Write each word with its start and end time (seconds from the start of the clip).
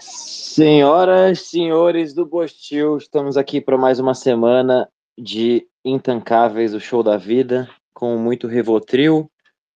Senhoras, 0.00 1.40
senhores 1.40 2.12
do 2.12 2.26
Bostil, 2.26 2.98
estamos 2.98 3.36
aqui 3.36 3.60
para 3.60 3.78
mais 3.78 3.98
uma 3.98 4.14
semana 4.14 4.88
de 5.18 5.66
Intancáveis, 5.84 6.74
o 6.74 6.80
show 6.80 7.02
da 7.02 7.16
vida, 7.16 7.68
com 7.94 8.18
muito 8.18 8.46
Revotril, 8.46 9.30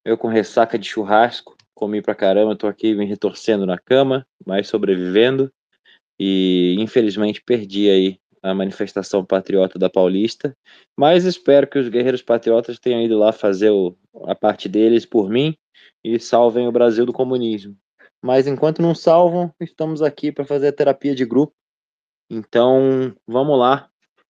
eu 0.04 0.18
com 0.18 0.28
ressaca 0.28 0.78
de 0.78 0.86
churrasco, 0.86 1.56
comi 1.74 2.02
pra 2.02 2.14
caramba, 2.14 2.56
tô 2.56 2.66
aqui 2.66 2.94
me 2.94 3.06
retorcendo 3.06 3.64
na 3.64 3.78
cama, 3.78 4.26
mas 4.46 4.68
sobrevivendo, 4.68 5.50
e 6.20 6.76
infelizmente 6.78 7.42
perdi 7.42 7.88
aí 7.88 8.18
a 8.42 8.54
manifestação 8.54 9.24
patriota 9.24 9.78
da 9.78 9.88
Paulista, 9.88 10.54
mas 10.96 11.24
espero 11.24 11.66
que 11.66 11.78
os 11.78 11.88
guerreiros 11.88 12.22
patriotas 12.22 12.78
tenham 12.78 13.00
ido 13.00 13.18
lá 13.18 13.32
fazer 13.32 13.70
o, 13.70 13.96
a 14.24 14.34
parte 14.34 14.68
deles 14.68 15.06
por 15.06 15.28
mim 15.30 15.56
e 16.06 16.20
salvem 16.20 16.68
o 16.68 16.72
Brasil 16.72 17.04
do 17.04 17.12
comunismo. 17.12 17.76
Mas 18.22 18.46
enquanto 18.46 18.80
não 18.80 18.94
salvam, 18.94 19.52
estamos 19.60 20.02
aqui 20.02 20.30
para 20.30 20.44
fazer 20.44 20.68
a 20.68 20.72
terapia 20.72 21.14
de 21.14 21.24
grupo. 21.24 21.52
Então, 22.30 23.12
vamos 23.26 23.58
lá, 23.58 23.88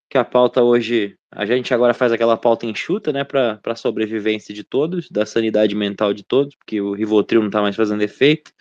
que 0.09 0.17
a 0.17 0.25
pauta 0.25 0.63
hoje, 0.63 1.19
a 1.31 1.45
gente 1.45 1.75
agora 1.75 1.93
faz 1.93 2.13
aquela 2.13 2.37
pauta 2.37 2.65
enxuta, 2.65 3.13
né, 3.13 3.25
para 3.25 3.61
a 3.63 3.77
sobrevivência 3.77 4.55
de 4.55 4.65
todos, 4.65 5.11
da 5.11 5.27
sanidade 5.27 5.75
mental 5.75 6.15
de 6.15 6.25
todos, 6.25 6.55
porque 6.55 6.81
o 6.81 6.95
Rivotril 6.95 7.41
não 7.41 7.49
está 7.49 7.61
mais 7.61 7.77
fazendo 7.77 8.03
efeito. 8.03 8.53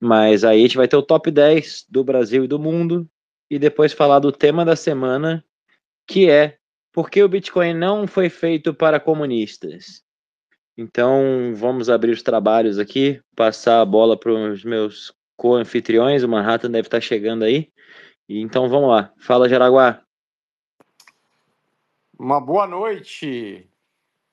Mas 0.00 0.42
aí 0.42 0.60
a 0.60 0.62
gente 0.62 0.76
vai 0.76 0.88
ter 0.88 0.96
o 0.96 1.02
top 1.02 1.30
10 1.30 1.86
do 1.88 2.02
Brasil 2.02 2.44
e 2.44 2.48
do 2.48 2.58
mundo, 2.58 3.08
e 3.50 3.58
depois 3.58 3.92
falar 3.92 4.18
do 4.18 4.32
tema 4.32 4.64
da 4.64 4.76
semana, 4.76 5.44
que 6.06 6.28
é 6.30 6.56
por 6.92 7.10
que 7.10 7.22
o 7.22 7.28
Bitcoin 7.28 7.74
não 7.74 8.06
foi 8.06 8.30
feito 8.30 8.72
para 8.72 8.98
comunistas. 8.98 10.05
Então, 10.76 11.54
vamos 11.54 11.88
abrir 11.88 12.12
os 12.12 12.22
trabalhos 12.22 12.78
aqui, 12.78 13.20
passar 13.34 13.80
a 13.80 13.84
bola 13.84 14.18
para 14.18 14.32
os 14.32 14.64
meus 14.64 15.14
co-anfitriões, 15.36 16.22
o 16.22 16.28
Manhattan 16.28 16.70
deve 16.70 16.88
estar 16.88 17.00
chegando 17.00 17.44
aí. 17.44 17.72
Então, 18.28 18.68
vamos 18.68 18.90
lá. 18.90 19.12
Fala, 19.18 19.48
Jaraguá. 19.48 20.02
Uma 22.18 22.40
boa 22.40 22.66
noite. 22.66 23.68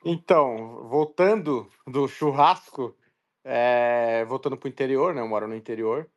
Então, 0.03 0.87
voltando 0.89 1.69
do 1.87 2.07
churrasco, 2.07 2.95
é, 3.43 4.25
voltando 4.25 4.57
para 4.57 4.67
o 4.67 4.69
interior, 4.69 5.13
né? 5.13 5.21
Eu 5.21 5.27
moro 5.27 5.47
no 5.47 5.55
interior 5.55 6.09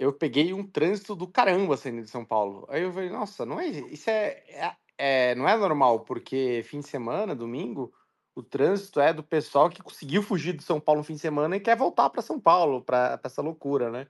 eu 0.00 0.14
peguei 0.14 0.54
um 0.54 0.66
trânsito 0.66 1.14
do 1.14 1.26
caramba 1.26 1.76
saindo 1.76 2.02
de 2.02 2.08
São 2.08 2.24
Paulo. 2.24 2.66
Aí 2.70 2.82
eu 2.82 2.92
falei, 2.92 3.10
nossa, 3.10 3.44
não 3.44 3.60
é 3.60 3.66
isso 3.66 4.08
é, 4.08 4.42
é, 4.48 4.76
é, 4.96 5.34
não 5.34 5.46
é 5.46 5.54
normal, 5.58 6.00
porque 6.00 6.62
fim 6.64 6.80
de 6.80 6.88
semana, 6.88 7.34
domingo, 7.34 7.92
o 8.40 8.42
trânsito 8.42 9.00
é 9.00 9.12
do 9.12 9.22
pessoal 9.22 9.70
que 9.70 9.82
conseguiu 9.82 10.22
fugir 10.22 10.56
de 10.56 10.64
São 10.64 10.80
Paulo 10.80 11.00
no 11.00 11.04
fim 11.04 11.14
de 11.14 11.20
semana 11.20 11.56
e 11.56 11.60
quer 11.60 11.76
voltar 11.76 12.10
para 12.10 12.22
São 12.22 12.40
Paulo, 12.40 12.82
para 12.82 13.20
essa 13.22 13.42
loucura, 13.42 13.90
né? 13.90 14.06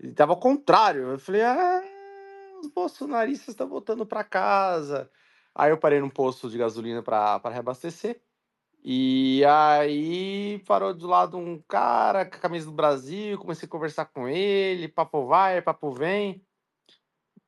E 0.00 0.12
tava 0.12 0.32
ao 0.32 0.40
contrário. 0.40 1.12
Eu 1.12 1.18
falei, 1.18 1.42
ah, 1.42 1.82
os 2.60 2.68
bolsonaristas 2.68 3.48
estão 3.48 3.68
voltando 3.68 4.04
para 4.04 4.24
casa. 4.24 5.10
Aí 5.54 5.70
eu 5.70 5.78
parei 5.78 6.00
num 6.00 6.10
posto 6.10 6.50
de 6.50 6.58
gasolina 6.58 7.02
para 7.02 7.40
reabastecer. 7.44 8.20
E 8.84 9.44
aí 9.44 10.58
parou 10.66 10.92
do 10.92 11.06
lado 11.06 11.38
um 11.38 11.62
cara 11.68 12.26
com 12.26 12.36
a 12.36 12.40
camisa 12.40 12.66
do 12.66 12.72
Brasil, 12.72 13.38
comecei 13.38 13.66
a 13.66 13.70
conversar 13.70 14.06
com 14.06 14.28
ele, 14.28 14.88
papo 14.88 15.24
vai, 15.26 15.62
papo 15.62 15.92
vem. 15.92 16.44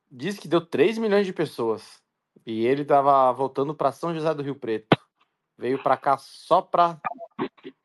Diz 0.09 0.39
que 0.39 0.47
deu 0.47 0.65
3 0.65 0.97
milhões 0.97 1.25
de 1.25 1.33
pessoas. 1.33 2.01
E 2.45 2.65
ele 2.65 2.85
tava 2.85 3.33
voltando 3.33 3.75
para 3.75 3.91
São 3.91 4.13
José 4.13 4.33
do 4.33 4.43
Rio 4.43 4.55
Preto. 4.55 5.04
Veio 5.57 5.81
para 5.81 5.97
cá 5.97 6.17
só 6.17 6.61
para 6.61 6.99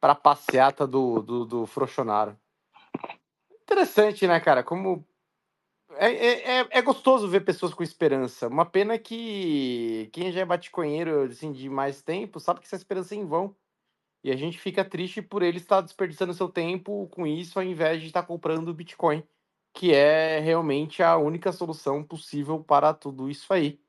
para 0.01 0.15
passeata 0.15 0.87
do, 0.87 1.21
do, 1.21 1.45
do 1.45 1.67
Frochonaro. 1.67 2.37
Interessante, 3.63 4.27
né, 4.27 4.41
cara? 4.41 4.63
Como 4.63 5.07
é, 5.93 6.11
é, 6.11 6.61
é, 6.61 6.69
é 6.71 6.83
gostoso 6.83 7.29
ver 7.29 7.45
pessoas 7.45 7.75
com 7.75 7.83
esperança. 7.83 8.49
Uma 8.49 8.65
pena 8.65 8.99
que 8.99 10.09
quem 10.13 10.31
já 10.33 10.41
é 10.41 10.45
baticonheiro 10.45 11.23
assim, 11.23 11.53
de 11.53 11.69
mais 11.69 12.03
tempo 12.03 12.39
sabe 12.39 12.61
que 12.61 12.67
essa 12.67 12.77
esperança 12.77 13.15
é 13.15 13.19
em 13.19 13.27
vão. 13.27 13.55
E 14.23 14.31
a 14.31 14.37
gente 14.37 14.59
fica 14.59 14.85
triste 14.85 15.23
por 15.23 15.43
ele 15.43 15.57
estar 15.57 15.81
desperdiçando 15.81 16.35
seu 16.35 16.49
tempo 16.49 17.09
com 17.09 17.27
isso 17.27 17.59
ao 17.59 17.65
invés 17.65 18.01
de 18.01 18.09
estar 18.09 18.23
comprando 18.23 18.75
Bitcoin, 18.75 19.23
que 19.73 19.95
é 19.95 20.39
realmente 20.41 21.03
a 21.03 21.17
única 21.17 21.53
solução 21.53 22.05
possível 22.05 22.63
para 22.63 22.93
tudo 22.93 23.31
isso 23.31 23.53
aí. 23.53 23.81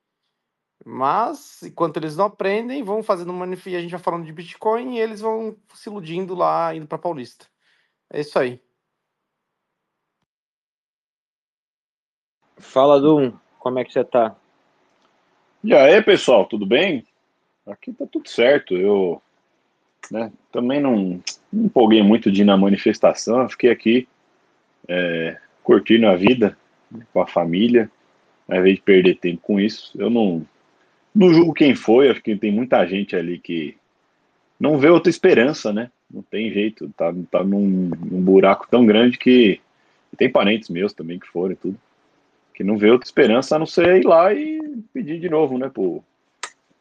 Mas, 0.84 1.62
enquanto 1.64 1.98
eles 1.98 2.18
não 2.18 2.26
aprendem, 2.26 2.84
vão 2.84 3.04
fazendo 3.04 3.32
uma. 3.32 3.46
A 3.46 3.56
gente 3.56 3.92
vai 3.92 4.00
falando 4.00 4.26
de 4.26 4.34
Bitcoin 4.34 4.96
e 4.96 5.00
eles 5.00 5.22
vão 5.22 5.56
se 5.76 5.90
iludindo 5.90 6.34
lá, 6.34 6.76
indo 6.76 6.88
para 6.88 6.98
Paulista. 6.98 7.46
É 8.12 8.22
isso 8.22 8.38
aí. 8.40 8.60
Fala, 12.58 13.00
Dum, 13.00 13.34
como 13.60 13.80
é 13.80 13.86
que 13.86 13.94
você 13.94 14.04
tá? 14.04 14.36
E 15.64 15.74
aí, 15.74 16.02
pessoal, 16.02 16.46
tudo 16.46 16.66
bem? 16.66 17.06
Aqui 17.68 17.94
tá 17.94 18.06
tudo 18.08 18.28
certo. 18.28 18.76
Eu 18.76 19.22
né, 20.10 20.32
também 20.52 20.80
não, 20.80 21.22
não 21.52 21.66
empolguei 21.66 22.02
muito 22.02 22.32
de 22.32 22.42
ir 22.42 22.46
na 22.46 22.58
manifestação, 22.58 23.48
fiquei 23.50 23.70
aqui 23.70 24.08
é, 24.88 25.40
curtindo 25.64 26.08
a 26.08 26.16
vida 26.16 26.58
né, 26.90 27.06
com 27.14 27.22
a 27.22 27.28
família, 27.28 27.90
ao 28.48 28.58
invés 28.58 28.76
de 28.76 28.82
perder 28.82 29.20
tempo 29.20 29.42
com 29.42 29.60
isso. 29.60 29.92
Eu 30.00 30.10
não, 30.10 30.46
não 31.14 31.34
julgo 31.34 31.54
quem 31.54 31.76
foi, 31.76 32.10
acho 32.10 32.22
que 32.22 32.36
tem 32.36 32.52
muita 32.52 32.86
gente 32.86 33.16
ali 33.16 33.38
que 33.38 33.78
não 34.60 34.78
vê 34.78 34.90
outra 34.90 35.10
esperança, 35.10 35.74
né? 35.74 35.92
Não 36.10 36.22
tem 36.22 36.52
jeito, 36.52 36.90
tá, 36.96 37.14
tá 37.30 37.44
num, 37.44 37.90
num 37.90 38.22
buraco 38.22 38.68
tão 38.70 38.86
grande 38.86 39.18
que 39.18 39.60
tem 40.18 40.30
parentes 40.30 40.70
meus 40.70 40.94
também 40.94 41.20
que 41.20 41.28
foram 41.28 41.54
e 41.54 41.56
tudo 41.56 41.80
que 42.54 42.64
não 42.64 42.78
vê 42.78 42.92
outra 42.92 43.08
esperança 43.08 43.56
a 43.56 43.60
não 43.60 43.66
ser 43.66 44.02
ir 44.02 44.06
lá 44.06 44.32
e 44.34 44.84
pedir 44.94 45.20
de 45.20 45.28
novo, 45.28 45.58
né, 45.58 45.68
pro, 45.68 46.04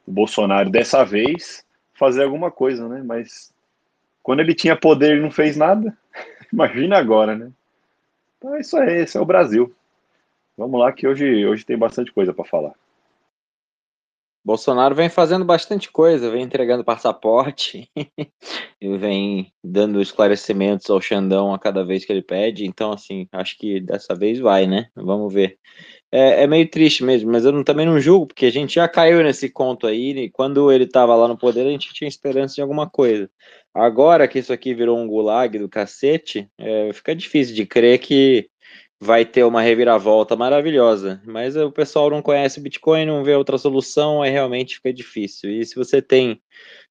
pro 0.04 0.12
Bolsonaro 0.12 0.69
dessa 0.69 1.04
vez 1.04 1.64
fazer 1.94 2.24
alguma 2.24 2.50
coisa, 2.50 2.86
né? 2.88 3.02
Mas 3.02 3.52
quando 4.22 4.40
ele 4.40 4.54
tinha 4.54 4.76
poder 4.76 5.12
ele 5.12 5.22
não 5.22 5.30
fez 5.30 5.56
nada. 5.56 5.96
Imagina 6.52 6.98
agora, 6.98 7.34
né? 7.34 7.50
Então 8.36 8.58
isso 8.58 8.76
é, 8.78 9.00
esse 9.00 9.16
é 9.16 9.20
o 9.20 9.24
Brasil. 9.24 9.74
Vamos 10.56 10.78
lá 10.78 10.92
que 10.92 11.08
hoje, 11.08 11.46
hoje 11.46 11.64
tem 11.64 11.78
bastante 11.78 12.12
coisa 12.12 12.34
para 12.34 12.44
falar. 12.44 12.72
Bolsonaro 14.44 14.94
vem 14.94 15.08
fazendo 15.08 15.44
bastante 15.44 15.90
coisa, 15.90 16.30
vem 16.30 16.42
entregando 16.42 16.84
passaporte 16.84 17.90
vem 18.80 19.52
dando 19.62 20.00
esclarecimentos 20.00 20.88
ao 20.88 21.00
Xandão 21.00 21.52
a 21.52 21.58
cada 21.58 21.84
vez 21.84 22.04
que 22.04 22.12
ele 22.12 22.22
pede. 22.22 22.64
Então, 22.64 22.92
assim, 22.92 23.28
acho 23.32 23.56
que 23.58 23.80
dessa 23.80 24.14
vez 24.14 24.38
vai, 24.38 24.66
né? 24.66 24.88
Vamos 24.96 25.32
ver. 25.32 25.58
É, 26.12 26.42
é 26.42 26.46
meio 26.46 26.68
triste 26.68 27.04
mesmo, 27.04 27.30
mas 27.30 27.44
eu 27.44 27.52
não, 27.52 27.62
também 27.62 27.86
não 27.86 28.00
julgo, 28.00 28.26
porque 28.28 28.46
a 28.46 28.50
gente 28.50 28.74
já 28.74 28.88
caiu 28.88 29.22
nesse 29.22 29.48
conto 29.48 29.86
aí. 29.86 30.10
E 30.10 30.30
quando 30.30 30.72
ele 30.72 30.84
estava 30.84 31.14
lá 31.14 31.28
no 31.28 31.38
poder, 31.38 31.66
a 31.66 31.70
gente 31.70 31.92
tinha 31.94 32.08
esperança 32.08 32.54
de 32.56 32.62
alguma 32.62 32.88
coisa. 32.88 33.30
Agora 33.72 34.26
que 34.26 34.38
isso 34.40 34.52
aqui 34.52 34.74
virou 34.74 34.98
um 34.98 35.06
gulag 35.06 35.58
do 35.58 35.68
cacete, 35.68 36.48
é, 36.58 36.92
fica 36.92 37.14
difícil 37.14 37.54
de 37.54 37.64
crer 37.64 37.98
que 38.00 38.50
vai 39.00 39.25
ter 39.25 39.44
uma 39.44 39.62
reviravolta 39.62 40.37
maravilhosa. 40.37 41.22
Mas 41.25 41.56
o 41.56 41.72
pessoal 41.72 42.11
não 42.11 42.21
conhece 42.21 42.61
Bitcoin, 42.61 43.06
não 43.06 43.25
vê 43.25 43.34
outra 43.34 43.56
solução, 43.56 44.22
aí 44.22 44.31
realmente 44.31 44.77
fica 44.77 44.93
difícil. 44.93 45.50
E 45.50 45.65
se 45.65 45.75
você 45.75 46.03
tem 46.03 46.41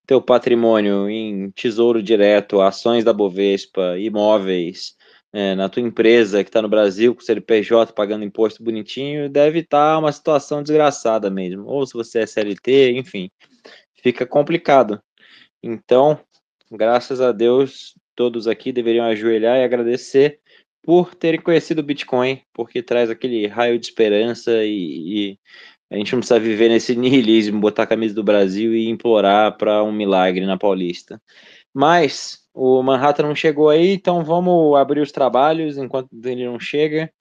teu 0.08 0.20
patrimônio 0.20 1.08
em 1.08 1.52
tesouro 1.52 2.02
direto, 2.02 2.62
ações 2.62 3.04
da 3.04 3.14
Bovespa, 3.14 3.98
imóveis, 4.00 4.98
é, 5.32 5.54
na 5.54 5.70
tua 5.70 5.84
empresa 5.84 6.44
que 6.44 6.50
está 6.50 6.62
no 6.64 6.68
Brasil, 6.68 7.14
com 7.14 7.22
CNPJ 7.22 7.94
pagando 7.94 8.26
imposto 8.26 8.64
bonitinho, 8.64 9.30
deve 9.30 9.60
estar 9.60 9.94
tá 9.94 10.00
uma 10.00 10.12
situação 10.12 10.64
desgraçada 10.64 11.30
mesmo. 11.30 11.66
Ou 11.66 11.86
se 11.86 11.94
você 11.94 12.22
é 12.22 12.26
CLT, 12.26 12.94
enfim, 12.98 13.30
fica 14.02 14.26
complicado. 14.26 15.00
Então, 15.62 16.20
graças 16.72 17.22
a 17.22 17.32
Deus, 17.32 17.94
todos 18.16 18.48
aqui 18.48 18.72
deveriam 18.72 19.06
ajoelhar 19.06 19.58
e 19.58 19.64
agradecer 19.64 20.39
por 20.84 21.14
terem 21.16 21.42
conhecido 21.42 21.80
o 21.80 21.84
Bitcoin, 21.84 22.42
porque 22.54 22.82
traz 22.82 23.10
aquele 23.10 23.48
raio 23.48 23.78
de 23.78 23.86
esperança 23.86 24.64
e, 24.64 25.32
e 25.32 25.40
a 25.92 25.98
gente 25.98 26.14
não 26.14 26.20
precisa 26.20 26.40
viver 26.40 26.70
nesse 26.70 26.96
nihilismo, 26.98 27.60
botar 27.60 27.84
a 27.84 27.88
camisa 27.88 28.14
do 28.14 28.24
Brasil 28.24 28.74
e 28.76 28.90
implorar 28.90 29.58
para 29.58 29.84
um 29.84 29.92
milagre 29.92 30.46
na 30.46 30.58
Paulista. 30.58 31.22
Mas 31.74 32.40
o 32.54 32.82
Manhattan 32.82 33.24
não 33.24 33.36
chegou 33.36 33.70
aí, 33.70 33.94
então 33.94 34.24
vamos 34.24 34.78
abrir 34.78 35.02
os 35.02 35.12
trabalhos 35.12 35.78
enquanto 35.78 36.10
ele 36.24 36.46
não 36.46 36.60
chega. 36.60 37.12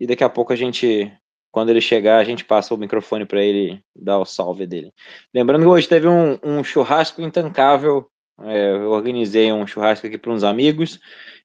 E 0.00 0.06
daqui 0.06 0.22
a 0.22 0.28
pouco 0.28 0.52
a 0.52 0.56
gente, 0.56 1.12
quando 1.50 1.70
ele 1.70 1.80
chegar, 1.80 2.18
a 2.18 2.24
gente 2.24 2.44
passa 2.44 2.74
o 2.74 2.78
microfone 2.78 3.26
para 3.26 3.42
ele 3.42 3.82
dar 3.96 4.18
o 4.18 4.24
salve 4.24 4.66
dele. 4.66 4.92
Lembrando 5.34 5.62
que 5.62 5.68
hoje 5.68 5.88
teve 5.88 6.06
um, 6.06 6.38
um 6.42 6.62
churrasco 6.62 7.20
intancável. 7.20 8.08
É, 8.40 8.70
eu 8.70 8.90
organizei 8.90 9.52
um 9.52 9.66
churrasco 9.66 10.06
aqui 10.06 10.16
para 10.16 10.30
uns 10.30 10.44
amigos 10.44 11.00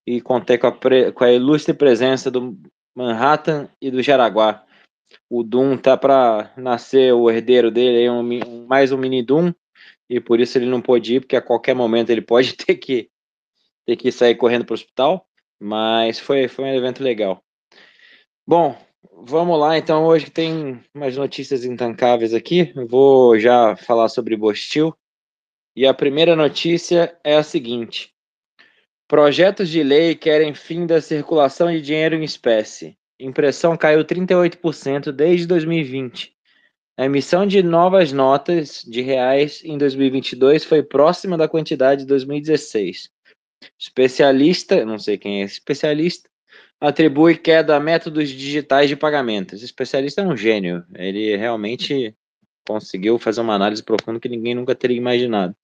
e 0.05 0.21
contei 0.21 0.57
com 0.57 0.67
a, 0.67 0.71
pre, 0.71 1.11
com 1.11 1.23
a 1.23 1.31
ilustre 1.31 1.73
presença 1.73 2.29
do 2.29 2.57
Manhattan 2.95 3.69
e 3.81 3.89
do 3.89 4.01
Jaraguá. 4.01 4.65
O 5.29 5.43
Doom 5.43 5.77
tá 5.77 5.97
para 5.97 6.51
nascer 6.57 7.13
o 7.13 7.29
herdeiro 7.29 7.71
dele, 7.71 8.09
um, 8.09 8.65
mais 8.67 8.91
um 8.91 8.97
mini 8.97 9.23
Doom, 9.23 9.53
e 10.09 10.19
por 10.19 10.39
isso 10.39 10.57
ele 10.57 10.65
não 10.65 10.81
pôde 10.81 11.15
ir, 11.15 11.19
porque 11.21 11.35
a 11.35 11.41
qualquer 11.41 11.75
momento 11.75 12.09
ele 12.09 12.21
pode 12.21 12.53
ter 12.57 12.75
que 12.75 13.09
ter 13.85 13.97
que 13.97 14.11
sair 14.11 14.35
correndo 14.35 14.63
para 14.63 14.73
o 14.73 14.75
hospital, 14.75 15.27
mas 15.59 16.17
foi, 16.17 16.47
foi 16.47 16.65
um 16.65 16.73
evento 16.73 17.03
legal. 17.03 17.43
Bom, 18.47 18.77
vamos 19.11 19.59
lá, 19.59 19.77
então 19.77 20.05
hoje 20.05 20.29
tem 20.29 20.81
umas 20.93 21.17
notícias 21.17 21.65
intancáveis 21.65 22.33
aqui, 22.33 22.73
vou 22.87 23.37
já 23.37 23.75
falar 23.75 24.07
sobre 24.07 24.37
Bostil, 24.37 24.95
e 25.75 25.85
a 25.85 25.93
primeira 25.93 26.35
notícia 26.35 27.17
é 27.23 27.35
a 27.35 27.43
seguinte, 27.43 28.12
projetos 29.07 29.69
de 29.69 29.83
lei 29.83 30.15
querem 30.15 30.53
fim 30.53 30.85
da 30.85 31.01
circulação 31.01 31.71
de 31.71 31.81
dinheiro 31.81 32.15
em 32.15 32.23
espécie, 32.23 32.97
impressão 33.19 33.77
caiu 33.77 34.03
38% 34.03 35.11
desde 35.11 35.47
2020, 35.47 36.33
a 36.95 37.05
emissão 37.05 37.47
de 37.47 37.63
novas 37.63 38.11
notas 38.11 38.83
de 38.87 39.01
reais 39.01 39.63
em 39.65 39.79
2022 39.79 40.63
foi 40.63 40.83
próxima 40.83 41.35
da 41.35 41.47
quantidade 41.47 42.01
de 42.01 42.07
2016. 42.07 43.09
Especialista, 43.79 44.85
não 44.85 44.99
sei 44.99 45.17
quem 45.17 45.41
é 45.41 45.45
esse 45.45 45.55
especialista, 45.55 46.29
atribui 46.79 47.35
queda 47.35 47.75
a 47.75 47.79
métodos 47.79 48.29
digitais 48.29 48.89
de 48.89 48.95
pagamento. 48.95 49.55
Esse 49.55 49.65
especialista 49.65 50.21
é 50.21 50.25
um 50.25 50.37
gênio. 50.37 50.85
Ele 50.93 51.35
realmente 51.35 52.15
conseguiu 52.67 53.17
fazer 53.17 53.41
uma 53.41 53.55
análise 53.55 53.81
profunda 53.81 54.19
que 54.19 54.29
ninguém 54.29 54.53
nunca 54.53 54.75
teria 54.75 54.97
imaginado. 54.97 55.55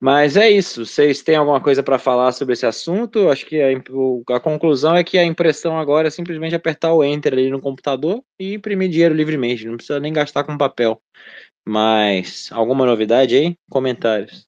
Mas 0.00 0.36
é 0.36 0.50
isso. 0.50 0.84
Vocês 0.84 1.22
têm 1.22 1.36
alguma 1.36 1.60
coisa 1.60 1.82
para 1.82 1.98
falar 1.98 2.32
sobre 2.32 2.52
esse 2.52 2.66
assunto? 2.66 3.30
Acho 3.30 3.46
que 3.46 3.60
a, 3.60 4.36
a, 4.36 4.40
conclusão 4.40 4.94
é 4.94 5.02
que 5.02 5.16
a 5.16 5.24
impressão 5.24 5.78
agora 5.78 6.08
é 6.08 6.10
simplesmente 6.10 6.54
apertar 6.54 6.92
o 6.92 7.02
Enter 7.02 7.32
ali 7.32 7.50
no 7.50 7.60
computador 7.60 8.22
e 8.38 8.54
imprimir 8.54 8.90
dinheiro 8.90 9.14
livremente. 9.14 9.66
Não 9.66 9.76
precisa 9.76 9.98
nem 9.98 10.12
gastar 10.12 10.44
com 10.44 10.58
papel. 10.58 11.00
Mas 11.66 12.50
alguma 12.52 12.84
novidade 12.84 13.34
aí? 13.34 13.56
Comentários. 13.70 14.46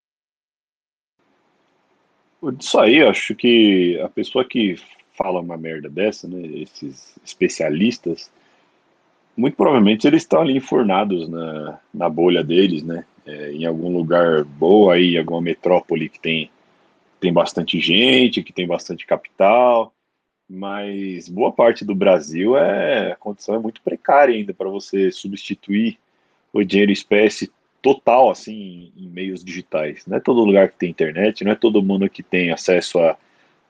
Isso 2.61 2.79
aí, 2.79 3.03
acho 3.03 3.35
que 3.35 3.99
a 4.01 4.09
pessoa 4.09 4.45
que 4.45 4.77
fala 5.17 5.41
uma 5.41 5.57
merda 5.57 5.89
dessa, 5.89 6.29
né, 6.29 6.47
esses 6.47 7.19
especialistas, 7.25 8.31
muito 9.37 9.57
provavelmente 9.57 10.07
eles 10.07 10.23
estão 10.23 10.43
ali 10.43 10.57
enfurnados 10.57 11.29
na, 11.29 11.81
na 11.93 12.09
bolha 12.09 12.45
deles, 12.45 12.85
né? 12.85 13.05
É, 13.29 13.53
em 13.53 13.67
algum 13.67 13.95
lugar 13.95 14.43
boa 14.43 14.95
aí, 14.95 15.19
alguma 15.19 15.43
metrópole 15.43 16.09
que 16.09 16.19
tem, 16.19 16.51
tem 17.21 17.31
bastante 17.31 17.79
gente, 17.79 18.43
que 18.43 18.55
tem 18.55 18.67
bastante 18.67 19.07
capital, 19.07 19.93
mas 20.49 21.29
boa 21.29 21.53
parte 21.53 21.85
do 21.85 21.95
Brasil 21.95 22.57
é 22.57 23.13
a 23.13 23.17
condição 23.17 23.55
é 23.55 23.59
muito 23.59 23.83
precária 23.83 24.35
ainda 24.35 24.55
para 24.55 24.71
você 24.71 25.13
substituir 25.13 25.99
o 26.55 26.65
dinheiro 26.65 26.91
espécie 26.91 27.53
total 27.83 28.31
assim 28.31 28.91
em 28.97 29.09
meios 29.09 29.45
digitais. 29.45 30.07
Não 30.07 30.17
é 30.17 30.21
todo 30.21 30.45
lugar 30.45 30.71
que 30.71 30.79
tem 30.79 30.89
internet, 30.89 31.45
não 31.45 31.53
é 31.53 31.55
todo 31.55 31.83
mundo 31.83 32.09
que 32.09 32.23
tem 32.23 32.51
acesso 32.51 32.99
a, 32.99 33.15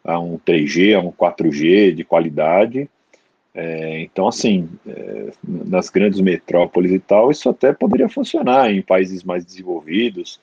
a 0.04 0.20
um 0.20 0.38
3G, 0.38 0.96
a 0.96 1.00
um 1.00 1.10
4G 1.10 1.92
de 1.92 2.04
qualidade. 2.04 2.88
É, 3.60 4.02
então, 4.02 4.28
assim, 4.28 4.68
é, 4.86 5.32
nas 5.42 5.90
grandes 5.90 6.20
metrópoles 6.20 6.92
e 6.92 7.00
tal, 7.00 7.28
isso 7.28 7.48
até 7.48 7.72
poderia 7.72 8.08
funcionar 8.08 8.70
em 8.70 8.80
países 8.80 9.24
mais 9.24 9.44
desenvolvidos, 9.44 10.40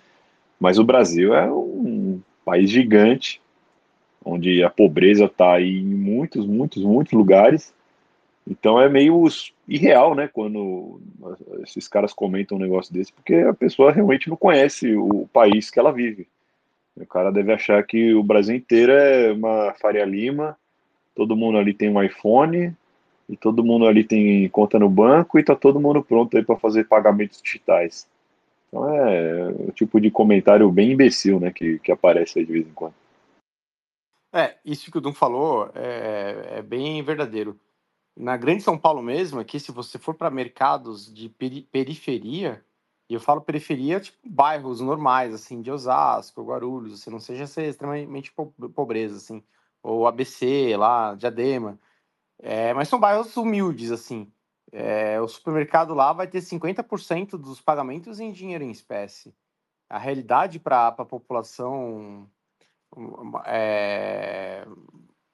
mas 0.59 0.77
o 0.77 0.83
Brasil 0.83 1.33
é 1.33 1.49
um 1.49 2.19
país 2.43 2.69
gigante, 2.69 3.41
onde 4.23 4.61
a 4.61 4.69
pobreza 4.69 5.25
está 5.25 5.61
em 5.61 5.81
muitos, 5.81 6.45
muitos, 6.45 6.83
muitos 6.83 7.13
lugares. 7.13 7.73
Então 8.45 8.81
é 8.81 8.89
meio 8.89 9.23
irreal, 9.65 10.13
né, 10.13 10.27
quando 10.27 10.99
esses 11.63 11.87
caras 11.87 12.11
comentam 12.11 12.57
um 12.57 12.61
negócio 12.61 12.93
desse, 12.93 13.13
porque 13.13 13.35
a 13.35 13.53
pessoa 13.53 13.93
realmente 13.93 14.29
não 14.29 14.35
conhece 14.35 14.93
o 14.93 15.25
país 15.31 15.71
que 15.71 15.79
ela 15.79 15.93
vive. 15.93 16.27
O 16.97 17.05
cara 17.05 17.31
deve 17.31 17.53
achar 17.53 17.81
que 17.83 18.13
o 18.13 18.21
Brasil 18.21 18.57
inteiro 18.57 18.91
é 18.91 19.31
uma 19.31 19.73
Faria 19.81 20.03
Lima, 20.03 20.57
todo 21.15 21.37
mundo 21.37 21.57
ali 21.57 21.73
tem 21.73 21.89
um 21.89 22.03
iPhone, 22.03 22.75
e 23.27 23.35
todo 23.35 23.63
mundo 23.63 23.85
ali 23.85 24.03
tem 24.03 24.47
conta 24.49 24.77
no 24.77 24.89
banco 24.89 25.39
e 25.39 25.43
tá 25.43 25.55
todo 25.55 25.79
mundo 25.79 26.03
pronto 26.03 26.37
aí 26.37 26.43
para 26.43 26.57
fazer 26.57 26.87
pagamentos 26.87 27.41
digitais. 27.41 28.07
Então 28.67 28.89
é 28.89 29.49
o 29.49 29.71
tipo 29.71 29.99
de 29.99 30.11
comentário 30.11 30.71
bem 30.71 30.91
imbecil, 30.91 31.39
né, 31.39 31.51
que, 31.51 31.79
que 31.79 31.91
aparece 31.91 32.39
aí 32.39 32.45
de 32.45 32.51
vez 32.51 32.67
em 32.67 32.73
quando. 32.73 32.93
É, 34.33 34.57
isso 34.65 34.91
que 34.91 34.97
o 34.97 35.01
Dum 35.01 35.13
falou 35.13 35.71
é, 35.73 36.57
é 36.57 36.61
bem 36.61 37.01
verdadeiro. 37.01 37.57
Na 38.17 38.37
Grande 38.37 38.63
São 38.63 38.77
Paulo 38.77 39.01
mesmo, 39.01 39.39
aqui, 39.39 39.59
se 39.59 39.71
você 39.71 39.97
for 39.97 40.13
para 40.13 40.29
mercados 40.29 41.13
de 41.13 41.29
peri 41.29 41.61
periferia, 41.63 42.63
e 43.09 43.13
eu 43.13 43.19
falo 43.19 43.41
periferia, 43.41 43.99
tipo 43.99 44.17
bairros 44.25 44.81
normais, 44.81 45.33
assim, 45.33 45.61
de 45.61 45.71
Osasco, 45.71 46.43
Guarulhos, 46.43 46.93
assim, 46.93 47.09
não 47.09 47.19
seja 47.19 47.45
ser 47.45 47.69
extremamente 47.69 48.33
pobreza, 48.73 49.17
assim, 49.17 49.43
ou 49.83 50.07
ABC 50.07 50.75
lá, 50.77 51.13
Diadema. 51.15 51.79
É, 52.39 52.73
mas 52.73 52.87
são 52.87 52.99
bairros 52.99 53.35
humildes, 53.37 53.91
assim. 53.91 54.31
É, 54.71 55.21
o 55.21 55.27
supermercado 55.27 55.93
lá 55.93 56.11
vai 56.11 56.27
ter 56.27 56.41
50% 56.41 57.37
dos 57.37 57.61
pagamentos 57.61 58.19
em 58.19 58.31
dinheiro 58.31 58.63
em 58.63 58.71
espécie. 58.71 59.33
A 59.89 59.97
realidade 59.97 60.59
para 60.59 60.87
a 60.87 61.05
população 61.05 62.29
é, 63.45 64.65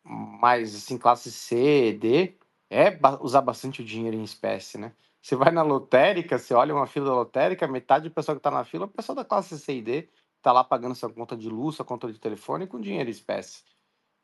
mais 0.03 0.75
assim, 0.75 0.97
classe 0.97 1.31
C, 1.31 1.93
D, 1.93 2.37
é 2.69 2.97
usar 3.21 3.41
bastante 3.41 3.81
o 3.81 3.85
dinheiro 3.85 4.15
em 4.15 4.23
espécie, 4.23 4.77
né? 4.77 4.93
Você 5.21 5.35
vai 5.35 5.51
na 5.51 5.61
lotérica, 5.61 6.37
você 6.37 6.53
olha 6.53 6.73
uma 6.73 6.87
fila 6.87 7.13
lotérica, 7.13 7.67
metade 7.67 8.09
do 8.09 8.13
pessoal 8.13 8.35
que 8.35 8.39
está 8.39 8.49
na 8.49 8.63
fila 8.63 8.85
é 8.85 8.87
o 8.87 8.89
pessoal 8.89 9.15
da 9.15 9.25
classe 9.25 9.57
C 9.59 9.77
e 9.77 9.81
D, 9.81 10.09
está 10.37 10.51
lá 10.51 10.63
pagando 10.63 10.95
sua 10.95 11.11
conta 11.11 11.37
de 11.37 11.47
luz, 11.47 11.75
sua 11.75 11.85
conta 11.85 12.11
de 12.11 12.19
telefone 12.19 12.65
com 12.65 12.79
dinheiro 12.79 13.09
em 13.09 13.11
espécie. 13.11 13.63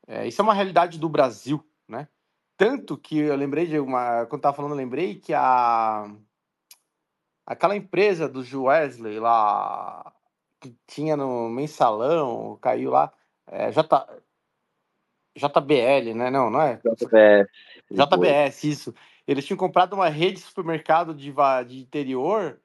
É, 0.08 0.28
isso 0.28 0.42
é 0.42 0.44
uma 0.44 0.54
realidade 0.54 0.98
do 0.98 1.08
Brasil, 1.08 1.64
né? 1.88 2.08
Tanto 2.58 2.98
que 2.98 3.20
eu 3.20 3.36
lembrei 3.36 3.68
de 3.68 3.80
uma. 3.80 4.26
Quando 4.26 4.42
tava 4.42 4.56
falando, 4.56 4.72
eu 4.72 4.78
lembrei 4.78 5.16
que 5.16 5.34
a. 5.34 6.12
Aquela 7.46 7.78
empresa 7.78 8.28
do 8.28 8.44
Wesley 8.64 9.20
lá, 9.20 10.12
que 10.60 10.76
tinha 10.86 11.16
no 11.16 11.48
mensalão, 11.50 12.58
caiu 12.60 12.90
lá. 12.92 13.14
É, 13.46 13.72
J, 13.72 14.22
JBL, 15.38 16.14
né? 16.14 16.30
Não, 16.30 16.50
não 16.50 16.62
é? 16.62 16.82
JBS. 16.84 17.48
JBS, 17.90 18.64
isso. 18.64 18.96
Eles 19.26 19.46
tinham 19.46 19.58
comprado 19.58 19.94
uma 19.94 20.10
rede 20.10 20.38
de 20.38 20.42
supermercado 20.42 21.14
de, 21.14 21.34
de 21.68 21.80
interior 21.80 22.60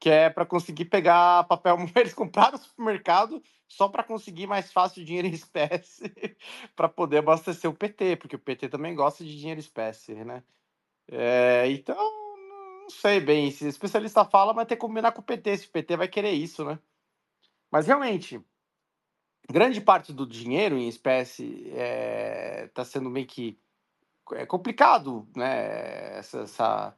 que 0.00 0.08
é 0.08 0.30
para 0.30 0.46
conseguir 0.46 0.86
pegar 0.86 1.44
papel. 1.44 1.76
Eles 1.94 2.14
compraram 2.14 2.56
o 2.56 2.60
supermercado 2.60 3.42
só 3.68 3.88
para 3.88 4.02
conseguir 4.02 4.46
mais 4.46 4.72
fácil 4.72 5.04
dinheiro 5.04 5.28
em 5.28 5.32
espécie 5.32 6.10
para 6.74 6.88
poder 6.88 7.18
abastecer 7.18 7.70
o 7.70 7.74
PT, 7.74 8.16
porque 8.16 8.36
o 8.36 8.38
PT 8.38 8.70
também 8.70 8.94
gosta 8.94 9.22
de 9.22 9.38
dinheiro 9.38 9.60
em 9.60 9.62
espécie, 9.62 10.14
né? 10.24 10.42
É, 11.06 11.66
então, 11.68 11.96
não 12.82 12.90
sei 12.90 13.20
bem. 13.20 13.50
Se 13.50 13.66
o 13.66 13.68
especialista 13.68 14.24
fala, 14.24 14.54
vai 14.54 14.64
ter 14.64 14.76
que 14.76 14.80
combinar 14.80 15.12
com 15.12 15.20
o 15.20 15.24
PT, 15.24 15.58
se 15.58 15.66
o 15.66 15.70
PT 15.70 15.96
vai 15.96 16.08
querer 16.08 16.32
isso, 16.32 16.64
né? 16.64 16.78
Mas 17.70 17.86
realmente, 17.86 18.40
grande 19.48 19.80
parte 19.80 20.12
do 20.12 20.26
dinheiro 20.26 20.76
em 20.76 20.88
espécie 20.88 21.68
está 21.68 21.76
é, 21.76 22.66
tá 22.68 22.84
sendo 22.84 23.10
meio 23.10 23.26
que 23.26 23.60
é 24.32 24.46
complicado, 24.46 25.28
né? 25.36 26.18
Essa, 26.18 26.40
essa... 26.40 26.96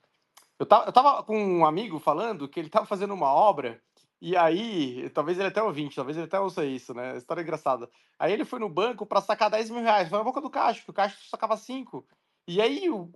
Eu, 0.63 0.67
tava, 0.67 0.85
eu 0.87 0.93
tava 0.93 1.23
com 1.25 1.37
um 1.37 1.67
amigo 1.67 1.99
falando 1.99 2.49
que 2.49 2.61
ele 2.61 2.69
tava 2.69 2.87
fazendo 2.87 3.13
uma 3.13 3.33
obra 3.33 3.83
e 4.21 4.37
aí, 4.37 5.11
talvez 5.11 5.37
ele 5.37 5.49
até 5.49 5.61
ouvinte, 5.61 5.97
talvez 5.97 6.17
ele 6.17 6.27
até 6.27 6.39
ouça 6.39 6.65
isso, 6.65 6.95
né? 6.95 7.17
História 7.17 7.43
engraçada. 7.43 7.91
Aí 8.17 8.33
ele 8.33 8.45
foi 8.45 8.61
no 8.61 8.69
banco 8.69 9.05
para 9.05 9.21
sacar 9.21 9.51
10 9.51 9.71
mil 9.71 9.83
reais. 9.83 10.09
Foi 10.09 10.19
na 10.19 10.23
boca 10.23 10.41
do 10.41 10.49
caixa, 10.49 10.79
porque 10.79 10.93
o 10.93 10.95
caixa 10.95 11.19
sacava 11.29 11.57
5. 11.57 12.07
E 12.47 12.63
aí 12.63 12.87
o, 12.95 13.11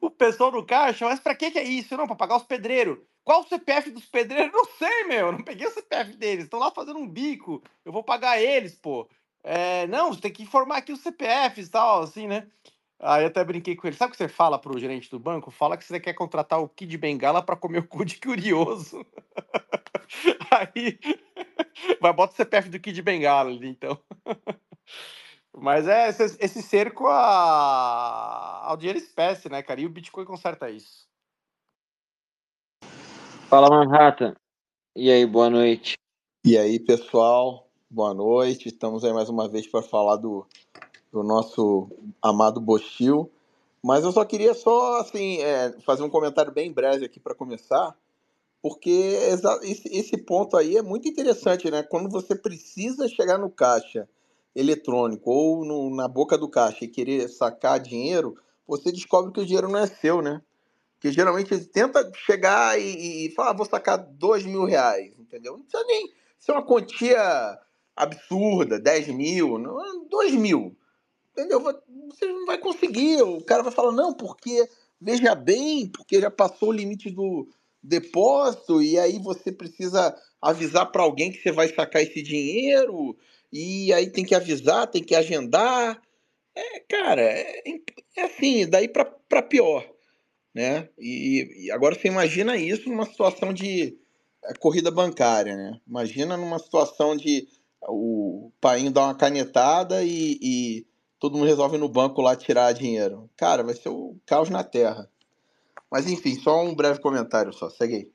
o 0.00 0.10
pessoal 0.10 0.50
do 0.50 0.64
caixa, 0.64 1.04
mas 1.04 1.20
pra 1.20 1.34
que, 1.34 1.50
que 1.50 1.58
é 1.58 1.64
isso? 1.64 1.94
Não, 1.94 2.06
pra 2.06 2.16
pagar 2.16 2.38
os 2.38 2.44
pedreiros. 2.44 2.96
Qual 3.22 3.42
o 3.42 3.46
CPF 3.46 3.90
dos 3.90 4.06
pedreiros? 4.06 4.50
Não 4.56 4.64
sei, 4.64 5.04
meu. 5.04 5.32
Não 5.32 5.42
peguei 5.42 5.66
o 5.66 5.70
CPF 5.70 6.16
deles. 6.16 6.44
Estão 6.44 6.58
lá 6.60 6.70
fazendo 6.70 6.98
um 6.98 7.06
bico. 7.06 7.62
Eu 7.84 7.92
vou 7.92 8.02
pagar 8.02 8.40
eles, 8.40 8.74
pô. 8.74 9.06
É, 9.44 9.86
não, 9.86 10.14
você 10.14 10.22
tem 10.22 10.32
que 10.32 10.42
informar 10.42 10.78
aqui 10.78 10.92
os 10.92 11.00
CPFs 11.00 11.68
e 11.68 11.70
tal, 11.70 12.02
assim, 12.02 12.26
né? 12.26 12.46
Aí 13.02 13.22
eu 13.22 13.28
até 13.28 13.42
brinquei 13.42 13.74
com 13.74 13.86
ele. 13.86 13.96
Sabe 13.96 14.10
o 14.10 14.12
que 14.12 14.18
você 14.18 14.28
fala 14.28 14.58
pro 14.58 14.78
gerente 14.78 15.10
do 15.10 15.18
banco? 15.18 15.50
Fala 15.50 15.76
que 15.76 15.84
você 15.84 15.98
quer 15.98 16.12
contratar 16.12 16.60
o 16.60 16.68
Kid 16.68 16.98
Bengala 16.98 17.42
para 17.42 17.56
comer 17.56 17.78
o 17.78 17.86
cu 17.88 18.04
de 18.04 18.18
curioso. 18.20 19.04
Aí 20.52 20.98
vai 21.98 22.12
bota 22.12 22.34
o 22.34 22.36
CPF 22.36 22.68
do 22.68 22.78
Kid 22.78 23.00
Bengala 23.00 23.50
ali, 23.50 23.68
então. 23.68 23.98
Mas 25.56 25.88
é 25.88 26.08
esse, 26.10 26.36
esse 26.38 26.62
cerco 26.62 27.06
a, 27.06 28.66
ao 28.66 28.76
dinheiro 28.76 28.98
espécie, 28.98 29.48
né, 29.48 29.62
cara? 29.62 29.80
E 29.80 29.86
o 29.86 29.90
Bitcoin 29.90 30.24
conserta 30.24 30.70
isso. 30.70 31.08
Fala, 33.48 33.68
Manhattan. 33.68 34.36
E 34.94 35.10
aí, 35.10 35.26
boa 35.26 35.48
noite. 35.48 35.96
E 36.44 36.56
aí, 36.56 36.78
pessoal, 36.78 37.68
boa 37.90 38.14
noite. 38.14 38.68
Estamos 38.68 39.04
aí 39.04 39.12
mais 39.12 39.28
uma 39.28 39.48
vez 39.48 39.66
para 39.66 39.82
falar 39.82 40.16
do 40.16 40.46
do 41.12 41.22
nosso 41.22 41.88
amado 42.22 42.60
Bochil. 42.60 43.30
Mas 43.82 44.04
eu 44.04 44.12
só 44.12 44.24
queria 44.24 44.54
só 44.54 45.00
assim 45.00 45.38
é, 45.38 45.74
fazer 45.80 46.02
um 46.02 46.10
comentário 46.10 46.52
bem 46.52 46.72
breve 46.72 47.04
aqui 47.04 47.18
para 47.18 47.34
começar, 47.34 47.96
porque 48.62 49.18
esse 49.86 50.18
ponto 50.18 50.56
aí 50.56 50.76
é 50.76 50.82
muito 50.82 51.08
interessante, 51.08 51.70
né? 51.70 51.82
Quando 51.82 52.10
você 52.10 52.34
precisa 52.34 53.08
chegar 53.08 53.38
no 53.38 53.50
caixa 53.50 54.08
eletrônico 54.54 55.30
ou 55.30 55.64
no, 55.64 55.94
na 55.94 56.06
boca 56.06 56.36
do 56.36 56.48
caixa 56.48 56.84
e 56.84 56.88
querer 56.88 57.28
sacar 57.28 57.80
dinheiro, 57.80 58.36
você 58.66 58.92
descobre 58.92 59.32
que 59.32 59.40
o 59.40 59.46
dinheiro 59.46 59.68
não 59.68 59.78
é 59.78 59.86
seu, 59.86 60.20
né? 60.20 60.42
Porque 60.94 61.10
geralmente 61.10 61.54
ele 61.54 61.64
tenta 61.64 62.12
chegar 62.14 62.78
e, 62.78 63.26
e 63.26 63.30
falar, 63.30 63.50
ah, 63.50 63.54
vou 63.54 63.64
sacar 63.64 63.96
dois 63.96 64.44
mil 64.44 64.64
reais, 64.64 65.10
entendeu? 65.18 65.54
Não 65.54 65.62
precisa 65.62 65.84
nem 65.84 66.12
ser 66.38 66.52
uma 66.52 66.62
quantia 66.62 67.58
absurda, 67.96 68.78
10 68.78 69.08
mil, 69.08 69.58
2 70.08 70.34
mil, 70.34 70.76
entendeu? 71.32 71.60
Você 71.60 72.26
não 72.26 72.46
vai 72.46 72.58
conseguir, 72.58 73.22
o 73.22 73.42
cara 73.42 73.62
vai 73.62 73.72
falar, 73.72 73.92
não, 73.92 74.12
porque, 74.12 74.68
veja 75.00 75.34
bem, 75.34 75.88
porque 75.88 76.20
já 76.20 76.30
passou 76.30 76.70
o 76.70 76.72
limite 76.72 77.10
do 77.10 77.48
depósito 77.82 78.82
e 78.82 78.98
aí 78.98 79.18
você 79.18 79.50
precisa 79.50 80.14
avisar 80.40 80.90
para 80.90 81.02
alguém 81.02 81.32
que 81.32 81.40
você 81.40 81.50
vai 81.50 81.68
sacar 81.68 82.02
esse 82.02 82.22
dinheiro 82.22 83.16
e 83.52 83.92
aí 83.92 84.10
tem 84.10 84.24
que 84.24 84.34
avisar, 84.34 84.86
tem 84.86 85.02
que 85.02 85.14
agendar. 85.14 86.00
É, 86.54 86.80
cara, 86.80 87.22
é, 87.22 87.62
é 88.16 88.22
assim, 88.22 88.68
daí 88.68 88.88
para 88.88 89.42
pior, 89.42 89.88
né? 90.54 90.88
E, 90.98 91.66
e, 91.66 91.70
agora 91.70 91.94
você 91.94 92.08
imagina 92.08 92.56
isso 92.56 92.88
numa 92.88 93.06
situação 93.06 93.52
de 93.52 93.96
é, 94.44 94.54
corrida 94.54 94.90
bancária, 94.90 95.56
né? 95.56 95.80
Imagina 95.86 96.36
numa 96.36 96.58
situação 96.58 97.16
de 97.16 97.48
o 97.88 98.52
pai 98.60 98.88
dá 98.90 99.04
uma 99.04 99.14
canetada 99.14 100.02
e, 100.04 100.38
e 100.42 100.86
todo 101.20 101.36
mundo 101.36 101.46
resolve 101.46 101.78
no 101.78 101.88
banco 101.88 102.22
lá 102.22 102.34
tirar 102.34 102.72
dinheiro. 102.72 103.30
Cara, 103.36 103.62
vai 103.62 103.74
ser 103.74 103.90
o 103.90 104.16
caos 104.26 104.50
na 104.50 104.64
Terra. 104.64 105.08
Mas 105.90 106.10
enfim, 106.10 106.34
só 106.34 106.64
um 106.64 106.74
breve 106.74 107.00
comentário 107.00 107.52
só, 107.52 107.68
segue 107.68 107.94
aí. 107.94 108.10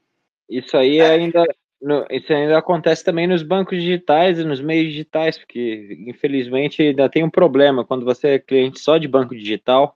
Isso 0.49 0.75
aí 0.75 0.99
é. 0.99 1.11
ainda 1.11 1.45
no, 1.81 2.05
isso 2.09 2.33
ainda 2.33 2.57
acontece 2.57 3.03
também 3.03 3.27
nos 3.27 3.43
bancos 3.43 3.77
digitais 3.77 4.39
e 4.39 4.43
nos 4.43 4.59
meios 4.59 4.91
digitais, 4.91 5.37
porque 5.37 5.95
infelizmente 6.07 6.81
ainda 6.81 7.07
tem 7.07 7.23
um 7.23 7.29
problema 7.29 7.85
quando 7.85 8.03
você 8.03 8.29
é 8.29 8.39
cliente 8.39 8.79
só 8.79 8.97
de 8.97 9.07
banco 9.07 9.35
digital 9.35 9.95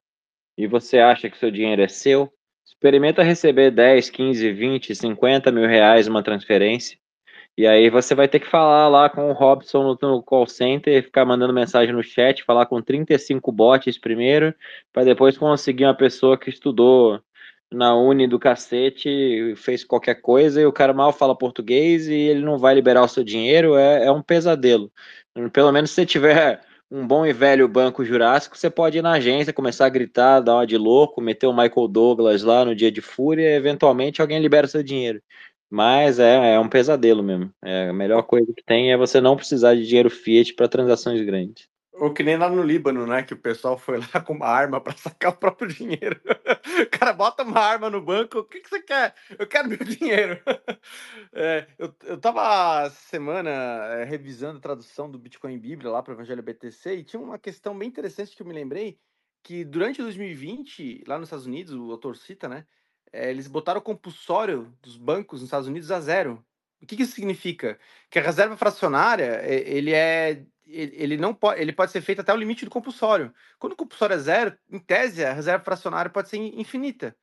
e 0.58 0.68
você 0.68 1.00
acha 1.00 1.30
que 1.30 1.38
seu 1.38 1.50
dinheiro 1.50 1.82
é 1.82 1.88
seu. 1.88 2.32
Experimenta 2.66 3.24
receber 3.24 3.72
10, 3.72 4.10
15, 4.10 4.51
20, 4.51 4.96
50 4.96 5.51
mil 5.51 5.68
reais 5.68 6.08
uma 6.08 6.22
transferência. 6.22 6.98
E 7.60 7.68
aí 7.68 7.89
você 7.89 8.16
vai 8.16 8.25
ter 8.25 8.39
que 8.39 8.48
falar 8.48 8.88
lá 8.88 9.10
com 9.10 9.30
o 9.30 9.34
Robson 9.34 9.98
no, 10.01 10.24
call 10.24 10.48
center, 10.48 11.04
ficar 11.04 11.25
mandando 11.25 11.51
mensagem 11.54 11.94
no 11.94 12.01
chat, 12.01 12.42
falar 12.42 12.66
com 12.66 12.82
35 12.82 13.51
bots 13.51 13.98
primeiro, 13.98 14.56
para 14.94 15.04
depois 15.04 15.38
conseguir 15.38 15.84
uma 15.84 15.94
pessoa 15.94 16.38
que 16.38 16.50
estudou 16.50 17.22
na 17.70 17.94
uni 17.94 18.28
do 18.28 18.39
cacete, 18.39 19.56
fez 19.58 19.84
qualquer 19.84 20.22
coisa 20.22 20.62
e 20.62 20.66
o 20.66 20.72
cara 20.72 20.94
mal 20.94 21.12
fala 21.12 21.38
português 21.38 22.08
e 22.08 22.13
ele 22.13 22.39
não 22.46 22.58
vai 22.58 22.74
liberar 22.74 23.04
o 23.04 23.10
seu 23.10 23.25
dinheiro, 23.25 23.75
é, 23.75 24.06
é 24.06 24.12
um 24.12 24.22
pesadelo. 24.22 24.89
Pelo 25.51 25.74
menos 25.74 25.89
se 25.89 25.98
você 25.98 26.06
tiver 26.06 26.62
um 26.89 27.06
bom 27.06 27.25
e 27.25 27.34
velho 27.34 27.68
banco 27.68 28.06
jurássico, 28.06 28.58
você 28.58 28.70
pode 28.70 28.98
ir 28.98 29.01
na 29.01 29.12
agência, 29.12 29.51
começar 29.54 29.86
a 29.86 29.89
gritar, 29.89 30.39
dar 30.39 30.56
uma 30.56 30.66
de 30.66 30.78
louco, 30.78 31.22
meter 31.22 31.46
o 31.48 31.54
Michael 31.54 31.88
Douglas 31.89 32.42
lá 32.42 32.63
no 32.63 32.74
dia 32.74 32.92
de 32.92 33.01
fúria 33.01 33.50
e 33.50 33.54
eventualmente 33.54 34.22
alguém 34.22 34.39
libera 34.39 34.66
seu 34.66 34.82
dinheiro. 34.82 35.22
Mas 35.70 36.18
é, 36.20 36.56
é 36.56 36.60
um 36.60 36.68
pesadelo 36.68 37.22
mesmo. 37.22 37.54
É, 37.64 37.90
a 37.90 37.94
melhor 37.94 38.24
coisa 38.24 38.52
que 38.56 38.64
tem 38.64 38.92
é 38.92 38.98
você 38.98 39.22
não 39.22 39.36
precisar 39.36 39.76
de 39.76 39.86
dinheiro 39.86 40.10
fiat 40.10 40.54
para 40.54 40.68
transações 40.68 41.22
grandes. 41.22 41.68
Ou 42.00 42.14
que 42.14 42.24
nem 42.24 42.38
lá 42.38 42.50
no 42.50 42.64
Líbano, 42.64 43.06
né? 43.06 43.24
Que 43.24 43.34
o 43.34 43.38
pessoal 43.38 43.78
foi 43.78 44.00
lá 44.00 44.22
com 44.26 44.34
uma 44.34 44.48
arma 44.48 44.80
para 44.80 44.96
sacar 44.96 45.34
o 45.34 45.38
próprio 45.38 45.68
dinheiro. 45.68 46.20
O 46.80 46.90
cara 46.90 47.12
bota 47.12 47.44
uma 47.44 47.60
arma 47.60 47.90
no 47.90 48.02
banco, 48.02 48.40
o 48.40 48.44
que, 48.44 48.62
que 48.62 48.70
você 48.70 48.82
quer? 48.82 49.14
Eu 49.38 49.48
quero 49.48 49.68
meu 49.68 49.78
dinheiro. 49.84 50.40
É, 51.34 51.68
eu, 51.78 51.94
eu 52.06 52.18
tava 52.18 52.90
semana 52.92 53.50
é, 53.50 54.04
revisando 54.06 54.60
a 54.60 54.62
tradução 54.62 55.10
do 55.10 55.20
Bitcoin 55.20 55.58
Bíblia 55.58 55.92
lá 55.92 56.02
para 56.02 56.12
o 56.12 56.16
Evangelho 56.16 56.44
BTC 56.44 56.96
e 56.96 57.04
tinha 57.04 57.22
uma 57.22 57.38
questão 57.38 57.78
bem 57.78 57.88
interessante 57.88 58.36
que 58.36 58.42
eu 58.42 58.48
me 58.48 58.54
lembrei, 58.54 58.98
que 59.44 59.66
durante 59.66 60.02
2020, 60.02 61.04
lá 61.08 61.18
nos 61.18 61.28
Estados 61.28 61.48
Unidos, 61.48 61.74
o 61.74 61.92
autor 61.92 62.16
cita, 62.16 62.48
né? 62.48 62.66
É, 63.12 63.30
eles 63.30 63.48
botaram 63.48 63.80
o 63.80 63.84
compulsório 63.84 64.74
dos 64.82 64.98
bancos 64.98 65.42
nos 65.42 65.48
Estados 65.48 65.68
Unidos 65.68 65.92
a 65.92 66.00
zero. 66.00 66.44
O 66.82 66.86
que, 66.86 66.96
que 66.96 67.04
isso 67.04 67.13
significa? 67.13 67.78
Que 68.10 68.20
a 68.20 68.22
reserva 68.22 68.56
fracionária, 68.56 69.42
ele 69.46 69.94
é 69.94 70.46
ele 70.72 71.18
não 71.18 71.34
pode, 71.34 71.60
ele 71.60 71.74
pode 71.74 71.92
ser 71.92 72.01
feito 72.01 72.22
até 72.22 72.32
o 72.32 72.38
limite 72.38 72.63
do 72.63 72.72
compulsório. 72.72 73.34
Quando 73.58 73.74
o 73.74 73.75
compulsório 73.75 74.13
é 74.13 74.20
zero, 74.20 74.58
em 74.70 74.78
tese, 74.78 75.25
a 75.25 75.34
reserva 75.34 75.63
fracionária 75.63 76.12
pode 76.12 76.30
ser 76.30 76.38
infinita. 76.38 77.16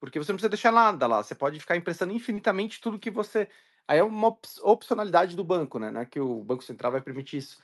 Porque 0.00 0.18
você 0.18 0.32
não 0.32 0.36
precisa 0.36 0.48
deixar 0.48 0.72
nada 0.72 1.06
lá. 1.06 1.22
Você 1.22 1.34
pode 1.34 1.60
ficar 1.60 1.76
emprestando 1.76 2.12
infinitamente 2.12 2.80
tudo 2.80 2.98
que 2.98 3.10
você. 3.10 3.48
Aí 3.86 3.98
é 3.98 4.02
uma 4.02 4.36
opcionalidade 4.62 5.36
do 5.36 5.44
banco, 5.44 5.78
né? 5.78 5.90
Não 5.90 6.00
é 6.00 6.06
que 6.06 6.18
o 6.18 6.42
Banco 6.42 6.64
Central 6.64 6.92
vai 6.92 7.00
permitir 7.00 7.38
isso. 7.38 7.62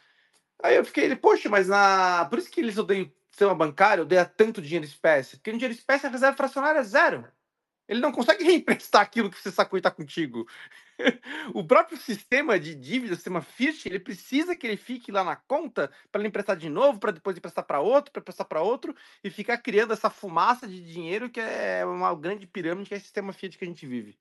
Aí 0.62 0.76
eu 0.76 0.84
fiquei, 0.84 1.14
poxa, 1.16 1.48
mas 1.48 1.68
na. 1.68 2.26
Por 2.26 2.38
isso 2.38 2.50
que 2.50 2.60
eles 2.60 2.78
odeiam 2.78 3.10
sistema 3.30 3.54
bancário, 3.54 4.02
odeia 4.04 4.24
tanto 4.24 4.60
dinheiro 4.60 4.84
espécie. 4.84 5.36
Porque 5.36 5.52
no 5.52 5.58
dinheiro 5.58 5.74
espécie 5.74 6.06
a 6.06 6.10
reserva 6.10 6.36
fracionária 6.36 6.80
é 6.80 6.84
zero. 6.84 7.26
Ele 7.88 8.00
não 8.00 8.12
consegue 8.12 8.44
reemprestar 8.44 9.02
aquilo 9.02 9.30
que 9.30 9.40
você 9.40 9.50
sacou 9.50 9.76
e 9.76 9.80
está 9.80 9.90
contigo. 9.90 10.46
o 11.54 11.64
próprio 11.64 11.98
sistema 11.98 12.58
de 12.58 12.74
dívida, 12.74 13.12
o 13.12 13.16
sistema 13.16 13.40
Fiat, 13.40 13.88
ele 13.88 13.98
precisa 13.98 14.54
que 14.54 14.66
ele 14.66 14.76
fique 14.76 15.10
lá 15.10 15.24
na 15.24 15.36
conta 15.36 15.90
para 16.10 16.20
ele 16.20 16.28
emprestar 16.28 16.56
de 16.56 16.68
novo, 16.68 16.98
para 16.98 17.12
depois 17.12 17.36
emprestar 17.36 17.64
para 17.64 17.80
outro, 17.80 18.12
para 18.12 18.20
emprestar 18.20 18.46
para 18.46 18.62
outro 18.62 18.94
e 19.22 19.30
ficar 19.30 19.58
criando 19.58 19.92
essa 19.92 20.10
fumaça 20.10 20.66
de 20.66 20.80
dinheiro 20.80 21.28
que 21.28 21.40
é 21.40 21.84
uma 21.84 22.14
grande 22.14 22.46
pirâmide 22.46 22.88
que 22.88 22.94
é 22.94 22.98
o 22.98 23.00
sistema 23.00 23.32
Fiat 23.32 23.58
que 23.58 23.64
a 23.64 23.68
gente 23.68 23.86
vive. 23.86 24.18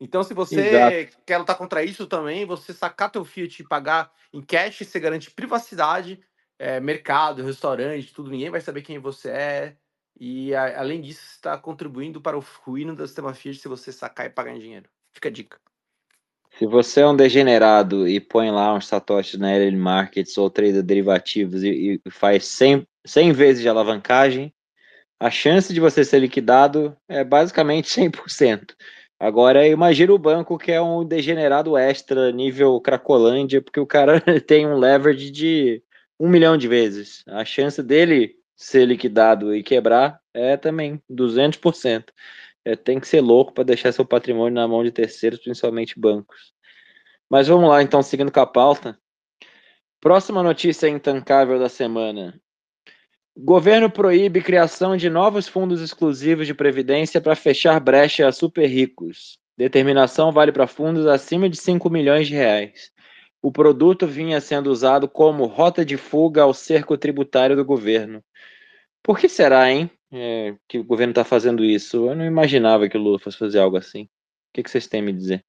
Então, 0.00 0.24
se 0.24 0.34
você 0.34 0.60
Exato. 0.60 1.22
quer 1.24 1.38
lutar 1.38 1.56
contra 1.56 1.84
isso 1.84 2.08
também, 2.08 2.44
você 2.44 2.72
sacar 2.72 3.08
teu 3.08 3.24
Fiat 3.24 3.62
e 3.62 3.68
pagar 3.68 4.12
em 4.32 4.42
cash, 4.42 4.78
você 4.78 4.98
garante 4.98 5.30
privacidade, 5.30 6.20
é, 6.58 6.80
mercado, 6.80 7.44
restaurante, 7.44 8.12
tudo, 8.12 8.28
ninguém 8.28 8.50
vai 8.50 8.60
saber 8.60 8.82
quem 8.82 8.98
você 8.98 9.30
é. 9.30 9.76
E 10.18 10.54
a, 10.54 10.80
além 10.80 11.00
disso, 11.00 11.22
está 11.24 11.56
contribuindo 11.58 12.20
para 12.20 12.38
o 12.38 12.44
ruíno 12.64 12.94
do 12.94 13.06
sistema 13.06 13.34
Fiat 13.34 13.58
se 13.58 13.68
você 13.68 13.92
sacar 13.92 14.26
e 14.26 14.30
pagar 14.30 14.54
em 14.54 14.60
dinheiro. 14.60 14.88
Fica 15.12 15.28
a 15.28 15.32
dica. 15.32 15.58
Se 16.58 16.66
você 16.66 17.00
é 17.00 17.06
um 17.06 17.16
degenerado 17.16 18.06
e 18.06 18.20
põe 18.20 18.50
lá 18.50 18.74
uns 18.74 18.86
satoshis 18.86 19.38
na 19.38 19.50
LL 19.50 19.76
Markets 19.76 20.36
ou 20.36 20.50
trader 20.50 20.82
derivativos 20.82 21.62
e, 21.62 22.00
e 22.04 22.10
faz 22.10 22.44
100, 22.46 22.86
100 23.06 23.32
vezes 23.32 23.62
de 23.62 23.68
alavancagem, 23.68 24.52
a 25.18 25.30
chance 25.30 25.72
de 25.72 25.80
você 25.80 26.04
ser 26.04 26.18
liquidado 26.18 26.96
é 27.08 27.24
basicamente 27.24 27.88
100%. 27.98 28.74
Agora, 29.18 29.66
imagina 29.66 30.12
o 30.12 30.18
banco 30.18 30.58
que 30.58 30.72
é 30.72 30.82
um 30.82 31.04
degenerado 31.04 31.76
extra, 31.76 32.32
nível 32.32 32.80
Cracolândia, 32.80 33.62
porque 33.62 33.78
o 33.78 33.86
cara 33.86 34.20
tem 34.46 34.66
um 34.66 34.76
leverage 34.76 35.30
de 35.30 35.82
um 36.18 36.28
milhão 36.28 36.56
de 36.56 36.66
vezes. 36.66 37.22
A 37.28 37.44
chance 37.44 37.80
dele 37.82 38.36
ser 38.62 38.86
liquidado 38.86 39.54
e 39.54 39.62
quebrar 39.62 40.20
é 40.32 40.56
também 40.56 41.02
200% 41.10 42.04
é, 42.64 42.76
tem 42.76 43.00
que 43.00 43.08
ser 43.08 43.20
louco 43.20 43.52
para 43.52 43.64
deixar 43.64 43.92
seu 43.92 44.04
patrimônio 44.04 44.54
na 44.54 44.68
mão 44.68 44.84
de 44.84 44.90
terceiros, 44.90 45.40
principalmente 45.40 45.98
bancos. 45.98 46.52
Mas 47.28 47.48
vamos 47.48 47.68
lá, 47.68 47.82
então, 47.82 48.02
seguindo 48.02 48.30
com 48.30 48.40
a 48.40 48.46
pauta. 48.46 48.98
Próxima 50.00 50.42
notícia 50.42 50.88
intancável 50.88 51.58
da 51.58 51.68
semana. 51.68 52.40
Governo 53.36 53.90
proíbe 53.90 54.42
criação 54.42 54.96
de 54.96 55.08
novos 55.08 55.48
fundos 55.48 55.80
exclusivos 55.80 56.46
de 56.46 56.54
previdência 56.54 57.20
para 57.20 57.34
fechar 57.34 57.80
brecha 57.80 58.28
a 58.28 58.32
super 58.32 58.66
ricos. 58.66 59.38
Determinação 59.56 60.30
vale 60.32 60.52
para 60.52 60.66
fundos 60.66 61.06
acima 61.06 61.48
de 61.48 61.56
5 61.56 61.88
milhões 61.88 62.26
de 62.26 62.34
reais. 62.34 62.90
O 63.40 63.50
produto 63.50 64.06
vinha 64.06 64.40
sendo 64.40 64.70
usado 64.70 65.08
como 65.08 65.46
rota 65.46 65.84
de 65.84 65.96
fuga 65.96 66.42
ao 66.42 66.52
cerco 66.52 66.96
tributário 66.98 67.56
do 67.56 67.64
governo. 67.64 68.22
Por 69.02 69.18
que 69.18 69.28
será, 69.28 69.70
hein? 69.70 69.90
é, 70.12 70.54
que 70.68 70.78
o 70.78 70.84
governo 70.84 71.12
está 71.12 71.24
fazendo 71.24 71.64
isso. 71.64 72.08
Eu 72.08 72.14
não 72.14 72.24
imaginava 72.24 72.88
que 72.88 72.96
o 72.96 73.00
Lula 73.00 73.18
fosse 73.18 73.38
fazer 73.38 73.58
algo 73.58 73.78
assim. 73.78 74.04
O 74.04 74.08
que, 74.52 74.62
que 74.62 74.70
vocês 74.70 74.86
têm 74.86 75.00
a 75.00 75.04
me 75.04 75.12
dizer? 75.12 75.42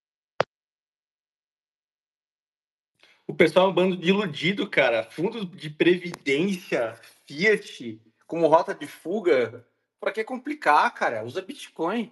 O 3.27 3.33
pessoal 3.33 3.67
é 3.67 3.69
um 3.69 3.74
bando 3.74 3.98
de 3.98 4.10
iludido, 4.10 4.69
cara. 4.69 5.03
Fundo 5.03 5.45
de 5.45 5.69
previdência, 5.69 6.95
Fiat, 7.25 8.01
como 8.25 8.48
rota 8.48 8.74
de 8.74 8.88
fuga. 8.88 9.65
Para 10.00 10.12
que 10.12 10.24
complicar, 10.24 10.93
cara? 10.93 11.24
Usa 11.24 11.41
Bitcoin. 11.41 12.12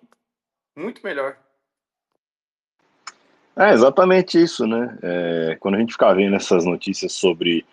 Muito 0.76 1.02
melhor. 1.04 1.38
É 3.56 3.74
exatamente 3.74 4.42
isso, 4.42 4.66
né? 4.66 4.98
É, 5.02 5.58
quando 5.60 5.76
a 5.76 5.80
gente 5.80 5.92
fica 5.92 6.14
vendo 6.14 6.36
essas 6.36 6.66
notícias 6.66 7.12
sobre 7.12 7.66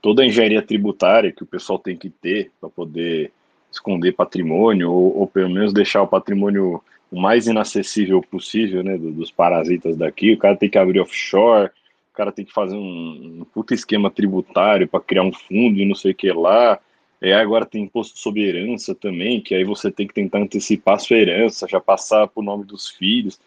toda 0.00 0.22
a 0.22 0.26
engenharia 0.26 0.62
tributária 0.62 1.32
que 1.32 1.42
o 1.42 1.46
pessoal 1.46 1.78
tem 1.78 1.96
que 1.96 2.10
ter 2.10 2.50
para 2.60 2.68
poder 2.68 3.32
esconder 3.70 4.12
patrimônio, 4.12 4.90
ou, 4.90 5.18
ou, 5.18 5.26
pelo 5.26 5.50
menos 5.50 5.72
deixar 5.72 6.02
o 6.02 6.08
patrimônio 6.08 6.82
o 7.10 7.20
mais 7.20 7.46
inacessível 7.46 8.22
possível, 8.22 8.82
né, 8.82 8.96
dos 8.96 9.30
parasitas 9.30 9.96
daqui. 9.96 10.32
O 10.32 10.38
cara 10.38 10.56
tem 10.56 10.70
que 10.70 10.78
abrir 10.78 11.00
offshore, 11.00 11.70
o 12.12 12.16
cara 12.16 12.32
tem 12.32 12.44
que 12.44 12.52
fazer 12.52 12.76
um, 12.76 13.40
um 13.40 13.46
puta 13.52 13.74
esquema 13.74 14.10
tributário 14.10 14.88
para 14.88 15.00
criar 15.00 15.22
um 15.22 15.32
fundo 15.32 15.78
e 15.78 15.84
não 15.84 15.94
sei 15.94 16.12
o 16.12 16.14
que 16.14 16.30
lá. 16.32 16.78
E 17.20 17.32
agora 17.32 17.66
tem 17.66 17.82
imposto 17.82 18.18
sobre 18.18 18.48
herança 18.48 18.94
também, 18.94 19.40
que 19.40 19.54
aí 19.54 19.64
você 19.64 19.90
tem 19.90 20.06
que 20.06 20.14
tentar 20.14 20.38
antecipar 20.38 20.94
a 20.94 20.98
sua 20.98 21.18
herança, 21.18 21.68
já 21.68 21.80
passar 21.80 22.30
o 22.34 22.42
nome 22.42 22.64
dos 22.64 22.88
filhos. 22.88 23.38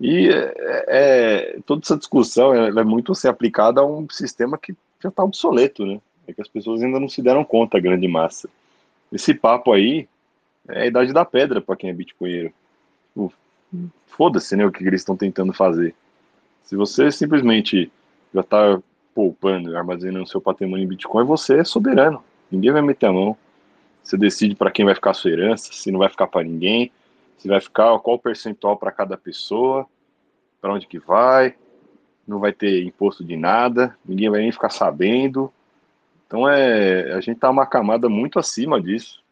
E 0.00 0.28
é, 0.28 0.84
é, 0.88 1.58
toda 1.66 1.82
essa 1.84 1.96
discussão 1.96 2.54
é, 2.54 2.68
é 2.68 2.84
muito 2.84 3.12
assim, 3.12 3.28
aplicada 3.28 3.80
a 3.80 3.86
um 3.86 4.08
sistema 4.08 4.56
que 4.56 4.74
já 5.00 5.08
está 5.08 5.22
obsoleto, 5.22 5.86
né? 5.86 6.00
É 6.26 6.32
que 6.32 6.42
as 6.42 6.48
pessoas 6.48 6.82
ainda 6.82 7.00
não 7.00 7.08
se 7.08 7.22
deram 7.22 7.44
conta, 7.44 7.78
a 7.78 7.80
grande 7.80 8.06
massa. 8.06 8.48
Esse 9.12 9.32
papo 9.34 9.72
aí 9.72 10.08
é 10.68 10.82
a 10.82 10.86
idade 10.86 11.12
da 11.12 11.24
pedra 11.24 11.60
para 11.60 11.76
quem 11.76 11.90
é 11.90 11.92
bitcoinheiro. 11.92 12.52
Foda-se, 14.06 14.56
né, 14.56 14.66
o 14.66 14.72
que 14.72 14.84
eles 14.84 15.00
estão 15.00 15.16
tentando 15.16 15.52
fazer. 15.52 15.94
Se 16.64 16.76
você 16.76 17.10
simplesmente 17.10 17.90
já 18.34 18.40
está 18.40 18.80
poupando, 19.14 19.76
armazenando 19.76 20.28
seu 20.28 20.40
patrimônio 20.40 20.84
em 20.84 20.88
Bitcoin, 20.88 21.24
você 21.24 21.58
é 21.58 21.64
soberano. 21.64 22.22
Ninguém 22.50 22.70
vai 22.70 22.82
meter 22.82 23.06
a 23.06 23.12
mão. 23.12 23.36
Você 24.02 24.16
decide 24.16 24.54
para 24.54 24.70
quem 24.70 24.84
vai 24.84 24.94
ficar 24.94 25.10
a 25.10 25.14
sua 25.14 25.30
herança, 25.30 25.72
se 25.72 25.90
não 25.90 25.98
vai 25.98 26.08
ficar 26.08 26.26
para 26.26 26.44
ninguém, 26.44 26.92
se 27.36 27.48
vai 27.48 27.60
ficar 27.60 27.98
qual 27.98 28.18
percentual 28.18 28.76
para 28.76 28.92
cada 28.92 29.16
pessoa, 29.16 29.86
para 30.60 30.72
onde 30.72 30.86
que 30.86 30.98
vai, 30.98 31.54
não 32.28 32.38
vai 32.38 32.52
ter 32.52 32.84
imposto 32.84 33.24
de 33.24 33.36
nada, 33.36 33.96
ninguém 34.04 34.28
vai 34.28 34.42
nem 34.42 34.52
ficar 34.52 34.70
sabendo. 34.70 35.52
Então 36.26 36.48
é, 36.48 37.12
a 37.12 37.20
gente 37.20 37.38
tá 37.38 37.48
uma 37.48 37.66
camada 37.66 38.08
muito 38.08 38.38
acima 38.38 38.80
disso. 38.80 39.22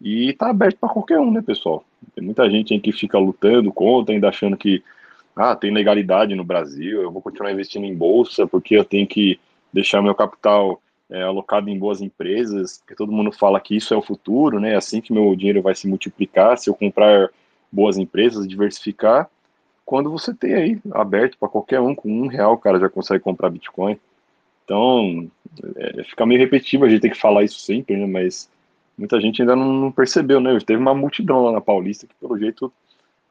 E 0.00 0.32
tá 0.34 0.50
aberto 0.50 0.78
para 0.78 0.88
qualquer 0.88 1.20
um, 1.20 1.30
né, 1.30 1.40
pessoal? 1.40 1.84
Tem 2.14 2.24
muita 2.24 2.50
gente 2.50 2.74
aí 2.74 2.80
que 2.80 2.92
fica 2.92 3.16
lutando 3.18 3.72
contra, 3.72 4.12
ainda 4.12 4.28
achando 4.28 4.56
que 4.56 4.82
ah, 5.36 5.54
tem 5.54 5.72
legalidade 5.72 6.34
no 6.34 6.44
Brasil, 6.44 7.02
eu 7.02 7.10
vou 7.10 7.22
continuar 7.22 7.52
investindo 7.52 7.84
em 7.84 7.94
bolsa 7.94 8.46
porque 8.46 8.76
eu 8.76 8.84
tenho 8.84 9.06
que 9.06 9.38
deixar 9.72 10.02
meu 10.02 10.14
capital 10.14 10.80
é, 11.10 11.22
alocado 11.22 11.68
em 11.68 11.78
boas 11.78 12.00
empresas, 12.00 12.78
porque 12.78 12.94
todo 12.94 13.12
mundo 13.12 13.32
fala 13.32 13.60
que 13.60 13.76
isso 13.76 13.92
é 13.92 13.96
o 13.96 14.02
futuro, 14.02 14.60
né? 14.60 14.76
Assim 14.76 15.00
que 15.00 15.12
meu 15.12 15.34
dinheiro 15.34 15.62
vai 15.62 15.74
se 15.74 15.86
multiplicar, 15.88 16.58
se 16.58 16.70
eu 16.70 16.74
comprar 16.74 17.30
boas 17.70 17.98
empresas, 17.98 18.46
diversificar, 18.46 19.28
quando 19.84 20.10
você 20.10 20.32
tem 20.34 20.54
aí 20.54 20.78
aberto 20.92 21.36
para 21.38 21.48
qualquer 21.48 21.80
um, 21.80 21.94
com 21.94 22.10
um 22.10 22.26
real 22.26 22.54
o 22.54 22.58
cara 22.58 22.80
já 22.80 22.88
consegue 22.88 23.22
comprar 23.22 23.50
Bitcoin. 23.50 23.98
Então, 24.64 25.30
é, 25.76 26.04
fica 26.04 26.24
meio 26.24 26.40
repetitivo 26.40 26.84
a 26.84 26.88
gente 26.88 27.02
ter 27.02 27.10
que 27.10 27.20
falar 27.20 27.44
isso 27.44 27.58
sempre, 27.60 27.96
né? 27.96 28.06
Mas 28.06 28.48
muita 28.96 29.20
gente 29.20 29.42
ainda 29.42 29.54
não, 29.54 29.72
não 29.72 29.92
percebeu, 29.92 30.40
né? 30.40 30.58
Teve 30.64 30.80
uma 30.80 30.94
multidão 30.94 31.44
lá 31.44 31.52
na 31.52 31.60
Paulista 31.60 32.06
que, 32.06 32.14
pelo 32.14 32.38
jeito, 32.38 32.72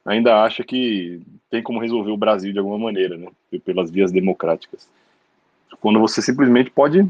ainda 0.05 0.43
acha 0.43 0.63
que 0.63 1.22
tem 1.50 1.63
como 1.63 1.79
resolver 1.79 2.12
o 2.12 2.17
Brasil 2.17 2.53
de 2.53 2.60
alguma 2.60 2.77
maneira, 2.77 3.17
né? 3.17 3.27
Pelas 3.65 3.89
vias 3.89 4.12
democráticas. 4.12 4.88
Quando 5.81 6.00
você 6.00 6.22
simplesmente 6.22 6.69
pode 6.69 7.05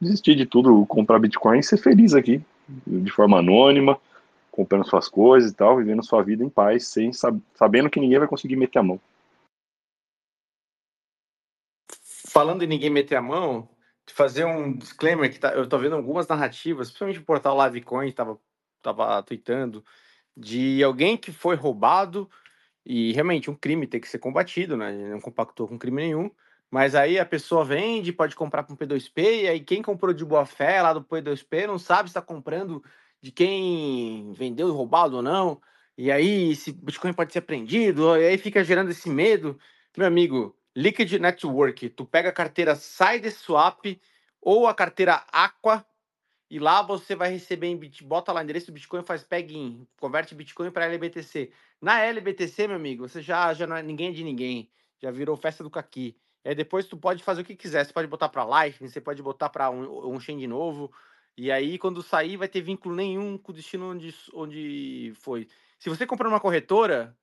desistir 0.00 0.34
de 0.34 0.44
tudo, 0.46 0.84
comprar 0.86 1.18
Bitcoin 1.18 1.58
e 1.58 1.62
ser 1.62 1.78
feliz 1.78 2.14
aqui, 2.14 2.42
de 2.86 3.10
forma 3.10 3.38
anônima, 3.38 3.98
comprando 4.50 4.88
suas 4.88 5.08
coisas 5.08 5.50
e 5.50 5.54
tal, 5.54 5.76
vivendo 5.76 6.04
sua 6.04 6.22
vida 6.22 6.44
em 6.44 6.48
paz, 6.48 6.88
sem 6.88 7.12
sabendo 7.12 7.90
que 7.90 8.00
ninguém 8.00 8.18
vai 8.18 8.28
conseguir 8.28 8.56
meter 8.56 8.78
a 8.78 8.82
mão. 8.82 9.00
Falando 12.28 12.62
em 12.62 12.66
ninguém 12.66 12.90
meter 12.90 13.16
a 13.16 13.22
mão, 13.22 13.68
fazer 14.08 14.44
um 14.44 14.72
disclaimer 14.76 15.32
que 15.32 15.38
tá, 15.38 15.52
eu 15.52 15.68
tô 15.68 15.78
vendo 15.78 15.96
algumas 15.96 16.26
narrativas, 16.28 16.88
principalmente 16.88 17.20
o 17.20 17.24
portal 17.24 17.56
Livecoin 17.64 18.08
estava 18.08 18.38
tava 18.82 19.22
tweetando 19.22 19.84
de 20.36 20.82
alguém 20.82 21.16
que 21.16 21.32
foi 21.32 21.54
roubado 21.54 22.30
e 22.84 23.12
realmente 23.12 23.50
um 23.50 23.54
crime 23.54 23.86
tem 23.86 24.00
que 24.00 24.08
ser 24.08 24.18
combatido, 24.18 24.76
né? 24.76 24.90
Não 25.10 25.20
compactou 25.20 25.68
com 25.68 25.78
crime 25.78 26.02
nenhum. 26.02 26.30
Mas 26.70 26.94
aí 26.94 27.18
a 27.18 27.26
pessoa 27.26 27.64
vende, 27.64 28.12
pode 28.12 28.36
comprar 28.36 28.62
com 28.62 28.76
P2P, 28.76 29.42
e 29.42 29.48
aí 29.48 29.60
quem 29.60 29.82
comprou 29.82 30.14
de 30.14 30.24
boa 30.24 30.46
fé 30.46 30.80
lá 30.80 30.92
do 30.92 31.02
P2P 31.02 31.66
não 31.66 31.78
sabe 31.78 32.08
se 32.08 32.10
está 32.10 32.22
comprando 32.22 32.82
de 33.20 33.30
quem 33.30 34.32
vendeu 34.32 34.68
e 34.68 34.72
roubado 34.72 35.16
ou 35.16 35.22
não. 35.22 35.60
E 35.96 36.10
aí 36.10 36.52
esse 36.52 36.72
Bitcoin 36.72 37.12
pode 37.12 37.32
ser 37.32 37.40
apreendido, 37.40 38.16
e 38.16 38.26
aí 38.26 38.38
fica 38.38 38.64
gerando 38.64 38.90
esse 38.90 39.10
medo. 39.10 39.58
Meu 39.96 40.06
amigo, 40.06 40.56
Liquid 40.74 41.12
Network, 41.14 41.90
tu 41.90 42.04
pega 42.04 42.30
a 42.30 42.32
carteira 42.32 42.74
SideSwap 42.74 44.00
ou 44.40 44.66
a 44.66 44.74
carteira 44.74 45.22
Aqua, 45.30 45.84
e 46.50 46.58
lá 46.58 46.82
você 46.82 47.14
vai 47.14 47.30
receber 47.30 47.68
em 47.68 47.76
Bitcoin, 47.76 48.08
bota 48.08 48.32
lá 48.32 48.42
endereço 48.42 48.66
do 48.66 48.72
Bitcoin, 48.72 49.02
faz 49.02 49.22
peg-in, 49.22 49.86
converte 50.00 50.34
Bitcoin 50.34 50.70
para 50.70 50.86
LBTC. 50.86 51.52
Na 51.80 52.00
LBTC, 52.00 52.66
meu 52.66 52.76
amigo, 52.76 53.08
você 53.08 53.22
já, 53.22 53.52
já 53.54 53.66
não 53.66 53.76
é 53.76 53.82
ninguém 53.82 54.12
de 54.12 54.24
ninguém, 54.24 54.70
já 55.00 55.10
virou 55.10 55.36
festa 55.36 55.62
do 55.62 55.70
caqui. 55.70 56.16
É, 56.42 56.54
depois 56.54 56.86
tu 56.86 56.96
pode 56.96 57.22
fazer 57.22 57.42
o 57.42 57.44
que 57.44 57.54
quiser, 57.54 57.84
você 57.84 57.92
pode 57.92 58.08
botar 58.08 58.28
para 58.28 58.44
Lightning, 58.44 58.88
você 58.88 59.00
pode 59.00 59.22
botar 59.22 59.48
para 59.50 59.70
um, 59.70 60.14
um 60.14 60.18
chain 60.18 60.38
de 60.38 60.46
novo, 60.46 60.90
e 61.36 61.50
aí 61.50 61.78
quando 61.78 62.02
sair 62.02 62.36
vai 62.36 62.48
ter 62.48 62.60
vínculo 62.60 62.94
nenhum 62.94 63.38
com 63.38 63.52
o 63.52 63.54
destino 63.54 63.90
onde, 63.90 64.14
onde 64.34 65.12
foi. 65.16 65.48
Se 65.78 65.88
você 65.88 66.06
comprar 66.06 66.28
uma 66.28 66.40
corretora, 66.40 67.16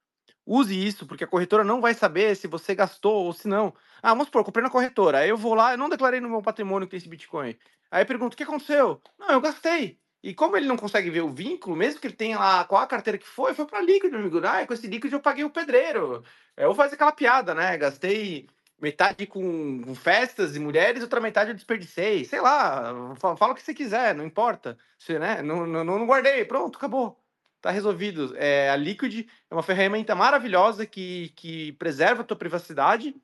use 0.45 0.75
isso, 0.75 1.05
porque 1.05 1.23
a 1.23 1.27
corretora 1.27 1.63
não 1.63 1.81
vai 1.81 1.93
saber 1.93 2.35
se 2.35 2.47
você 2.47 2.73
gastou 2.73 3.25
ou 3.25 3.33
se 3.33 3.47
não. 3.47 3.73
Ah, 4.01 4.09
vamos 4.09 4.27
supor, 4.27 4.43
comprei 4.43 4.63
na 4.63 4.69
corretora, 4.69 5.19
aí 5.19 5.29
eu 5.29 5.37
vou 5.37 5.53
lá, 5.53 5.73
eu 5.73 5.77
não 5.77 5.89
declarei 5.89 6.19
no 6.19 6.29
meu 6.29 6.41
patrimônio 6.41 6.87
que 6.87 6.91
tem 6.91 6.97
esse 6.97 7.09
Bitcoin. 7.09 7.55
Aí 7.91 8.03
eu 8.03 8.07
pergunto, 8.07 8.33
o 8.33 8.37
que 8.37 8.43
aconteceu? 8.43 9.01
Não, 9.17 9.31
eu 9.31 9.41
gastei. 9.41 9.99
E 10.23 10.33
como 10.33 10.57
ele 10.57 10.67
não 10.67 10.77
consegue 10.77 11.09
ver 11.09 11.21
o 11.21 11.29
vínculo, 11.29 11.75
mesmo 11.75 12.01
que 12.01 12.07
ele 12.07 12.15
tenha 12.15 12.39
lá 12.39 12.65
qual 12.65 12.81
a 12.81 12.87
carteira 12.87 13.17
que 13.17 13.27
foi, 13.27 13.53
foi 13.53 13.65
para 13.65 13.81
líquido, 13.81 14.17
amigo. 14.17 14.41
Ah, 14.45 14.65
com 14.65 14.73
esse 14.73 14.87
líquido 14.87 15.15
eu 15.15 15.21
paguei 15.21 15.43
o 15.43 15.49
pedreiro. 15.49 16.23
Eu 16.55 16.67
vou 16.67 16.75
fazer 16.75 16.95
aquela 16.95 17.11
piada, 17.11 17.53
né? 17.53 17.77
Gastei 17.77 18.47
metade 18.79 19.25
com 19.25 19.95
festas 19.95 20.55
e 20.55 20.59
mulheres, 20.59 21.01
outra 21.01 21.19
metade 21.19 21.51
eu 21.51 21.55
desperdicei. 21.55 22.23
Sei 22.25 22.39
lá, 22.39 23.15
fala 23.15 23.51
o 23.51 23.55
que 23.55 23.61
você 23.61 23.73
quiser, 23.73 24.13
não 24.13 24.25
importa. 24.25 24.77
Você, 24.97 25.17
né? 25.17 25.41
Não, 25.41 25.65
não, 25.65 25.83
não 25.83 26.05
guardei, 26.05 26.45
pronto, 26.45 26.77
acabou. 26.77 27.19
Tá 27.61 27.71
resolvido. 27.71 28.35
É, 28.37 28.69
a 28.69 28.75
Liquid 28.75 29.27
é 29.49 29.53
uma 29.53 29.63
ferramenta 29.63 30.15
maravilhosa 30.15 30.85
que, 30.85 31.33
que 31.35 31.71
preserva 31.73 32.21
a 32.21 32.25
tua 32.25 32.37
privacidade 32.37 33.15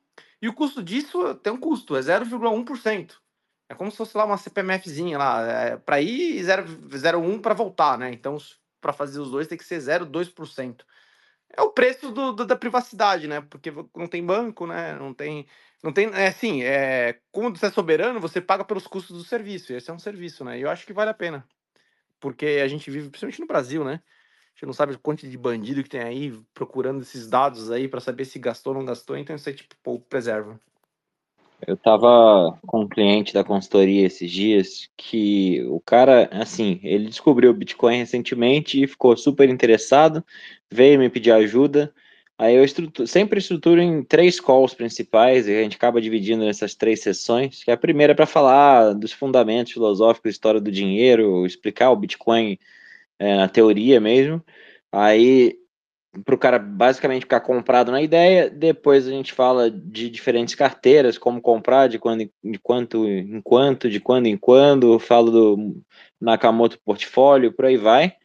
e 0.41 0.49
o 0.49 0.53
custo 0.53 0.83
disso 0.83 1.35
tem 1.35 1.53
um 1.53 1.59
custo, 1.59 1.95
é 1.95 2.01
0,1%. 2.01 3.13
É 3.69 3.75
como 3.75 3.89
se 3.89 3.97
fosse 3.97 4.17
lá 4.17 4.25
uma 4.25 4.37
CPMFzinha 4.37 5.17
lá, 5.17 5.41
é, 5.41 5.77
para 5.77 6.01
ir 6.01 6.43
0,1 6.43 7.41
para 7.41 7.53
voltar, 7.53 7.97
né? 7.97 8.11
Então, 8.11 8.37
para 8.81 8.91
fazer 8.91 9.19
os 9.19 9.31
dois 9.31 9.47
tem 9.47 9.57
que 9.57 9.63
ser 9.63 9.79
0,2%. 9.79 10.81
É 11.55 11.61
o 11.61 11.69
preço 11.69 12.11
do, 12.11 12.31
do, 12.33 12.45
da 12.45 12.55
privacidade, 12.55 13.27
né? 13.27 13.41
Porque 13.41 13.71
não 13.95 14.07
tem 14.07 14.25
banco, 14.25 14.65
né? 14.65 14.95
Não 14.95 15.13
tem. 15.13 15.45
Não 15.83 15.93
tem. 15.93 16.07
É 16.13 16.27
assim, 16.27 16.63
é, 16.63 17.19
como 17.31 17.55
você 17.55 17.67
é 17.67 17.71
soberano, 17.71 18.19
você 18.19 18.41
paga 18.41 18.65
pelos 18.65 18.87
custos 18.87 19.15
do 19.17 19.23
serviço. 19.23 19.71
E 19.71 19.75
esse 19.75 19.89
é 19.89 19.93
um 19.93 19.99
serviço, 19.99 20.43
né? 20.43 20.57
E 20.57 20.61
eu 20.61 20.69
acho 20.69 20.85
que 20.85 20.93
vale 20.93 21.11
a 21.11 21.13
pena. 21.13 21.47
Porque 22.19 22.45
a 22.63 22.67
gente 22.67 22.89
vive, 22.89 23.09
principalmente 23.09 23.41
no 23.41 23.47
Brasil, 23.47 23.83
né? 23.83 24.01
A 24.53 24.55
gente 24.55 24.65
não 24.65 24.73
sabe 24.73 24.97
quanto 24.97 25.27
de 25.27 25.37
bandido 25.37 25.83
que 25.83 25.89
tem 25.89 26.01
aí 26.01 26.31
procurando 26.53 27.01
esses 27.01 27.27
dados 27.27 27.69
aí 27.69 27.87
para 27.87 27.99
saber 27.99 28.25
se 28.25 28.39
gastou 28.39 28.73
ou 28.73 28.79
não 28.79 28.85
gastou, 28.85 29.17
então 29.17 29.35
isso 29.35 29.49
aí, 29.49 29.55
tipo, 29.55 29.75
pô, 29.83 29.99
preserva. 29.99 30.59
Eu 31.67 31.77
tava 31.77 32.59
com 32.65 32.81
um 32.81 32.87
cliente 32.87 33.33
da 33.33 33.43
consultoria 33.43 34.05
esses 34.05 34.29
dias 34.29 34.89
que 34.97 35.63
o 35.67 35.79
cara, 35.79 36.29
assim, 36.31 36.79
ele 36.83 37.05
descobriu 37.05 37.51
o 37.51 37.53
Bitcoin 37.53 37.97
recentemente 37.97 38.83
e 38.83 38.87
ficou 38.87 39.15
super 39.15 39.49
interessado, 39.49 40.23
veio 40.71 40.99
me 40.99 41.09
pedir 41.09 41.31
ajuda. 41.31 41.93
Aí 42.37 42.55
eu 42.55 42.63
estruturo, 42.63 43.07
sempre 43.07 43.39
estruturo 43.39 43.79
em 43.81 44.03
três 44.03 44.39
calls 44.39 44.73
principais, 44.73 45.47
e 45.47 45.55
a 45.55 45.63
gente 45.63 45.77
acaba 45.77 46.01
dividindo 46.01 46.43
nessas 46.43 46.75
três 46.75 47.01
sessões, 47.01 47.63
que 47.63 47.71
a 47.71 47.77
primeira 47.77 48.13
é 48.13 48.15
para 48.15 48.25
falar 48.25 48.93
dos 48.93 49.11
fundamentos 49.11 49.73
filosóficos, 49.73 50.31
história 50.31 50.59
do 50.59 50.71
dinheiro, 50.71 51.45
explicar 51.45 51.91
o 51.91 51.95
Bitcoin 51.95 52.57
é, 53.19 53.35
na 53.37 53.47
teoria 53.47 54.01
mesmo. 54.01 54.43
Aí 54.91 55.57
para 56.23 56.35
o 56.35 56.37
cara 56.37 56.59
basicamente 56.59 57.21
ficar 57.21 57.41
comprado 57.41 57.91
na 57.91 58.01
ideia. 58.01 58.49
Depois 58.49 59.07
a 59.07 59.11
gente 59.11 59.33
fala 59.33 59.69
de 59.69 60.09
diferentes 60.09 60.53
carteiras, 60.53 61.17
como 61.17 61.41
comprar, 61.41 61.87
de 61.87 61.97
quando 61.97 62.29
de 62.43 62.59
quanto 62.59 63.07
em 63.07 63.41
quanto, 63.41 63.89
de 63.89 63.99
quando 63.99 64.27
em 64.27 64.37
quando. 64.37 64.99
Falo 64.99 65.31
do 65.31 65.81
Nakamoto 66.21 66.79
Portfólio, 66.85 67.51
por 67.51 67.65
aí 67.65 67.77
vai. 67.77 68.15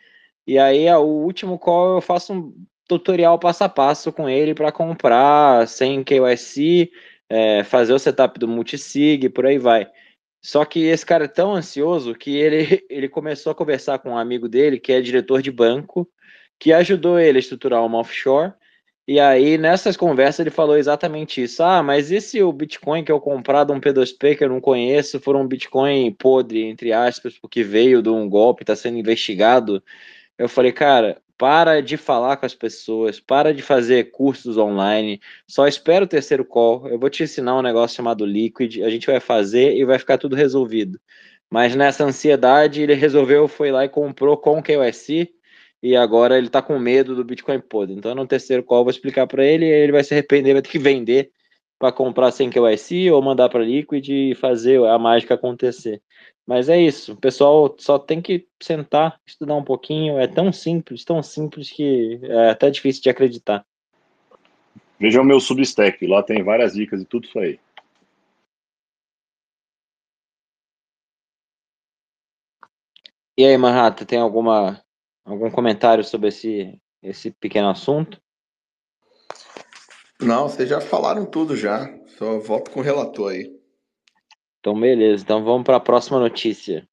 E 0.47 0.59
aí, 0.59 0.91
o 0.91 1.03
último 1.03 1.59
call 1.59 1.97
eu 1.97 2.01
faço 2.01 2.33
um 2.33 2.55
tutorial 2.89 3.39
passo 3.39 3.65
a 3.65 3.69
passo 3.69 4.11
com 4.11 4.29
ele 4.29 4.55
para 4.55 4.73
comprar 4.73 5.69
sem 5.69 6.03
KYC, 6.03 6.91
é, 7.29 7.63
fazer 7.65 7.93
o 7.93 7.99
setup 7.99 8.39
do 8.39 8.49
multisig, 8.49 9.29
por 9.29 9.47
aí 9.47 9.59
vai. 9.59 9.87
Só 10.43 10.65
que 10.65 10.87
esse 10.87 11.05
cara 11.05 11.25
é 11.25 11.29
tão 11.29 11.55
ansioso 11.55 12.15
que 12.15 12.37
ele, 12.37 12.83
ele 12.89 13.09
começou 13.09 13.53
a 13.53 13.55
conversar 13.55 13.99
com 13.99 14.11
um 14.11 14.19
amigo 14.19 14.49
dele, 14.49 14.81
que 14.81 14.93
é 14.93 15.01
diretor 15.01 15.43
de 15.43 15.51
banco, 15.51 16.09
que 16.59 16.73
ajudou 16.73 17.19
ele 17.19 17.39
a 17.39 17.41
estruturar 17.41 17.85
uma 17.85 17.99
offshore. 17.99 18.53
E 19.07 19.19
aí, 19.19 19.57
nessas 19.57 19.97
conversas, 19.97 20.41
ele 20.41 20.51
falou 20.51 20.77
exatamente 20.77 21.43
isso. 21.43 21.63
Ah, 21.63 21.83
mas 21.83 22.11
e 22.11 22.21
se 22.21 22.43
o 22.43 22.53
Bitcoin 22.53 23.03
que 23.03 23.11
eu 23.11 23.21
comprar 23.21 23.65
de 23.65 23.73
um 23.73 23.81
P2P 23.81 24.37
que 24.37 24.45
eu 24.45 24.51
não 24.51 24.61
conheço 24.61 25.19
for 25.21 25.35
um 25.35 25.47
Bitcoin 25.47 26.13
podre, 26.13 26.65
entre 26.65 26.93
aspas, 26.93 27.39
porque 27.39 27.65
veio 27.65 28.03
de 28.03 28.11
um 28.11 28.29
golpe, 28.29 28.63
está 28.63 28.77
sendo 28.77 28.99
investigado? 28.99 29.83
Eu 30.37 30.49
falei, 30.49 30.73
cara, 30.73 31.23
para 31.39 31.81
de 31.81 31.97
falar 31.97 32.37
com 32.37 32.45
as 32.45 32.55
pessoas, 32.55 33.21
para 33.21 33.55
de 33.55 33.63
fazer 33.63 34.11
cursos 34.11 34.59
online, 34.59 35.21
só 35.47 35.67
espera 35.67 36.05
o 36.05 36.09
terceiro 36.09 36.45
call. 36.45 36.89
Eu 36.89 36.99
vou 36.99 37.09
te 37.09 37.23
ensinar 37.23 37.57
um 37.57 37.63
negócio 37.63 37.97
chamado 37.97 38.27
Liquid, 38.27 38.83
a 38.83 38.91
gente 38.91 39.07
vai 39.07 39.21
fazer 39.21 39.75
e 39.77 39.85
vai 39.85 39.99
ficar 39.99 40.19
tudo 40.19 40.37
resolvido. 40.37 41.01
Mas 41.51 41.75
nessa 41.75 42.05
ansiedade, 42.05 42.83
ele 42.83 42.95
resolveu, 42.95 43.49
foi 43.49 43.71
lá 43.73 43.85
e 43.85 43.89
comprou 43.89 44.37
com 44.37 44.59
o 44.59 44.63
KYC 44.63 45.33
e 45.83 45.97
agora 45.97 46.37
ele 46.37 46.49
tá 46.49 46.61
com 46.61 46.79
medo 46.79 47.15
do 47.15 47.25
Bitcoin 47.25 47.61
podre. 47.61 47.95
Então, 47.95 48.15
no 48.15 48.27
terceiro 48.27 48.63
call, 48.63 48.79
eu 48.79 48.85
vou 48.85 48.91
explicar 48.91 49.27
para 49.27 49.45
ele, 49.45 49.65
ele 49.65 49.93
vai 49.93 50.03
se 50.03 50.15
arrepender, 50.15 50.53
vai 50.53 50.63
ter 50.63 50.71
que 50.71 50.79
vender 50.79 51.31
para 51.79 51.93
comprar 51.93 52.33
sem 52.33 52.51
KYC 52.51 53.11
ou 53.11 53.23
mandar 53.23 53.49
para 53.49 53.65
Liquid 53.65 54.09
e 54.09 54.35
fazer 54.35 54.85
a 54.85 54.99
mágica 54.99 55.35
acontecer. 55.35 56.03
Mas 56.45 56.69
é 56.69 56.81
isso, 56.81 57.13
o 57.13 57.17
pessoal 57.17 57.77
só 57.79 57.99
tem 57.99 58.21
que 58.21 58.47
sentar, 58.61 59.21
estudar 59.27 59.55
um 59.55 59.63
pouquinho, 59.63 60.19
é 60.19 60.27
tão 60.27 60.53
simples, 60.53 61.05
tão 61.05 61.23
simples 61.23 61.71
que 61.71 62.19
é 62.23 62.51
até 62.51 62.71
difícil 62.71 63.03
de 63.03 63.11
acreditar. 63.11 63.65
Veja 64.99 65.21
o 65.21 65.25
meu 65.25 65.39
Substack, 65.39 66.05
lá 66.07 66.23
tem 66.23 66.43
várias 66.43 66.73
dicas 66.73 67.01
e 67.01 67.05
tudo 67.05 67.27
isso 67.27 67.39
aí. 67.39 67.61
E 73.37 73.45
aí, 73.45 73.57
Manhattan, 73.57 74.05
tem 74.05 74.19
alguma 74.19 74.83
algum 75.29 75.51
comentário 75.51 76.03
sobre 76.03 76.29
esse 76.29 76.81
esse 77.03 77.31
pequeno 77.31 77.69
assunto? 77.69 78.21
Não, 80.21 80.49
vocês 80.49 80.69
já 80.69 80.81
falaram 80.81 81.25
tudo 81.25 81.57
já. 81.57 81.89
Só 82.19 82.39
volto 82.39 82.71
com 82.71 82.81
o 82.81 82.83
relator 82.83 83.33
aí. 83.33 83.57
Então, 84.59 84.79
beleza. 84.79 85.23
Então, 85.23 85.45
vamos 85.45 85.65
para 85.65 85.77
a 85.77 85.81
próxima 85.81 86.19
notícia. 86.19 86.89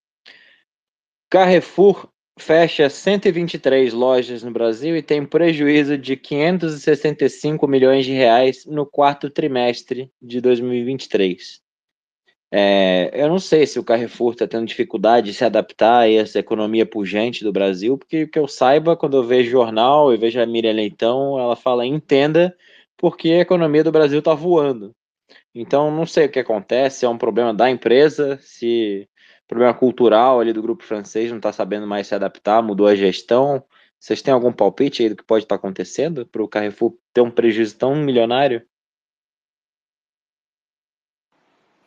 Carrefour 1.30 2.08
fecha 2.38 2.90
123 2.90 3.94
lojas 3.94 4.44
no 4.44 4.52
Brasil 4.52 4.96
e 4.96 5.02
tem 5.02 5.26
prejuízo 5.26 5.98
de 5.98 6.16
565 6.16 7.68
milhões 7.68 8.06
de 8.06 8.12
reais 8.12 8.66
no 8.66 8.86
quarto 8.86 9.30
trimestre 9.30 10.12
de 10.22 10.40
2023. 10.40 11.65
É, 12.58 13.12
eu 13.14 13.28
não 13.28 13.38
sei 13.38 13.68
se 13.68 13.78
o 13.78 13.84
Carrefour 13.84 14.32
está 14.32 14.48
tendo 14.48 14.66
dificuldade 14.66 15.28
de 15.28 15.34
se 15.34 15.44
adaptar 15.44 16.04
a 16.04 16.10
essa 16.10 16.40
economia 16.40 16.86
pujante 16.86 17.44
do 17.44 17.52
Brasil, 17.52 17.98
porque 17.98 18.28
que 18.28 18.40
eu 18.40 18.48
saiba, 18.48 18.96
quando 18.96 19.18
eu 19.18 19.24
vejo 19.26 19.52
jornal 19.52 20.14
e 20.14 20.18
vejo 20.18 20.40
a 20.40 20.46
Miriam 20.46 20.72
Leitão, 20.72 21.38
ela 21.38 21.58
fala 21.58 21.86
entenda 21.86 22.56
porque 22.96 23.30
a 23.32 23.42
economia 23.42 23.84
do 23.84 23.92
Brasil 23.92 24.20
está 24.20 24.34
voando. 24.34 24.96
Então, 25.54 25.92
não 25.92 26.06
sei 26.06 26.28
o 26.28 26.32
que 26.32 26.40
acontece, 26.40 27.00
se 27.00 27.06
é 27.06 27.10
um 27.10 27.18
problema 27.18 27.54
da 27.54 27.70
empresa, 27.70 28.40
se 28.42 29.06
problema 29.50 29.74
cultural 29.74 30.40
ali 30.40 30.54
do 30.54 30.62
grupo 30.62 30.86
francês 30.86 31.30
não 31.30 31.38
está 31.38 31.52
sabendo 31.52 31.86
mais 31.86 32.08
se 32.08 32.16
adaptar, 32.16 32.64
mudou 32.64 32.88
a 32.88 32.96
gestão. 32.96 33.62
Vocês 34.00 34.22
têm 34.22 34.34
algum 34.34 34.54
palpite 34.54 35.04
aí 35.04 35.10
do 35.10 35.18
que 35.18 35.26
pode 35.26 35.44
estar 35.44 35.58
tá 35.58 35.60
acontecendo 35.60 36.26
para 36.26 36.42
o 36.42 36.48
Carrefour 36.48 36.94
ter 37.14 37.20
um 37.20 37.32
prejuízo 37.32 37.78
tão 37.78 37.98
milionário? 37.98 38.66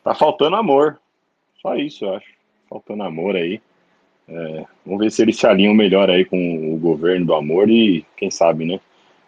Tá 0.03 0.15
faltando 0.15 0.55
amor. 0.55 0.99
Só 1.61 1.75
isso, 1.75 2.05
eu 2.05 2.15
acho. 2.15 2.27
Faltando 2.69 3.03
amor 3.03 3.35
aí. 3.35 3.61
É, 4.27 4.65
vamos 4.85 5.03
ver 5.03 5.11
se 5.11 5.21
eles 5.21 5.37
se 5.37 5.47
alinham 5.47 5.73
melhor 5.73 6.09
aí 6.09 6.23
com 6.23 6.73
o 6.73 6.77
governo 6.77 7.25
do 7.25 7.33
amor 7.33 7.69
e 7.69 8.05
quem 8.15 8.29
sabe, 8.29 8.65
né? 8.65 8.79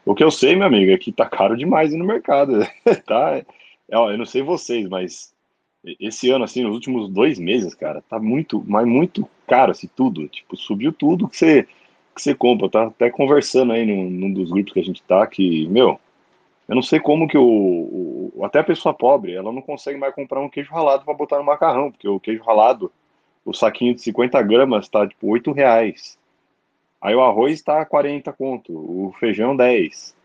O 0.05 0.15
que 0.15 0.23
eu 0.23 0.31
sei, 0.31 0.55
meu 0.55 0.67
amigo, 0.67 0.91
é 0.91 0.97
que 0.97 1.11
tá 1.11 1.27
caro 1.27 1.57
demais 1.57 1.93
no 1.93 2.05
mercado. 2.05 2.59
tá? 3.05 3.37
É, 3.37 3.45
eu 3.95 4.17
não 4.17 4.25
sei 4.25 4.41
vocês, 4.41 4.87
mas 4.87 5.33
esse 5.99 6.29
ano, 6.29 6.43
assim, 6.43 6.63
nos 6.63 6.73
últimos 6.73 7.09
dois 7.09 7.39
meses, 7.39 7.73
cara, 7.73 8.01
tá 8.01 8.19
muito, 8.19 8.63
mas 8.67 8.85
muito 8.85 9.27
caro, 9.47 9.71
assim, 9.71 9.89
tudo. 9.95 10.27
Tipo, 10.27 10.55
subiu 10.55 10.93
tudo 10.93 11.27
que 11.27 11.37
você, 11.37 11.63
que 12.15 12.21
você 12.21 12.35
compra. 12.35 12.69
Tá 12.69 12.83
até 12.87 13.09
conversando 13.09 13.73
aí 13.73 13.85
num, 13.85 14.09
num 14.09 14.33
dos 14.33 14.51
grupos 14.51 14.73
que 14.73 14.79
a 14.79 14.83
gente 14.83 15.01
tá, 15.03 15.25
que, 15.25 15.67
meu, 15.67 15.99
eu 16.71 16.75
não 16.75 16.81
sei 16.81 17.01
como 17.01 17.27
que 17.27 17.37
o, 17.37 17.43
o, 18.33 18.45
até 18.45 18.59
a 18.59 18.63
pessoa 18.63 18.93
pobre, 18.93 19.35
ela 19.35 19.51
não 19.51 19.61
consegue 19.61 19.99
mais 19.99 20.15
comprar 20.15 20.39
um 20.39 20.47
queijo 20.47 20.71
ralado 20.71 21.03
para 21.03 21.13
botar 21.13 21.37
no 21.37 21.43
macarrão, 21.43 21.91
porque 21.91 22.07
o 22.07 22.17
queijo 22.17 22.41
ralado, 22.45 22.89
o 23.43 23.53
saquinho 23.53 23.93
de 23.93 24.01
50 24.01 24.41
gramas 24.43 24.87
tá 24.87 25.05
tipo 25.05 25.27
8 25.27 25.51
reais. 25.51 26.17
Aí 27.01 27.13
o 27.13 27.19
arroz 27.19 27.55
está 27.55 27.83
40 27.83 28.31
conto, 28.31 28.71
o 28.71 29.13
feijão 29.19 29.53
10. 29.53 30.15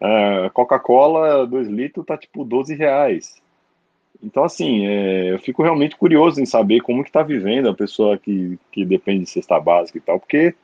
A 0.00 0.50
Coca-Cola 0.50 1.44
2 1.48 1.66
litros 1.66 2.06
tá 2.06 2.16
tipo 2.16 2.44
12 2.44 2.76
reais. 2.76 3.42
Então, 4.22 4.44
assim, 4.44 4.86
é, 4.86 5.32
eu 5.32 5.40
fico 5.40 5.64
realmente 5.64 5.96
curioso 5.96 6.40
em 6.40 6.46
saber 6.46 6.80
como 6.80 7.02
que 7.02 7.10
tá 7.10 7.24
vivendo 7.24 7.68
a 7.68 7.74
pessoa 7.74 8.16
que, 8.16 8.56
que 8.70 8.84
depende 8.84 9.24
de 9.24 9.30
cesta 9.30 9.58
básica 9.58 9.98
e 9.98 10.00
tal, 10.00 10.20
porque 10.20 10.54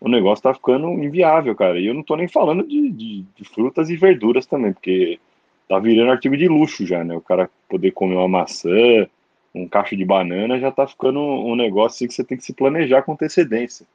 o 0.00 0.08
negócio 0.08 0.42
tá 0.42 0.54
ficando 0.54 0.88
inviável, 0.88 1.54
cara. 1.54 1.78
E 1.78 1.86
eu 1.86 1.94
não 1.94 2.02
tô 2.02 2.16
nem 2.16 2.26
falando 2.26 2.66
de, 2.66 2.90
de, 2.90 3.24
de, 3.36 3.44
frutas 3.44 3.90
e 3.90 3.96
verduras 3.96 4.46
também, 4.46 4.72
porque 4.72 5.20
tá 5.68 5.78
virando 5.78 6.10
artigo 6.10 6.36
de 6.36 6.48
luxo 6.48 6.86
já, 6.86 7.04
né? 7.04 7.14
O 7.14 7.20
cara 7.20 7.50
poder 7.68 7.90
comer 7.90 8.16
uma 8.16 8.26
maçã, 8.26 9.06
um 9.54 9.68
cacho 9.68 9.94
de 9.96 10.04
banana, 10.04 10.58
já 10.58 10.72
tá 10.72 10.86
ficando 10.86 11.20
um 11.20 11.54
negócio 11.54 11.96
assim 11.96 12.08
que 12.08 12.14
você 12.14 12.24
tem 12.24 12.38
que 12.38 12.44
se 12.44 12.54
planejar 12.54 13.02
com 13.02 13.12
antecedência. 13.12 13.86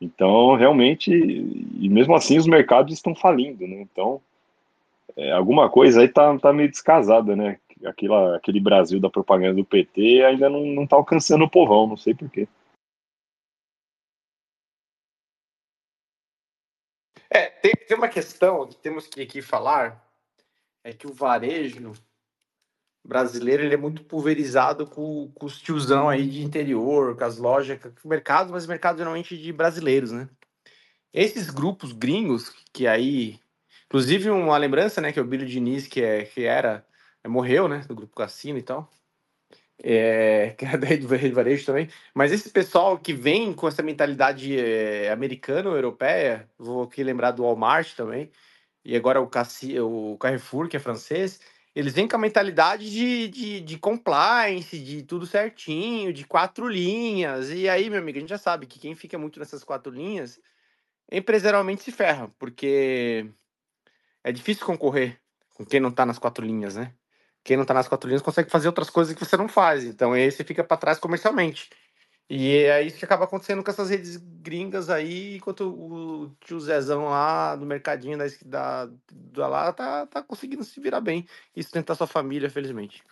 Então, 0.00 0.54
realmente, 0.56 1.10
e 1.10 1.88
mesmo 1.88 2.14
assim 2.14 2.38
os 2.38 2.46
mercados 2.46 2.92
estão 2.92 3.14
falindo, 3.14 3.66
né? 3.66 3.80
Então, 3.80 4.20
é, 5.16 5.32
alguma 5.32 5.70
coisa 5.70 6.02
aí 6.02 6.08
tá, 6.08 6.38
tá 6.38 6.52
meio 6.52 6.70
descasada, 6.70 7.34
né? 7.34 7.58
Aquela, 7.84 8.36
aquele 8.36 8.60
Brasil 8.60 9.00
da 9.00 9.08
propaganda 9.08 9.54
do 9.54 9.64
PT 9.64 10.22
ainda 10.22 10.50
não, 10.50 10.66
não 10.66 10.86
tá 10.86 10.96
alcançando 10.96 11.44
o 11.44 11.50
povão, 11.50 11.86
não 11.86 11.96
sei 11.96 12.14
porquê. 12.14 12.46
É, 17.32 17.46
tem, 17.46 17.72
tem 17.72 17.96
uma 17.96 18.08
questão 18.08 18.66
que 18.66 18.76
temos 18.76 19.06
que 19.06 19.40
falar, 19.40 20.04
é 20.82 20.92
que 20.92 21.06
o 21.06 21.12
varejo 21.12 21.92
brasileiro 23.04 23.62
ele 23.62 23.74
é 23.74 23.78
muito 23.78 24.04
pulverizado 24.04 24.86
com, 24.86 25.30
com 25.34 25.46
os 25.46 25.60
tiozão 25.60 26.08
aí 26.08 26.28
de 26.28 26.42
interior, 26.42 27.16
com 27.16 27.24
as 27.24 27.38
lojas, 27.38 27.78
com 27.80 27.90
o 28.04 28.08
mercado, 28.08 28.52
mas 28.52 28.66
mercado 28.66 28.98
geralmente 28.98 29.38
de 29.38 29.52
brasileiros, 29.52 30.12
né? 30.12 30.28
Esses 31.12 31.50
grupos 31.50 31.92
gringos, 31.92 32.50
que 32.72 32.86
aí. 32.86 33.40
Inclusive, 33.86 34.30
uma 34.30 34.56
lembrança, 34.56 35.00
né, 35.00 35.12
que 35.12 35.20
o 35.20 35.24
Billy 35.24 35.46
Diniz, 35.46 35.88
que, 35.88 36.00
é, 36.02 36.24
que 36.24 36.44
era. 36.44 36.86
Morreu, 37.26 37.68
né? 37.68 37.80
Do 37.88 37.94
grupo 37.94 38.16
Cassino 38.16 38.58
e 38.58 38.62
tal. 38.62 38.88
É, 39.82 40.54
que 40.58 40.64
é 40.64 40.76
da 40.76 40.86
rede 40.86 41.06
varejo 41.06 41.64
também. 41.64 41.88
Mas 42.14 42.32
esse 42.32 42.50
pessoal 42.50 42.98
que 42.98 43.12
vem 43.12 43.52
com 43.52 43.66
essa 43.66 43.82
mentalidade 43.82 44.58
é, 44.58 45.10
americana 45.10 45.70
ou 45.70 45.76
europeia, 45.76 46.48
vou 46.58 46.82
aqui 46.82 47.02
lembrar 47.02 47.32
do 47.32 47.42
Walmart 47.42 47.94
também, 47.94 48.30
e 48.84 48.96
agora 48.96 49.20
o, 49.20 49.26
Cassi, 49.26 49.78
o 49.80 50.16
Carrefour, 50.18 50.68
que 50.68 50.76
é 50.76 50.80
francês, 50.80 51.40
eles 51.74 51.94
vêm 51.94 52.08
com 52.08 52.16
a 52.16 52.18
mentalidade 52.18 52.90
de, 52.90 53.28
de, 53.28 53.60
de, 53.60 53.78
compliance, 53.78 54.78
de 54.78 55.02
tudo 55.02 55.26
certinho, 55.26 56.12
de 56.12 56.24
quatro 56.26 56.68
linhas. 56.68 57.50
E 57.50 57.68
aí, 57.68 57.88
meu 57.88 58.00
amigo, 58.00 58.18
a 58.18 58.20
gente 58.20 58.30
já 58.30 58.38
sabe 58.38 58.66
que 58.66 58.78
quem 58.78 58.94
fica 58.94 59.16
muito 59.18 59.38
nessas 59.38 59.62
quatro 59.62 59.92
linhas, 59.92 60.40
empresarialmente 61.10 61.82
se 61.82 61.92
ferra, 61.92 62.28
porque 62.38 63.30
é 64.24 64.32
difícil 64.32 64.66
concorrer 64.66 65.20
com 65.54 65.64
quem 65.64 65.80
não 65.80 65.90
tá 65.92 66.06
nas 66.06 66.18
quatro 66.18 66.44
linhas, 66.44 66.76
né? 66.76 66.94
Quem 67.42 67.56
não 67.56 67.64
tá 67.64 67.74
nas 67.74 67.88
quatro 67.88 68.08
linhas 68.08 68.22
consegue 68.22 68.50
fazer 68.50 68.68
outras 68.68 68.90
coisas 68.90 69.14
que 69.14 69.24
você 69.24 69.36
não 69.36 69.48
faz. 69.48 69.84
Então 69.84 70.12
aí 70.12 70.30
você 70.30 70.44
fica 70.44 70.62
para 70.62 70.76
trás 70.76 70.98
comercialmente. 70.98 71.70
E 72.28 72.58
é 72.58 72.80
isso 72.82 72.96
que 72.96 73.04
acaba 73.04 73.24
acontecendo 73.24 73.64
com 73.64 73.70
essas 73.72 73.90
redes 73.90 74.16
gringas 74.16 74.88
aí, 74.88 75.38
enquanto 75.38 75.68
o 75.68 76.30
tio 76.40 76.60
Zezão 76.60 77.06
lá 77.06 77.56
no 77.56 77.66
mercadinho 77.66 78.16
da, 78.16 78.26
da, 78.44 78.90
da 79.10 79.48
lá 79.48 79.72
tá, 79.72 80.06
tá 80.06 80.22
conseguindo 80.22 80.62
se 80.62 80.78
virar 80.78 81.00
bem 81.00 81.26
e 81.56 81.60
sustentar 81.60 81.96
sua 81.96 82.06
família, 82.06 82.48
felizmente. 82.48 83.02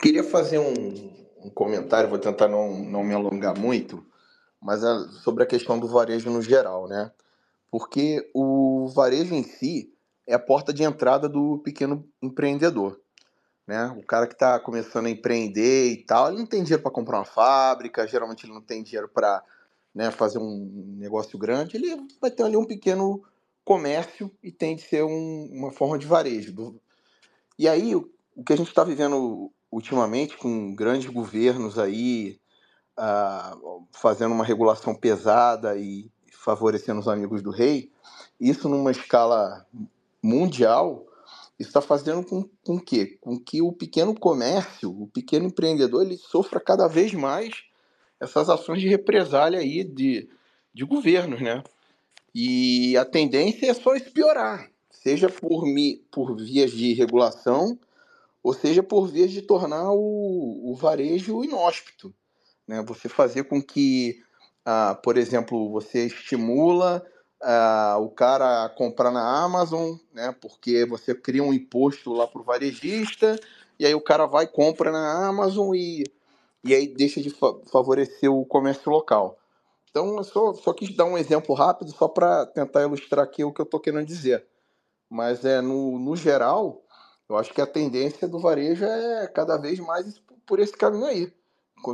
Queria 0.00 0.22
fazer 0.22 0.60
um, 0.60 1.10
um 1.44 1.50
comentário, 1.50 2.08
vou 2.08 2.20
tentar 2.20 2.46
não, 2.46 2.78
não 2.84 3.02
me 3.02 3.12
alongar 3.12 3.58
muito, 3.58 4.06
mas 4.60 4.84
é 4.84 5.08
sobre 5.24 5.42
a 5.42 5.46
questão 5.46 5.76
do 5.76 5.88
varejo 5.88 6.30
no 6.30 6.40
geral, 6.40 6.86
né? 6.86 7.10
Porque 7.68 8.30
o 8.32 8.86
varejo 8.94 9.34
em 9.34 9.42
si 9.42 9.92
é 10.26 10.34
a 10.34 10.38
porta 10.38 10.72
de 10.72 10.82
entrada 10.82 11.28
do 11.28 11.58
pequeno 11.58 12.08
empreendedor 12.22 13.00
né? 13.66 13.92
O 13.98 14.02
cara 14.02 14.26
que 14.26 14.34
está 14.34 14.58
começando 14.60 15.06
a 15.06 15.10
empreender 15.10 15.90
e 15.90 15.96
tal, 16.04 16.28
ele 16.28 16.38
não 16.38 16.46
tem 16.46 16.62
dinheiro 16.62 16.82
para 16.82 16.92
comprar 16.92 17.18
uma 17.18 17.24
fábrica, 17.24 18.06
geralmente 18.06 18.46
ele 18.46 18.52
não 18.52 18.62
tem 18.62 18.82
dinheiro 18.82 19.08
para 19.08 19.42
né, 19.94 20.10
fazer 20.10 20.38
um 20.38 20.94
negócio 20.98 21.38
grande, 21.38 21.76
ele 21.76 22.06
vai 22.20 22.30
ter 22.30 22.44
ali 22.44 22.56
um 22.56 22.64
pequeno 22.64 23.22
comércio 23.64 24.30
e 24.42 24.52
tem 24.52 24.76
de 24.76 24.82
ser 24.82 25.02
um, 25.02 25.48
uma 25.52 25.72
forma 25.72 25.98
de 25.98 26.06
varejo. 26.06 26.78
E 27.58 27.68
aí, 27.68 27.96
o, 27.96 28.08
que 28.44 28.52
a 28.52 28.56
gente 28.56 28.68
está 28.68 28.84
vivendo 28.84 29.50
ultimamente, 29.72 30.36
com 30.36 30.74
grandes 30.74 31.10
governos 31.10 31.78
aí 31.78 32.38
uh, 32.96 33.84
fazendo 33.90 34.32
uma 34.32 34.44
regulação 34.44 34.94
pesada 34.94 35.76
e 35.76 36.08
favorecendo 36.30 37.00
os 37.00 37.08
amigos 37.08 37.42
do 37.42 37.50
rei, 37.50 37.90
isso 38.38 38.68
numa 38.68 38.92
escala 38.92 39.66
mundial 40.26 41.06
está 41.58 41.80
fazendo 41.80 42.24
com, 42.24 42.48
com 42.64 42.78
quê? 42.78 43.16
Com 43.20 43.38
que 43.38 43.62
o 43.62 43.72
pequeno 43.72 44.18
comércio, 44.18 44.90
o 44.90 45.06
pequeno 45.08 45.46
empreendedor, 45.46 46.04
ele 46.04 46.16
sofra 46.16 46.60
cada 46.60 46.86
vez 46.86 47.14
mais 47.14 47.54
essas 48.20 48.48
ações 48.48 48.80
de 48.80 48.88
represália 48.88 49.60
aí 49.60 49.84
de, 49.84 50.28
de 50.74 50.84
governos, 50.84 51.40
né? 51.40 51.62
E 52.34 52.96
a 52.98 53.04
tendência 53.04 53.70
é 53.70 53.74
só 53.74 53.94
isso 53.94 54.12
piorar, 54.12 54.70
seja 54.90 55.28
por, 55.28 55.64
mi, 55.64 56.04
por 56.10 56.36
vias 56.36 56.70
de 56.70 56.92
regulação, 56.92 57.78
ou 58.42 58.52
seja 58.52 58.82
por 58.82 59.08
vias 59.08 59.30
de 59.30 59.40
tornar 59.40 59.90
o, 59.92 60.70
o 60.70 60.74
varejo 60.74 61.42
inóspito. 61.42 62.14
Né? 62.68 62.82
Você 62.86 63.08
fazer 63.08 63.44
com 63.44 63.62
que, 63.62 64.22
ah, 64.64 64.98
por 65.02 65.16
exemplo, 65.16 65.70
você 65.70 66.06
estimula 66.06 67.02
uh, 67.42 68.00
o 68.00 68.10
cara 68.10 68.68
comprar 68.70 69.10
na 69.10 69.44
Amazon, 69.44 69.96
né? 70.12 70.34
Porque 70.40 70.84
você 70.84 71.14
cria 71.14 71.42
um 71.42 71.52
imposto 71.52 72.12
lá 72.12 72.26
para 72.26 72.40
o 72.40 72.44
varejista, 72.44 73.38
e 73.78 73.86
aí 73.86 73.94
o 73.94 74.00
cara 74.00 74.26
vai 74.26 74.46
compra 74.46 74.90
na 74.90 75.26
Amazon 75.28 75.74
e, 75.74 76.04
e 76.64 76.74
aí 76.74 76.86
deixa 76.86 77.20
de 77.20 77.30
fa 77.30 77.54
favorecer 77.70 78.32
o 78.32 78.44
comércio 78.44 78.90
local. 78.90 79.38
Então, 79.90 80.16
eu 80.18 80.24
só, 80.24 80.52
só 80.52 80.74
quis 80.74 80.94
dar 80.94 81.06
um 81.06 81.16
exemplo 81.16 81.54
rápido 81.54 81.90
só 81.90 82.06
para 82.06 82.44
tentar 82.44 82.82
ilustrar 82.82 83.24
aqui 83.24 83.42
o 83.42 83.52
que 83.52 83.60
eu 83.60 83.64
estou 83.64 83.80
querendo 83.80 84.04
dizer. 84.04 84.46
Mas 85.08 85.44
é 85.44 85.60
no, 85.60 85.98
no 85.98 86.14
geral, 86.14 86.82
eu 87.28 87.36
acho 87.36 87.54
que 87.54 87.60
a 87.60 87.66
tendência 87.66 88.28
do 88.28 88.38
varejo 88.38 88.84
é 88.84 89.26
cada 89.28 89.56
vez 89.56 89.78
mais 89.78 90.20
por 90.44 90.60
esse 90.60 90.74
caminho 90.74 91.06
aí. 91.06 91.32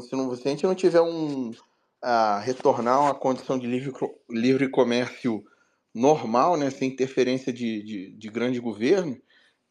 Se, 0.01 0.17
não, 0.17 0.35
se 0.35 0.49
a 0.49 0.51
gente 0.51 0.67
não 0.67 0.75
tiver 0.75 1.01
um, 1.01 1.53
a 2.03 2.41
retornar 2.41 2.97
a 2.97 3.01
uma 3.01 3.15
condição 3.15 3.59
de 3.59 3.67
livre, 3.67 3.93
livre 4.29 4.69
comércio 4.69 5.45
normal, 5.95 6.57
né, 6.57 6.71
sem 6.71 6.89
interferência 6.89 7.53
de, 7.53 7.83
de, 7.83 8.11
de 8.13 8.29
grande 8.29 8.59
governo, 8.59 9.17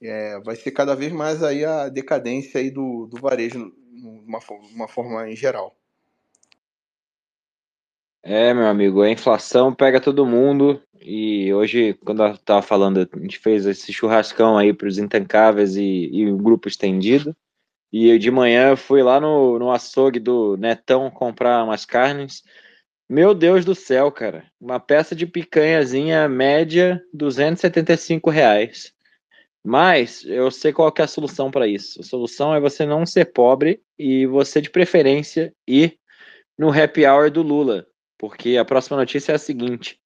é, 0.02 0.39
vai 0.39 0.56
ser 0.56 0.72
cada 0.72 0.96
vez 0.96 1.12
mais 1.12 1.44
aí 1.44 1.65
a 1.65 1.89
decadência 1.89 2.60
aí 2.60 2.72
do, 2.72 3.08
do 3.08 3.20
varejo, 3.20 3.72
de 3.91 4.04
uma, 4.28 4.39
uma 4.74 4.88
forma 4.88 5.30
em 5.30 5.36
geral. 5.36 5.76
É, 8.24 8.54
meu 8.54 8.67
amigo, 8.67 9.02
a 9.02 9.10
inflação 9.10 9.74
pega 9.74 10.00
todo 10.00 10.26
mundo 10.26 10.82
e 11.02 11.52
hoje, 11.52 11.96
quando 12.06 12.24
eu 12.24 12.38
tava 12.38 12.62
falando, 12.62 13.10
a 13.12 13.20
gente 13.20 13.39
fez 13.39 13.65
esse 13.65 13.91
churrascão 13.91 14.58
aí 14.58 14.72
para 14.72 14.88
os 14.88 15.00
intancáveis 15.00 15.76
e 15.76 16.26
o 16.28 16.38
grupo 16.38 16.67
estendido. 16.67 17.36
E 17.91 18.17
de 18.17 18.32
manhã 18.32 18.69
eu 18.69 18.77
fui 18.77 19.04
lá 19.04 19.19
no, 19.19 19.60
no 19.60 19.71
açougue 19.71 20.19
do 20.19 20.56
Netão 20.58 21.12
comprar 21.12 21.63
umas 21.63 21.86
carnes. 21.86 22.41
Meu 23.10 23.34
Deus 23.34 23.65
do 23.65 23.75
céu, 23.75 24.10
cara. 24.12 24.45
Uma 24.60 24.80
peça 24.80 25.13
de 25.13 25.27
picanhazinha 25.27 26.30
média, 26.30 27.04
275 27.13 28.30
reais. 28.30 28.93
Mas 29.63 30.23
eu 30.25 30.49
sei 30.49 30.71
qual 30.71 30.91
é 30.97 31.01
a 31.01 31.08
solução 31.08 31.51
para 31.51 31.67
isso. 31.67 31.99
A 31.99 32.04
solução 32.04 32.56
é 32.56 32.60
você 32.60 32.86
não 32.86 33.06
ser 33.06 33.25
pobre 33.25 33.82
e 33.99 34.25
você, 34.25 34.62
de 34.62 34.69
preferência, 34.69 35.54
ir 35.67 35.99
no 36.58 36.69
happy 36.69 37.06
hour 37.06 37.30
do 37.30 37.41
Lula. 37.41 37.86
Porque 38.17 38.58
a 38.58 38.65
próxima 38.65 38.97
notícia 38.97 39.34
é 39.34 39.36
a 39.36 39.39
seguinte. 39.39 39.99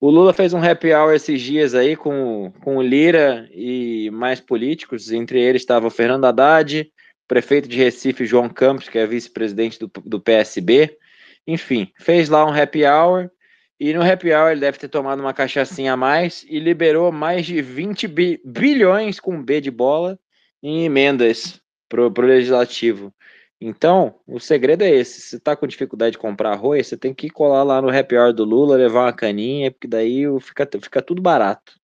O 0.00 0.10
Lula 0.10 0.32
fez 0.32 0.52
um 0.52 0.62
happy 0.62 0.92
hour 0.94 1.12
esses 1.12 1.40
dias 1.40 1.74
aí 1.74 1.96
com, 1.96 2.52
com 2.62 2.80
Lira 2.80 3.48
e 3.52 4.10
mais 4.10 4.40
políticos. 4.40 5.12
Entre 5.12 5.40
eles 5.40 5.62
estava 5.62 5.88
o 5.88 5.90
Fernando 5.90 6.24
Haddad, 6.24 6.90
prefeito 7.28 7.68
de 7.68 7.76
Recife, 7.76 8.26
João 8.26 8.48
Campos, 8.48 8.88
que 8.88 8.98
é 8.98 9.06
vice-presidente 9.06 9.78
do, 9.78 9.90
do 10.04 10.18
PSB. 10.18 10.98
Enfim, 11.46 11.92
fez 11.98 12.28
lá 12.28 12.44
um 12.44 12.52
happy 12.52 12.84
hour. 12.84 13.30
E 13.78 13.92
no 13.92 14.02
happy 14.02 14.32
hour 14.32 14.50
ele 14.50 14.60
deve 14.60 14.78
ter 14.78 14.88
tomado 14.88 15.20
uma 15.20 15.32
cachaçinha 15.32 15.92
a 15.92 15.96
mais 15.96 16.44
e 16.48 16.58
liberou 16.58 17.12
mais 17.12 17.46
de 17.46 17.62
20 17.62 18.08
bi 18.08 18.40
bilhões 18.44 19.20
com 19.20 19.40
B 19.40 19.60
de 19.60 19.70
bola 19.70 20.18
em 20.60 20.84
emendas 20.84 21.60
pro, 21.88 22.10
pro 22.10 22.26
legislativo. 22.26 23.14
Então, 23.60 24.20
o 24.26 24.40
segredo 24.40 24.82
é 24.82 24.90
esse. 24.90 25.20
Se 25.20 25.38
tá 25.38 25.54
com 25.54 25.66
dificuldade 25.66 26.12
de 26.12 26.18
comprar 26.18 26.52
arroz, 26.52 26.86
você 26.86 26.96
tem 26.96 27.12
que 27.12 27.28
colar 27.28 27.62
lá 27.62 27.82
no 27.82 27.90
happy 27.90 28.16
hour 28.16 28.32
do 28.32 28.44
Lula, 28.44 28.76
levar 28.76 29.04
uma 29.04 29.12
caninha, 29.12 29.70
porque 29.70 29.86
daí 29.86 30.24
fica, 30.40 30.68
fica 30.80 31.02
tudo 31.02 31.20
barato. 31.20 31.78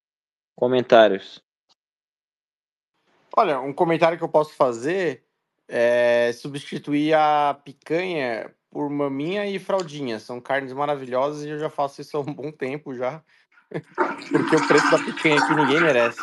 Comentários. 0.56 1.42
Olha, 3.36 3.60
um 3.60 3.72
comentário 3.72 4.16
que 4.16 4.22
eu 4.22 4.28
posso 4.28 4.54
fazer 4.54 5.23
é, 5.68 6.32
substituir 6.32 7.14
a 7.14 7.58
picanha 7.64 8.50
por 8.70 8.90
maminha 8.90 9.46
e 9.46 9.58
fraldinha. 9.58 10.18
São 10.18 10.40
carnes 10.40 10.72
maravilhosas 10.72 11.44
e 11.44 11.48
eu 11.48 11.58
já 11.58 11.70
faço 11.70 12.00
isso 12.00 12.16
há 12.16 12.20
um 12.20 12.34
bom 12.34 12.50
tempo 12.50 12.94
já. 12.94 13.22
Porque 13.70 14.56
o 14.56 14.66
preço 14.66 14.90
da 14.90 14.98
picanha 14.98 15.38
aqui 15.40 15.54
ninguém 15.54 15.80
merece. 15.80 16.20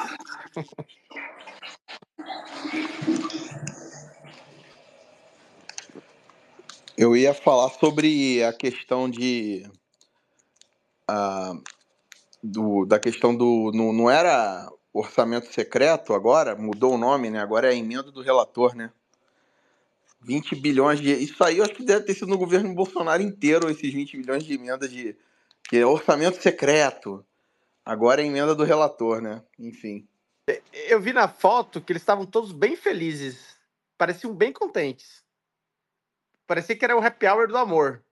Eu 6.97 7.15
ia 7.15 7.33
falar 7.33 7.69
sobre 7.69 8.43
a 8.43 8.53
questão 8.53 9.09
de. 9.09 9.65
Uh, 11.09 11.63
do, 12.43 12.85
da 12.85 12.99
questão 12.99 13.35
do. 13.35 13.71
Não, 13.73 13.91
não 13.91 14.09
era 14.09 14.69
orçamento 14.93 15.51
secreto 15.51 16.13
agora? 16.13 16.55
Mudou 16.55 16.93
o 16.93 16.97
nome, 16.97 17.29
né? 17.29 17.39
Agora 17.39 17.67
é 17.67 17.71
a 17.71 17.75
emenda 17.75 18.11
do 18.11 18.21
relator, 18.21 18.75
né? 18.75 18.91
20 20.21 20.55
bilhões 20.55 20.99
de. 20.99 21.11
Isso 21.11 21.43
aí 21.43 21.57
eu 21.57 21.63
acho 21.63 21.73
que 21.73 21.83
deve 21.83 22.05
ter 22.05 22.13
sido 22.13 22.27
no 22.27 22.37
governo 22.37 22.73
Bolsonaro 22.73 23.21
inteiro, 23.21 23.69
esses 23.69 23.93
20 23.93 24.17
bilhões 24.17 24.43
de 24.43 24.53
emenda 24.53 24.87
de. 24.87 25.15
Que 25.67 25.77
é 25.77 25.85
orçamento 25.85 26.41
secreto. 26.41 27.25
Agora 27.85 28.21
é 28.21 28.25
emenda 28.25 28.53
do 28.53 28.63
relator, 28.63 29.21
né? 29.21 29.43
Enfim. 29.57 30.07
Eu 30.87 30.99
vi 30.99 31.13
na 31.13 31.27
foto 31.27 31.81
que 31.81 31.91
eles 31.91 32.01
estavam 32.01 32.25
todos 32.25 32.51
bem 32.51 32.75
felizes. 32.75 33.57
Pareciam 33.97 34.33
bem 34.33 34.51
contentes. 34.51 35.23
Parecia 36.45 36.75
que 36.75 36.83
era 36.83 36.97
o 36.97 37.03
happy 37.03 37.27
hour 37.27 37.47
do 37.47 37.57
amor. 37.57 38.03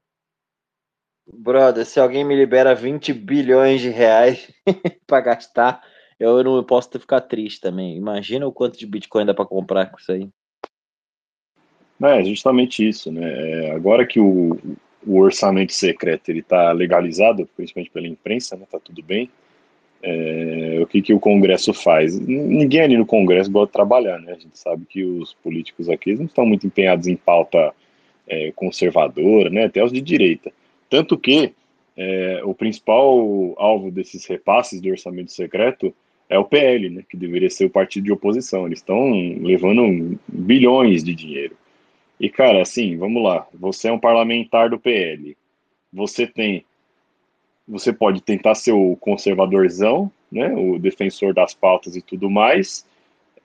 Brother, 1.32 1.86
se 1.86 2.00
alguém 2.00 2.24
me 2.24 2.36
libera 2.36 2.74
20 2.74 3.14
bilhões 3.14 3.82
de 3.82 3.90
reais 3.90 4.52
para 5.06 5.22
gastar, 5.22 5.84
eu 6.20 6.44
não 6.44 6.64
posso 6.64 6.90
ficar 7.00 7.22
triste 7.22 7.62
também. 7.62 7.96
Imagina 7.96 8.48
o 8.48 8.52
quanto 8.52 8.78
de 8.78 8.88
Bitcoin 8.88 9.26
dá 9.26 9.34
para 9.34 9.46
comprar 9.46 9.92
com 9.92 9.98
isso 10.00 10.12
aí. 10.12 10.30
É 12.02 12.24
justamente 12.24 12.88
isso, 12.88 13.12
né? 13.12 13.68
É, 13.68 13.72
agora 13.72 14.06
que 14.06 14.20
o, 14.20 14.58
o 15.06 15.18
orçamento 15.18 15.74
secreto 15.74 16.30
ele 16.30 16.40
está 16.40 16.72
legalizado, 16.72 17.48
principalmente 17.56 17.92
pela 17.92 18.08
imprensa, 18.08 18.56
né? 18.56 18.66
Tá 18.72 18.80
tudo 18.80 19.04
bem. 19.04 19.30
É, 20.02 20.80
o 20.82 20.88
que, 20.88 21.02
que 21.02 21.14
o 21.14 21.20
Congresso 21.20 21.74
faz? 21.74 22.18
Ninguém 22.18 22.82
ali 22.82 22.98
no 22.98 23.06
Congresso 23.06 23.52
gosta 23.52 23.68
de 23.68 23.74
trabalhar, 23.74 24.18
né? 24.20 24.32
A 24.32 24.40
gente 24.40 24.58
sabe 24.58 24.86
que 24.90 25.04
os 25.04 25.34
políticos 25.34 25.90
aqui 25.90 26.16
não 26.16 26.26
estão 26.26 26.46
muito 26.46 26.66
empenhados 26.66 27.08
em 27.08 27.18
pauta 27.18 27.74
é, 28.28 28.52
conservadora, 28.56 29.50
né? 29.50 29.66
Até 29.66 29.84
os 29.84 29.92
de 29.92 30.00
direita. 30.00 30.54
Tanto 30.90 31.18
que 31.18 31.54
é, 31.98 32.42
o 32.46 32.54
principal 32.54 33.54
alvo 33.58 33.92
desses 33.92 34.26
repasses 34.26 34.80
do 34.80 34.90
orçamento 34.90 35.34
secreto 35.34 35.94
é 36.30 36.40
o 36.40 36.46
PL, 36.46 36.90
né? 36.90 37.04
Que 37.10 37.18
deveria 37.18 37.50
ser 37.50 37.66
o 37.66 37.70
partido 37.70 38.06
de 38.06 38.12
oposição. 38.14 38.66
Eles 38.66 38.80
estão 38.80 39.12
levando 39.42 40.18
bilhões 40.28 41.04
de 41.04 41.14
dinheiro. 41.14 41.58
E, 42.20 42.30
cara, 42.30 42.62
assim, 42.62 42.98
vamos 42.98 43.24
lá. 43.24 43.48
Você 43.54 43.88
é 43.88 43.92
um 43.92 44.00
parlamentar 44.00 44.70
do 44.70 44.80
PL. 44.80 45.38
Você 45.94 46.28
tem. 46.28 46.66
Você 47.68 47.94
pode 47.94 48.22
tentar 48.22 48.56
ser 48.56 48.74
o 48.74 48.96
conservadorzão, 48.98 50.12
né? 50.32 50.54
O 50.54 50.78
defensor 50.78 51.34
das 51.34 51.54
pautas 51.54 51.96
e 51.96 52.02
tudo 52.02 52.30
mais. 52.30 52.86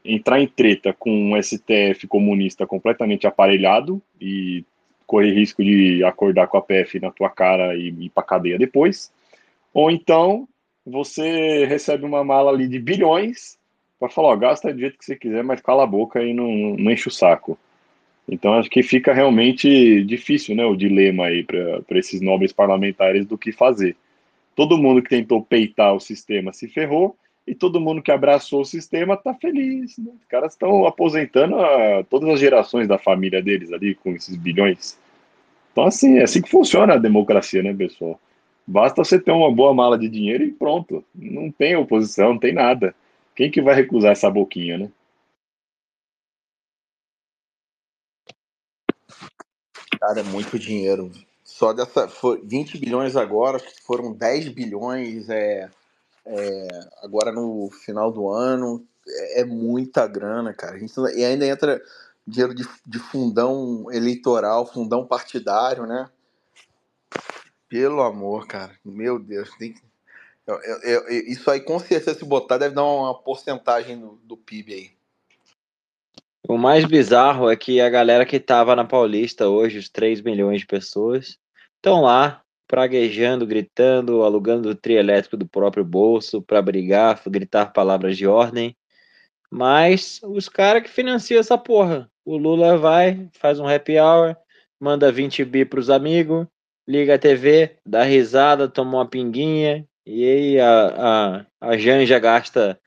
Entrar 0.04 0.40
em 0.40 0.48
treta 0.48 0.92
com 0.92 1.10
um 1.10 1.42
STF 1.42 2.06
comunista 2.08 2.66
completamente 2.66 3.26
aparelhado 3.26 4.02
e 4.20 4.64
correr 5.06 5.32
risco 5.32 5.62
de 5.62 6.02
acordar 6.02 6.48
com 6.48 6.56
a 6.56 6.62
PF 6.62 6.98
na 7.00 7.10
tua 7.10 7.30
cara 7.30 7.74
e 7.76 7.88
ir 7.88 8.10
pra 8.10 8.22
cadeia 8.22 8.58
depois. 8.58 9.12
Ou 9.72 9.90
então 9.90 10.48
você 10.84 11.64
recebe 11.64 12.04
uma 12.04 12.22
mala 12.22 12.50
ali 12.50 12.68
de 12.68 12.78
bilhões 12.78 13.58
para 13.98 14.08
falar, 14.08 14.28
ó, 14.28 14.36
gasta 14.36 14.72
do 14.72 14.78
jeito 14.78 14.98
que 14.98 15.04
você 15.04 15.16
quiser, 15.16 15.42
mas 15.42 15.60
cala 15.60 15.84
a 15.84 15.86
boca 15.86 16.22
e 16.22 16.34
não, 16.34 16.76
não 16.76 16.90
enche 16.90 17.08
o 17.08 17.12
saco. 17.12 17.58
Então 18.28 18.54
acho 18.54 18.70
que 18.70 18.82
fica 18.82 19.12
realmente 19.12 20.02
difícil, 20.04 20.56
né, 20.56 20.64
o 20.64 20.76
dilema 20.76 21.26
aí 21.26 21.42
para 21.42 21.98
esses 21.98 22.20
nobres 22.20 22.52
parlamentares 22.52 23.26
do 23.26 23.36
que 23.36 23.52
fazer. 23.52 23.96
Todo 24.56 24.78
mundo 24.78 25.02
que 25.02 25.10
tentou 25.10 25.42
peitar 25.42 25.94
o 25.94 26.00
sistema 26.00 26.52
se 26.52 26.68
ferrou 26.68 27.16
e 27.46 27.54
todo 27.54 27.80
mundo 27.80 28.00
que 28.00 28.10
abraçou 28.10 28.62
o 28.62 28.64
sistema 28.64 29.14
está 29.14 29.34
feliz. 29.34 29.98
Né? 29.98 30.10
Os 30.18 30.26
caras 30.26 30.52
estão 30.52 30.86
aposentando 30.86 31.56
a, 31.60 32.04
todas 32.04 32.28
as 32.30 32.40
gerações 32.40 32.88
da 32.88 32.98
família 32.98 33.42
deles 33.42 33.72
ali 33.72 33.94
com 33.94 34.12
esses 34.12 34.36
bilhões. 34.36 34.98
Então 35.72 35.84
assim, 35.84 36.18
é 36.18 36.22
assim 36.22 36.40
que 36.40 36.50
funciona 36.50 36.94
a 36.94 36.98
democracia, 36.98 37.62
né, 37.62 37.74
pessoal? 37.74 38.18
Basta 38.66 39.04
você 39.04 39.20
ter 39.20 39.32
uma 39.32 39.52
boa 39.52 39.74
mala 39.74 39.98
de 39.98 40.08
dinheiro 40.08 40.42
e 40.44 40.50
pronto. 40.50 41.04
Não 41.14 41.50
tem 41.50 41.76
oposição, 41.76 42.30
não 42.30 42.38
tem 42.38 42.54
nada. 42.54 42.94
Quem 43.36 43.50
que 43.50 43.60
vai 43.60 43.74
recusar 43.74 44.12
essa 44.12 44.30
boquinha, 44.30 44.78
né? 44.78 44.88
Cara, 50.06 50.20
é 50.20 50.22
muito 50.22 50.58
dinheiro. 50.58 51.10
Só 51.42 51.72
dessa. 51.72 52.06
Foi 52.06 52.38
20 52.44 52.76
bilhões 52.76 53.16
agora, 53.16 53.56
acho 53.56 53.74
que 53.74 53.82
foram 53.82 54.12
10 54.12 54.48
bilhões 54.48 55.30
é, 55.30 55.70
é, 56.26 56.68
agora 57.02 57.32
no 57.32 57.70
final 57.70 58.12
do 58.12 58.28
ano. 58.28 58.86
É, 59.08 59.40
é 59.40 59.44
muita 59.46 60.06
grana, 60.06 60.52
cara. 60.52 60.78
Gente, 60.78 60.92
e 61.16 61.24
ainda 61.24 61.46
entra 61.46 61.80
dinheiro 62.26 62.54
de, 62.54 62.68
de 62.86 62.98
fundão 62.98 63.86
eleitoral, 63.90 64.70
fundão 64.70 65.06
partidário, 65.06 65.86
né? 65.86 66.10
Pelo 67.66 68.02
amor, 68.02 68.46
cara. 68.46 68.78
Meu 68.84 69.18
Deus. 69.18 69.50
Tem, 69.56 69.74
eu, 70.46 70.56
eu, 70.56 70.80
eu, 70.82 71.08
isso 71.08 71.50
aí, 71.50 71.60
com 71.60 71.78
certeza, 71.78 72.18
se 72.18 72.26
botar, 72.26 72.58
deve 72.58 72.74
dar 72.74 72.84
uma 72.84 73.14
porcentagem 73.14 73.98
do, 73.98 74.20
do 74.22 74.36
PIB 74.36 74.74
aí. 74.74 74.90
O 76.46 76.58
mais 76.58 76.84
bizarro 76.84 77.50
é 77.50 77.56
que 77.56 77.80
a 77.80 77.88
galera 77.88 78.26
que 78.26 78.38
tava 78.38 78.76
na 78.76 78.84
Paulista 78.84 79.48
hoje, 79.48 79.78
os 79.78 79.88
3 79.88 80.20
milhões 80.20 80.60
de 80.60 80.66
pessoas, 80.66 81.38
estão 81.76 82.02
lá 82.02 82.42
praguejando, 82.68 83.46
gritando, 83.46 84.22
alugando 84.22 84.68
o 84.68 84.74
trio 84.74 84.98
elétrico 84.98 85.38
do 85.38 85.46
próprio 85.46 85.84
bolso 85.84 86.42
para 86.42 86.60
brigar, 86.60 87.20
gritar 87.26 87.72
palavras 87.72 88.16
de 88.16 88.26
ordem. 88.26 88.76
Mas 89.50 90.20
os 90.22 90.48
caras 90.48 90.82
que 90.82 90.90
financiam 90.90 91.40
essa 91.40 91.56
porra. 91.56 92.10
O 92.24 92.36
Lula 92.36 92.76
vai, 92.76 93.28
faz 93.32 93.58
um 93.58 93.66
happy 93.66 93.98
hour, 93.98 94.36
manda 94.78 95.12
20 95.12 95.44
bi 95.44 95.64
pros 95.64 95.88
amigos, 95.88 96.46
liga 96.86 97.14
a 97.14 97.18
TV, 97.18 97.76
dá 97.86 98.02
risada, 98.02 98.68
toma 98.68 98.98
uma 98.98 99.08
pinguinha, 99.08 99.86
e 100.06 100.24
aí 100.24 100.60
a, 100.60 101.46
a, 101.60 101.70
a 101.70 101.76
Janja 101.78 102.18
gasta 102.18 102.78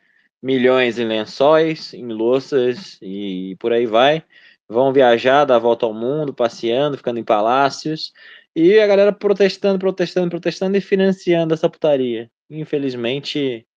milhões 0.47 0.97
em 0.97 1.03
lençóis, 1.03 1.93
em 1.93 2.07
louças 2.07 2.97
e 3.01 3.57
por 3.59 3.73
aí 3.73 3.85
vai. 3.85 4.23
Vão 4.69 4.93
viajar, 4.93 5.43
dar 5.43 5.57
a 5.57 5.59
volta 5.59 5.85
ao 5.85 5.93
mundo, 5.93 6.33
passeando, 6.33 6.95
ficando 6.95 7.19
em 7.19 7.23
palácios. 7.23 8.13
E 8.55 8.79
a 8.79 8.87
galera 8.87 9.11
protestando, 9.11 9.77
protestando, 9.77 10.29
protestando 10.29 10.77
e 10.77 10.81
financiando 10.81 11.53
essa 11.53 11.69
putaria. 11.69 12.31
Infelizmente, 12.49 13.67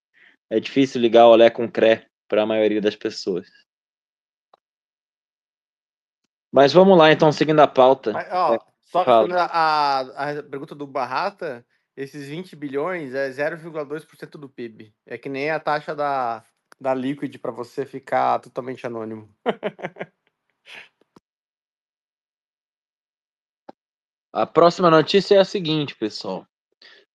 é 0.49 0.61
difícil 0.61 1.01
ligar 1.01 1.27
o 1.27 1.31
olé 1.31 1.49
com 1.49 1.69
cré 1.69 2.07
para 2.25 2.43
a 2.43 2.45
maioria 2.45 2.79
das 2.79 2.95
pessoas. 2.95 3.49
Mas 6.53 6.71
vamos 6.71 6.97
lá, 6.97 7.11
então, 7.11 7.33
seguindo 7.33 7.59
a 7.59 7.67
pauta. 7.67 8.13
Mas, 8.13 8.27
ó, 8.31 8.57
só 8.79 9.03
a, 9.05 9.99
a 9.99 10.43
pergunta 10.43 10.73
do 10.73 10.87
Barrata, 10.87 11.65
esses 11.97 12.29
20 12.29 12.55
bilhões 12.55 13.13
é 13.13 13.29
0,2% 13.29 14.31
do 14.31 14.49
PIB. 14.49 14.93
É 15.05 15.17
que 15.17 15.27
nem 15.27 15.49
a 15.49 15.59
taxa 15.59 15.93
da, 15.93 16.43
da 16.81 16.93
Liquid 16.95 17.37
para 17.37 17.51
você 17.51 17.85
ficar 17.85 18.39
totalmente 18.39 18.87
anônimo. 18.87 19.29
a 24.33 24.47
próxima 24.47 24.89
notícia 24.89 25.35
é 25.35 25.39
a 25.39 25.45
seguinte, 25.45 25.95
pessoal. 25.95 26.47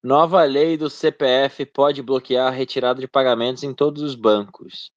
Nova 0.01 0.45
lei 0.45 0.77
do 0.77 0.89
CPF 0.89 1.67
pode 1.67 2.01
bloquear 2.01 2.47
a 2.47 2.51
retirada 2.51 3.01
de 3.01 3.09
pagamentos 3.09 3.65
em 3.65 3.75
todos 3.75 4.03
os 4.03 4.15
bancos. 4.15 4.93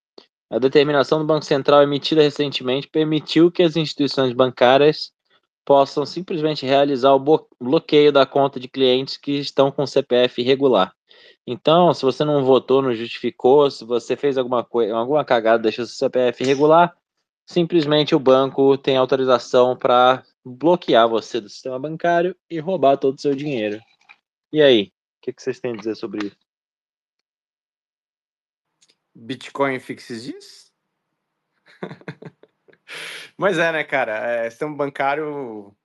A 0.51 0.59
determinação 0.59 1.17
do 1.17 1.25
Banco 1.25 1.45
Central 1.45 1.81
emitida 1.81 2.21
recentemente 2.21 2.87
permitiu 2.87 3.51
que 3.51 3.63
as 3.63 3.75
instituições 3.75 4.33
bancárias 4.33 5.11
possam 5.69 6.03
simplesmente 6.03 6.65
realizar 6.65 7.13
o 7.13 7.47
bloqueio 7.61 8.11
da 8.11 8.25
conta 8.25 8.59
de 8.59 8.67
clientes 8.67 9.17
que 9.17 9.33
estão 9.33 9.71
com 9.71 9.85
CPF 9.85 10.41
irregular. 10.41 10.95
Então, 11.45 11.93
se 11.93 12.01
você 12.01 12.25
não 12.25 12.43
votou, 12.43 12.81
não 12.81 12.95
justificou, 12.95 13.69
se 13.69 13.85
você 13.85 14.17
fez 14.17 14.35
alguma 14.35 14.63
coisa, 14.63 14.95
alguma 14.95 15.23
cagada, 15.23 15.61
deixou 15.61 15.85
seu 15.85 15.93
CPF 15.95 16.43
irregular, 16.43 16.97
simplesmente 17.45 18.15
o 18.15 18.19
banco 18.19 18.79
tem 18.79 18.97
autorização 18.97 19.77
para 19.77 20.23
bloquear 20.43 21.07
você 21.07 21.39
do 21.39 21.47
sistema 21.47 21.77
bancário 21.77 22.35
e 22.49 22.57
roubar 22.57 22.97
todo 22.97 23.15
o 23.15 23.21
seu 23.21 23.35
dinheiro. 23.35 23.79
E 24.51 24.63
aí, 24.63 24.85
o 24.85 24.91
que, 25.21 25.33
que, 25.33 25.39
vocês 25.39 25.59
têm 25.59 25.73
a 25.73 25.77
dizer 25.77 25.93
sobre 25.93 26.25
isso? 26.25 26.37
Bitcoin 29.13 29.79
fixes 29.79 30.25
isso? 30.25 30.71
Mas 33.37 33.57
é, 33.57 33.71
né, 33.71 33.83
cara? 33.83 34.17
É, 34.17 34.49
sistema 34.49 34.75
bancário. 34.75 35.75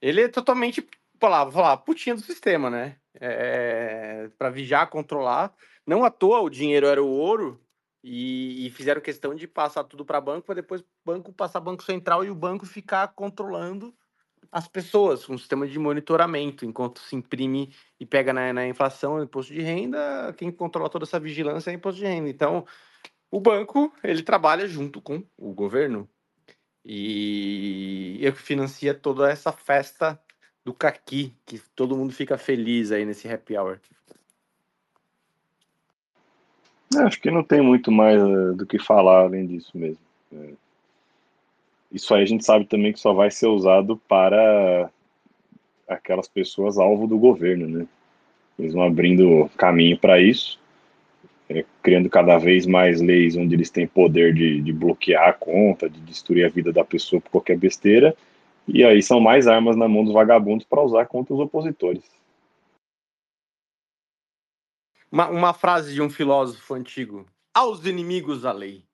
Ele 0.00 0.22
é 0.22 0.28
totalmente, 0.28 0.80
vou 1.20 1.52
falar, 1.52 1.76
putinha 1.78 2.14
do 2.14 2.20
sistema, 2.20 2.70
né? 2.70 2.96
É, 3.14 4.30
para 4.38 4.50
vigiar, 4.50 4.88
controlar. 4.88 5.54
Não 5.86 6.04
à 6.04 6.10
toa 6.10 6.40
o 6.40 6.50
dinheiro 6.50 6.86
era 6.86 7.02
o 7.02 7.08
ouro 7.08 7.60
e, 8.02 8.66
e 8.66 8.70
fizeram 8.70 9.00
questão 9.00 9.34
de 9.34 9.46
passar 9.46 9.84
tudo 9.84 10.04
para 10.04 10.20
banco 10.20 10.46
para 10.46 10.54
depois 10.56 10.84
banco 11.04 11.32
passar 11.32 11.60
banco 11.60 11.82
central 11.82 12.24
e 12.24 12.30
o 12.30 12.34
banco 12.34 12.64
ficar 12.64 13.08
controlando 13.08 13.94
as 14.50 14.66
pessoas, 14.66 15.28
um 15.28 15.38
sistema 15.38 15.66
de 15.66 15.78
monitoramento, 15.78 16.64
enquanto 16.64 16.98
se 17.00 17.14
imprime 17.14 17.72
e 18.00 18.06
pega 18.06 18.32
na, 18.32 18.52
na 18.52 18.66
inflação, 18.66 19.22
imposto 19.22 19.52
de 19.52 19.60
renda, 19.60 20.34
quem 20.36 20.50
controla 20.50 20.88
toda 20.88 21.04
essa 21.04 21.20
vigilância 21.20 21.70
é 21.70 21.74
imposto 21.74 22.00
de 22.00 22.06
renda. 22.06 22.28
Então, 22.28 22.66
o 23.30 23.40
banco 23.40 23.92
ele 24.02 24.22
trabalha 24.22 24.66
junto 24.66 25.00
com 25.00 25.22
o 25.38 25.52
governo 25.52 26.08
e 26.84 28.18
eu 28.20 28.34
financia 28.34 28.92
toda 28.92 29.30
essa 29.30 29.52
festa 29.52 30.20
do 30.64 30.74
caqui, 30.74 31.34
que 31.46 31.60
todo 31.74 31.96
mundo 31.96 32.12
fica 32.12 32.36
feliz 32.36 32.90
aí 32.90 33.04
nesse 33.04 33.28
happy 33.28 33.56
hour. 33.56 33.78
É, 36.96 37.02
acho 37.02 37.20
que 37.20 37.30
não 37.30 37.44
tem 37.44 37.62
muito 37.62 37.92
mais 37.92 38.20
uh, 38.20 38.54
do 38.54 38.66
que 38.66 38.78
falar 38.78 39.20
além 39.20 39.46
disso 39.46 39.70
mesmo. 39.76 40.00
É. 40.32 40.52
Isso 41.92 42.14
aí 42.14 42.22
a 42.22 42.26
gente 42.26 42.44
sabe 42.44 42.64
também 42.64 42.92
que 42.92 42.98
só 42.98 43.12
vai 43.12 43.30
ser 43.30 43.46
usado 43.46 43.96
para 44.08 44.90
aquelas 45.88 46.28
pessoas 46.28 46.78
alvo 46.78 47.06
do 47.06 47.18
governo, 47.18 47.68
né? 47.68 47.86
Eles 48.58 48.74
vão 48.74 48.82
abrindo 48.82 49.48
caminho 49.56 49.98
para 49.98 50.20
isso 50.20 50.59
é, 51.50 51.64
criando 51.82 52.08
cada 52.08 52.38
vez 52.38 52.64
mais 52.64 53.00
leis 53.00 53.36
onde 53.36 53.56
eles 53.56 53.70
têm 53.70 53.84
poder 53.84 54.32
de, 54.32 54.60
de 54.60 54.72
bloquear 54.72 55.28
a 55.30 55.32
conta, 55.32 55.90
de 55.90 56.00
destruir 56.00 56.46
a 56.46 56.48
vida 56.48 56.72
da 56.72 56.84
pessoa 56.84 57.20
por 57.20 57.30
qualquer 57.30 57.58
besteira, 57.58 58.16
e 58.68 58.84
aí 58.84 59.02
são 59.02 59.18
mais 59.18 59.48
armas 59.48 59.76
na 59.76 59.88
mão 59.88 60.04
dos 60.04 60.14
vagabundos 60.14 60.64
para 60.64 60.80
usar 60.80 61.06
contra 61.06 61.34
os 61.34 61.40
opositores. 61.40 62.04
Uma, 65.10 65.28
uma 65.28 65.52
frase 65.52 65.92
de 65.92 66.00
um 66.00 66.08
filósofo 66.08 66.72
antigo: 66.74 67.26
aos 67.52 67.84
inimigos 67.84 68.44
a 68.44 68.52
lei. 68.52 68.84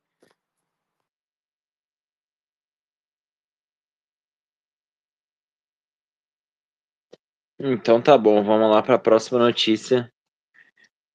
Então 7.58 8.00
tá 8.00 8.16
bom, 8.16 8.42
vamos 8.42 8.70
lá 8.70 8.82
para 8.82 8.94
a 8.94 8.98
próxima 8.98 9.38
notícia, 9.38 10.10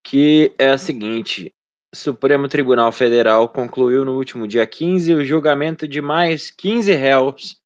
que 0.04 0.54
é 0.58 0.70
a 0.70 0.78
seguinte: 0.78 1.54
Supremo 1.94 2.48
Tribunal 2.48 2.92
Federal 2.92 3.50
concluiu 3.50 4.06
no 4.06 4.16
último 4.16 4.48
dia 4.48 4.66
15 4.66 5.14
o 5.14 5.26
julgamento 5.26 5.88
de 5.88 6.02
mais 6.02 6.50
15 6.50 6.94
réus 6.94 7.62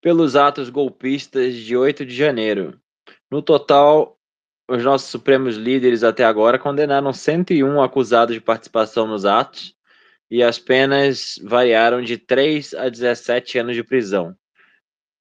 pelos 0.00 0.36
atos 0.36 0.70
golpistas 0.70 1.54
de 1.54 1.76
8 1.76 2.06
de 2.06 2.14
janeiro. 2.14 2.80
No 3.30 3.42
total, 3.42 4.16
os 4.68 4.84
nossos 4.84 5.10
supremos 5.10 5.56
líderes 5.56 6.04
até 6.04 6.24
agora 6.24 6.58
condenaram 6.58 7.12
101 7.12 7.82
acusados 7.82 8.34
de 8.34 8.40
participação 8.40 9.06
nos 9.06 9.24
atos 9.24 9.74
e 10.30 10.42
as 10.42 10.58
penas 10.58 11.40
variaram 11.42 12.02
de 12.02 12.16
3 12.16 12.74
a 12.74 12.88
17 12.88 13.58
anos 13.58 13.74
de 13.74 13.82
prisão. 13.82 14.36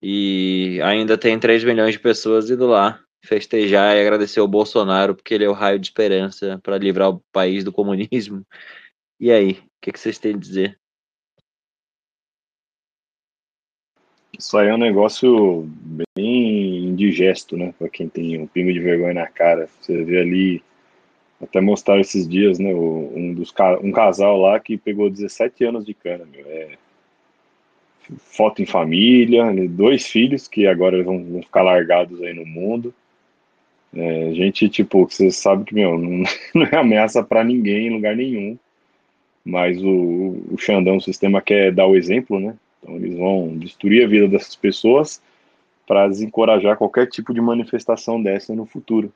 E 0.02 0.80
ainda 0.84 1.18
tem 1.18 1.40
3 1.40 1.64
milhões 1.64 1.94
de 1.94 2.00
pessoas 2.00 2.50
indo 2.50 2.68
lá 2.68 3.02
festejar 3.28 3.96
e 3.96 4.02
agradecer 4.02 4.40
o 4.40 4.48
Bolsonaro, 4.48 5.14
porque 5.16 5.34
ele 5.34 5.44
é 5.44 5.50
o 5.50 5.54
raio 5.54 5.80
de 5.80 5.88
esperança 5.88 6.60
para 6.64 6.78
livrar 6.78 7.10
o 7.10 7.22
país 7.32 7.64
do 7.64 7.72
comunismo. 7.72 8.46
E 9.20 9.32
aí, 9.32 9.52
o 9.52 9.70
que, 9.82 9.92
que 9.92 10.00
vocês 10.00 10.18
têm 10.18 10.36
a 10.36 10.38
dizer? 10.38 10.80
Isso 14.38 14.56
aí 14.58 14.68
é 14.68 14.74
um 14.74 14.78
negócio 14.78 15.68
bem 16.16 16.86
indigesto, 16.86 17.58
né? 17.58 17.74
Para 17.78 17.90
quem 17.90 18.08
tem 18.08 18.40
um 18.40 18.46
pingo 18.46 18.72
de 18.72 18.80
vergonha 18.80 19.16
na 19.16 19.28
cara. 19.28 19.68
Você 19.82 20.04
vê 20.04 20.20
ali, 20.20 20.64
até 21.42 21.60
mostrar 21.60 22.00
esses 22.00 22.28
dias, 22.28 22.60
né? 22.60 22.74
Um, 22.74 23.34
dos, 23.34 23.52
um 23.82 23.92
casal 23.92 24.38
lá 24.38 24.60
que 24.60 24.78
pegou 24.78 25.10
17 25.10 25.66
anos 25.66 25.84
de 25.84 25.96
cana, 25.96 26.26
meu. 26.26 26.46
É, 26.46 26.78
foto 28.18 28.62
em 28.62 28.66
família, 28.66 29.52
né? 29.52 29.68
dois 29.68 30.06
filhos 30.06 30.48
que 30.48 30.68
agora 30.68 31.04
vão, 31.04 31.24
vão 31.24 31.42
ficar 31.42 31.64
largados 31.64 32.22
aí 32.22 32.34
no 32.34 32.46
mundo. 32.46 32.94
É, 33.98 34.32
gente, 34.36 34.70
tipo, 34.70 35.10
você 35.10 35.32
sabe 35.32 35.66
que, 35.66 35.74
meu, 35.74 35.98
não, 35.98 36.24
não 36.54 36.64
é 36.72 36.76
ameaça 36.78 37.24
para 37.24 37.44
ninguém 37.44 37.88
em 37.88 37.94
lugar 37.94 38.16
nenhum. 38.16 38.58
Mas 39.44 39.82
o, 39.82 40.44
o 40.52 40.58
Xandão, 40.58 40.98
o 40.98 41.02
sistema 41.02 41.42
quer 41.42 41.72
dar 41.72 41.88
o 41.88 41.96
exemplo, 41.96 42.40
né? 42.40 42.56
Então 42.80 42.96
eles 42.96 43.18
vão 43.18 43.58
destruir 43.58 44.04
a 44.04 44.08
vida 44.08 44.28
dessas 44.28 44.56
pessoas 44.56 45.22
para 45.88 46.08
desencorajar 46.08 46.78
qualquer 46.78 47.08
tipo 47.08 47.34
de 47.34 47.42
manifestação 47.42 48.22
dessa 48.22 48.54
no 48.54 48.66
futuro. 48.66 49.12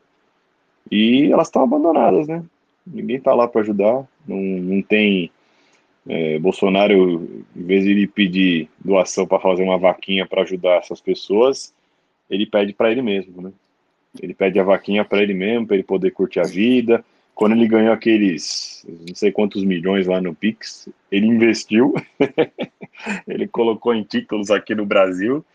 E 0.90 1.32
elas 1.32 1.48
estão 1.48 1.64
abandonadas, 1.64 2.28
né? 2.28 2.44
Ninguém 2.88 3.18
está 3.18 3.36
lá 3.36 3.48
para 3.48 3.62
ajudar, 3.62 4.08
não, 4.28 4.38
não 4.38 4.82
tem. 4.82 5.30
É, 6.08 6.40
Bolsonaro, 6.40 7.46
em 7.56 7.64
vez 7.64 7.84
de 7.84 7.92
ele 7.92 8.08
pedir 8.08 8.68
doação 8.84 9.28
para 9.28 9.40
fazer 9.40 9.62
uma 9.62 9.78
vaquinha 9.78 10.26
para 10.26 10.42
ajudar 10.42 10.78
essas 10.78 11.00
pessoas, 11.00 11.72
ele 12.28 12.48
pede 12.48 12.74
para 12.74 12.92
ele 12.92 13.04
mesmo, 13.04 13.42
né? 13.42 13.52
Ele 14.20 14.34
pede 14.34 14.60
a 14.60 14.64
vaquinha 14.64 15.06
para 15.06 15.22
ele 15.22 15.34
mesmo, 15.34 15.68
para 15.68 15.76
ele 15.76 15.84
poder 15.84 16.12
curtir 16.12 16.40
a 16.40 16.44
vida. 16.44 17.04
Quando 17.34 17.54
ele 17.54 17.68
ganhou 17.68 17.94
aqueles 17.94 18.86
não 19.08 19.16
sei 19.16 19.32
quantos 19.32 19.64
milhões 19.64 20.08
lá 20.08 20.20
no 20.20 20.36
Pix, 20.36 20.90
ele 21.12 21.28
investiu, 21.28 21.94
ele 23.28 23.48
colocou 23.48 23.94
em 23.94 24.04
títulos 24.04 24.52
aqui 24.52 24.76
no 24.76 24.86
Brasil. 24.86 25.46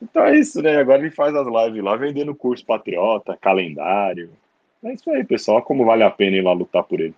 Então 0.00 0.24
é 0.24 0.38
isso, 0.38 0.60
né? 0.60 0.76
Agora 0.76 1.00
ele 1.00 1.10
faz 1.10 1.34
as 1.34 1.46
lives 1.46 1.82
lá 1.82 1.96
vendendo 1.96 2.34
curso 2.34 2.64
patriota, 2.64 3.38
calendário. 3.40 4.30
É 4.82 4.92
isso 4.92 5.10
aí, 5.10 5.24
pessoal. 5.24 5.56
Olha 5.56 5.64
como 5.64 5.84
vale 5.84 6.02
a 6.02 6.10
pena 6.10 6.36
ir 6.36 6.42
lá 6.42 6.52
lutar 6.52 6.84
por 6.84 7.00
ele. 7.00 7.14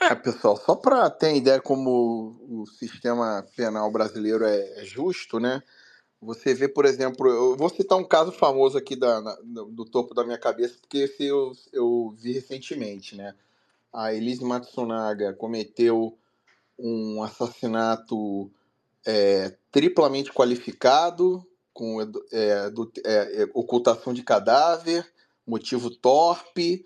É, 0.00 0.14
pessoal, 0.14 0.56
só 0.56 0.74
para 0.74 1.10
ter 1.10 1.36
ideia 1.36 1.60
como 1.60 2.34
o 2.48 2.66
sistema 2.66 3.46
penal 3.54 3.90
brasileiro 3.92 4.44
é, 4.44 4.80
é 4.80 4.84
justo, 4.84 5.38
né? 5.38 5.62
Você 6.22 6.52
vê, 6.52 6.68
por 6.68 6.84
exemplo, 6.84 7.26
eu 7.28 7.56
vou 7.56 7.70
citar 7.70 7.96
um 7.96 8.04
caso 8.04 8.30
famoso 8.30 8.76
aqui 8.76 8.94
da, 8.94 9.22
na, 9.22 9.34
do 9.42 9.86
topo 9.86 10.12
da 10.12 10.22
minha 10.22 10.36
cabeça, 10.36 10.76
porque 10.78 10.98
esse 10.98 11.24
eu, 11.24 11.52
eu 11.72 12.14
vi 12.18 12.32
recentemente, 12.32 13.16
né? 13.16 13.34
A 13.90 14.12
Elise 14.12 14.44
Matsunaga 14.44 15.32
cometeu 15.32 16.18
um 16.78 17.22
assassinato 17.22 18.50
é, 19.06 19.56
triplamente 19.72 20.30
qualificado, 20.30 21.44
com 21.72 22.02
é, 22.02 22.68
do, 22.70 22.92
é, 23.04 23.42
é, 23.42 23.48
ocultação 23.54 24.12
de 24.12 24.22
cadáver, 24.22 25.10
motivo 25.46 25.90
torpe. 25.90 26.84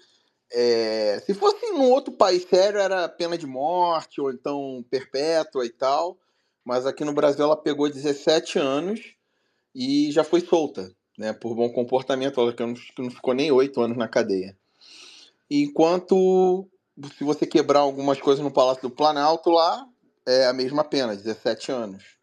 É, 0.53 1.21
se 1.27 1.35
fosse 1.35 1.73
num 1.73 1.91
outro 1.91 2.13
país 2.13 2.45
sério, 2.45 2.79
era 2.79 3.09
pena 3.09 3.37
de 3.37 3.49
morte, 3.49 4.21
ou 4.21 4.31
então 4.31 4.85
perpétua 4.89 5.67
e 5.67 5.71
tal. 5.71 6.17
Mas 6.65 6.87
aqui 6.87 7.05
no 7.05 7.13
Brasil 7.13 7.45
ela 7.45 7.57
pegou 7.57 7.91
17 7.91 8.61
anos 8.61 9.17
e 9.75 10.13
já 10.13 10.23
foi 10.23 10.41
solta, 10.41 10.95
né, 11.19 11.33
por 11.33 11.55
bom 11.55 11.71
comportamento, 11.71 12.41
ela 12.41 12.53
que 12.53 12.63
não, 12.63 13.11
ficou 13.11 13.35
nem 13.35 13.51
oito 13.51 13.81
anos 13.81 13.97
na 13.97 14.09
cadeia. 14.09 14.57
Enquanto, 15.51 16.69
se 17.17 17.25
você 17.25 17.47
quebrar 17.47 17.81
algumas 17.81 18.21
coisas 18.21 18.43
no 18.43 18.51
Palácio 18.51 18.83
do 18.83 18.95
Planalto 18.95 19.51
lá, 19.51 19.87
é 20.27 20.47
a 20.47 20.53
mesma 20.53 20.85
pena, 20.85 21.17
17 21.17 21.73
anos. 21.73 22.17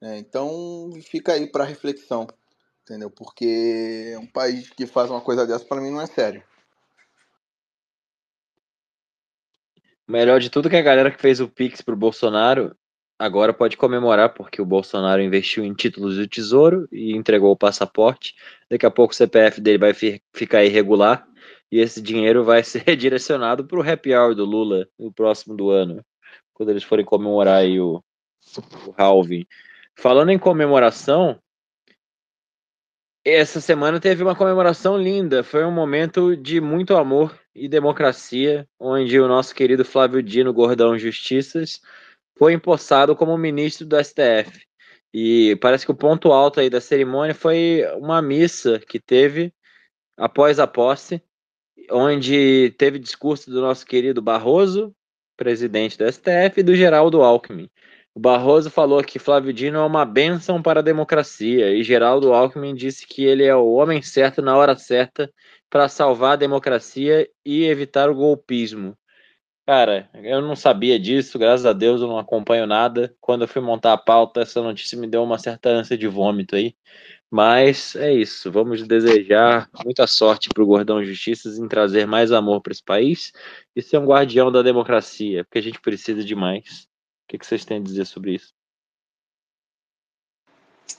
É, 0.00 0.18
então, 0.18 0.90
fica 1.02 1.32
aí 1.32 1.46
para 1.50 1.64
reflexão, 1.64 2.26
entendeu? 2.82 3.10
Porque 3.10 4.16
um 4.20 4.26
país 4.26 4.70
que 4.70 4.86
faz 4.86 5.10
uma 5.10 5.20
coisa 5.20 5.46
dessa, 5.46 5.64
para 5.64 5.80
mim, 5.80 5.90
não 5.90 6.00
é 6.00 6.06
sério. 6.06 6.44
Melhor 10.06 10.38
de 10.38 10.50
tudo 10.50 10.70
que 10.70 10.76
a 10.76 10.82
galera 10.82 11.10
que 11.10 11.20
fez 11.20 11.40
o 11.40 11.48
Pix 11.48 11.80
pro 11.80 11.96
Bolsonaro 11.96 12.76
agora 13.18 13.52
pode 13.52 13.76
comemorar, 13.76 14.34
porque 14.34 14.60
o 14.60 14.66
Bolsonaro 14.66 15.22
investiu 15.22 15.64
em 15.64 15.74
títulos 15.74 16.16
do 16.16 16.26
Tesouro 16.26 16.88
e 16.92 17.14
entregou 17.14 17.52
o 17.52 17.56
passaporte. 17.56 18.34
Daqui 18.70 18.86
a 18.86 18.90
pouco 18.90 19.12
o 19.12 19.16
CPF 19.16 19.60
dele 19.60 19.78
vai 19.78 19.94
fi 19.94 20.22
ficar 20.32 20.64
irregular 20.64 21.26
e 21.70 21.80
esse 21.80 22.00
dinheiro 22.00 22.44
vai 22.44 22.62
ser 22.64 22.96
direcionado 22.96 23.64
para 23.64 23.78
o 23.78 23.82
happy 23.82 24.14
hour 24.14 24.34
do 24.34 24.44
Lula 24.44 24.88
no 24.98 25.12
próximo 25.12 25.56
do 25.56 25.70
ano, 25.70 26.04
quando 26.52 26.70
eles 26.70 26.82
forem 26.82 27.04
comemorar 27.04 27.58
aí 27.58 27.80
o, 27.80 28.02
o 28.86 28.94
halving. 28.96 29.46
Falando 29.94 30.30
em 30.30 30.38
comemoração, 30.38 31.40
essa 33.24 33.60
semana 33.60 33.98
teve 33.98 34.22
uma 34.22 34.36
comemoração 34.36 34.96
linda. 34.96 35.42
Foi 35.42 35.64
um 35.64 35.72
momento 35.72 36.36
de 36.36 36.60
muito 36.60 36.94
amor 36.96 37.36
e 37.54 37.68
democracia, 37.68 38.68
onde 38.78 39.18
o 39.18 39.26
nosso 39.26 39.54
querido 39.54 39.84
Flávio 39.84 40.22
Dino, 40.22 40.52
Gordão 40.52 40.98
Justiças, 40.98 41.80
foi 42.38 42.52
empossado 42.52 43.16
como 43.16 43.36
ministro 43.36 43.86
do 43.86 43.96
STF. 44.02 44.66
E 45.12 45.56
parece 45.56 45.86
que 45.86 45.92
o 45.92 45.96
ponto 45.96 46.32
alto 46.32 46.60
aí 46.60 46.68
da 46.68 46.80
cerimônia 46.80 47.34
foi 47.34 47.82
uma 47.96 48.20
missa 48.20 48.78
que 48.78 49.00
teve 49.00 49.52
após 50.16 50.58
a 50.58 50.66
posse, 50.66 51.22
onde 51.90 52.74
teve 52.78 52.98
discurso 52.98 53.50
do 53.50 53.60
nosso 53.60 53.86
querido 53.86 54.20
Barroso, 54.20 54.94
presidente 55.36 55.96
do 55.96 56.10
STF, 56.10 56.58
e 56.60 56.62
do 56.62 56.74
Geraldo 56.74 57.22
Alckmin. 57.22 57.70
O 58.14 58.20
Barroso 58.20 58.70
falou 58.70 59.02
que 59.04 59.18
Flávio 59.18 59.52
Dino 59.52 59.78
é 59.78 59.84
uma 59.84 60.04
bênção 60.04 60.62
para 60.62 60.80
a 60.80 60.82
democracia, 60.82 61.74
e 61.74 61.82
Geraldo 61.82 62.32
Alckmin 62.32 62.74
disse 62.74 63.06
que 63.06 63.24
ele 63.24 63.44
é 63.44 63.54
o 63.54 63.72
homem 63.72 64.00
certo 64.00 64.40
na 64.40 64.56
hora 64.56 64.74
certa 64.76 65.30
para 65.68 65.88
salvar 65.88 66.32
a 66.32 66.36
democracia 66.36 67.28
e 67.44 67.64
evitar 67.64 68.08
o 68.10 68.14
golpismo. 68.14 68.96
Cara, 69.66 70.08
eu 70.14 70.40
não 70.40 70.54
sabia 70.54 70.96
disso, 70.96 71.40
graças 71.40 71.66
a 71.66 71.72
Deus 71.72 72.00
eu 72.00 72.06
não 72.06 72.18
acompanho 72.18 72.68
nada. 72.68 73.12
Quando 73.20 73.42
eu 73.42 73.48
fui 73.48 73.60
montar 73.60 73.94
a 73.94 73.98
pauta, 73.98 74.40
essa 74.40 74.62
notícia 74.62 74.96
me 74.96 75.08
deu 75.08 75.24
uma 75.24 75.40
certa 75.40 75.68
ânsia 75.70 75.98
de 75.98 76.06
vômito 76.06 76.54
aí. 76.54 76.76
Mas 77.28 77.96
é 77.96 78.14
isso, 78.14 78.52
vamos 78.52 78.86
desejar 78.86 79.68
muita 79.84 80.06
sorte 80.06 80.48
para 80.54 80.62
o 80.62 80.66
Gordão 80.66 81.04
Justiças 81.04 81.58
em 81.58 81.66
trazer 81.66 82.06
mais 82.06 82.30
amor 82.30 82.60
para 82.60 82.70
esse 82.70 82.84
país 82.84 83.32
e 83.74 83.82
ser 83.82 83.98
um 83.98 84.06
guardião 84.06 84.52
da 84.52 84.62
democracia, 84.62 85.42
porque 85.44 85.58
a 85.58 85.62
gente 85.62 85.80
precisa 85.80 86.22
de 86.22 86.36
mais. 86.36 86.84
O 87.24 87.28
que, 87.28 87.36
que 87.36 87.44
vocês 87.44 87.64
têm 87.64 87.78
a 87.78 87.82
dizer 87.82 88.06
sobre 88.06 88.34
isso? 88.34 88.54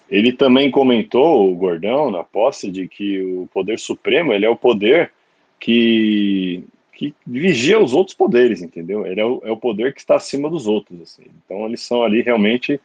Ele 0.10 0.34
também 0.34 0.70
comentou, 0.70 1.50
o 1.50 1.56
Gordão, 1.56 2.12
na 2.12 2.26
posse, 2.26 2.70
de 2.70 2.90
que 2.90 3.22
o 3.22 3.48
poder 3.48 3.80
supremo 3.80 4.34
ele 4.34 4.46
é 4.46 4.50
o 4.50 4.58
poder 4.58 5.14
que 5.58 6.68
que 6.98 7.14
vigia 7.28 7.80
os 7.80 7.94
outros 7.94 8.18
poderes, 8.18 8.64
entendeu? 8.64 9.06
Ele 9.06 9.22
é 9.22 9.26
o, 9.26 9.40
é 9.46 9.52
o 9.52 9.58
poder 9.58 9.94
que 9.94 10.00
está 10.00 10.16
acima 10.16 10.50
dos 10.50 10.66
outros, 10.66 11.00
assim. 11.00 11.26
Então 11.46 11.68
eles 11.68 11.82
são 11.82 12.02
ali 12.02 12.24
realmente 12.24 12.82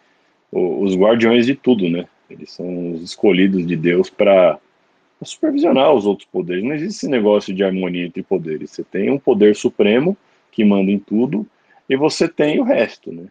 os, 0.52 0.94
guardiões 0.94 1.46
de 1.46 1.54
tudo, 1.54 1.88
né? 1.88 2.06
Eles 2.28 2.52
são 2.52 2.92
os 2.92 3.02
escolhidos 3.02 3.66
de 3.66 3.74
Deus 3.74 4.10
para 4.10 4.58
supervisionar 5.22 5.94
os 5.94 6.04
outros 6.04 6.28
poderes. 6.30 6.62
Não 6.62 6.74
existe 6.74 6.98
esse 6.98 7.08
negócio 7.08 7.54
de 7.54 7.64
harmonia 7.64 8.04
entre 8.04 8.22
poderes. 8.22 8.70
Você 8.70 8.84
tem 8.84 9.10
um 9.10 9.18
poder 9.18 9.56
supremo 9.56 10.14
que 10.50 10.62
manda 10.62 10.90
em 10.90 10.98
tudo 10.98 11.46
e 11.88 11.96
você 11.96 12.28
tem 12.28 12.60
o 12.60 12.64
resto, 12.64 13.10
né? 13.10 13.24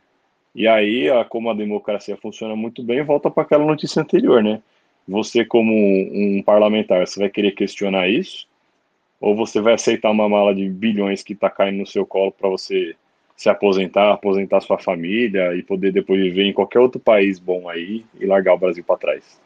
E 0.55 0.67
aí, 0.67 1.07
como 1.29 1.49
a 1.51 1.53
democracia 1.53 2.17
funciona 2.17 2.55
muito 2.55 2.81
bem, 2.81 3.03
volta 3.03 3.29
para 3.29 3.43
aquela 3.43 3.65
notícia 3.65 4.01
anterior, 4.01 4.41
né? 4.43 4.59
Você, 5.07 5.45
como 5.45 5.71
um 5.71 6.41
parlamentar, 6.43 7.05
você 7.05 7.19
vai 7.19 7.29
querer 7.29 7.51
questionar 7.51 8.09
isso? 8.09 8.47
Ou 9.21 9.35
você 9.35 9.61
vai 9.61 9.75
aceitar 9.75 10.09
uma 10.09 10.27
mala 10.27 10.53
de 10.53 10.67
bilhões 10.67 11.21
que 11.21 11.33
está 11.33 11.49
caindo 11.49 11.77
no 11.77 11.87
seu 11.87 12.05
colo 12.05 12.31
para 12.31 12.49
você 12.49 12.95
se 13.37 13.47
aposentar, 13.49 14.11
aposentar 14.11 14.61
sua 14.61 14.79
família 14.79 15.55
e 15.55 15.61
poder 15.61 15.91
depois 15.91 16.19
viver 16.19 16.43
em 16.43 16.53
qualquer 16.53 16.79
outro 16.79 16.99
país 16.99 17.39
bom 17.39 17.69
aí 17.69 18.03
e 18.19 18.25
largar 18.25 18.55
o 18.55 18.57
Brasil 18.57 18.83
para 18.83 18.97
trás. 18.97 19.39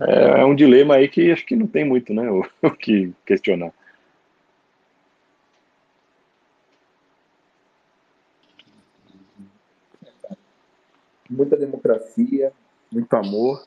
É, 0.00 0.40
é, 0.40 0.44
um 0.44 0.54
dilema 0.54 0.94
aí 0.94 1.08
que 1.08 1.30
acho 1.30 1.44
que 1.44 1.56
não 1.56 1.66
tem 1.66 1.84
muito, 1.84 2.14
né, 2.14 2.30
o, 2.30 2.44
o 2.62 2.70
que 2.70 3.12
questionar. 3.24 3.72
Muita 11.28 11.56
democracia, 11.56 12.52
muito 12.92 13.12
amor, 13.14 13.66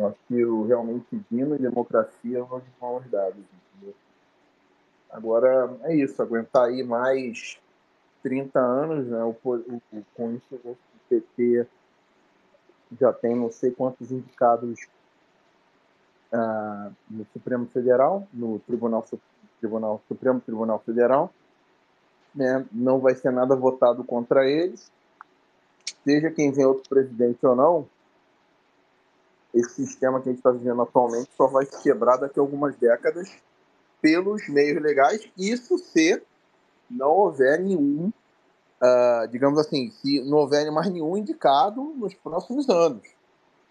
eu 0.00 0.06
acho 0.08 0.18
que 0.26 0.44
o 0.44 0.66
realmente 0.66 1.20
Dino 1.30 1.54
e 1.54 1.58
democracia 1.58 2.42
vão 2.44 2.60
de 2.60 2.70
mãos 2.80 3.04
dadas, 3.10 3.36
entendeu? 3.36 3.94
Agora 5.10 5.76
é 5.82 5.94
isso, 5.94 6.22
aguentar 6.22 6.68
aí 6.68 6.82
mais 6.82 7.60
30 8.22 8.58
anos, 8.58 9.06
né? 9.06 9.22
O, 9.22 9.36
o, 9.44 9.82
com 10.14 10.32
isso 10.32 10.54
o 10.64 10.76
PT 11.08 11.66
já 12.98 13.12
tem 13.12 13.36
não 13.36 13.50
sei 13.50 13.70
quantos 13.70 14.10
indicados 14.10 14.80
ah, 16.32 16.90
no 17.08 17.26
Supremo 17.32 17.66
Federal, 17.66 18.26
no 18.32 18.58
Tribunal, 18.60 19.06
Tribunal 19.60 20.02
Supremo 20.08 20.40
Tribunal 20.40 20.78
Federal, 20.80 21.30
né? 22.34 22.64
Não 22.72 23.00
vai 23.00 23.14
ser 23.14 23.30
nada 23.32 23.54
votado 23.54 24.02
contra 24.02 24.48
eles. 24.48 24.90
Seja 26.04 26.30
quem 26.30 26.50
vem 26.50 26.64
outro 26.64 26.88
presidente 26.88 27.44
ou 27.44 27.54
não, 27.54 27.86
esse 29.52 29.86
sistema 29.86 30.20
que 30.20 30.28
a 30.28 30.32
gente 30.32 30.38
está 30.38 30.50
vivendo 30.50 30.82
atualmente 30.82 31.30
só 31.36 31.46
vai 31.46 31.64
se 31.66 31.82
quebrar 31.82 32.16
daqui 32.16 32.38
a 32.38 32.42
algumas 32.42 32.76
décadas 32.76 33.30
pelos 34.00 34.48
meios 34.48 34.82
legais, 34.82 35.28
isso 35.36 35.78
se 35.78 36.22
não 36.90 37.10
houver 37.10 37.60
nenhum, 37.60 38.12
uh, 38.80 39.28
digamos 39.28 39.58
assim, 39.58 39.90
se 39.90 40.22
não 40.22 40.38
houver 40.38 40.70
mais 40.70 40.90
nenhum 40.90 41.16
indicado 41.16 41.82
nos 41.96 42.14
próximos 42.14 42.68
anos, 42.68 43.06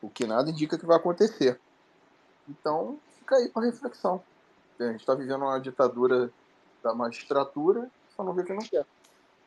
o 0.02 0.10
que 0.10 0.26
nada 0.26 0.50
indica 0.50 0.78
que 0.78 0.86
vai 0.86 0.98
acontecer. 0.98 1.60
Então, 2.48 2.98
fica 3.18 3.36
aí 3.36 3.50
para 3.50 3.66
reflexão. 3.66 4.22
A 4.80 4.84
gente 4.86 5.02
está 5.02 5.14
vivendo 5.14 5.42
uma 5.42 5.60
ditadura 5.60 6.32
da 6.82 6.94
magistratura, 6.94 7.90
só 8.16 8.24
não 8.24 8.34
vê 8.34 8.44
que 8.44 8.54
não 8.54 8.64
quer. 8.64 8.86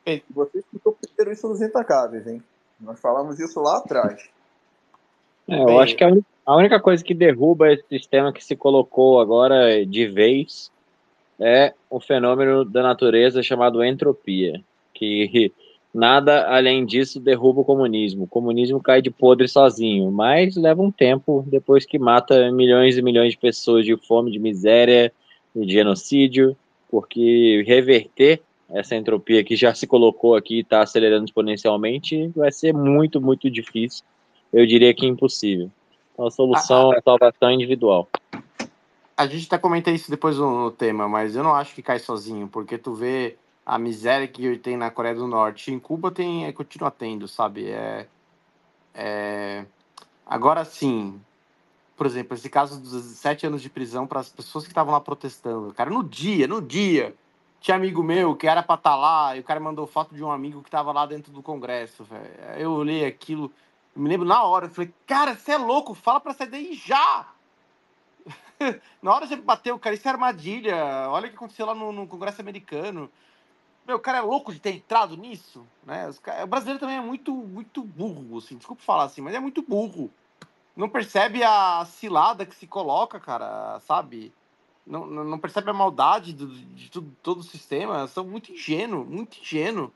E 0.05 0.23
vocês 0.29 0.63
escutou 0.63 0.93
primeiro 0.93 1.31
isso 1.31 1.47
nos 1.47 1.61
intacáveis, 1.61 2.27
hein? 2.27 2.43
Nós 2.79 2.99
falamos 2.99 3.39
isso 3.39 3.59
lá 3.59 3.77
atrás. 3.77 4.29
É, 5.47 5.61
eu 5.61 5.79
acho 5.79 5.95
que 5.95 6.03
a, 6.03 6.11
a 6.45 6.55
única 6.55 6.79
coisa 6.79 7.03
que 7.03 7.13
derruba 7.13 7.71
esse 7.71 7.83
sistema 7.87 8.33
que 8.33 8.43
se 8.43 8.55
colocou 8.55 9.19
agora 9.19 9.85
de 9.85 10.07
vez 10.07 10.71
é 11.39 11.73
o 11.89 11.99
fenômeno 11.99 12.63
da 12.63 12.81
natureza 12.81 13.43
chamado 13.43 13.83
entropia, 13.83 14.61
que 14.93 15.51
nada 15.93 16.47
além 16.47 16.85
disso 16.85 17.19
derruba 17.19 17.61
o 17.61 17.65
comunismo. 17.65 18.23
O 18.23 18.27
comunismo 18.27 18.81
cai 18.81 19.01
de 19.01 19.11
podre 19.11 19.47
sozinho, 19.47 20.11
mas 20.11 20.55
leva 20.55 20.81
um 20.81 20.91
tempo 20.91 21.43
depois 21.47 21.85
que 21.85 21.99
mata 21.99 22.51
milhões 22.51 22.97
e 22.97 23.01
milhões 23.01 23.31
de 23.31 23.37
pessoas 23.37 23.85
de 23.85 23.95
fome, 23.97 24.31
de 24.31 24.39
miséria, 24.39 25.11
de 25.55 25.71
genocídio, 25.71 26.55
porque 26.89 27.63
reverter 27.67 28.41
essa 28.69 28.95
entropia 28.95 29.43
que 29.43 29.55
já 29.55 29.73
se 29.73 29.85
colocou 29.85 30.35
aqui 30.35 30.55
e 30.55 30.59
está 30.61 30.81
acelerando 30.81 31.25
exponencialmente 31.25 32.27
vai 32.35 32.51
ser 32.51 32.73
muito, 32.73 33.21
muito 33.21 33.49
difícil 33.49 34.03
eu 34.53 34.65
diria 34.65 34.93
que 34.93 35.05
impossível. 35.05 35.69
Então, 36.13 36.27
a 36.27 36.31
solução 36.31 36.91
a, 36.91 36.95
a, 36.95 36.97
é 36.97 37.01
salvação 37.01 37.51
individual. 37.51 38.07
A 39.17 39.27
gente 39.27 39.47
até 39.47 39.57
comenta 39.57 39.91
isso 39.91 40.09
depois 40.09 40.37
no, 40.37 40.63
no, 40.63 40.71
tema, 40.71 41.09
mas 41.09 41.35
eu 41.35 41.43
não 41.43 41.53
acho 41.53 41.73
que 41.73 41.81
cai 41.81 41.99
sozinho, 41.99 42.47
porque 42.47 42.77
tu 42.77 42.93
vê 42.93 43.35
a 43.65 43.77
miséria 43.79 44.27
que 44.27 44.57
tem 44.57 44.77
na 44.77 44.91
Coreia 44.91 45.15
do 45.15 45.27
Norte. 45.27 45.71
Em 45.71 45.79
Cuba 45.79 46.11
tem, 46.11 46.45
é, 46.45 46.51
continua 46.51 46.91
tendo, 46.91 47.27
sabe? 47.27 47.69
É, 47.69 48.07
é, 48.93 49.65
Agora 50.25 50.63
sim, 50.63 51.19
por 51.95 52.05
exemplo, 52.05 52.35
esse 52.35 52.49
caso 52.49 52.79
dos 52.79 53.03
sete 53.17 53.45
anos 53.45 53.61
de 53.61 53.69
prisão 53.69 54.07
para 54.07 54.19
as 54.19 54.29
pessoas 54.29 54.63
que 54.63 54.71
estavam 54.71 54.93
lá 54.93 55.01
protestando. 55.01 55.73
Cara, 55.73 55.89
no 55.89 56.03
dia, 56.03 56.47
no 56.47 56.61
dia, 56.61 57.13
tinha 57.59 57.75
amigo 57.75 58.01
meu 58.01 58.35
que 58.35 58.47
era 58.47 58.63
para 58.63 58.75
estar 58.75 58.91
tá 58.91 58.95
lá 58.95 59.35
e 59.35 59.41
o 59.41 59.43
cara 59.43 59.59
mandou 59.59 59.85
foto 59.85 60.15
de 60.15 60.23
um 60.23 60.31
amigo 60.31 60.61
que 60.61 60.69
estava 60.69 60.91
lá 60.91 61.05
dentro 61.05 61.31
do 61.31 61.41
Congresso. 61.41 62.03
Véio. 62.03 62.57
Eu 62.57 62.71
olhei 62.71 63.05
aquilo, 63.05 63.51
me 63.95 64.09
lembro 64.09 64.27
na 64.27 64.43
hora, 64.43 64.65
eu 64.65 64.69
falei, 64.69 64.93
cara, 65.05 65.35
você 65.35 65.51
é 65.51 65.57
louco, 65.57 65.93
fala 65.93 66.21
sair 66.33 66.49
daí 66.49 66.73
já! 66.73 67.27
na 69.01 69.13
hora 69.13 69.27
você 69.27 69.35
bateu, 69.35 69.77
cara, 69.77 69.95
isso 69.95 70.07
é 70.07 70.11
armadilha. 70.11 70.75
Olha 71.09 71.27
o 71.27 71.29
que 71.29 71.35
aconteceu 71.35 71.65
lá 71.65 71.75
no, 71.75 71.91
no 71.91 72.07
Congresso 72.07 72.41
americano. 72.41 73.09
Meu, 73.85 73.97
o 73.97 73.99
cara 73.99 74.19
é 74.19 74.21
louco 74.21 74.53
de 74.53 74.59
ter 74.59 74.71
entrado 74.71 75.17
nisso, 75.17 75.67
né? 75.85 76.09
o 76.41 76.47
brasileiro 76.47 76.79
também 76.79 76.95
é 76.95 77.01
muito, 77.01 77.33
muito 77.33 77.83
burro, 77.83 78.37
assim, 78.37 78.55
desculpa 78.55 78.81
falar 78.81 79.03
assim, 79.03 79.19
mas 79.19 79.35
é 79.35 79.39
muito 79.41 79.61
burro. 79.61 80.09
Não 80.75 80.87
percebe 80.87 81.43
a 81.43 81.83
cilada 81.85 82.45
que 82.45 82.55
se 82.55 82.65
coloca, 82.65 83.19
cara, 83.19 83.79
sabe? 83.81 84.33
Não, 84.87 85.05
não 85.05 85.37
percebe 85.37 85.69
a 85.69 85.73
maldade 85.73 86.33
do, 86.33 86.47
de 86.47 86.89
tudo, 86.89 87.15
todo 87.21 87.39
o 87.39 87.43
sistema. 87.43 88.07
São 88.07 88.25
muito 88.25 88.51
ingênuo, 88.51 89.05
muito 89.05 89.39
ingênuo, 89.39 89.93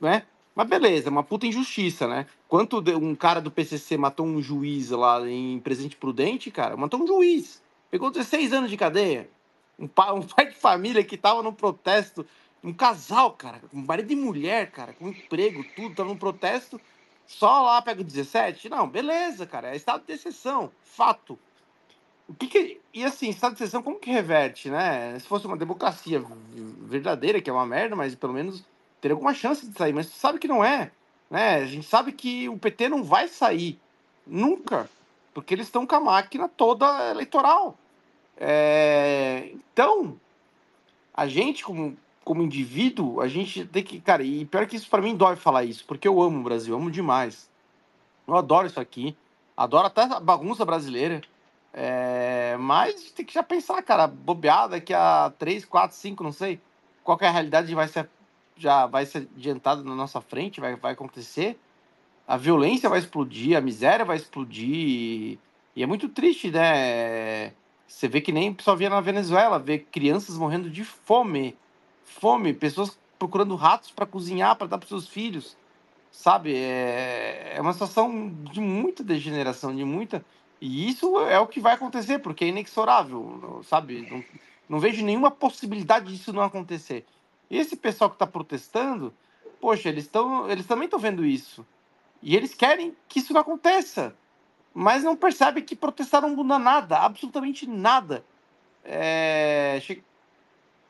né? 0.00 0.24
Mas 0.58 0.66
beleza, 0.66 1.08
é 1.08 1.10
uma 1.10 1.22
puta 1.22 1.46
injustiça, 1.46 2.08
né? 2.08 2.26
Quanto 2.48 2.82
um 3.00 3.14
cara 3.14 3.40
do 3.40 3.48
PCC 3.48 3.96
matou 3.96 4.26
um 4.26 4.42
juiz 4.42 4.90
lá 4.90 5.24
em 5.30 5.60
Presente 5.60 5.94
Prudente, 5.94 6.50
cara, 6.50 6.76
matou 6.76 7.00
um 7.00 7.06
juiz. 7.06 7.62
Pegou 7.88 8.10
16 8.10 8.52
anos 8.52 8.68
de 8.68 8.76
cadeia. 8.76 9.30
Um 9.78 9.86
pai, 9.86 10.12
um 10.12 10.22
pai 10.22 10.48
de 10.48 10.56
família 10.56 11.04
que 11.04 11.16
tava 11.16 11.44
no 11.44 11.52
protesto 11.52 12.26
um 12.64 12.72
casal, 12.72 13.34
cara, 13.34 13.62
um 13.72 13.84
marido 13.86 14.12
e 14.12 14.16
mulher, 14.16 14.72
cara, 14.72 14.92
com 14.92 15.06
emprego, 15.10 15.64
tudo, 15.76 15.94
tá 15.94 16.02
num 16.02 16.16
protesto, 16.16 16.80
só 17.24 17.62
lá 17.62 17.80
pega 17.80 18.02
17? 18.02 18.68
Não, 18.68 18.88
beleza, 18.88 19.46
cara, 19.46 19.70
é 19.70 19.76
estado 19.76 20.04
de 20.04 20.12
exceção, 20.12 20.72
fato. 20.82 21.38
O 22.26 22.34
que 22.34 22.48
que. 22.48 22.80
E 22.92 23.04
assim, 23.04 23.28
estado 23.28 23.54
de 23.54 23.62
exceção, 23.62 23.80
como 23.80 24.00
que 24.00 24.10
reverte, 24.10 24.68
né? 24.68 25.16
Se 25.20 25.28
fosse 25.28 25.46
uma 25.46 25.56
democracia 25.56 26.20
verdadeira, 26.80 27.40
que 27.40 27.48
é 27.48 27.52
uma 27.52 27.64
merda, 27.64 27.94
mas 27.94 28.16
pelo 28.16 28.32
menos 28.32 28.64
teria 29.00 29.14
alguma 29.14 29.34
chance 29.34 29.66
de 29.66 29.76
sair. 29.76 29.92
Mas 29.92 30.08
tu 30.08 30.16
sabe 30.16 30.38
que 30.38 30.48
não 30.48 30.64
é, 30.64 30.90
né? 31.30 31.56
A 31.56 31.66
gente 31.66 31.86
sabe 31.86 32.12
que 32.12 32.48
o 32.48 32.58
PT 32.58 32.88
não 32.88 33.02
vai 33.02 33.28
sair, 33.28 33.78
nunca, 34.26 34.88
porque 35.34 35.54
eles 35.54 35.66
estão 35.66 35.86
com 35.86 35.94
a 35.96 36.00
máquina 36.00 36.48
toda 36.48 37.10
eleitoral. 37.10 37.76
É... 38.36 39.50
Então, 39.72 40.18
a 41.14 41.26
gente, 41.26 41.64
como 41.64 41.96
como 42.28 42.42
indivíduo, 42.42 43.22
a 43.22 43.26
gente 43.26 43.64
tem 43.64 43.82
que. 43.82 43.98
Cara, 44.00 44.22
e 44.22 44.44
pior 44.44 44.66
que 44.66 44.76
isso 44.76 44.90
para 44.90 45.00
mim 45.00 45.16
dói 45.16 45.34
falar 45.34 45.64
isso, 45.64 45.82
porque 45.86 46.06
eu 46.06 46.20
amo 46.20 46.40
o 46.40 46.42
Brasil, 46.42 46.76
amo 46.76 46.90
demais. 46.90 47.48
Eu 48.26 48.36
adoro 48.36 48.66
isso 48.66 48.78
aqui, 48.78 49.16
adoro 49.56 49.86
até 49.86 50.02
a 50.02 50.20
bagunça 50.20 50.62
brasileira. 50.62 51.22
É, 51.72 52.54
mas 52.58 53.12
tem 53.12 53.24
que 53.24 53.32
já 53.32 53.42
pensar, 53.42 53.80
cara, 53.82 54.06
bobeada 54.06 54.78
que 54.78 54.92
a 54.92 55.32
3, 55.38 55.64
4, 55.64 55.96
5, 55.96 56.22
não 56.22 56.32
sei 56.32 56.60
qual 57.02 57.18
é 57.22 57.26
a 57.26 57.30
realidade 57.30 57.74
vai 57.74 57.88
ser, 57.88 58.06
já 58.58 58.86
vai 58.86 59.06
ser 59.06 59.28
adiantada 59.36 59.82
na 59.82 59.94
nossa 59.94 60.20
frente, 60.20 60.60
vai, 60.60 60.76
vai 60.76 60.92
acontecer. 60.92 61.58
A 62.26 62.36
violência 62.36 62.88
vai 62.88 62.98
explodir, 62.98 63.56
a 63.56 63.60
miséria 63.60 64.04
vai 64.04 64.16
explodir. 64.16 65.38
E 65.74 65.82
é 65.82 65.86
muito 65.86 66.08
triste, 66.08 66.50
né? 66.50 67.52
Você 67.86 68.06
vê 68.08 68.20
que 68.20 68.32
nem 68.32 68.52
pessoal 68.52 68.76
via 68.76 68.90
na 68.90 69.00
Venezuela, 69.00 69.58
ver 69.58 69.86
crianças 69.90 70.36
morrendo 70.36 70.68
de 70.68 70.84
fome 70.84 71.56
fome, 72.08 72.54
pessoas 72.54 72.98
procurando 73.18 73.54
ratos 73.54 73.90
para 73.90 74.06
cozinhar, 74.06 74.56
para 74.56 74.66
dar 74.66 74.78
para 74.78 74.88
seus 74.88 75.06
filhos, 75.06 75.56
sabe? 76.10 76.54
É, 76.54 77.54
é 77.56 77.60
uma 77.60 77.72
situação 77.72 78.32
de 78.50 78.60
muita 78.60 79.04
degeneração, 79.04 79.74
de 79.74 79.84
muita. 79.84 80.24
E 80.60 80.88
isso 80.88 81.18
é 81.20 81.38
o 81.38 81.46
que 81.46 81.60
vai 81.60 81.74
acontecer, 81.74 82.18
porque 82.18 82.44
é 82.44 82.48
inexorável, 82.48 83.60
sabe? 83.64 84.08
Não, 84.10 84.24
não 84.68 84.80
vejo 84.80 85.04
nenhuma 85.04 85.30
possibilidade 85.30 86.10
disso 86.12 86.32
não 86.32 86.42
acontecer. 86.42 87.04
E 87.50 87.58
esse 87.58 87.76
pessoal 87.76 88.10
que 88.10 88.16
está 88.16 88.26
protestando, 88.26 89.12
poxa, 89.60 89.88
eles, 89.88 90.04
estão 90.04 90.50
eles 90.50 90.66
também 90.66 90.84
estão 90.84 90.98
vendo 90.98 91.24
isso. 91.24 91.66
E 92.22 92.36
eles 92.36 92.54
querem 92.54 92.96
que 93.08 93.20
isso 93.20 93.32
não 93.32 93.40
aconteça. 93.40 94.14
Mas 94.74 95.02
não 95.02 95.16
percebem 95.16 95.64
que 95.64 95.74
protestar 95.74 96.22
não 96.22 96.34
muda 96.36 96.58
nada, 96.58 96.98
absolutamente 96.98 97.66
nada. 97.66 98.24
É, 98.84 99.80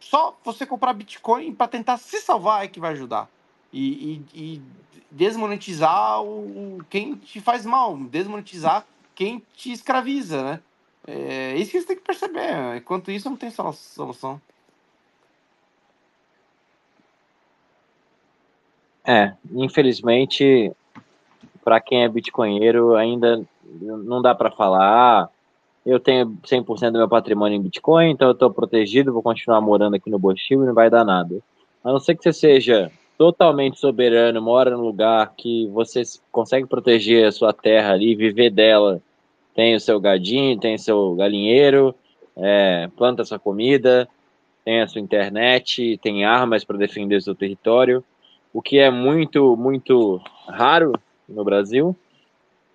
só 0.01 0.37
você 0.45 0.67
comprar 0.67 0.93
Bitcoin 0.93 1.55
para 1.55 1.69
tentar 1.69 1.97
se 1.97 2.21
salvar 2.21 2.65
é 2.65 2.69
que 2.69 2.81
vai 2.81 2.93
ajudar. 2.93 3.29
E, 3.73 4.23
e, 4.35 4.55
e 4.55 4.63
desmonetizar 5.11 6.23
o, 6.23 6.85
quem 6.89 7.15
te 7.15 7.41
faz 7.41 7.65
mal, 7.65 7.97
desmonetizar 7.97 8.87
quem 9.15 9.43
te 9.55 9.73
escraviza, 9.73 10.43
né? 10.43 10.61
É 11.07 11.57
isso 11.57 11.71
que 11.71 11.81
você 11.81 11.87
tem 11.87 11.97
que 11.97 12.03
perceber. 12.03 12.77
Enquanto 12.77 13.11
isso, 13.11 13.31
não 13.31 13.37
tem 13.37 13.51
solução. 13.51 14.41
É, 19.09 19.33
infelizmente, 19.53 20.71
para 21.65 21.81
quem 21.81 22.05
é 22.05 22.09
bitcoinheiro, 22.11 22.95
ainda 22.95 23.43
não 23.81 24.21
dá 24.21 24.35
para 24.35 24.51
falar. 24.51 25.31
Eu 25.87 25.99
tenho 25.99 26.37
100% 26.45 26.93
do 26.93 26.99
meu 26.99 27.09
patrimônio 27.09 27.57
em 27.57 27.63
Bitcoin, 27.63 28.11
então 28.11 28.29
eu 28.29 28.33
estou 28.33 28.51
protegido, 28.51 29.11
vou 29.11 29.23
continuar 29.23 29.63
morando 29.63 29.97
aqui 29.97 30.11
no 30.11 30.19
Bochil 30.19 30.63
e 30.63 30.67
não 30.67 30.75
vai 30.75 30.91
dar 30.91 31.07
nada. 31.07 31.39
A 31.83 31.91
não 31.91 31.99
ser 31.99 32.17
que 32.17 32.23
você 32.23 32.35
seja 32.35 32.93
totalmente 33.17 33.81
soberano, 33.81 34.43
mora 34.43 34.77
num 34.77 34.83
lugar 34.83 35.33
que 35.35 35.67
você 35.69 36.03
consegue 36.31 36.67
proteger 36.67 37.27
a 37.27 37.33
sua 37.33 37.55
terra 37.55 37.95
ali, 37.95 38.15
viver 38.15 38.51
dela, 38.51 39.01
tem 39.55 39.75
o 39.75 39.81
seu 39.81 39.99
gadinho, 39.99 40.61
tem 40.61 40.75
o 40.75 40.79
seu 40.79 41.15
galinheiro, 41.15 41.95
é, 42.37 42.91
planta 42.95 43.25
sua 43.25 43.39
comida, 43.39 44.07
tem 44.67 44.83
a 44.83 44.87
sua 44.87 45.01
internet, 45.01 45.99
tem 46.03 46.27
armas 46.27 46.63
para 46.63 46.77
defender 46.77 47.17
o 47.17 47.23
seu 47.23 47.35
território, 47.35 48.05
o 48.59 48.61
que 48.61 48.77
é 48.77 48.91
muito, 48.91 49.57
muito 49.57 50.21
raro 50.49 50.93
no 51.29 51.45
Brasil 51.45 51.97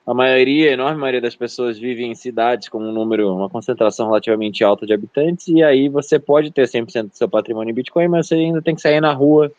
a 0.05 0.13
maioria, 0.13 0.69
a 0.69 0.73
enorme 0.73 0.97
maioria 0.97 1.19
das 1.19 1.35
pessoas 1.35 1.77
vive 1.77 2.05
em 2.05 2.15
cidades 2.15 2.69
com 2.69 2.77
um 2.77 2.91
número, 2.93 3.33
uma 3.33 3.49
concentração 3.49 4.07
relativamente 4.07 4.63
alta 4.63 4.85
de 4.85 4.93
habitantes, 4.93 5.49
e 5.49 5.61
aí 5.61 5.89
você 5.89 6.17
pode 6.17 6.51
ter 6.51 6.67
100% 6.67 7.09
do 7.09 7.17
seu 7.17 7.27
patrimônio 7.27 7.71
em 7.71 7.75
Bitcoin, 7.75 8.07
mas 8.07 8.27
você 8.27 8.35
ainda 8.35 8.61
tem 8.61 8.75
que 8.75 8.81
sair 8.81 9.01
na 9.01 9.11
rua, 9.11 9.51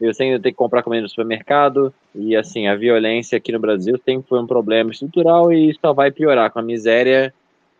você 0.00 0.24
ainda 0.24 0.40
tem 0.40 0.52
que 0.52 0.58
comprar 0.58 0.82
comida 0.82 1.02
no 1.02 1.08
supermercado, 1.08 1.92
e 2.14 2.36
assim, 2.36 2.68
a 2.68 2.76
violência 2.76 3.38
aqui 3.38 3.50
no 3.50 3.58
Brasil 3.58 4.00
sempre 4.04 4.28
foi 4.28 4.40
um 4.40 4.46
problema 4.46 4.92
estrutural 4.92 5.52
e 5.52 5.76
só 5.80 5.92
vai 5.92 6.10
piorar 6.10 6.50
com 6.52 6.60
a 6.60 6.62
miséria. 6.62 7.34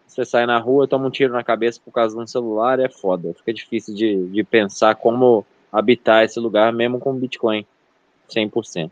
Você 0.07 0.25
sai 0.25 0.47
na 0.47 0.59
rua, 0.59 0.87
toma 0.87 1.07
um 1.07 1.11
tiro 1.11 1.33
na 1.33 1.43
cabeça 1.43 1.81
por 1.85 1.93
causa 1.93 2.17
de 2.17 2.23
um 2.23 2.27
celular, 2.27 2.79
é 2.79 2.89
foda. 2.89 3.35
Fica 3.35 3.53
difícil 3.53 3.95
de, 3.95 4.29
de 4.29 4.45
pensar 4.45 4.95
como 4.95 5.45
habitar 5.73 6.25
esse 6.25 6.39
lugar 6.39 6.73
mesmo 6.73 7.01
com 7.01 7.13
Bitcoin 7.13 7.67
100%. 8.29 8.91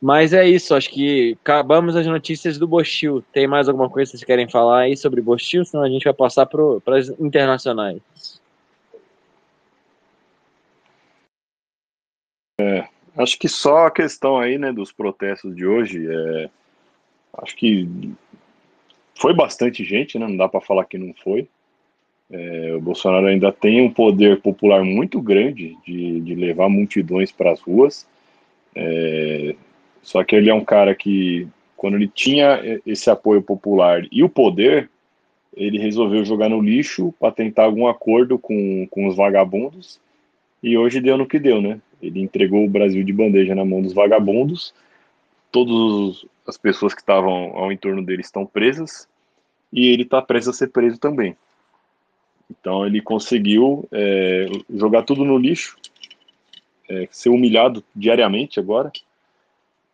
Mas 0.00 0.34
é 0.34 0.46
isso, 0.46 0.74
acho 0.74 0.90
que 0.90 1.36
acabamos 1.40 1.96
as 1.96 2.06
notícias 2.06 2.58
do 2.58 2.68
Bostil. 2.68 3.24
Tem 3.32 3.46
mais 3.46 3.68
alguma 3.68 3.88
coisa 3.88 4.10
que 4.10 4.18
vocês 4.18 4.26
querem 4.26 4.46
falar 4.46 4.80
aí 4.80 4.96
sobre 4.96 5.22
Bostil? 5.22 5.64
Senão 5.64 5.82
a 5.82 5.88
gente 5.88 6.04
vai 6.04 6.12
passar 6.12 6.44
para 6.44 6.98
as 6.98 7.08
internacionais. 7.18 8.02
É, 12.60 12.86
acho 13.16 13.38
que 13.38 13.48
só 13.48 13.86
a 13.86 13.90
questão 13.90 14.38
aí, 14.38 14.58
né, 14.58 14.72
dos 14.72 14.92
protestos 14.92 15.56
de 15.56 15.64
hoje, 15.66 16.06
é, 16.06 16.50
acho 17.38 17.56
que 17.56 17.88
foi 19.18 19.32
bastante 19.34 19.82
gente, 19.84 20.18
né, 20.18 20.26
não 20.26 20.36
dá 20.36 20.48
para 20.50 20.60
falar 20.60 20.84
que 20.84 20.98
não 20.98 21.14
foi. 21.14 21.48
É, 22.30 22.74
o 22.74 22.80
Bolsonaro 22.80 23.26
ainda 23.26 23.52
tem 23.52 23.82
um 23.82 23.90
poder 23.90 24.40
popular 24.40 24.82
muito 24.82 25.20
grande 25.20 25.76
de, 25.86 26.20
de 26.20 26.34
levar 26.34 26.68
multidões 26.68 27.30
para 27.30 27.52
as 27.52 27.60
ruas. 27.60 28.06
É, 28.74 29.54
só 30.02 30.22
que 30.24 30.34
ele 30.34 30.50
é 30.50 30.54
um 30.54 30.64
cara 30.64 30.94
que, 30.94 31.46
quando 31.76 31.94
ele 31.94 32.08
tinha 32.08 32.60
esse 32.86 33.08
apoio 33.10 33.42
popular 33.42 34.06
e 34.10 34.22
o 34.22 34.28
poder, 34.28 34.90
ele 35.56 35.78
resolveu 35.78 36.24
jogar 36.24 36.48
no 36.48 36.60
lixo 36.60 37.14
para 37.18 37.32
tentar 37.32 37.64
algum 37.64 37.86
acordo 37.86 38.38
com, 38.38 38.86
com 38.90 39.06
os 39.06 39.16
vagabundos. 39.16 40.00
E 40.62 40.76
hoje 40.76 41.00
deu 41.00 41.16
no 41.16 41.26
que 41.26 41.38
deu, 41.38 41.60
né? 41.60 41.80
Ele 42.02 42.20
entregou 42.20 42.64
o 42.64 42.68
Brasil 42.68 43.04
de 43.04 43.12
bandeja 43.12 43.54
na 43.54 43.64
mão 43.64 43.80
dos 43.80 43.92
vagabundos. 43.92 44.74
Todas 45.52 46.24
as 46.46 46.56
pessoas 46.56 46.94
que 46.94 47.00
estavam 47.00 47.56
ao 47.56 47.70
entorno 47.70 48.04
dele 48.04 48.22
estão 48.22 48.44
presas. 48.44 49.08
E 49.72 49.88
ele 49.88 50.02
está 50.02 50.20
preso 50.20 50.50
a 50.50 50.52
ser 50.52 50.68
preso 50.68 50.98
também. 50.98 51.36
Então 52.60 52.86
ele 52.86 53.00
conseguiu 53.00 53.88
é, 53.92 54.46
jogar 54.74 55.02
tudo 55.02 55.24
no 55.24 55.38
lixo, 55.38 55.76
é, 56.88 57.08
ser 57.10 57.30
humilhado 57.30 57.82
diariamente 57.94 58.60
agora 58.60 58.92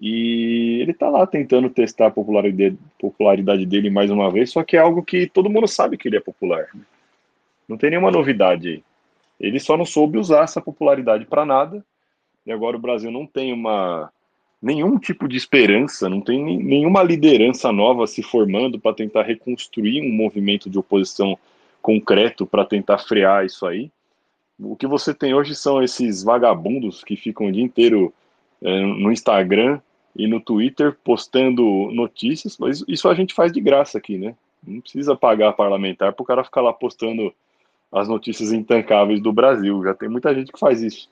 e 0.01 0.79
ele 0.81 0.93
está 0.93 1.11
lá 1.11 1.27
tentando 1.27 1.69
testar 1.69 2.07
a 2.07 2.11
popularidade, 2.11 2.79
popularidade 2.99 3.67
dele 3.67 3.91
mais 3.91 4.11
uma 4.11 4.31
vez, 4.31 4.51
só 4.51 4.65
que 4.65 4.77
é 4.77 4.81
algo 4.81 5.03
que 5.03 5.27
todo 5.27 5.51
mundo 5.51 5.69
sabe 5.69 5.99
que 5.99 6.09
ele 6.09 6.17
é 6.17 6.21
popular. 6.21 6.69
Não 7.69 7.77
tem 7.77 7.91
nenhuma 7.91 8.11
novidade 8.11 8.69
aí. 8.69 8.83
Ele 9.39 9.61
só 9.61 9.77
não 9.77 9.85
soube 9.85 10.19
usar 10.19 10.45
essa 10.45 10.61
popularidade 10.61 11.27
para 11.27 11.45
nada. 11.45 11.85
E 12.47 12.53
agora 12.53 12.77
o 12.77 12.81
Brasil 12.81 13.11
não 13.11 13.27
tem 13.27 13.53
uma, 13.53 14.11
nenhum 14.61 14.99
tipo 14.99 15.29
de 15.29 15.37
esperança, 15.37 16.09
não 16.09 16.23
tem 16.23 16.43
nenhuma 16.63 17.03
liderança 17.03 17.71
nova 17.71 18.07
se 18.07 18.23
formando 18.23 18.81
para 18.81 18.97
tentar 18.97 19.23
reconstruir 19.23 20.01
um 20.03 20.13
movimento 20.13 20.71
de 20.71 20.79
oposição 20.79 21.39
concreto 21.81 22.47
para 22.47 22.64
tentar 22.64 22.99
frear 22.99 23.45
isso 23.45 23.66
aí. 23.66 23.91
O 24.59 24.76
que 24.76 24.87
você 24.87 25.14
tem 25.14 25.35
hoje 25.35 25.55
são 25.55 25.83
esses 25.83 26.22
vagabundos 26.22 27.03
que 27.03 27.16
ficam 27.16 27.47
o 27.47 27.53
dia 27.53 27.62
inteiro 27.62 28.12
é, 28.62 28.81
no 28.81 29.11
Instagram 29.11 29.81
e 30.14 30.26
no 30.26 30.41
Twitter 30.41 30.97
postando 31.03 31.91
notícias, 31.93 32.59
mas 32.59 32.85
isso 32.87 33.09
a 33.09 33.14
gente 33.14 33.33
faz 33.33 33.53
de 33.53 33.61
graça 33.61 33.97
aqui, 33.97 34.18
né? 34.18 34.35
Não 34.66 34.81
precisa 34.81 35.16
pagar 35.16 35.53
parlamentar 35.55 36.12
para 36.12 36.22
o 36.22 36.26
cara 36.26 36.45
ficar 36.45 36.61
lá 36.61 36.72
postando 36.72 37.33
as 37.91 38.09
notícias 38.09 38.53
intancáveis 38.53 39.20
do 39.20 39.33
Brasil. 39.33 39.83
Já 39.83 39.95
tem 39.95 40.09
muita 40.09 40.35
gente 40.35 40.53
que 40.53 40.59
faz 40.59 40.83
isso. 40.83 41.09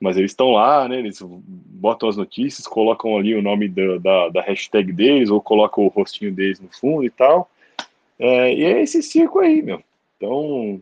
Mas 0.00 0.16
eles 0.16 0.32
estão 0.32 0.52
lá, 0.52 0.88
né? 0.88 0.98
Eles 0.98 1.20
botam 1.22 2.08
as 2.08 2.16
notícias, 2.16 2.66
colocam 2.66 3.16
ali 3.16 3.34
o 3.34 3.42
nome 3.42 3.68
da, 3.68 3.98
da, 3.98 4.28
da 4.28 4.42
hashtag 4.42 4.92
deles, 4.92 5.30
ou 5.30 5.40
colocam 5.40 5.84
o 5.84 5.88
rostinho 5.88 6.32
deles 6.32 6.60
no 6.60 6.68
fundo 6.68 7.04
e 7.04 7.10
tal. 7.10 7.50
É, 8.18 8.54
e 8.54 8.64
é 8.64 8.82
esse 8.82 9.02
circo 9.02 9.38
aí, 9.38 9.62
meu. 9.62 9.82
Então, 10.16 10.80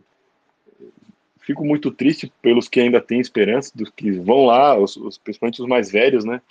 fico 1.39 1.63
muito 1.63 1.91
triste 1.91 2.31
pelos 2.41 2.67
que 2.67 2.79
ainda 2.79 2.99
têm 2.99 3.19
esperança, 3.19 3.71
dos 3.75 3.89
que 3.89 4.11
vão 4.11 4.45
lá, 4.45 4.77
os, 4.77 4.97
os, 4.97 5.17
principalmente 5.17 5.61
os 5.61 5.67
mais 5.67 5.91
velhos, 5.91 6.25
né? 6.25 6.41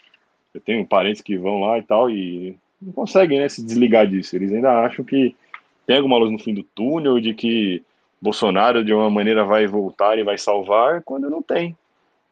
Eu 0.53 0.61
tenho 0.61 0.87
parentes 0.87 1.21
que 1.21 1.37
vão 1.37 1.61
lá 1.61 1.79
e 1.79 1.83
tal, 1.83 2.09
e 2.09 2.57
não 2.81 2.93
conseguem 2.93 3.41
né, 3.41 3.49
se 3.49 3.65
desligar 3.65 4.07
disso. 4.07 4.37
Eles 4.37 4.53
ainda 4.53 4.85
acham 4.85 5.05
que 5.05 5.35
tem 5.87 5.97
alguma 5.97 6.17
luz 6.17 6.31
no 6.31 6.39
fim 6.39 6.55
do 6.55 6.63
túnel, 6.63 7.21
de 7.21 7.35
que 7.35 7.83
Bolsonaro, 8.21 8.85
de 8.85 8.95
uma 8.95 9.11
maneira, 9.11 9.45
vai 9.45 9.67
voltar 9.67 10.17
e 10.17 10.23
vai 10.23 10.39
salvar, 10.39 11.03
quando 11.03 11.29
não 11.29 11.43
tem. 11.43 11.77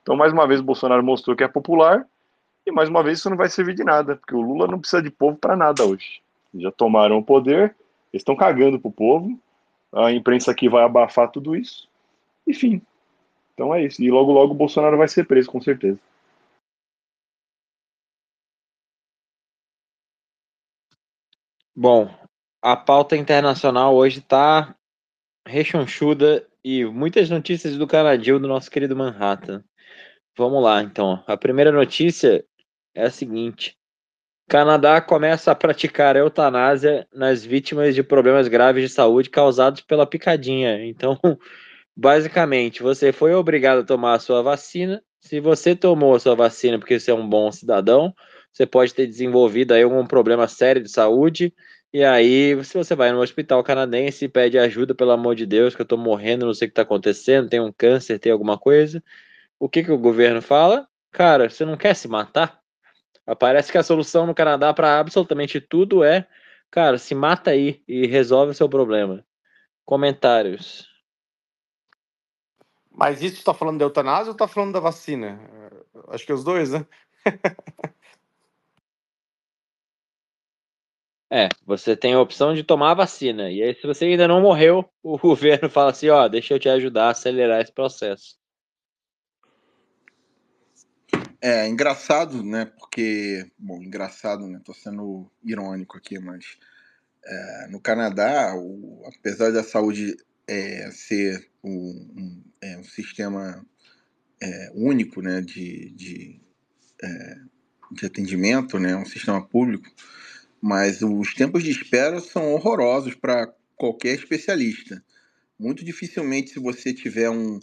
Então, 0.02 0.16
mais 0.16 0.32
uma 0.32 0.46
vez, 0.46 0.60
Bolsonaro 0.60 1.02
mostrou 1.02 1.36
que 1.36 1.44
é 1.44 1.48
popular, 1.48 2.06
e 2.64 2.70
mais 2.70 2.88
uma 2.88 3.02
vez 3.02 3.18
isso 3.18 3.28
não 3.28 3.36
vai 3.36 3.48
servir 3.48 3.74
de 3.74 3.82
nada, 3.82 4.16
porque 4.16 4.34
o 4.34 4.40
Lula 4.40 4.68
não 4.68 4.78
precisa 4.78 5.02
de 5.02 5.10
povo 5.10 5.36
para 5.36 5.56
nada 5.56 5.84
hoje. 5.84 6.22
Já 6.54 6.70
tomaram 6.70 7.18
o 7.18 7.24
poder, 7.24 7.74
eles 8.12 8.20
estão 8.20 8.36
cagando 8.36 8.78
pro 8.78 8.90
povo, 8.90 9.38
a 9.94 10.12
imprensa 10.12 10.50
aqui 10.50 10.68
vai 10.68 10.82
abafar 10.84 11.30
tudo 11.30 11.54
isso, 11.54 11.88
enfim. 12.46 12.80
Então 13.54 13.74
é 13.74 13.84
isso. 13.84 14.02
E 14.02 14.10
logo, 14.10 14.32
logo 14.32 14.52
o 14.52 14.56
Bolsonaro 14.56 14.96
vai 14.96 15.08
ser 15.08 15.26
preso, 15.26 15.50
com 15.50 15.60
certeza. 15.60 15.98
Bom, 21.74 22.08
a 22.60 22.76
pauta 22.76 23.16
internacional 23.16 23.94
hoje 23.94 24.18
está 24.20 24.74
rechonchuda 25.46 26.46
e 26.64 26.84
muitas 26.84 27.28
notícias 27.28 27.76
do 27.76 27.86
Canadil 27.86 28.38
do 28.38 28.46
nosso 28.46 28.70
querido 28.70 28.94
Manhattan. 28.94 29.64
Vamos 30.36 30.62
lá, 30.62 30.82
então. 30.82 31.22
A 31.26 31.36
primeira 31.36 31.72
notícia 31.72 32.44
é 32.94 33.04
a 33.04 33.10
seguinte: 33.10 33.76
Canadá 34.52 35.00
começa 35.00 35.50
a 35.50 35.54
praticar 35.54 36.14
eutanásia 36.14 37.08
nas 37.10 37.42
vítimas 37.42 37.94
de 37.94 38.02
problemas 38.02 38.48
graves 38.48 38.82
de 38.82 38.94
saúde 38.94 39.30
causados 39.30 39.80
pela 39.80 40.06
picadinha. 40.06 40.84
Então, 40.84 41.18
basicamente, 41.96 42.82
você 42.82 43.12
foi 43.12 43.32
obrigado 43.32 43.78
a 43.78 43.82
tomar 43.82 44.12
a 44.12 44.18
sua 44.18 44.42
vacina. 44.42 45.02
Se 45.22 45.40
você 45.40 45.74
tomou 45.74 46.14
a 46.14 46.20
sua 46.20 46.34
vacina 46.34 46.78
porque 46.78 47.00
você 47.00 47.10
é 47.10 47.14
um 47.14 47.26
bom 47.26 47.50
cidadão, 47.50 48.14
você 48.52 48.66
pode 48.66 48.92
ter 48.92 49.06
desenvolvido 49.06 49.72
aí 49.72 49.84
algum 49.84 50.06
problema 50.06 50.46
sério 50.46 50.82
de 50.82 50.90
saúde. 50.90 51.54
E 51.90 52.04
aí, 52.04 52.62
se 52.62 52.76
você 52.76 52.94
vai 52.94 53.10
no 53.10 53.22
hospital 53.22 53.64
canadense 53.64 54.26
e 54.26 54.28
pede 54.28 54.58
ajuda, 54.58 54.94
pelo 54.94 55.12
amor 55.12 55.34
de 55.34 55.46
Deus, 55.46 55.74
que 55.74 55.80
eu 55.80 55.86
tô 55.86 55.96
morrendo, 55.96 56.44
não 56.44 56.52
sei 56.52 56.68
o 56.68 56.70
que 56.70 56.74
tá 56.74 56.82
acontecendo, 56.82 57.48
tem 57.48 57.58
um 57.58 57.72
câncer, 57.72 58.18
tem 58.18 58.30
alguma 58.30 58.58
coisa. 58.58 59.02
O 59.58 59.66
que, 59.66 59.82
que 59.82 59.90
o 59.90 59.96
governo 59.96 60.42
fala? 60.42 60.86
Cara, 61.10 61.48
você 61.48 61.64
não 61.64 61.78
quer 61.78 61.96
se 61.96 62.06
matar? 62.06 62.61
Parece 63.38 63.70
que 63.70 63.78
a 63.78 63.82
solução 63.82 64.26
no 64.26 64.34
Canadá 64.34 64.74
para 64.74 64.98
absolutamente 64.98 65.60
tudo 65.60 66.02
é, 66.02 66.26
cara, 66.70 66.98
se 66.98 67.14
mata 67.14 67.50
aí 67.50 67.82
e 67.86 68.06
resolve 68.06 68.50
o 68.50 68.54
seu 68.54 68.68
problema. 68.68 69.24
Comentários. 69.84 70.88
Mas 72.90 73.22
isso 73.22 73.36
está 73.36 73.54
falando 73.54 73.78
da 73.78 73.84
eutanásia 73.84 74.30
ou 74.30 74.32
está 74.32 74.48
falando 74.48 74.72
da 74.72 74.80
vacina? 74.80 75.40
Acho 76.08 76.26
que 76.26 76.32
é 76.32 76.34
os 76.34 76.44
dois, 76.44 76.72
né? 76.72 76.86
é, 81.30 81.48
você 81.64 81.96
tem 81.96 82.12
a 82.14 82.20
opção 82.20 82.54
de 82.54 82.62
tomar 82.62 82.90
a 82.90 82.94
vacina. 82.94 83.50
E 83.50 83.62
aí, 83.62 83.74
se 83.74 83.86
você 83.86 84.04
ainda 84.04 84.28
não 84.28 84.42
morreu, 84.42 84.84
o 85.02 85.16
governo 85.16 85.70
fala 85.70 85.90
assim: 85.90 86.08
ó, 86.10 86.28
deixa 86.28 86.54
eu 86.54 86.58
te 86.58 86.68
ajudar 86.68 87.06
a 87.06 87.10
acelerar 87.10 87.60
esse 87.60 87.72
processo. 87.72 88.41
É 91.44 91.66
engraçado, 91.66 92.40
né? 92.40 92.66
Porque, 92.66 93.44
bom, 93.58 93.82
engraçado, 93.82 94.46
né? 94.46 94.60
Tô 94.64 94.72
sendo 94.72 95.28
irônico 95.42 95.96
aqui, 95.96 96.16
mas 96.16 96.56
é, 97.24 97.66
no 97.68 97.80
Canadá, 97.80 98.54
o, 98.54 99.02
apesar 99.06 99.50
da 99.50 99.64
saúde 99.64 100.16
é, 100.46 100.88
ser 100.92 101.50
um, 101.64 101.70
um, 102.16 102.42
é, 102.60 102.78
um 102.78 102.84
sistema 102.84 103.66
é, 104.40 104.70
único, 104.72 105.20
né, 105.20 105.40
de, 105.40 105.90
de, 105.90 106.40
é, 107.02 107.36
de 107.90 108.06
atendimento, 108.06 108.78
né, 108.78 108.94
um 108.94 109.04
sistema 109.04 109.44
público, 109.44 109.90
mas 110.60 111.02
os 111.02 111.34
tempos 111.34 111.64
de 111.64 111.72
espera 111.72 112.20
são 112.20 112.52
horrorosos 112.52 113.16
para 113.16 113.52
qualquer 113.76 114.14
especialista. 114.14 115.02
Muito 115.58 115.84
dificilmente, 115.84 116.50
se 116.50 116.60
você 116.60 116.94
tiver 116.94 117.30
um 117.30 117.58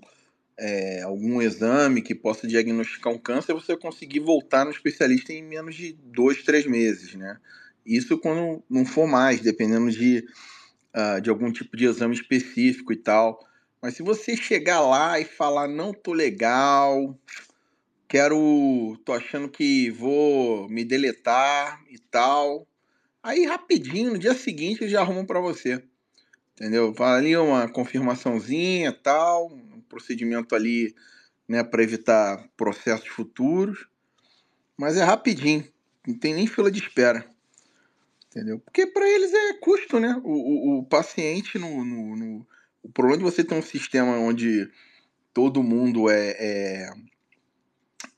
é, 0.59 1.01
algum 1.03 1.41
exame 1.41 2.01
que 2.01 2.13
possa 2.13 2.45
diagnosticar 2.45 3.13
um 3.13 3.17
câncer, 3.17 3.53
você 3.53 3.77
conseguir 3.77 4.19
voltar 4.19 4.65
no 4.65 4.71
especialista 4.71 5.31
em 5.31 5.41
menos 5.41 5.73
de 5.73 5.93
dois, 5.93 6.43
três 6.43 6.65
meses, 6.65 7.15
né? 7.15 7.37
Isso 7.85 8.17
quando 8.17 8.61
não 8.69 8.85
for 8.85 9.07
mais, 9.07 9.39
dependendo 9.39 9.89
de, 9.89 10.25
uh, 10.93 11.21
de 11.21 11.29
algum 11.29 11.49
tipo 11.51 11.77
de 11.77 11.85
exame 11.85 12.13
específico 12.13 12.91
e 12.91 12.97
tal. 12.97 13.39
Mas 13.81 13.95
se 13.95 14.03
você 14.03 14.35
chegar 14.35 14.81
lá 14.81 15.17
e 15.17 15.23
falar, 15.23 15.65
não 15.65 15.93
tô 15.93 16.11
legal, 16.11 17.17
quero, 18.05 18.99
tô 19.05 19.13
achando 19.13 19.47
que 19.47 19.89
vou 19.91 20.67
me 20.67 20.83
deletar 20.83 21.81
e 21.89 21.97
tal, 21.97 22.67
aí 23.23 23.45
rapidinho, 23.45 24.11
no 24.11 24.19
dia 24.19 24.33
seguinte, 24.33 24.81
eles 24.81 24.91
já 24.91 24.99
arrumam 24.99 25.25
para 25.25 25.39
você. 25.39 25.81
Entendeu? 26.53 26.93
Fala 26.93 27.15
ali 27.15 27.37
uma 27.37 27.69
confirmaçãozinha 27.69 28.91
tal, 28.91 29.49
procedimento 29.89 30.55
ali 30.55 30.95
né, 31.47 31.63
para 31.63 31.83
evitar 31.83 32.47
processos 32.55 33.07
futuros, 33.07 33.87
mas 34.77 34.95
é 34.95 35.03
rapidinho, 35.03 35.67
não 36.07 36.17
tem 36.17 36.33
nem 36.33 36.47
fila 36.47 36.71
de 36.71 36.79
espera. 36.79 37.27
Entendeu? 38.27 38.59
Porque 38.59 38.85
para 38.85 39.09
eles 39.09 39.33
é 39.33 39.53
custo, 39.53 39.99
né? 39.99 40.21
O, 40.23 40.31
o, 40.31 40.79
o 40.79 40.85
paciente, 40.85 41.57
no, 41.57 41.83
no, 41.83 42.15
no, 42.15 42.47
o 42.83 42.89
problema 42.89 43.17
de 43.17 43.23
você 43.23 43.43
ter 43.43 43.55
um 43.55 43.61
sistema 43.61 44.17
onde 44.19 44.69
todo 45.33 45.63
mundo 45.63 46.09
é, 46.09 46.35
é, 46.39 46.93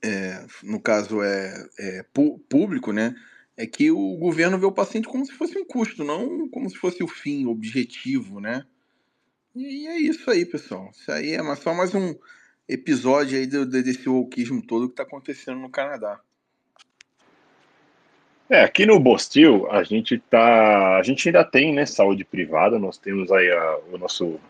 é 0.02 0.46
no 0.62 0.78
caso, 0.80 1.22
é, 1.22 1.66
é 1.78 2.06
público, 2.48 2.92
né? 2.92 3.14
É 3.56 3.66
que 3.66 3.90
o 3.90 4.16
governo 4.16 4.58
vê 4.58 4.66
o 4.66 4.72
paciente 4.72 5.08
como 5.08 5.24
se 5.24 5.32
fosse 5.32 5.58
um 5.58 5.64
custo, 5.64 6.04
não 6.04 6.48
como 6.48 6.68
se 6.68 6.76
fosse 6.76 7.02
o 7.02 7.08
fim, 7.08 7.46
o 7.46 7.50
objetivo, 7.50 8.38
né? 8.38 8.66
E 9.54 9.86
é 9.86 9.98
isso 9.98 10.30
aí, 10.30 10.46
pessoal. 10.46 10.90
Isso 10.92 11.12
aí 11.12 11.34
é 11.34 11.54
só 11.56 11.74
mais 11.74 11.94
um 11.94 12.14
episódio 12.66 13.38
aí 13.38 13.46
desse 13.46 14.08
wokeismo 14.08 14.62
todo 14.62 14.86
que 14.86 14.94
está 14.94 15.02
acontecendo 15.02 15.58
no 15.58 15.68
Canadá. 15.68 16.18
É, 18.48 18.62
aqui 18.62 18.86
no 18.86 18.98
Bostil 18.98 19.70
a 19.70 19.82
gente 19.82 20.18
tá, 20.18 20.96
a 20.96 21.02
gente 21.02 21.28
ainda 21.28 21.44
tem, 21.44 21.74
né, 21.74 21.84
saúde 21.84 22.24
privada. 22.24 22.78
Nós 22.78 22.96
temos 22.96 23.30
aí 23.30 23.50
a, 23.50 23.78
o 23.92 23.98
nosso, 23.98 24.40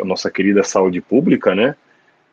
a 0.00 0.04
nossa 0.04 0.30
querida 0.30 0.62
saúde 0.62 1.02
pública, 1.02 1.54
né? 1.54 1.76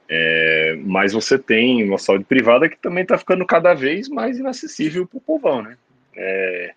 É, 0.07 0.77
mas 0.85 1.11
você 1.11 1.37
tem 1.37 1.83
uma 1.83 1.97
saúde 1.97 2.23
privada 2.23 2.69
que 2.69 2.77
também 2.77 3.03
está 3.03 3.17
ficando 3.17 3.45
cada 3.45 3.73
vez 3.73 4.07
mais 4.07 4.37
inacessível 4.37 5.05
para 5.05 5.17
o 5.17 5.21
povão, 5.21 5.61
né? 5.61 5.77
É, 6.15 6.73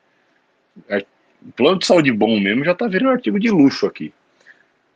é, 0.89 1.07
plano 1.55 1.79
de 1.79 1.87
saúde 1.87 2.11
bom 2.11 2.41
mesmo 2.41 2.65
já 2.65 2.73
está 2.73 2.89
virando 2.89 3.11
um 3.11 3.13
artigo 3.13 3.39
de 3.39 3.49
luxo 3.49 3.87
aqui. 3.87 4.13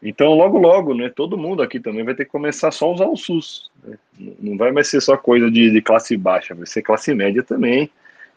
Então, 0.03 0.35
logo, 0.35 0.59
logo, 0.59 0.95
né, 0.95 1.09
todo 1.09 1.39
mundo 1.39 1.63
aqui 1.63 1.79
também 1.79 2.03
vai 2.03 2.15
ter 2.15 2.25
que 2.25 2.31
começar 2.33 2.73
só 2.73 2.87
a 2.87 2.93
usar 2.93 3.07
o 3.07 3.17
SUS. 3.17 3.71
Né? 3.85 3.97
Não 4.41 4.57
vai 4.57 4.73
mais 4.73 4.89
ser 4.89 5.01
só 5.01 5.17
coisa 5.17 5.49
de, 5.49 5.71
de, 5.71 5.81
classe 5.81 6.17
baixa, 6.17 6.55
vai 6.55 6.67
ser 6.67 6.83
classe 6.83 7.15
média 7.15 7.43
também. 7.43 7.89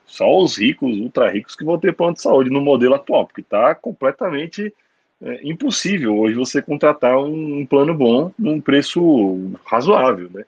Só 0.06 0.38
os 0.38 0.60
ricos, 0.60 0.96
ultra 1.00 1.32
ricos, 1.32 1.56
que 1.56 1.66
vão 1.66 1.80
ter 1.80 1.96
plano 1.96 2.14
de 2.14 2.22
saúde 2.22 2.52
no 2.52 2.62
modelo 2.62 2.94
atual, 2.94 3.26
porque 3.26 3.42
está 3.42 3.74
completamente 3.74 4.72
é, 5.20 5.40
impossível 5.44 6.16
hoje 6.16 6.36
você 6.36 6.62
contratar 6.62 7.18
um, 7.18 7.62
um, 7.62 7.66
plano 7.66 7.96
bom 7.96 8.32
num 8.38 8.62
preço 8.62 9.52
razoável, 9.66 10.30
né? 10.32 10.44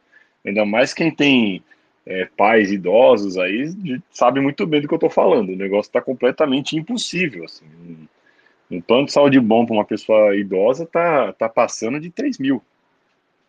Ainda 0.46 0.66
mais 0.66 0.94
quem 0.94 1.10
tem 1.10 1.64
é, 2.06 2.26
pais 2.38 2.72
idosos 2.72 3.38
aí 3.38 3.74
sabe 4.12 4.40
muito 4.40 4.68
bem 4.68 4.82
do 4.82 4.88
que 4.88 4.94
eu 4.94 4.98
estou 4.98 5.10
falando. 5.10 5.50
O 5.52 5.56
negócio 5.56 5.90
está 5.90 6.00
completamente 6.00 6.78
impossível. 6.78 7.44
Assim. 7.46 7.66
Um 8.70 8.82
plano 8.82 9.06
de 9.06 9.14
saúde 9.14 9.40
bom 9.40 9.66
para 9.66 9.76
uma 9.76 9.86
pessoa 9.86 10.36
idosa 10.36 10.86
tá, 10.86 11.32
tá 11.34 11.48
passando 11.48 12.00
de 12.00 12.10
3 12.10 12.38
mil. 12.38 12.62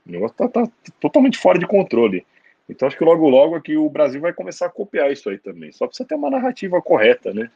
O 0.07 0.13
negócio 0.13 0.37
tá, 0.37 0.49
tá 0.49 0.69
totalmente 1.01 1.39
fora 1.39 1.59
de 1.59 1.67
controle. 1.67 2.25
Então 2.69 2.87
acho 2.87 2.97
que 2.97 3.05
logo 3.05 3.29
logo 3.29 3.55
aqui 3.55 3.77
o 3.77 3.89
Brasil 3.89 4.21
vai 4.21 4.33
começar 4.33 4.67
a 4.67 4.71
copiar 4.71 5.11
isso 5.11 5.29
aí 5.29 5.39
também. 5.39 5.73
Só 5.73 5.87
precisa 5.87 6.09
ter 6.09 6.15
uma 6.15 6.31
narrativa 6.31 6.81
correta, 6.81 7.33
né? 7.33 7.51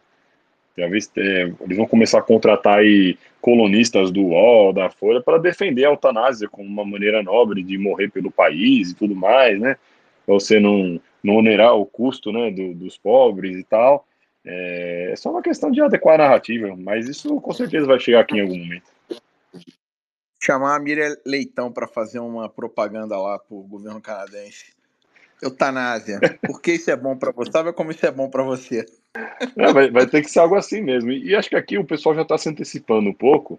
Talvez 0.74 1.10
é, 1.16 1.52
eles 1.60 1.76
vão 1.76 1.86
começar 1.86 2.18
a 2.18 2.22
contratar 2.22 2.78
aí 2.78 3.18
colonistas 3.40 4.10
do 4.10 4.22
UOL, 4.22 4.72
da 4.72 4.88
Folha, 4.88 5.20
para 5.20 5.38
defender 5.38 5.84
a 5.84 5.90
eutanásia 5.90 6.48
como 6.48 6.66
uma 6.66 6.84
maneira 6.84 7.22
nobre 7.22 7.62
de 7.62 7.76
morrer 7.76 8.08
pelo 8.08 8.30
país 8.30 8.90
e 8.90 8.94
tudo 8.94 9.14
mais, 9.14 9.60
né? 9.60 9.76
Pra 10.24 10.34
você 10.34 10.58
não, 10.58 10.98
não 11.22 11.36
onerar 11.36 11.74
o 11.76 11.84
custo 11.84 12.32
né, 12.32 12.50
do, 12.50 12.72
dos 12.74 12.96
pobres 12.96 13.56
e 13.56 13.64
tal. 13.64 14.06
É, 14.44 15.10
é 15.12 15.16
só 15.16 15.30
uma 15.30 15.42
questão 15.42 15.70
de 15.70 15.80
adequar 15.80 16.14
a 16.16 16.24
narrativa, 16.24 16.74
mas 16.76 17.08
isso 17.08 17.40
com 17.40 17.52
certeza 17.52 17.86
vai 17.86 18.00
chegar 18.00 18.20
aqui 18.20 18.36
em 18.36 18.40
algum 18.40 18.58
momento. 18.58 18.90
Chamar 20.42 20.76
a 20.76 20.80
Miriam 20.80 21.16
Leitão 21.24 21.72
para 21.72 21.86
fazer 21.86 22.18
uma 22.18 22.48
propaganda 22.48 23.16
lá 23.16 23.38
para 23.38 23.56
o 23.56 23.62
governo 23.62 24.00
canadense. 24.00 24.72
Eutanásia. 25.40 26.20
Por 26.46 26.60
que 26.60 26.72
isso 26.72 26.90
é 26.90 26.96
bom 26.96 27.16
para 27.16 27.32
você? 27.32 27.50
Sabe 27.50 27.72
como 27.72 27.90
isso 27.90 28.06
é 28.06 28.10
bom 28.10 28.28
para 28.28 28.42
você? 28.42 28.86
É, 29.56 29.72
vai, 29.72 29.90
vai, 29.90 30.06
ter 30.06 30.22
que 30.22 30.30
ser 30.30 30.38
algo 30.38 30.54
assim 30.54 30.80
mesmo. 30.80 31.10
E, 31.10 31.30
e 31.30 31.36
acho 31.36 31.48
que 31.48 31.56
aqui 31.56 31.78
o 31.78 31.84
pessoal 31.84 32.14
já 32.14 32.22
está 32.22 32.38
se 32.38 32.48
antecipando 32.48 33.10
um 33.10 33.14
pouco, 33.14 33.58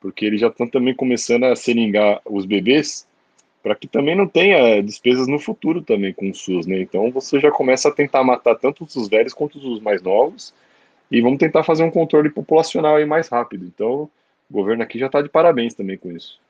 porque 0.00 0.24
eles 0.24 0.40
já 0.40 0.48
estão 0.48 0.68
também 0.68 0.94
começando 0.94 1.44
a 1.44 1.56
seringar 1.56 2.20
os 2.24 2.44
bebês 2.44 3.06
para 3.62 3.74
que 3.76 3.86
também 3.86 4.16
não 4.16 4.26
tenha 4.26 4.82
despesas 4.82 5.28
no 5.28 5.38
futuro 5.38 5.80
também 5.80 6.12
com 6.12 6.28
o 6.30 6.34
SUS, 6.34 6.66
né? 6.66 6.80
Então 6.80 7.10
você 7.10 7.38
já 7.38 7.50
começa 7.50 7.88
a 7.88 7.92
tentar 7.92 8.24
matar 8.24 8.56
tanto 8.56 8.84
os 8.84 9.08
velhos 9.08 9.32
quanto 9.32 9.58
os 9.58 9.80
mais 9.80 10.02
novos 10.02 10.52
e 11.10 11.20
vamos 11.20 11.38
tentar 11.38 11.62
fazer 11.62 11.84
um 11.84 11.90
controle 11.90 12.30
populacional 12.30 12.96
aí 12.96 13.04
mais 13.04 13.28
rápido. 13.28 13.64
Então 13.64 14.10
o 14.50 14.52
governo 14.52 14.82
aqui 14.82 14.98
já 14.98 15.06
está 15.06 15.22
de 15.22 15.28
parabéns 15.28 15.74
também 15.74 15.96
com 15.96 16.10
isso. 16.10 16.40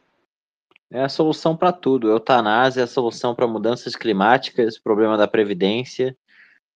É 0.91 1.03
a 1.03 1.09
solução 1.09 1.57
para 1.57 1.73
tudo. 1.73 2.09
Eutanásia 2.09 2.83
é 2.83 2.85
a 2.85 2.87
solução 2.87 3.35
para 3.35 3.47
mudanças 3.47 3.97
climáticas, 3.97 4.79
problema 4.79 5.17
da 5.17 5.29
previdência. 5.29 6.17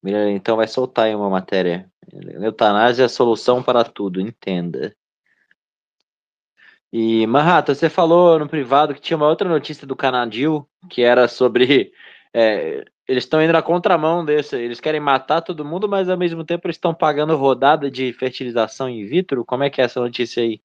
Então 0.04 0.56
vai 0.56 0.68
soltar 0.68 1.06
aí 1.06 1.14
uma 1.14 1.28
matéria. 1.28 1.90
Eutanásia 2.40 3.02
é 3.02 3.06
a 3.06 3.08
solução 3.08 3.62
para 3.62 3.84
tudo, 3.84 4.20
entenda. 4.20 4.94
E, 6.92 7.26
Manhattan, 7.26 7.74
você 7.74 7.90
falou 7.90 8.38
no 8.38 8.48
privado 8.48 8.94
que 8.94 9.00
tinha 9.00 9.16
uma 9.16 9.28
outra 9.28 9.48
notícia 9.48 9.86
do 9.86 9.96
Canadil, 9.96 10.68
que 10.88 11.02
era 11.02 11.28
sobre. 11.28 11.92
É, 12.32 12.84
eles 13.08 13.24
estão 13.24 13.42
indo 13.42 13.52
na 13.52 13.62
contramão 13.62 14.24
desse. 14.24 14.56
Eles 14.56 14.80
querem 14.80 15.00
matar 15.00 15.40
todo 15.40 15.64
mundo, 15.64 15.88
mas 15.88 16.08
ao 16.08 16.16
mesmo 16.16 16.44
tempo 16.44 16.66
eles 16.66 16.76
estão 16.76 16.94
pagando 16.94 17.36
rodada 17.36 17.90
de 17.90 18.12
fertilização 18.12 18.88
in 18.88 19.06
vitro. 19.06 19.44
Como 19.44 19.64
é 19.64 19.70
que 19.70 19.80
é 19.80 19.84
essa 19.84 20.00
notícia 20.00 20.42
aí? 20.42 20.60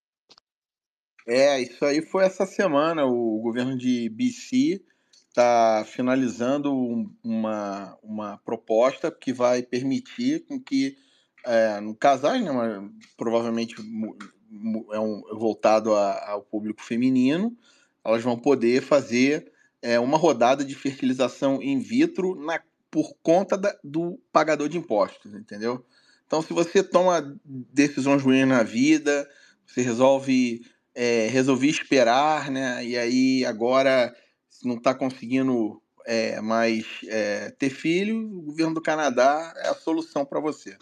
É, 1.27 1.61
isso 1.61 1.83
aí 1.85 2.01
foi 2.01 2.25
essa 2.25 2.45
semana. 2.45 3.05
O 3.05 3.39
governo 3.39 3.77
de 3.77 4.09
BC 4.09 4.81
está 5.29 5.85
finalizando 5.85 6.73
uma, 7.23 7.97
uma 8.03 8.37
proposta 8.39 9.11
que 9.11 9.31
vai 9.31 9.63
permitir 9.63 10.45
com 10.45 10.59
que 10.59 10.97
é, 11.45 11.79
no 11.79 11.95
casais, 11.95 12.43
né, 12.43 12.51
provavelmente 13.17 13.75
é 14.91 14.99
um, 14.99 15.21
voltado 15.33 15.93
a, 15.93 16.31
ao 16.31 16.41
público 16.41 16.81
feminino, 16.81 17.55
elas 18.03 18.21
vão 18.21 18.37
poder 18.37 18.81
fazer 18.81 19.51
é, 19.81 19.99
uma 19.99 20.17
rodada 20.17 20.63
de 20.63 20.75
fertilização 20.75 21.61
in 21.61 21.79
vitro 21.79 22.35
na, 22.35 22.61
por 22.89 23.15
conta 23.21 23.57
da, 23.57 23.75
do 23.83 24.19
pagador 24.31 24.67
de 24.67 24.77
impostos, 24.77 25.33
entendeu? 25.33 25.85
Então, 26.27 26.41
se 26.41 26.53
você 26.53 26.83
toma 26.83 27.37
decisões 27.45 28.21
ruins 28.21 28.47
na 28.47 28.63
vida, 28.63 29.27
você 29.65 29.81
resolve 29.81 30.61
é, 30.93 31.27
resolvi 31.27 31.69
esperar, 31.69 32.51
né? 32.51 32.85
E 32.85 32.97
aí 32.97 33.45
agora 33.45 34.13
não 34.63 34.75
está 34.75 34.93
conseguindo 34.93 35.81
é, 36.05 36.41
mais 36.41 36.85
é, 37.07 37.51
ter 37.51 37.69
filho, 37.69 38.17
o 38.17 38.41
governo 38.41 38.73
do 38.73 38.81
Canadá 38.81 39.53
é 39.57 39.69
a 39.69 39.75
solução 39.75 40.25
para 40.25 40.39
você. 40.39 40.77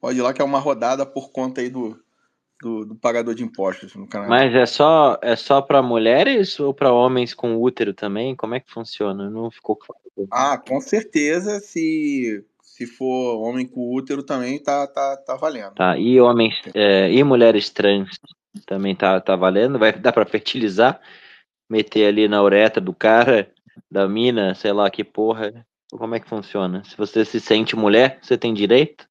Pode 0.00 0.18
ir 0.18 0.22
lá 0.22 0.32
que 0.32 0.42
é 0.42 0.44
uma 0.44 0.58
rodada 0.58 1.04
por 1.04 1.30
conta 1.30 1.60
aí 1.60 1.70
do, 1.70 1.98
do, 2.60 2.84
do, 2.84 2.94
pagador 2.94 3.34
de 3.34 3.42
impostos 3.44 3.94
no 3.94 4.06
Canadá. 4.06 4.30
Mas 4.30 4.54
é 4.54 4.66
só 4.66 5.18
é 5.22 5.36
só 5.36 5.60
para 5.60 5.82
mulheres 5.82 6.58
ou 6.58 6.72
para 6.72 6.92
homens 6.92 7.34
com 7.34 7.56
útero 7.56 7.92
também? 7.92 8.34
Como 8.34 8.54
é 8.54 8.60
que 8.60 8.70
funciona? 8.70 9.28
Não 9.30 9.50
ficou 9.50 9.76
claro. 9.76 10.00
Ah, 10.30 10.56
com 10.56 10.80
certeza, 10.80 11.60
se 11.60 12.44
se 12.62 12.86
for 12.86 13.38
homem 13.42 13.66
com 13.66 13.94
útero 13.94 14.22
também 14.22 14.58
tá 14.58 14.86
tá, 14.86 15.16
tá 15.16 15.36
valendo. 15.36 15.74
Tá, 15.74 15.96
e 15.96 16.20
homens 16.20 16.54
é, 16.74 17.10
e 17.10 17.22
mulheres 17.24 17.70
trans 17.70 18.18
também 18.66 18.94
tá, 18.94 19.20
tá 19.20 19.36
valendo, 19.36 19.78
vai 19.78 19.92
dar 19.92 20.12
para 20.12 20.24
fertilizar, 20.24 21.00
meter 21.68 22.06
ali 22.06 22.28
na 22.28 22.42
uretra 22.42 22.80
do 22.80 22.94
cara, 22.94 23.50
da 23.90 24.08
mina, 24.08 24.54
sei 24.54 24.72
lá 24.72 24.90
que 24.90 25.04
porra. 25.04 25.66
Como 25.90 26.14
é 26.14 26.20
que 26.20 26.28
funciona? 26.28 26.82
Se 26.84 26.96
você 26.96 27.24
se 27.24 27.38
sente 27.38 27.76
mulher, 27.76 28.18
você 28.20 28.36
tem 28.36 28.52
direito? 28.52 29.06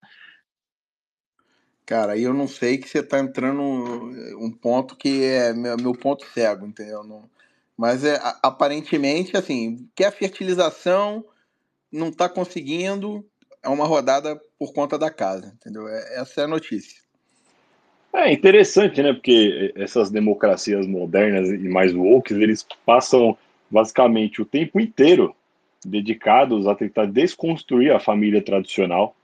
Cara, 1.85 2.13
aí 2.13 2.23
eu 2.23 2.33
não 2.33 2.47
sei 2.47 2.77
que 2.77 2.89
você 2.89 3.03
tá 3.03 3.19
entrando 3.19 3.61
um 3.61 4.51
ponto 4.51 4.95
que 4.95 5.23
é 5.23 5.53
meu, 5.53 5.77
meu 5.77 5.93
ponto 5.93 6.25
cego, 6.33 6.65
entendeu? 6.65 7.03
Não, 7.03 7.29
mas 7.77 8.03
é 8.03 8.19
aparentemente 8.41 9.37
assim, 9.37 9.87
que 9.95 10.03
a 10.03 10.11
fertilização 10.11 11.23
não 11.91 12.11
tá 12.11 12.27
conseguindo, 12.27 13.23
é 13.61 13.69
uma 13.69 13.85
rodada 13.85 14.39
por 14.57 14.73
conta 14.73 14.97
da 14.97 15.11
casa, 15.11 15.53
entendeu? 15.55 15.87
É, 15.87 16.19
essa 16.19 16.41
é 16.41 16.43
a 16.45 16.47
notícia. 16.47 17.03
É 18.13 18.31
interessante, 18.31 19.03
né? 19.03 19.13
Porque 19.13 19.73
essas 19.75 20.09
democracias 20.09 20.87
modernas 20.87 21.49
e 21.49 21.67
mais 21.67 21.93
woke, 21.93 22.33
eles 22.33 22.65
passam 22.85 23.37
basicamente 23.69 24.41
o 24.41 24.45
tempo 24.45 24.79
inteiro 24.79 25.35
dedicados 25.85 26.65
a 26.65 26.73
tentar 26.73 27.05
desconstruir 27.05 27.91
a 27.91 27.99
família 27.99 28.41
tradicional, 28.41 29.15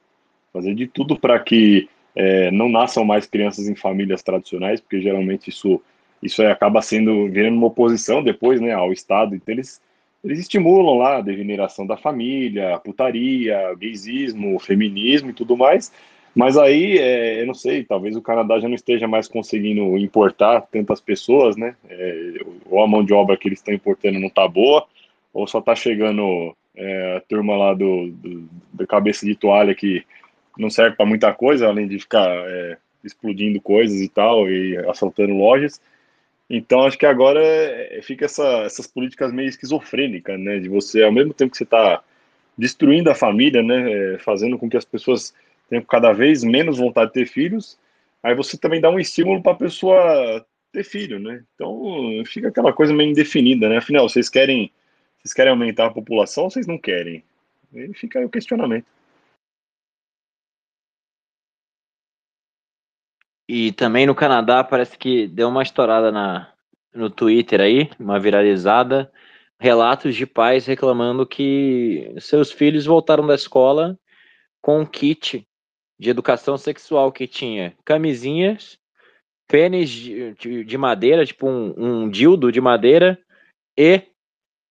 fazer 0.52 0.76
de 0.76 0.88
tudo 0.88 1.18
para 1.18 1.40
que 1.40 1.90
é, 2.16 2.52
não 2.52 2.70
nasçam 2.70 3.06
mais 3.06 3.26
crianças 3.26 3.68
em 3.68 3.76
famílias 3.76 4.22
tradicionais, 4.24 4.80
porque 4.80 5.02
geralmente 5.02 5.50
isso 5.50 5.82
isso 6.22 6.44
acaba 6.46 6.84
sendo 6.84 7.28
virando 7.30 7.58
uma 7.58 7.68
oposição 7.68 8.24
depois, 8.24 8.62
né, 8.62 8.74
ao 8.74 8.94
Estado. 8.94 9.36
Então 9.36 9.54
eles 9.54 9.82
eles 10.24 10.40
estimulam 10.40 10.98
lá 10.98 11.18
a 11.18 11.22
degeneração 11.22 11.86
da 11.86 11.98
família, 11.98 12.76
a 12.76 12.80
putaria, 12.80 13.74
gaysismo, 13.76 14.60
feminismo 14.60 15.32
e 15.32 15.34
tudo 15.34 15.58
mais. 15.58 15.92
Mas 16.34 16.58
aí, 16.58 16.98
é, 16.98 17.42
eu 17.42 17.48
não 17.48 17.54
sei, 17.54 17.84
talvez 17.84 18.16
o 18.16 18.22
Canadá 18.22 18.60
já 18.60 18.68
não 18.68 18.76
esteja 18.76 19.08
mais 19.08 19.28
conseguindo 19.28 19.98
importar 19.98 20.62
tantas 20.62 21.02
pessoas, 21.02 21.58
né? 21.58 21.76
É, 21.90 22.34
ou 22.70 22.82
a 22.82 22.88
mão 22.88 23.04
de 23.04 23.14
obra 23.14 23.36
que 23.36 23.48
eles 23.48 23.60
estão 23.60 23.74
importando 23.74 24.20
não 24.20 24.28
está 24.28 24.48
boa, 24.48 24.86
ou 25.34 25.46
só 25.46 25.60
está 25.60 25.76
chegando 25.76 26.56
é, 26.76 27.18
a 27.18 27.22
turma 27.22 27.58
lá 27.58 27.74
do, 27.74 28.12
do, 28.12 28.50
da 28.72 28.88
cabeça 28.88 29.26
de 29.26 29.36
toalha 29.36 29.76
que 29.76 30.06
não 30.58 30.70
serve 30.70 30.96
para 30.96 31.06
muita 31.06 31.34
coisa, 31.34 31.68
além 31.68 31.88
de 31.88 32.00
ficar 32.00 32.28
é, 32.30 32.78
explodindo 33.04 33.60
coisas 33.62 34.00
e 34.02 34.08
tal, 34.08 34.50
e 34.50 34.78
assaltando 34.88 35.34
lojas. 35.34 35.82
Então, 36.50 36.84
acho 36.84 36.98
que 36.98 37.06
agora 37.06 37.42
é, 37.42 38.02
fica 38.04 38.26
essa, 38.26 38.46
essas 38.64 38.86
políticas 38.86 39.32
meio 39.32 39.48
esquizofrênicas, 39.48 40.40
né? 40.40 40.60
De 40.60 40.68
você, 40.68 41.04
ao 41.04 41.12
mesmo 41.12 41.34
tempo 41.34 41.52
que 41.52 41.58
você 41.58 41.64
está 41.64 42.04
destruindo 42.58 43.10
a 43.10 43.16
família, 43.16 43.64
né? 43.64 43.92
É, 43.92 44.18
fazendo 44.20 44.58
com 44.58 44.70
que 44.70 44.78
as 44.78 44.86
pessoas 44.86 45.34
tenham 45.70 45.84
cada 45.84 46.12
vez 46.12 46.44
menos 46.44 46.78
vontade 46.78 47.08
de 47.08 47.14
ter 47.14 47.26
filhos, 47.26 47.80
aí 48.22 48.36
você 48.36 48.58
também 48.58 48.82
dá 48.82 48.90
um 48.90 49.00
estímulo 49.00 49.42
para 49.42 49.54
a 49.54 49.56
pessoa 49.56 50.46
ter 50.72 50.84
filho, 50.84 51.20
né? 51.20 51.44
Então 51.56 51.82
fica 52.26 52.50
aquela 52.50 52.74
coisa 52.74 52.94
meio 52.94 53.10
indefinida, 53.12 53.70
né? 53.70 53.78
Afinal, 53.78 54.08
vocês 54.08 54.30
querem, 54.30 54.72
vocês 55.20 55.34
querem 55.34 55.52
aumentar 55.52 55.88
a 55.88 55.92
população 55.92 56.46
ou 56.46 56.50
vocês 56.50 56.68
não 56.68 56.78
querem? 56.78 57.24
E 57.74 57.94
fica 57.94 58.20
aí 58.20 58.26
o 58.26 58.30
questionamento. 58.30 58.86
E 63.54 63.74
também 63.74 64.06
no 64.06 64.16
Canadá 64.16 64.64
parece 64.64 64.98
que 64.98 65.28
deu 65.28 65.50
uma 65.50 65.62
estourada 65.62 66.10
na, 66.10 66.54
no 66.94 67.10
Twitter 67.10 67.60
aí, 67.60 67.90
uma 68.00 68.18
viralizada, 68.18 69.12
relatos 69.60 70.16
de 70.16 70.26
pais 70.26 70.66
reclamando 70.66 71.28
que 71.28 72.16
seus 72.18 72.50
filhos 72.50 72.86
voltaram 72.86 73.28
da 73.28 73.36
escola 73.36 74.00
com 74.62 74.80
um 74.80 74.86
kit 74.86 75.46
de 76.00 76.10
educação 76.10 76.58
sexual 76.58 77.12
que 77.12 77.28
tinha 77.28 77.76
camisinhas, 77.84 78.80
pênis 79.50 79.90
de, 79.90 80.34
de, 80.36 80.64
de 80.64 80.78
madeira, 80.78 81.26
tipo 81.26 81.50
um, 81.50 81.74
um, 81.78 82.10
dildo 82.10 82.54
de 82.54 82.62
madeira, 82.62 83.20
e 83.78 84.02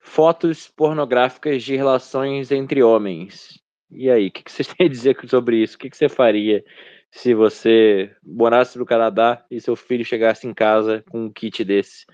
fotos 0.01 0.69
pornográficas 0.69 1.63
de 1.63 1.77
relações 1.77 2.51
entre 2.51 2.83
homens. 2.83 3.61
E 3.91 4.11
aí, 4.11 4.29
o 4.29 4.33
que, 4.33 4.43
que 4.43 4.51
você 4.51 4.65
tem 4.75 4.87
a 4.87 4.91
dizer 4.91 5.19
sobre 5.29 5.59
isso? 5.59 5.77
O 5.77 5.79
que, 5.79 5.91
que 5.91 5.99
você 5.99 6.09
faria 6.09 6.65
se 7.11 7.35
você 7.35 8.15
morasse 8.23 8.79
no 8.79 8.87
Canadá 8.87 9.45
e 9.51 9.61
seu 9.61 9.75
filho 9.75 10.05
chegasse 10.05 10.47
em 10.47 10.55
casa 10.55 11.05
com 11.11 11.25
um 11.25 11.33
kit 11.33 11.65
desse? 11.65 12.07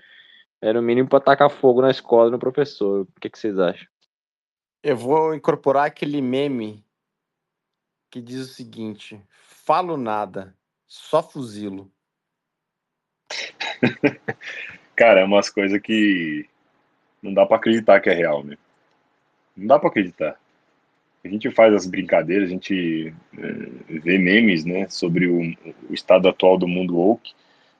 Era 0.61 0.79
o 0.79 0.83
mínimo 0.83 1.07
para 1.07 1.23
tacar 1.23 1.49
fogo 1.49 1.81
na 1.81 1.91
escola 1.91 2.31
no 2.31 2.39
professor. 2.39 3.01
O 3.01 3.19
que, 3.19 3.29
que 3.29 3.37
vocês 3.37 3.59
acham? 3.59 3.87
Eu 4.83 4.97
vou 4.97 5.35
incorporar 5.35 5.85
aquele 5.85 6.21
meme 6.21 6.83
que 8.09 8.21
diz 8.21 8.39
o 8.41 8.53
seguinte: 8.53 9.21
falo 9.29 9.97
nada, 9.97 10.55
só 10.87 11.21
fuzilo. 11.21 11.91
Cara, 14.95 15.19
é 15.19 15.23
umas 15.23 15.49
coisas 15.49 15.79
que 15.79 16.49
não 17.21 17.33
dá 17.33 17.45
para 17.45 17.57
acreditar 17.57 17.99
que 17.99 18.09
é 18.09 18.13
real, 18.13 18.43
né? 18.43 18.57
Não 19.55 19.67
dá 19.67 19.77
para 19.77 19.89
acreditar. 19.89 20.39
A 21.27 21.29
gente 21.29 21.51
faz 21.51 21.73
as 21.73 21.85
brincadeiras, 21.85 22.47
a 22.47 22.51
gente 22.51 23.13
é, 23.37 23.99
vê 23.99 24.17
memes, 24.17 24.63
né, 24.63 24.87
sobre 24.89 25.27
o, 25.27 25.41
o, 25.89 25.93
estado 25.93 26.27
atual 26.27 26.57
do 26.57 26.67
mundo 26.67 26.95
woke, 26.95 27.33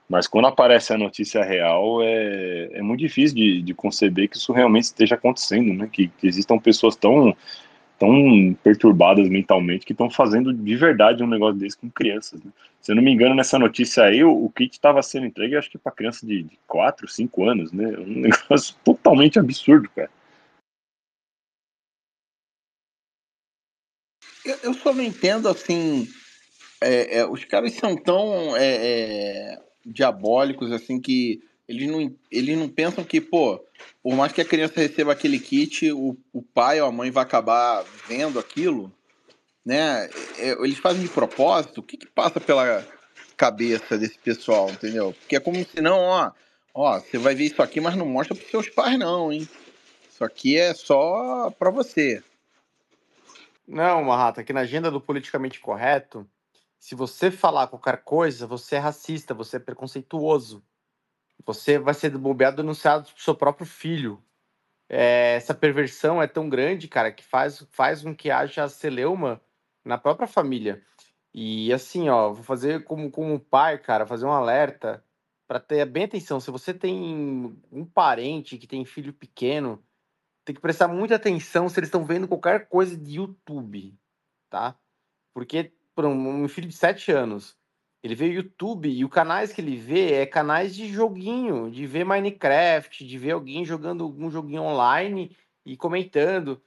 mas 0.10 0.28
quando 0.28 0.48
aparece 0.48 0.94
a 0.94 0.98
notícia 0.98 1.44
real, 1.44 2.02
é, 2.04 2.70
é 2.74 2.82
muito 2.82 3.00
difícil 3.00 3.36
de, 3.36 3.62
de 3.62 3.74
conceber 3.74 4.28
que 4.30 4.38
isso 4.38 4.52
realmente 4.52 4.84
esteja 4.84 5.16
acontecendo, 5.16 5.74
né, 5.74 5.90
que, 5.92 6.10
que 6.10 6.28
existam 6.28 6.60
pessoas 6.60 6.96
tão 6.96 7.36
tão 8.00 8.56
perturbadas 8.64 9.28
mentalmente 9.28 9.86
que 9.86 9.92
estão 9.92 10.10
fazendo 10.10 10.54
de 10.54 10.76
verdade 10.76 11.24
um 11.24 11.28
negócio 11.28 11.56
desse 11.56 11.78
com 11.78 11.90
crianças. 11.90 12.44
Né? 12.44 12.52
Se 12.80 12.92
eu 12.92 12.96
não 12.96 13.02
me 13.02 13.12
engano, 13.12 13.34
nessa 13.34 13.58
notícia 13.58 14.04
aí, 14.04 14.24
o, 14.24 14.46
o 14.46 14.50
kit 14.52 14.74
estava 14.74 15.02
sendo 15.02 15.26
entregue, 15.26 15.56
acho 15.56 15.70
que 15.70 15.78
para 15.78 15.92
criança 15.92 16.26
de, 16.26 16.44
de 16.44 16.60
4, 16.68 17.08
5 17.08 17.50
anos, 17.50 17.72
né? 17.72 17.88
Um 17.98 18.22
negócio 18.22 18.76
totalmente 18.84 19.40
absurdo, 19.40 19.90
cara. 19.96 20.10
Eu, 24.48 24.58
eu 24.64 24.74
só 24.74 24.94
não 24.94 25.04
entendo, 25.04 25.50
assim, 25.50 26.08
é, 26.82 27.20
é, 27.20 27.26
os 27.26 27.44
caras 27.46 27.74
são 27.74 27.96
tão 27.96 28.56
é, 28.56 28.66
é 28.66 29.62
diabólicos, 29.86 30.72
assim, 30.72 31.00
que 31.00 31.42
eles 31.68 31.90
não, 31.90 32.16
eles 32.32 32.58
não 32.58 32.70
pensam 32.70 33.04
que, 33.04 33.20
pô, 33.20 33.60
por 34.02 34.16
mais 34.16 34.32
que 34.32 34.42
a 34.42 34.46
criança 34.46 34.80
receba 34.80 35.12
aquele 35.12 35.40
kit, 35.40 35.92
o, 35.92 36.18
o 36.32 36.42
pai 36.42 36.82
ou 36.82 36.88
a 36.88 36.92
mãe 36.92 37.12
vai 37.12 37.24
acabar 37.24 37.84
vendo 38.08 38.40
aquilo, 38.40 38.92
né? 39.66 40.10
É, 40.38 40.52
eles 40.64 40.78
fazem 40.78 41.02
de 41.02 41.10
propósito. 41.10 41.80
O 41.80 41.84
que, 41.84 41.98
que 41.98 42.08
passa 42.08 42.40
pela 42.40 42.88
cabeça 43.36 43.98
desse 43.98 44.18
pessoal, 44.18 44.70
entendeu? 44.70 45.14
Porque 45.20 45.36
é 45.36 45.40
como 45.40 45.58
se 45.64 45.82
não, 45.82 46.00
ó, 46.00 46.32
ó, 46.74 47.00
você 47.00 47.18
vai 47.18 47.36
ver 47.36 47.46
isso 47.46 47.62
aqui, 47.62 47.82
mas 47.82 47.96
não 47.96 48.06
mostra 48.06 48.34
para 48.34 48.48
seus 48.48 48.70
pais, 48.70 48.98
não, 48.98 49.32
hein? 49.32 49.48
Isso 50.10 50.24
aqui 50.24 50.58
é 50.58 50.74
só 50.74 51.52
para 51.60 51.70
você. 51.70 52.24
Não, 53.68 54.04
Marrata, 54.04 54.42
aqui 54.42 54.54
na 54.54 54.62
agenda 54.62 54.90
do 54.90 55.02
politicamente 55.02 55.60
correto, 55.60 56.26
se 56.80 56.96
você 56.96 57.30
falar 57.30 57.68
qualquer 57.68 58.04
coisa, 58.04 58.48
você 58.48 58.76
é 58.76 58.80
racista, 58.80 59.34
você 59.34 59.58
é 59.58 59.60
preconceituoso. 59.60 60.64
Você 61.46 61.78
vai 61.78 61.94
ser 61.94 62.18
bobeado 62.18 62.58
denunciado 62.58 63.12
pro 63.12 63.22
seu 63.22 63.36
próprio 63.36 63.66
filho. 63.66 64.24
É, 64.90 65.36
essa 65.36 65.54
perversão 65.54 66.22
é 66.22 66.28
tão 66.28 66.48
grande, 66.48 66.88
cara, 66.88 67.12
que 67.12 67.24
faz, 67.24 67.66
faz 67.72 68.02
com 68.04 68.16
que 68.16 68.32
haja 68.32 68.70
celeuma 68.70 69.42
na 69.84 69.98
própria 69.98 70.28
família. 70.28 70.82
E 71.34 71.72
assim, 71.74 72.10
ó, 72.10 72.32
vou 72.34 72.44
fazer 72.44 72.84
como, 72.86 73.12
como 73.12 73.40
pai, 73.40 73.78
cara, 73.78 74.08
fazer 74.08 74.26
um 74.26 74.32
alerta 74.32 75.04
para 75.48 75.60
ter 75.60 75.86
bem 75.86 76.06
atenção. 76.06 76.40
Se 76.40 76.52
você 76.52 76.74
tem 76.74 77.60
um 77.72 77.86
parente 77.86 78.58
que 78.58 78.68
tem 78.68 78.86
filho 78.86 79.14
pequeno, 79.14 79.84
tem 80.48 80.56
que 80.56 80.62
prestar 80.62 80.88
muita 80.88 81.16
atenção 81.16 81.68
se 81.68 81.78
eles 81.78 81.90
estão 81.90 82.06
vendo 82.06 82.26
qualquer 82.26 82.70
coisa 82.70 82.96
de 82.96 83.18
YouTube, 83.18 83.94
tá? 84.50 84.78
Porque, 85.34 85.74
por 85.94 86.06
um, 86.06 86.48
filho 86.48 86.70
de 86.70 86.74
7 86.74 87.12
anos, 87.12 87.58
ele 88.02 88.16
vê 88.16 88.28
YouTube 88.28 88.90
e 88.90 89.04
os 89.04 89.12
canais 89.12 89.52
que 89.52 89.60
ele 89.60 89.76
vê 89.76 90.14
é 90.14 90.26
canais 90.26 90.74
de 90.74 90.88
joguinho, 90.88 91.70
de 91.70 91.86
ver 91.86 92.06
Minecraft, 92.06 93.06
de 93.06 93.18
ver 93.18 93.32
alguém 93.32 93.66
jogando 93.66 94.06
algum 94.06 94.32
joguinho 94.32 94.62
online 94.62 95.36
e 95.66 95.76
comentando. 95.76 96.64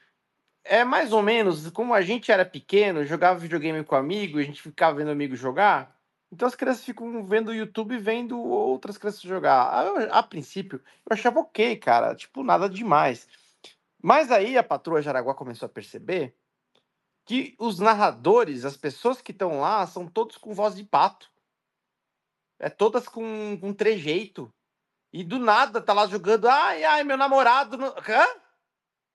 É 0.62 0.84
mais 0.84 1.10
ou 1.10 1.22
menos 1.22 1.70
como 1.70 1.94
a 1.94 2.02
gente 2.02 2.30
era 2.30 2.44
pequeno, 2.44 3.06
jogava 3.06 3.38
videogame 3.38 3.82
com 3.82 3.94
amigo, 3.94 4.38
a 4.38 4.42
gente 4.42 4.60
ficava 4.60 4.98
vendo 4.98 5.10
amigo 5.10 5.34
jogar. 5.34 5.98
Então 6.30 6.46
as 6.46 6.54
crianças 6.54 6.84
ficam 6.84 7.24
vendo 7.24 7.48
o 7.48 7.54
YouTube 7.54 7.96
vendo 7.96 8.38
outras 8.38 8.98
crianças 8.98 9.22
jogar. 9.22 9.54
A, 9.54 10.18
a 10.18 10.22
princípio, 10.22 10.82
eu 11.08 11.14
achava 11.14 11.40
ok, 11.40 11.76
cara, 11.76 12.14
tipo, 12.14 12.42
nada 12.42 12.68
demais. 12.68 13.26
Mas 14.02 14.30
aí 14.30 14.56
a 14.56 14.62
patroa 14.62 15.02
Jaraguá 15.02 15.34
começou 15.34 15.66
a 15.66 15.70
perceber 15.70 16.36
que 17.24 17.54
os 17.58 17.78
narradores, 17.78 18.64
as 18.64 18.76
pessoas 18.76 19.20
que 19.20 19.32
estão 19.32 19.60
lá, 19.60 19.86
são 19.86 20.06
todos 20.06 20.36
com 20.36 20.54
voz 20.54 20.74
de 20.74 20.84
pato. 20.84 21.30
É 22.58 22.68
todas 22.68 23.06
com, 23.06 23.58
com 23.60 23.72
trejeito. 23.72 24.52
E 25.12 25.24
do 25.24 25.38
nada 25.38 25.80
tá 25.80 25.92
lá 25.92 26.06
jogando, 26.06 26.48
ai, 26.48 26.84
ai, 26.84 27.04
meu 27.04 27.16
namorado. 27.16 27.76
Hã? 27.76 28.26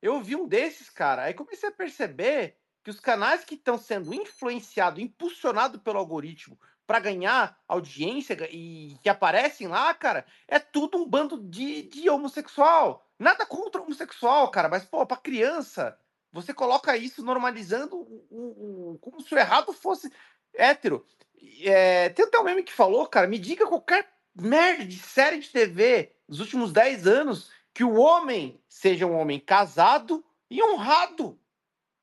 Eu 0.01 0.21
vi 0.21 0.35
um 0.35 0.47
desses, 0.47 0.89
cara. 0.89 1.23
Aí 1.23 1.33
comecei 1.33 1.69
a 1.69 1.71
perceber 1.71 2.57
que 2.83 2.89
os 2.89 2.99
canais 2.99 3.43
que 3.43 3.55
estão 3.55 3.77
sendo 3.77 4.13
influenciados, 4.13 5.01
impulsionados 5.01 5.81
pelo 5.81 5.97
algoritmo 5.97 6.59
para 6.85 6.99
ganhar 6.99 7.57
audiência 7.67 8.37
e 8.51 8.97
que 9.01 9.09
aparecem 9.09 9.67
lá, 9.67 9.93
cara, 9.93 10.25
é 10.47 10.59
tudo 10.59 10.97
um 10.97 11.07
bando 11.07 11.37
de, 11.37 11.83
de 11.83 12.09
homossexual. 12.09 13.05
Nada 13.17 13.45
contra 13.45 13.81
homossexual, 13.81 14.49
cara, 14.51 14.69
mas, 14.69 14.85
pô, 14.85 15.05
pra 15.05 15.17
criança, 15.17 15.97
você 16.31 16.53
coloca 16.53 16.95
isso 16.97 17.23
normalizando 17.23 17.95
o, 17.95 18.27
o, 18.29 18.91
o, 18.91 18.97
como 18.99 19.21
se 19.21 19.33
o 19.33 19.37
errado 19.37 19.73
fosse 19.73 20.11
hétero. 20.53 21.05
É, 21.63 22.09
tem 22.09 22.25
até 22.25 22.39
um 22.39 22.43
meme 22.43 22.63
que 22.63 22.73
falou, 22.73 23.07
cara, 23.07 23.27
me 23.27 23.39
diga 23.39 23.67
qualquer 23.67 24.09
merda 24.35 24.85
de 24.85 24.97
série 24.97 25.39
de 25.39 25.49
TV 25.49 26.13
dos 26.27 26.39
últimos 26.39 26.73
10 26.73 27.07
anos 27.07 27.51
que 27.73 27.83
o 27.83 27.95
homem 27.95 28.61
seja 28.67 29.05
um 29.05 29.17
homem 29.17 29.39
casado 29.39 30.23
e 30.49 30.61
honrado. 30.61 31.39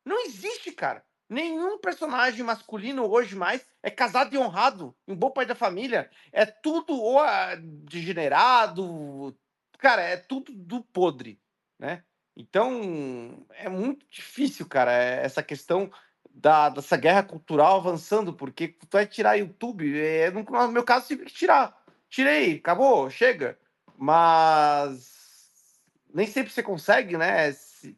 Não 0.04 0.24
existe, 0.24 0.72
cara. 0.72 1.04
Nenhum 1.28 1.78
personagem 1.78 2.44
masculino 2.44 3.10
hoje 3.10 3.34
mais 3.34 3.66
é 3.82 3.90
casado 3.90 4.34
e 4.34 4.38
honrado. 4.38 4.94
Um 5.08 5.16
bom 5.16 5.30
pai 5.30 5.46
da 5.46 5.54
família. 5.54 6.10
É 6.30 6.44
tudo 6.44 6.94
ou 6.94 7.20
ah, 7.20 7.54
degenerado. 7.56 9.36
Cara, 9.78 10.02
é 10.02 10.16
tudo 10.16 10.52
do 10.52 10.82
podre, 10.82 11.40
né? 11.78 12.04
Então, 12.36 13.46
é 13.50 13.68
muito 13.68 14.06
difícil, 14.10 14.66
cara, 14.66 14.92
eh, 14.92 15.24
essa 15.24 15.42
questão 15.42 15.90
da, 16.30 16.70
dessa 16.70 16.96
guerra 16.96 17.22
cultural 17.22 17.76
avançando, 17.76 18.32
porque 18.32 18.68
tu 18.68 18.88
vai 18.90 19.06
tirar 19.06 19.36
YouTube, 19.36 19.98
é, 20.00 20.30
no, 20.30 20.44
meu 20.68 20.82
caso, 20.82 21.08
tive 21.08 21.26
que 21.26 21.32
tirar. 21.32 21.76
Tirei, 22.08 22.56
acabou, 22.56 23.10
chega. 23.10 23.58
Mas 23.96 25.11
nem 26.14 26.26
sempre 26.26 26.52
você 26.52 26.62
consegue, 26.62 27.16
né, 27.16 27.52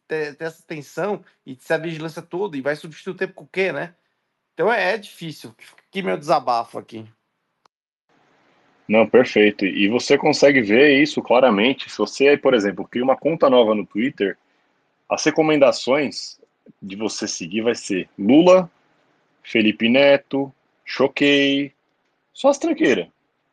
ter, 0.07 0.35
ter 0.35 0.45
essa 0.45 0.62
tensão 0.67 1.25
e 1.45 1.57
essa 1.61 1.79
vigilância 1.79 2.23
toda, 2.23 2.57
e 2.57 2.61
vai 2.61 2.77
substituir 2.77 3.12
o 3.12 3.17
tempo 3.17 3.35
com 3.35 3.45
o 3.45 3.49
quê, 3.49 3.73
né? 3.73 3.95
Então 4.55 4.73
é, 4.73 4.95
é 4.95 4.99
difícil. 4.99 5.55
Que 5.91 6.03
meu 6.03 6.17
desabafo 6.17 6.79
aqui. 6.79 7.05
Não, 8.87 9.09
perfeito. 9.09 9.65
E 9.65 9.89
você 9.89 10.17
consegue 10.17 10.61
ver 10.61 11.01
isso 11.03 11.23
claramente. 11.23 11.91
Se 11.91 11.99
você, 11.99 12.37
por 12.37 12.55
exemplo, 12.55 12.87
cria 12.87 13.03
uma 13.03 13.17
conta 13.17 13.49
nova 13.49 13.75
no 13.75 13.87
Twitter, 13.87 14.37
as 15.09 15.25
recomendações 15.25 16.39
de 16.81 16.97
você 16.97 17.27
seguir 17.27 17.62
vai 17.62 17.75
ser 17.75 18.09
Lula, 18.19 18.71
Felipe 19.43 19.89
Neto, 19.89 20.53
Choquei, 20.85 21.73
só 22.33 22.49
as 22.49 22.59
tranqueiras. 22.59 23.09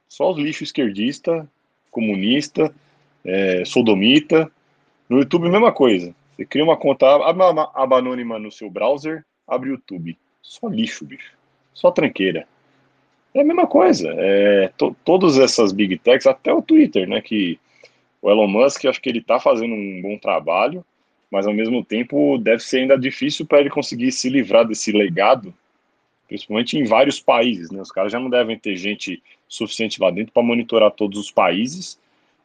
Só 0.10 0.32
os 0.32 0.38
lixos 0.38 0.68
esquerdista, 0.68 1.50
comunista, 1.90 2.74
é, 3.24 3.64
sodomita. 3.66 4.52
No 5.10 5.20
YouTube, 5.20 5.50
mesma 5.50 5.72
coisa. 5.72 6.16
Você 6.36 6.46
cria 6.46 6.64
uma 6.64 6.78
conta, 6.78 7.08
abre 7.08 7.44
aba 7.74 7.98
anônima 7.98 8.40
no 8.40 8.52
seu 8.52 8.70
browser, 8.70 9.26
abre 9.48 9.70
o 9.70 9.74
YouTube. 9.74 10.18
Só 10.42 10.68
lixo, 10.68 11.06
bicho. 11.06 11.34
Só 11.74 11.92
tranqueira. 11.92 12.48
É 13.34 13.42
a 13.42 13.44
mesma 13.44 13.68
coisa. 13.68 14.14
É, 14.18 14.72
to, 14.78 14.96
todas 15.06 15.38
essas 15.38 15.72
big 15.72 15.98
techs, 15.98 16.28
até 16.28 16.54
o 16.54 16.62
Twitter, 16.62 17.08
né? 17.08 17.22
Que 17.22 17.60
o 18.22 18.30
Elon 18.30 18.48
Musk, 18.48 18.86
acho 18.86 19.02
que 19.02 19.10
ele 19.10 19.20
está 19.20 19.40
fazendo 19.40 19.74
um 19.74 20.02
bom 20.02 20.18
trabalho, 20.18 20.86
mas 21.30 21.48
ao 21.48 21.54
mesmo 21.54 21.84
tempo 21.84 22.38
deve 22.38 22.62
ser 22.62 22.80
ainda 22.80 22.98
difícil 22.98 23.46
para 23.46 23.62
ele 23.62 23.70
conseguir 23.70 24.12
se 24.12 24.30
livrar 24.30 24.68
desse 24.68 24.92
legado, 24.92 25.54
principalmente 26.28 26.78
em 26.78 26.84
vários 26.84 27.20
países, 27.20 27.72
né? 27.72 27.82
Os 27.82 27.92
caras 27.92 28.12
já 28.12 28.20
não 28.20 28.30
devem 28.30 28.58
ter 28.58 28.76
gente 28.76 29.22
suficiente 29.48 30.02
lá 30.02 30.12
dentro 30.12 30.34
para 30.34 30.44
monitorar 30.44 30.92
todos 30.92 31.18
os 31.18 31.32
países. 31.32 32.00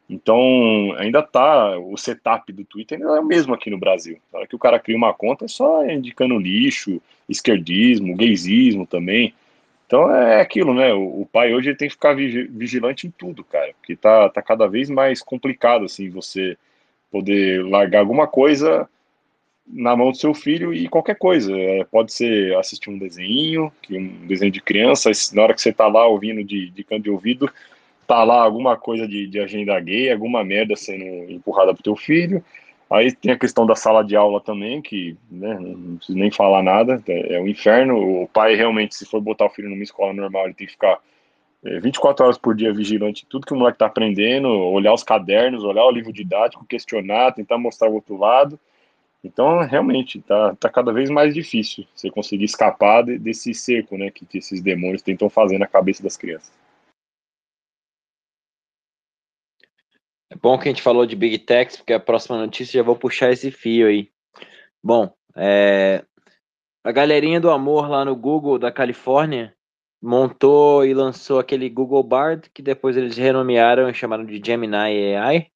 Então, 0.09 0.93
ainda 0.97 1.21
tá, 1.21 1.77
o 1.77 1.97
setup 1.97 2.51
do 2.53 2.63
Twitter 2.63 2.97
ainda 2.97 3.17
é 3.17 3.19
o 3.19 3.25
mesmo 3.25 3.53
aqui 3.53 3.69
no 3.69 3.77
Brasil. 3.77 4.17
Na 4.31 4.39
hora 4.39 4.47
que 4.47 4.55
o 4.55 4.59
cara 4.59 4.79
cria 4.79 4.95
uma 4.95 5.13
conta, 5.13 5.45
é 5.45 5.47
só 5.49 5.85
indicando 5.85 6.39
lixo, 6.39 7.01
esquerdismo, 7.27 8.15
gaysismo 8.15 8.87
também. 8.87 9.33
Então 9.85 10.13
é 10.13 10.41
aquilo, 10.41 10.73
né? 10.73 10.93
O, 10.93 11.27
pai 11.31 11.53
hoje 11.53 11.75
tem 11.75 11.87
que 11.87 11.93
ficar 11.93 12.13
vigilante 12.13 13.07
em 13.07 13.11
tudo, 13.11 13.43
cara, 13.43 13.73
porque 13.79 13.95
tá, 13.95 14.29
tá 14.29 14.41
cada 14.41 14.67
vez 14.67 14.89
mais 14.89 15.21
complicado, 15.21 15.85
assim, 15.85 16.09
você 16.09 16.57
poder 17.11 17.63
largar 17.65 17.99
alguma 17.99 18.27
coisa 18.27 18.87
na 19.65 19.95
mão 19.95 20.11
do 20.11 20.17
seu 20.17 20.33
filho 20.33 20.73
e 20.73 20.87
qualquer 20.87 21.17
coisa. 21.17 21.57
É, 21.57 21.83
pode 21.85 22.13
ser 22.13 22.55
assistir 22.57 22.89
um 22.89 22.97
desenho, 22.97 23.71
um 23.89 24.27
desenho 24.27 24.51
de 24.51 24.61
criança, 24.61 25.09
na 25.33 25.43
hora 25.43 25.53
que 25.53 25.61
você 25.61 25.73
tá 25.73 25.87
lá 25.87 26.05
ouvindo 26.05 26.43
de, 26.43 26.69
de 26.69 26.83
canto 26.83 27.03
de 27.03 27.09
ouvido, 27.09 27.49
tá 28.07 28.23
lá 28.23 28.41
alguma 28.41 28.77
coisa 28.77 29.07
de, 29.07 29.27
de 29.27 29.39
agenda 29.39 29.77
gay, 29.79 30.11
alguma 30.11 30.43
merda 30.43 30.75
sendo 30.75 31.03
empurrada 31.29 31.73
pro 31.73 31.83
teu 31.83 31.95
filho. 31.95 32.43
Aí 32.89 33.13
tem 33.13 33.33
a 33.33 33.37
questão 33.37 33.65
da 33.65 33.75
sala 33.75 34.01
de 34.01 34.15
aula 34.15 34.39
também, 34.39 34.81
que 34.81 35.17
né, 35.29 35.59
não 35.59 35.97
preciso 35.97 36.17
nem 36.17 36.31
falar 36.31 36.63
nada, 36.63 37.03
é, 37.07 37.35
é 37.35 37.41
um 37.41 37.47
inferno. 37.47 38.23
O 38.23 38.27
pai 38.29 38.55
realmente, 38.55 38.95
se 38.95 39.05
for 39.05 39.19
botar 39.19 39.45
o 39.45 39.49
filho 39.49 39.69
numa 39.69 39.83
escola 39.83 40.13
normal, 40.13 40.45
ele 40.45 40.53
tem 40.53 40.65
que 40.65 40.73
ficar 40.73 40.97
é, 41.65 41.79
24 41.81 42.23
horas 42.23 42.37
por 42.37 42.55
dia 42.55 42.73
vigilante 42.73 43.25
tudo 43.29 43.45
que 43.45 43.53
o 43.53 43.57
moleque 43.57 43.75
está 43.75 43.87
aprendendo, 43.87 44.47
olhar 44.47 44.93
os 44.93 45.03
cadernos, 45.03 45.65
olhar 45.65 45.85
o 45.85 45.91
livro 45.91 46.13
didático, 46.13 46.65
questionar, 46.65 47.33
tentar 47.33 47.57
mostrar 47.57 47.89
o 47.89 47.93
outro 47.93 48.15
lado. 48.17 48.57
Então, 49.21 49.59
realmente, 49.65 50.21
tá, 50.21 50.55
tá 50.55 50.69
cada 50.69 50.93
vez 50.93 51.09
mais 51.09 51.33
difícil 51.33 51.85
você 51.93 52.09
conseguir 52.09 52.45
escapar 52.45 53.03
de, 53.03 53.17
desse 53.17 53.53
cerco, 53.53 53.97
né, 53.97 54.09
que, 54.09 54.25
que 54.25 54.37
esses 54.37 54.61
demônios 54.61 55.01
tentam 55.01 55.29
fazer 55.29 55.57
na 55.57 55.67
cabeça 55.67 56.01
das 56.01 56.15
crianças. 56.15 56.51
É 60.29 60.35
bom 60.35 60.57
que 60.57 60.67
a 60.67 60.71
gente 60.71 60.81
falou 60.81 61.05
de 61.05 61.15
Big 61.15 61.39
Techs, 61.39 61.77
porque 61.77 61.93
a 61.93 61.99
próxima 61.99 62.37
notícia 62.37 62.79
já 62.79 62.83
vou 62.83 62.95
puxar 62.95 63.31
esse 63.31 63.49
fio 63.49 63.87
aí. 63.87 64.09
Bom, 64.83 65.13
é, 65.35 66.03
a 66.83 66.91
galerinha 66.91 67.39
do 67.39 67.49
amor 67.49 67.89
lá 67.89 68.03
no 68.03 68.15
Google 68.15 68.59
da 68.59 68.71
Califórnia 68.71 69.53
montou 70.01 70.85
e 70.85 70.93
lançou 70.93 71.39
aquele 71.39 71.69
Google 71.69 72.03
Bard, 72.03 72.49
que 72.53 72.61
depois 72.61 72.97
eles 72.97 73.17
renomearam 73.17 73.89
e 73.89 73.93
chamaram 73.93 74.25
de 74.25 74.41
Gemini 74.43 75.15
AI. 75.15 75.47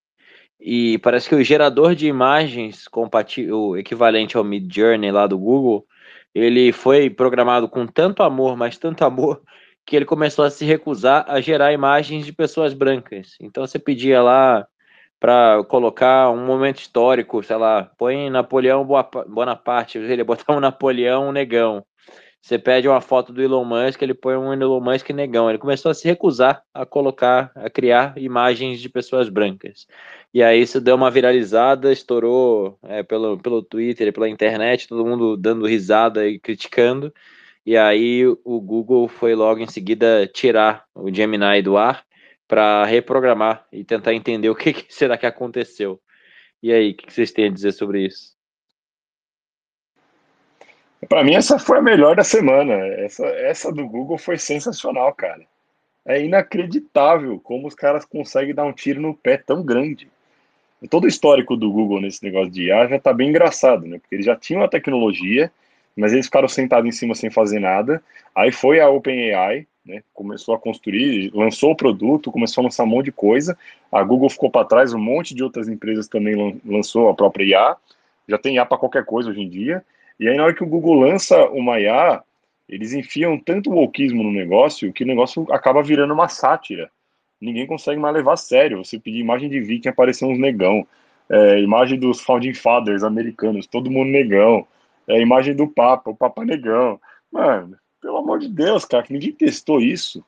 E 0.59 0.97
parece 0.99 1.28
que 1.28 1.36
o 1.36 1.43
gerador 1.43 1.95
de 1.95 2.07
imagens 2.07 2.88
compatível, 2.88 3.78
equivalente 3.78 4.38
ao 4.38 4.43
Mid 4.43 4.72
Journey 4.74 5.11
lá 5.11 5.28
do 5.28 5.38
Google, 5.38 5.86
ele 6.34 6.72
foi 6.72 7.09
programado 7.09 7.67
com 7.67 7.86
tanto 7.88 8.24
amor, 8.24 8.55
mas 8.55 8.78
tanto 8.78 9.03
amor, 9.03 9.41
que 9.86 9.95
ele 9.95 10.05
começou 10.05 10.45
a 10.45 10.49
se 10.49 10.65
recusar 10.65 11.25
a 11.27 11.41
gerar 11.41 11.73
imagens 11.73 12.25
de 12.25 12.34
pessoas 12.34 12.73
brancas. 12.73 13.36
Então 13.39 13.65
você 13.65 13.79
pedia 13.79 14.21
lá 14.21 14.67
para 15.19 15.63
colocar 15.65 16.32
um 16.32 16.45
momento 16.45 16.79
histórico, 16.79 17.43
sei 17.43 17.55
lá, 17.55 17.91
põe 17.97 18.29
Napoleão 18.29 18.88
Bonaparte, 19.27 19.97
ele 19.99 20.23
botar 20.23 20.53
um 20.53 20.59
Napoleão 20.59 21.32
negão. 21.32 21.86
Você 22.41 22.57
pede 22.57 22.88
uma 22.88 23.01
foto 23.01 23.32
do 23.32 23.39
Elon 23.39 23.63
Musk, 23.63 24.01
ele 24.01 24.15
põe 24.15 24.36
um 24.36 24.51
Elon 24.51 24.82
Musk 24.82 25.11
negão. 25.11 25.47
Ele 25.47 25.59
começou 25.59 25.91
a 25.91 25.93
se 25.93 26.07
recusar 26.07 26.63
a 26.73 26.88
colocar, 26.88 27.51
a 27.53 27.69
criar 27.69 28.17
imagens 28.17 28.82
de 28.82 28.89
pessoas 28.89 29.29
brancas. 29.29 29.86
E 30.34 30.41
aí 30.41 30.59
isso 30.59 30.82
deu 30.82 30.95
uma 30.95 31.11
viralizada, 31.11 31.93
estourou 31.93 32.79
é, 32.82 33.03
pelo, 33.03 33.38
pelo 33.38 33.61
Twitter, 33.61 34.11
pela 34.11 34.27
internet, 34.27 34.88
todo 34.88 35.05
mundo 35.05 35.38
dando 35.38 35.67
risada 35.67 36.27
e 36.27 36.39
criticando. 36.39 37.13
E 37.66 37.78
aí 37.78 38.26
o 38.26 38.59
Google 38.59 39.07
foi 39.07 39.36
logo 39.36 39.59
em 39.59 39.68
seguida 39.68 40.28
tirar 40.28 40.86
o 40.95 41.14
Gemini 41.14 41.62
do 41.62 41.78
ar 41.78 42.03
para 42.47 42.84
reprogramar 42.86 43.66
e 43.72 43.84
tentar 43.84 44.14
entender 44.14 44.49
o 44.49 44.55
que, 44.55 44.74
que, 44.74 44.93
será 44.93 45.18
que 45.18 45.26
aconteceu. 45.26 46.01
E 46.62 46.72
aí, 46.72 46.91
o 46.91 46.95
que, 46.95 47.07
que 47.07 47.14
vocês 47.14 47.32
têm 47.32 47.45
a 47.45 47.51
dizer 47.51 47.72
sobre 47.72 48.05
isso? 48.05 48.36
Para 51.09 51.24
mim, 51.24 51.34
essa 51.34 51.57
foi 51.57 51.80
a 51.80 51.82
melhor 51.82 52.16
da 52.16 52.24
semana. 52.24 52.74
Essa, 52.74 53.26
essa 53.26 53.72
do 53.72 53.88
Google 53.88 54.18
foi 54.18 54.38
sensacional, 54.38 55.14
cara. 55.14 55.43
É 56.05 56.24
inacreditável 56.24 57.39
como 57.39 57.68
os 57.68 57.76
caras 57.76 58.05
conseguem 58.05 58.53
dar 58.53 58.66
um 58.66 58.74
tiro 58.74 59.01
no 59.01 59.16
pé 59.16 59.38
tão 59.38 59.64
grande. 59.64 60.09
Todo 60.89 61.05
o 61.05 61.07
histórico 61.07 61.55
do 61.55 61.72
Google 61.72 62.01
nesse 62.01 62.24
negócio 62.24 62.51
de 62.51 62.68
IA 62.68 62.88
já 62.88 62.95
está 62.97 63.14
bem 63.14 63.30
engraçado, 63.30 63.86
né? 63.86 63.99
Porque 63.99 64.16
eles 64.16 64.26
já 64.26 64.36
tinham 64.36 64.64
a 64.64 64.68
tecnologia, 64.68 65.51
mas 65.95 66.13
eles 66.13 66.25
ficaram 66.25 66.47
sentados 66.47 66.87
em 66.87 66.91
cima 66.91 67.15
sem 67.15 67.29
fazer 67.29 67.59
nada. 67.59 68.01
Aí 68.35 68.51
foi 68.51 68.79
a 68.79 68.89
OpenAI, 68.89 69.67
né? 69.85 70.03
Começou 70.13 70.55
a 70.55 70.59
construir, 70.59 71.31
lançou 71.33 71.71
o 71.71 71.75
produto, 71.75 72.31
começou 72.31 72.61
a 72.61 72.65
lançar 72.65 72.83
um 72.83 72.87
monte 72.87 73.05
de 73.05 73.11
coisa. 73.11 73.57
A 73.91 74.03
Google 74.03 74.29
ficou 74.29 74.49
para 74.49 74.65
trás, 74.65 74.93
um 74.93 74.99
monte 74.99 75.35
de 75.35 75.43
outras 75.43 75.67
empresas 75.67 76.07
também 76.07 76.59
lançou 76.65 77.09
a 77.09 77.13
própria 77.13 77.45
IA. 77.45 77.75
Já 78.27 78.37
tem 78.37 78.55
IA 78.55 78.65
para 78.65 78.77
qualquer 78.77 79.05
coisa 79.05 79.29
hoje 79.29 79.41
em 79.41 79.49
dia. 79.49 79.83
E 80.19 80.27
aí, 80.27 80.37
na 80.37 80.43
hora 80.43 80.53
que 80.53 80.63
o 80.63 80.67
Google 80.67 80.99
lança 80.99 81.45
uma 81.49 81.79
IA, 81.79 82.21
eles 82.69 82.93
enfiam 82.93 83.37
tanto 83.37 83.71
wokeismo 83.71 84.23
no 84.23 84.31
negócio 84.31 84.93
que 84.93 85.03
o 85.03 85.07
negócio 85.07 85.45
acaba 85.51 85.83
virando 85.83 86.13
uma 86.13 86.29
sátira. 86.29 86.89
Ninguém 87.39 87.65
consegue 87.65 87.99
mais 87.99 88.15
levar 88.15 88.33
a 88.33 88.37
sério. 88.37 88.85
Você 88.85 88.99
pedir 88.99 89.19
imagem 89.19 89.49
de 89.49 89.59
viking, 89.59 89.89
aparecer 89.89 90.25
uns 90.25 90.37
negão. 90.37 90.87
É, 91.27 91.59
imagem 91.59 91.97
dos 91.97 92.21
Founding 92.21 92.53
Fathers 92.53 93.03
americanos, 93.03 93.65
todo 93.65 93.89
mundo 93.89 94.09
negão. 94.09 94.67
É, 95.12 95.22
imagem 95.22 95.53
do 95.53 95.68
Papa, 95.68 96.09
o 96.09 96.16
Papa 96.16 96.45
negão. 96.45 96.99
Mano, 97.30 97.78
pelo 98.01 98.18
amor 98.18 98.39
de 98.39 98.47
Deus, 98.47 98.86
cara, 98.86 99.03
que 99.03 99.12
ninguém 99.12 99.34
testou 99.34 99.82
isso. 99.82 100.24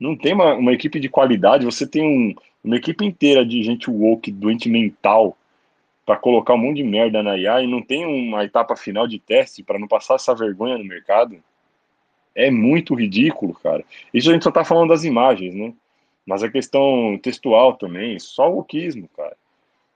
Não 0.00 0.16
tem 0.16 0.32
uma, 0.32 0.54
uma 0.54 0.72
equipe 0.72 0.98
de 0.98 1.10
qualidade. 1.10 1.66
Você 1.66 1.86
tem 1.86 2.02
um, 2.02 2.34
uma 2.64 2.76
equipe 2.76 3.04
inteira 3.04 3.44
de 3.44 3.62
gente 3.62 3.90
woke, 3.90 4.32
doente 4.32 4.68
mental, 4.68 5.36
para 6.06 6.16
colocar 6.16 6.54
um 6.54 6.58
monte 6.58 6.76
de 6.76 6.84
merda 6.84 7.22
na 7.22 7.36
IA 7.36 7.62
e 7.62 7.66
não 7.66 7.82
tem 7.82 8.06
uma 8.06 8.42
etapa 8.44 8.74
final 8.74 9.06
de 9.06 9.18
teste 9.18 9.62
para 9.62 9.78
não 9.78 9.86
passar 9.86 10.14
essa 10.14 10.34
vergonha 10.34 10.78
no 10.78 10.84
mercado. 10.84 11.36
É 12.34 12.50
muito 12.50 12.94
ridículo, 12.94 13.52
cara. 13.52 13.84
Isso 14.14 14.30
a 14.30 14.32
gente 14.32 14.42
só 14.42 14.50
tá 14.50 14.64
falando 14.64 14.88
das 14.88 15.04
imagens, 15.04 15.54
né? 15.54 15.74
Mas 16.24 16.42
a 16.42 16.50
questão 16.50 17.18
textual 17.22 17.74
também, 17.74 18.18
só 18.18 18.50
o 18.50 18.56
wokeismo, 18.56 19.06
cara. 19.14 19.36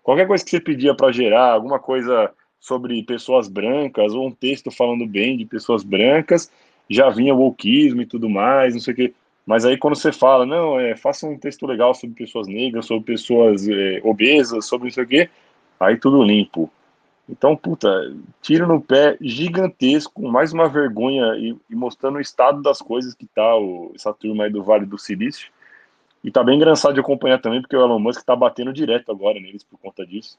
Qualquer 0.03 0.27
coisa 0.27 0.45
que 0.45 0.51
você 0.51 0.61
pedia 0.61 0.95
para 0.95 1.13
gerar, 1.13 1.53
alguma 1.53 1.79
coisa 1.79 2.31
sobre 2.63 3.03
pessoas 3.03 3.49
brancas, 3.49 4.15
ou 4.15 4.29
um 4.29 4.31
texto 4.31 4.71
falando 4.71 5.05
bem 5.05 5.37
de 5.37 5.45
pessoas 5.45 5.83
brancas, 5.83 6.49
já 6.89 7.11
vinha 7.11 7.35
o 7.35 7.39
wokeismo 7.39 8.03
e 8.03 8.07
tudo 8.07 8.31
mais, 8.31 8.73
não 8.73 8.81
sei 8.81 8.95
o 8.95 8.97
quê. 8.97 9.15
Mas 9.45 9.65
aí 9.65 9.77
quando 9.77 9.97
você 9.97 10.13
fala, 10.13 10.47
não, 10.47 10.79
é, 10.79 10.95
faça 10.97 11.27
um 11.27 11.37
texto 11.37 11.67
legal 11.67 11.93
sobre 11.93 12.15
pessoas 12.15 12.47
negras, 12.47 12.87
sobre 12.87 13.05
pessoas 13.05 13.69
é, 13.69 14.01
obesas, 14.05 14.65
sobre 14.65 14.87
não 14.87 14.93
sei 14.93 15.03
o 15.03 15.09
quê, 15.09 15.29
aí 15.81 15.97
tudo 15.97 16.23
limpo. 16.23 16.71
Então, 17.29 17.57
puta, 17.57 17.89
tiro 18.41 18.69
no 18.69 18.81
pé 18.81 19.17
gigantesco, 19.21 20.23
mais 20.29 20.53
uma 20.53 20.69
vergonha 20.69 21.35
e, 21.37 21.57
e, 21.69 21.75
mostrando 21.75 22.17
o 22.17 22.21
estado 22.21 22.63
das 22.63 22.81
coisas 22.81 23.13
que 23.13 23.27
tá 23.27 23.57
o, 23.57 23.91
essa 23.95 24.15
turma 24.15 24.45
aí 24.45 24.51
do 24.51 24.63
Vale 24.63 24.87
do 24.87 24.99
Silício. 24.99 25.51
E 26.23 26.31
tá 26.31 26.45
bem 26.45 26.57
engraçado 26.57 26.95
de 26.95 27.01
acompanhar 27.01 27.41
também, 27.41 27.61
porque 27.61 27.77
o 27.77 27.81
Elon 27.81 27.99
Musk 27.99 28.25
tá 28.25 28.37
batendo 28.37 28.73
direto 28.73 29.11
agora 29.11 29.41
neles 29.41 29.65
por 29.65 29.81
conta 29.81 30.07
disso. 30.07 30.39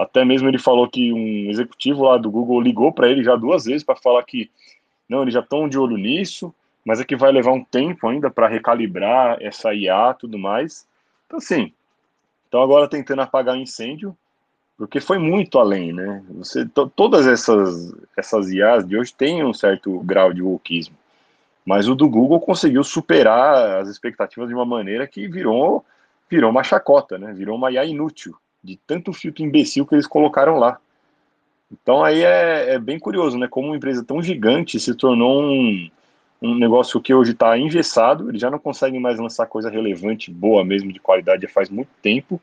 Até 0.00 0.24
mesmo 0.24 0.48
ele 0.48 0.58
falou 0.58 0.88
que 0.88 1.12
um 1.12 1.50
executivo 1.50 2.04
lá 2.04 2.16
do 2.16 2.30
Google 2.30 2.58
ligou 2.58 2.90
para 2.90 3.06
ele 3.06 3.22
já 3.22 3.36
duas 3.36 3.66
vezes 3.66 3.84
para 3.84 3.96
falar 3.96 4.22
que 4.24 4.50
não, 5.06 5.20
eles 5.20 5.34
já 5.34 5.40
estão 5.40 5.68
de 5.68 5.78
olho 5.78 5.98
nisso, 5.98 6.54
mas 6.82 7.00
é 7.00 7.04
que 7.04 7.14
vai 7.14 7.30
levar 7.30 7.52
um 7.52 7.62
tempo 7.62 8.08
ainda 8.08 8.30
para 8.30 8.48
recalibrar 8.48 9.36
essa 9.42 9.74
IA 9.74 10.14
tudo 10.14 10.38
mais. 10.38 10.86
Então, 11.26 11.36
assim, 11.36 11.70
então 12.48 12.62
agora 12.62 12.88
tentando 12.88 13.20
apagar 13.20 13.54
o 13.54 13.60
incêndio, 13.60 14.16
porque 14.78 15.02
foi 15.02 15.18
muito 15.18 15.58
além, 15.58 15.92
né? 15.92 16.24
Você, 16.30 16.64
todas 16.96 17.26
essas, 17.26 17.94
essas 18.16 18.50
IAs 18.50 18.88
de 18.88 18.96
hoje 18.96 19.12
têm 19.12 19.44
um 19.44 19.52
certo 19.52 20.00
grau 20.00 20.32
de 20.32 20.40
wokeismo, 20.40 20.96
mas 21.62 21.88
o 21.88 21.94
do 21.94 22.08
Google 22.08 22.40
conseguiu 22.40 22.82
superar 22.82 23.82
as 23.82 23.88
expectativas 23.88 24.48
de 24.48 24.54
uma 24.54 24.64
maneira 24.64 25.06
que 25.06 25.28
virou, 25.28 25.84
virou 26.30 26.50
uma 26.50 26.64
chacota, 26.64 27.18
né? 27.18 27.34
Virou 27.34 27.58
uma 27.58 27.70
IA 27.70 27.84
inútil, 27.84 28.34
de 28.62 28.78
tanto 28.86 29.12
filtro 29.12 29.44
imbecil 29.44 29.86
que 29.86 29.94
eles 29.94 30.06
colocaram 30.06 30.58
lá. 30.58 30.78
Então 31.70 32.02
aí 32.02 32.22
é, 32.22 32.74
é 32.74 32.78
bem 32.78 32.98
curioso, 32.98 33.38
né? 33.38 33.46
Como 33.48 33.68
uma 33.68 33.76
empresa 33.76 34.04
tão 34.04 34.22
gigante 34.22 34.80
se 34.80 34.94
tornou 34.94 35.42
um, 35.42 35.90
um 36.42 36.54
negócio 36.54 37.00
que 37.00 37.14
hoje 37.14 37.32
está 37.32 37.56
engessado, 37.58 38.28
eles 38.28 38.40
já 38.40 38.50
não 38.50 38.58
conseguem 38.58 39.00
mais 39.00 39.18
lançar 39.18 39.46
coisa 39.46 39.70
relevante, 39.70 40.30
boa 40.30 40.64
mesmo, 40.64 40.92
de 40.92 40.98
qualidade, 40.98 41.42
já 41.42 41.48
faz 41.48 41.68
muito 41.68 41.90
tempo, 42.02 42.40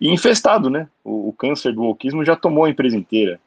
e 0.00 0.10
infestado, 0.12 0.68
né? 0.68 0.88
O, 1.02 1.28
o 1.28 1.32
câncer 1.32 1.72
do 1.72 1.82
wokeismo 1.82 2.24
já 2.24 2.36
tomou 2.36 2.64
a 2.64 2.70
empresa 2.70 2.96
inteira. 2.96 3.40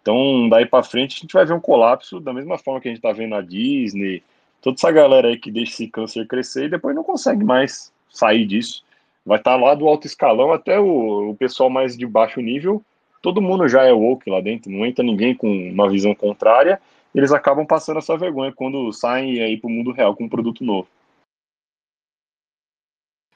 Então, 0.00 0.48
daí 0.48 0.64
para 0.64 0.84
frente, 0.84 1.16
a 1.16 1.20
gente 1.20 1.32
vai 1.32 1.44
ver 1.44 1.52
um 1.52 1.60
colapso 1.60 2.20
da 2.20 2.32
mesma 2.32 2.56
forma 2.56 2.80
que 2.80 2.88
a 2.88 2.90
gente 2.90 2.98
está 2.98 3.12
vendo 3.12 3.34
a 3.34 3.42
Disney, 3.42 4.22
toda 4.62 4.76
essa 4.76 4.90
galera 4.90 5.28
aí 5.28 5.36
que 5.36 5.50
deixa 5.50 5.72
esse 5.72 5.88
câncer 5.88 6.26
crescer 6.26 6.66
e 6.66 6.70
depois 6.70 6.94
não 6.94 7.02
consegue 7.02 7.44
mais 7.44 7.92
sair 8.08 8.46
disso. 8.46 8.84
Vai 9.26 9.38
estar 9.38 9.52
tá 9.52 9.56
lá 9.56 9.74
do 9.74 9.88
alto 9.88 10.06
escalão 10.06 10.52
até 10.52 10.78
o, 10.78 11.30
o 11.30 11.36
pessoal 11.36 11.68
mais 11.68 11.96
de 11.96 12.06
baixo 12.06 12.40
nível, 12.40 12.80
todo 13.20 13.42
mundo 13.42 13.66
já 13.66 13.82
é 13.82 13.92
woke 13.92 14.30
lá 14.30 14.40
dentro, 14.40 14.70
não 14.70 14.86
entra 14.86 15.04
ninguém 15.04 15.34
com 15.34 15.48
uma 15.48 15.90
visão 15.90 16.14
contrária, 16.14 16.80
eles 17.12 17.32
acabam 17.32 17.66
passando 17.66 17.98
essa 17.98 18.16
vergonha 18.16 18.52
quando 18.52 18.92
saem 18.92 19.42
aí 19.42 19.56
para 19.56 19.66
o 19.66 19.70
mundo 19.70 19.90
real 19.90 20.14
com 20.14 20.24
um 20.24 20.28
produto 20.28 20.62
novo. 20.62 20.88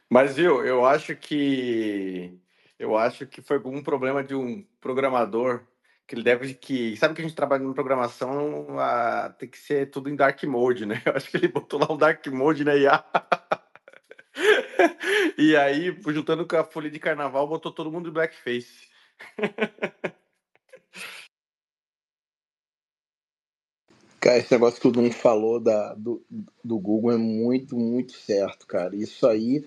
Mas 0.09 0.37
viu, 0.37 0.65
eu 0.65 0.85
acho 0.85 1.17
que 1.17 2.39
eu 2.79 2.97
acho 2.97 3.27
que 3.27 3.43
foi 3.43 3.57
algum 3.57 3.83
problema 3.83 4.23
de 4.23 4.35
um 4.35 4.65
programador 4.81 5.63
que 6.07 6.15
ele 6.15 6.23
deve 6.23 6.55
que 6.55 6.97
sabe 6.97 7.15
que 7.15 7.21
a 7.21 7.25
gente 7.25 7.37
trabalha 7.37 7.63
em 7.63 7.73
programação 7.73 8.79
a, 8.79 9.31
tem 9.39 9.49
que 9.49 9.59
ser 9.59 9.91
tudo 9.91 10.09
em 10.11 10.17
dark 10.17 10.43
mode, 10.45 10.87
né? 10.87 11.01
Eu 11.07 11.15
acho 11.15 11.31
que 11.31 11.37
ele 11.37 11.49
botou 11.49 11.79
lá 11.79 11.93
um 11.93 11.97
dark 11.97 12.27
mode 12.29 12.65
na 12.65 12.75
IA. 12.75 13.05
e 15.39 15.57
aí, 15.57 15.97
juntando 16.09 16.47
com 16.47 16.57
a 16.57 16.65
folha 16.65 16.91
de 16.91 16.99
carnaval, 16.99 17.47
botou 17.47 17.73
todo 17.73 17.91
mundo 17.91 18.07
de 18.07 18.11
blackface. 18.11 18.89
Cara, 24.21 24.37
esse 24.37 24.53
negócio 24.53 24.79
que 24.79 24.87
o 24.87 24.93
Dum 24.93 25.11
falou 25.11 25.59
da, 25.59 25.95
do, 25.95 26.23
do 26.63 26.79
Google 26.79 27.13
é 27.13 27.17
muito, 27.17 27.75
muito 27.75 28.13
certo, 28.13 28.67
cara. 28.67 28.95
Isso 28.95 29.27
aí 29.27 29.65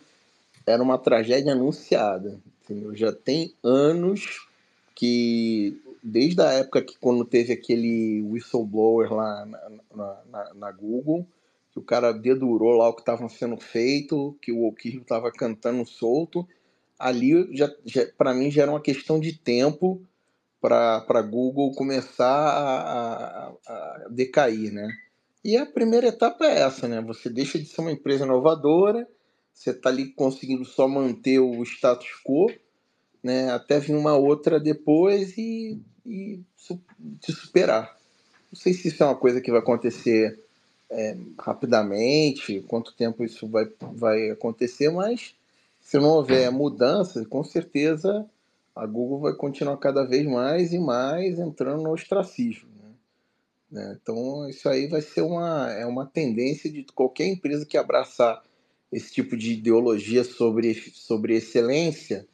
era 0.65 0.81
uma 0.81 0.99
tragédia 0.99 1.53
anunciada. 1.53 2.39
Entendeu? 2.63 2.95
Já 2.95 3.11
tem 3.11 3.55
anos 3.63 4.47
que, 4.93 5.81
desde 6.03 6.39
a 6.41 6.51
época 6.53 6.83
que 6.83 6.95
quando 6.99 7.25
teve 7.25 7.51
aquele 7.51 8.21
whistleblower 8.21 9.11
lá 9.11 9.43
na, 9.43 9.69
na, 9.95 10.21
na, 10.29 10.53
na 10.53 10.71
Google, 10.71 11.25
que 11.73 11.79
o 11.79 11.83
cara 11.83 12.13
dedurou 12.13 12.77
lá 12.77 12.87
o 12.87 12.93
que 12.93 13.01
estava 13.01 13.27
sendo 13.27 13.57
feito, 13.57 14.37
que 14.41 14.51
o 14.51 14.59
Wokismo 14.59 15.01
estava 15.01 15.31
cantando 15.31 15.83
solto, 15.85 16.47
ali 16.99 17.49
já, 17.57 17.69
já 17.83 18.05
para 18.15 18.33
mim 18.33 18.51
já 18.51 18.61
era 18.61 18.71
uma 18.71 18.81
questão 18.81 19.19
de 19.19 19.33
tempo 19.33 20.05
para 20.61 21.21
Google 21.21 21.73
começar 21.73 22.25
a, 22.25 23.47
a, 23.47 23.53
a, 23.67 24.07
decair, 24.09 24.71
né? 24.71 24.87
E 25.43 25.57
a 25.57 25.65
primeira 25.65 26.07
etapa 26.07 26.45
é 26.45 26.61
essa, 26.61 26.87
né? 26.87 27.01
Você 27.01 27.29
deixa 27.29 27.59
de 27.59 27.65
ser 27.65 27.81
uma 27.81 27.91
empresa 27.91 28.23
inovadora, 28.23 29.05
você 29.51 29.71
está 29.71 29.89
ali 29.89 30.13
conseguindo 30.13 30.63
só 30.63 30.87
manter 30.87 31.39
o 31.39 31.61
status 31.63 32.07
quo, 32.23 32.49
né? 33.21 33.51
Até 33.51 33.79
vir 33.79 33.95
uma 33.95 34.15
outra 34.15 34.59
depois 34.59 35.37
e, 35.37 35.81
e 36.05 36.39
te 37.19 37.33
superar. 37.33 37.97
Não 38.51 38.57
sei 38.57 38.73
se 38.73 38.87
isso 38.87 39.03
é 39.03 39.07
uma 39.07 39.17
coisa 39.17 39.41
que 39.41 39.51
vai 39.51 39.59
acontecer 39.59 40.42
é, 40.93 41.17
rapidamente, 41.39 42.61
quanto 42.67 42.95
tempo 42.95 43.23
isso 43.23 43.47
vai, 43.47 43.65
vai 43.93 44.29
acontecer, 44.29 44.89
mas 44.89 45.35
se 45.81 45.97
não 45.97 46.09
houver 46.09 46.51
mudança, 46.51 47.25
com 47.25 47.43
certeza 47.43 48.25
a 48.75 48.85
Google 48.85 49.19
vai 49.19 49.33
continuar 49.33 49.77
cada 49.77 50.03
vez 50.03 50.25
mais 50.25 50.73
e 50.73 50.79
mais 50.79 51.37
entrando 51.39 51.83
no 51.83 51.91
ostracismo. 51.91 52.69
Né? 52.81 52.91
né? 53.71 53.99
Então, 54.01 54.49
isso 54.49 54.67
aí 54.67 54.87
vai 54.87 55.01
ser 55.01 55.21
uma, 55.21 55.71
é 55.71 55.85
uma 55.85 56.05
tendência 56.05 56.71
de 56.71 56.83
qualquer 56.95 57.27
empresa 57.27 57.65
que 57.65 57.77
abraçar 57.77 58.43
esse 58.91 59.11
tipo 59.11 59.35
de 59.35 59.53
ideologia 59.53 60.23
sobre, 60.23 60.73
sobre 60.93 61.35
excelência 61.35 62.27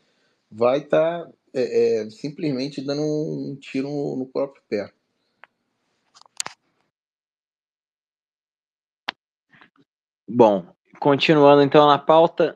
vai 0.52 0.80
estar 0.80 1.26
tá, 1.26 1.32
é, 1.54 2.02
é, 2.02 2.10
simplesmente 2.10 2.82
dando 2.82 3.02
um 3.02 3.56
tiro 3.56 3.90
no, 3.90 4.16
no 4.18 4.26
próprio 4.26 4.62
pé. 4.70 4.92
Bom, 10.32 10.64
continuando 11.00 11.64
então 11.64 11.88
na 11.88 11.98
pauta, 11.98 12.56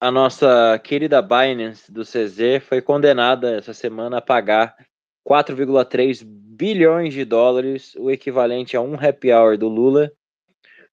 a 0.00 0.10
nossa 0.10 0.80
querida 0.82 1.20
Binance 1.20 1.92
do 1.92 2.02
CZ 2.02 2.64
foi 2.66 2.80
condenada 2.80 3.58
essa 3.58 3.74
semana 3.74 4.16
a 4.16 4.22
pagar 4.22 4.74
4,3 5.22 6.24
bilhões 6.24 7.12
de 7.12 7.26
dólares, 7.26 7.94
o 7.96 8.10
equivalente 8.10 8.74
a 8.74 8.80
um 8.80 8.94
happy 8.94 9.30
hour 9.30 9.58
do 9.58 9.68
Lula, 9.68 10.10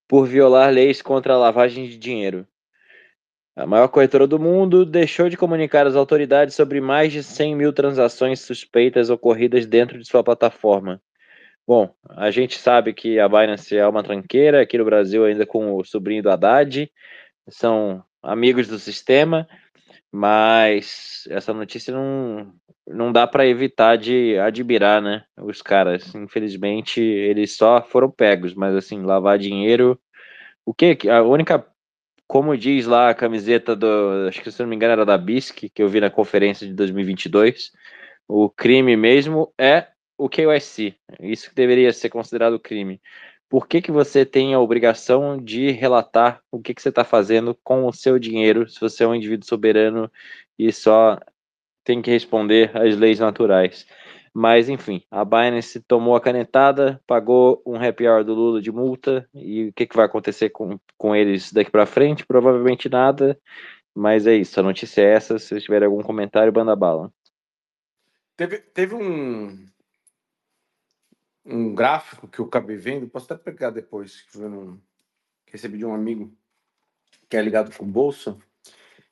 por 0.06 0.28
violar 0.28 0.70
leis 0.70 1.02
contra 1.02 1.34
a 1.34 1.38
lavagem 1.38 1.88
de 1.88 1.98
dinheiro. 1.98 2.46
A 3.56 3.66
maior 3.66 3.88
corretora 3.88 4.28
do 4.28 4.38
mundo 4.38 4.86
deixou 4.86 5.30
de 5.30 5.38
comunicar 5.38 5.88
às 5.88 5.96
autoridades 5.96 6.56
sobre 6.56 6.82
mais 6.82 7.14
de 7.14 7.24
100 7.24 7.56
mil 7.56 7.72
transações 7.72 8.42
suspeitas 8.42 9.10
ocorridas 9.10 9.66
dentro 9.66 9.98
de 9.98 10.06
sua 10.06 10.22
plataforma. 10.22 11.02
Bom, 11.68 11.90
a 12.10 12.30
gente 12.30 12.60
sabe 12.60 12.94
que 12.94 13.20
a 13.20 13.28
Binance 13.28 13.76
é 13.76 13.88
uma 13.88 14.04
tranqueira, 14.04 14.62
aqui 14.62 14.78
no 14.78 14.86
Brasil 14.86 15.26
ainda 15.26 15.48
com 15.48 15.76
o 15.76 15.84
sobrinho 15.84 16.22
do 16.22 16.30
Haddad, 16.30 16.92
são 17.50 18.04
amigos 18.22 18.68
do 18.68 18.78
sistema, 18.78 19.48
mas 20.12 21.28
essa 21.32 21.54
notícia 21.54 21.92
não, 21.92 22.54
não 22.88 23.12
dá 23.12 23.26
para 23.26 23.48
evitar 23.48 23.98
de 23.98 24.38
admirar, 24.38 25.02
né? 25.02 25.24
Os 25.38 25.62
caras, 25.64 26.14
infelizmente, 26.14 27.02
eles 27.02 27.58
só 27.58 27.82
foram 27.82 28.12
pegos, 28.12 28.54
mas 28.54 28.76
assim, 28.76 29.02
lavar 29.02 29.40
dinheiro. 29.40 30.00
O 30.64 30.74
que? 30.74 30.98
A 31.10 31.24
única, 31.24 31.66
como 32.28 32.56
diz 32.56 32.86
lá 32.86 33.10
a 33.10 33.16
camiseta 33.16 33.76
do, 33.76 34.28
acho 34.28 34.40
que 34.42 34.52
se 34.52 34.62
não 34.62 34.70
me 34.70 34.76
engano 34.76 34.94
era 34.94 35.06
da 35.06 35.18
BISC, 35.18 35.70
que 35.70 35.82
eu 35.82 35.90
vi 35.90 36.00
na 36.00 36.12
conferência 36.12 36.68
de 36.68 36.74
2022, 36.74 37.72
o 38.28 38.50
crime 38.52 38.96
mesmo 38.96 39.52
é 39.58 39.88
o 40.18 40.30
KYC. 40.30 40.96
Isso 41.20 41.50
que 41.50 41.56
deveria 41.56 41.92
ser 41.94 42.10
considerado 42.10 42.60
crime 42.60 43.02
por 43.50 43.68
que, 43.68 43.82
que 43.82 43.92
você 43.92 44.26
tem 44.26 44.54
a 44.54 44.60
obrigação 44.60 45.38
de 45.38 45.72
relatar 45.72 46.42
o 46.52 46.60
que, 46.60 46.74
que 46.74 46.82
você 46.82 46.90
está 46.90 47.04
fazendo 47.04 47.58
com 47.64 47.86
o 47.86 47.94
seu 47.94 48.18
dinheiro, 48.18 48.68
se 48.68 48.80
você 48.80 49.04
é 49.04 49.08
um 49.08 49.16
indivíduo 49.16 49.48
soberano 49.48 50.12
e 50.58 50.72
só 50.72 51.20
tem 51.84 52.02
que 52.02 52.12
responder 52.12 52.76
às 52.76 52.96
leis 52.98 53.20
naturais. 53.20 53.86
Mas, 54.34 54.68
enfim, 54.68 55.02
a 55.10 55.24
Binance 55.24 55.80
tomou 55.80 56.16
a 56.16 56.22
canetada, 56.22 57.02
pagou 57.08 57.62
um 57.66 57.76
happy 57.76 58.06
hour 58.08 58.24
do 58.24 58.34
Lula 58.34 58.62
de 58.62 58.72
multa, 58.72 59.26
e 59.34 59.70
o 59.70 59.74
que, 59.74 59.88
que 59.88 59.96
vai 59.96 60.06
acontecer 60.06 60.50
com, 60.50 60.78
com 60.98 61.16
eles 61.16 61.54
daqui 61.54 61.72
para 61.72 61.86
frente? 61.86 62.26
Provavelmente 62.26 62.90
nada, 62.90 63.40
mas 63.94 64.28
é 64.28 64.36
isso, 64.36 64.60
a 64.60 64.64
notícia 64.64 65.02
é 65.02 65.14
essa. 65.14 65.40
Se 65.40 65.62
tiver 65.62 65.84
algum 65.84 66.02
comentário, 66.02 66.52
banda 66.52 66.76
bala. 66.76 67.10
Teve, 68.36 68.58
teve 68.58 68.94
um, 68.94 69.66
um 71.46 71.76
gráfico 71.76 72.28
que 72.28 72.40
eu 72.40 72.46
acabei 72.46 72.76
vendo, 72.76 73.08
posso 73.08 73.32
até 73.32 73.42
pegar 73.42 73.70
depois, 73.70 74.22
que 74.24 74.38
eu 74.38 74.80
recebi 75.48 75.78
de 75.78 75.86
um 75.86 75.94
amigo 75.94 76.34
que 77.30 77.38
é 77.38 77.42
ligado 77.42 77.76
com 77.76 77.86
bolsa, 77.86 78.38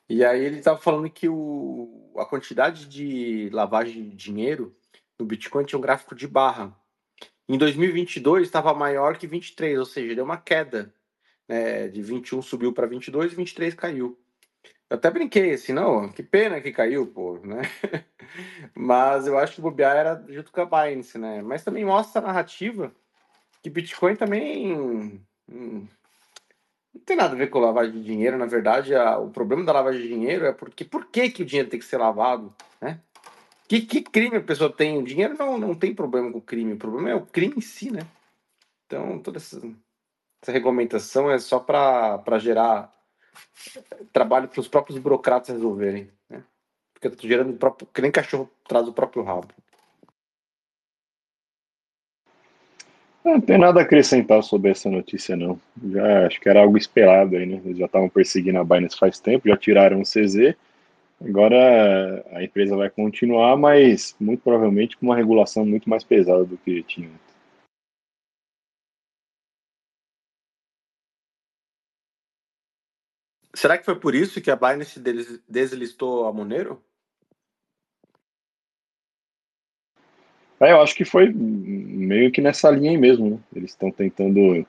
e 0.09 0.23
aí 0.23 0.43
ele 0.43 0.59
estava 0.59 0.77
falando 0.77 1.09
que 1.09 1.29
o, 1.29 2.13
a 2.17 2.25
quantidade 2.25 2.87
de 2.87 3.49
lavagem 3.51 4.09
de 4.09 4.15
dinheiro 4.15 4.75
no 5.17 5.25
Bitcoin 5.25 5.63
tinha 5.65 5.79
um 5.79 5.81
gráfico 5.81 6.13
de 6.15 6.27
barra. 6.27 6.75
Em 7.47 7.57
2022 7.57 8.43
estava 8.43 8.73
maior 8.73 9.17
que 9.17 9.27
23, 9.27 9.79
ou 9.79 9.85
seja, 9.85 10.15
deu 10.15 10.25
uma 10.25 10.37
queda. 10.37 10.93
Né, 11.47 11.89
de 11.89 12.01
21 12.01 12.41
subiu 12.41 12.71
para 12.71 12.87
22 12.87 13.33
e 13.33 13.35
23 13.35 13.73
caiu. 13.73 14.22
Eu 14.93 14.97
até 14.97 15.09
brinquei 15.09 15.53
assim, 15.53 15.73
não, 15.73 16.07
que 16.07 16.21
pena 16.21 16.61
que 16.61 16.71
caiu, 16.71 17.07
pô, 17.07 17.39
né? 17.43 17.63
Mas 18.77 19.25
eu 19.25 19.39
acho 19.39 19.55
que 19.55 19.59
o 19.59 19.63
bobear 19.63 19.97
era 19.97 20.23
junto 20.29 20.51
com 20.51 20.61
a 20.61 20.65
Binance, 20.65 21.17
né? 21.17 21.41
Mas 21.41 21.63
também 21.63 21.83
mostra 21.83 22.21
a 22.21 22.27
narrativa 22.27 22.93
que 23.63 23.71
Bitcoin 23.71 24.15
também 24.15 24.71
hum, 25.49 25.87
não 26.93 27.01
tem 27.03 27.17
nada 27.17 27.33
a 27.33 27.37
ver 27.37 27.49
com 27.49 27.57
lavagem 27.57 27.93
de 27.93 28.03
dinheiro, 28.03 28.37
na 28.37 28.45
verdade, 28.45 28.93
a, 28.93 29.17
o 29.17 29.31
problema 29.31 29.63
da 29.63 29.73
lavagem 29.73 29.99
de 29.99 30.09
dinheiro 30.09 30.45
é 30.45 30.53
porque 30.53 30.85
por 30.85 31.07
que, 31.07 31.31
que 31.31 31.41
o 31.41 31.45
dinheiro 31.45 31.71
tem 31.71 31.79
que 31.79 31.85
ser 31.87 31.97
lavado, 31.97 32.53
né? 32.79 32.99
Que, 33.67 33.81
que 33.81 33.99
crime 33.99 34.37
a 34.37 34.41
pessoa 34.41 34.71
tem? 34.71 34.99
O 34.99 35.03
dinheiro 35.03 35.35
não, 35.35 35.57
não 35.57 35.73
tem 35.73 35.95
problema 35.95 36.31
com 36.31 36.37
o 36.37 36.41
crime, 36.41 36.73
o 36.73 36.77
problema 36.77 37.09
é 37.09 37.15
o 37.15 37.25
crime 37.25 37.55
em 37.57 37.61
si, 37.61 37.89
né? 37.89 38.01
Então, 38.85 39.17
toda 39.17 39.39
essa, 39.39 39.59
essa 40.39 40.51
regulamentação 40.51 41.31
é 41.31 41.39
só 41.39 41.59
para 41.59 42.37
gerar 42.37 42.93
trabalho 44.11 44.47
para 44.47 44.59
os 44.59 44.67
próprios 44.67 44.99
burocratas 44.99 45.55
resolverem, 45.55 46.09
né? 46.29 46.43
Porque 46.93 47.07
eu 47.07 47.15
tô 47.15 47.27
gerando 47.27 47.51
o 47.51 47.57
próprio, 47.57 47.87
que 47.93 48.01
nem 48.01 48.11
cachorro 48.11 48.49
traz 48.67 48.87
o 48.87 48.93
próprio 48.93 49.23
rabo. 49.23 49.47
Não 53.23 53.39
tem 53.39 53.57
nada 53.57 53.79
a 53.79 53.83
acrescentar 53.83 54.43
sobre 54.43 54.71
essa 54.71 54.89
notícia, 54.89 55.35
não. 55.35 55.59
Já 55.91 56.27
acho 56.27 56.41
que 56.41 56.49
era 56.49 56.61
algo 56.61 56.77
esperado 56.77 57.37
aí, 57.37 57.45
né? 57.45 57.61
Eles 57.63 57.77
já 57.77 57.85
estavam 57.85 58.09
perseguindo 58.09 58.59
a 58.59 58.63
Binance 58.63 58.97
faz 58.97 59.19
tempo, 59.19 59.47
já 59.47 59.55
tiraram 59.55 60.01
o 60.01 60.03
CZ. 60.03 60.55
Agora 61.23 62.25
a 62.33 62.43
empresa 62.43 62.75
vai 62.75 62.89
continuar, 62.89 63.55
mas 63.55 64.13
muito 64.19 64.41
provavelmente 64.41 64.97
com 64.97 65.05
uma 65.05 65.15
regulação 65.15 65.65
muito 65.65 65.89
mais 65.89 66.03
pesada 66.03 66.43
do 66.43 66.57
que 66.57 66.83
tinha. 66.83 67.09
Será 73.55 73.77
que 73.77 73.85
foi 73.85 73.99
por 73.99 74.15
isso 74.15 74.41
que 74.41 74.49
a 74.49 74.55
Binance 74.55 74.99
deslistou 75.47 76.25
a 76.25 76.33
Monero? 76.33 76.83
É, 80.59 80.71
eu 80.71 80.81
acho 80.81 80.95
que 80.95 81.03
foi 81.03 81.31
meio 81.33 82.31
que 82.31 82.41
nessa 82.41 82.71
linha 82.71 82.91
aí 82.91 82.97
mesmo, 82.97 83.31
né? 83.31 83.39
Eles 83.53 83.71
estão 83.71 83.91
tentando 83.91 84.65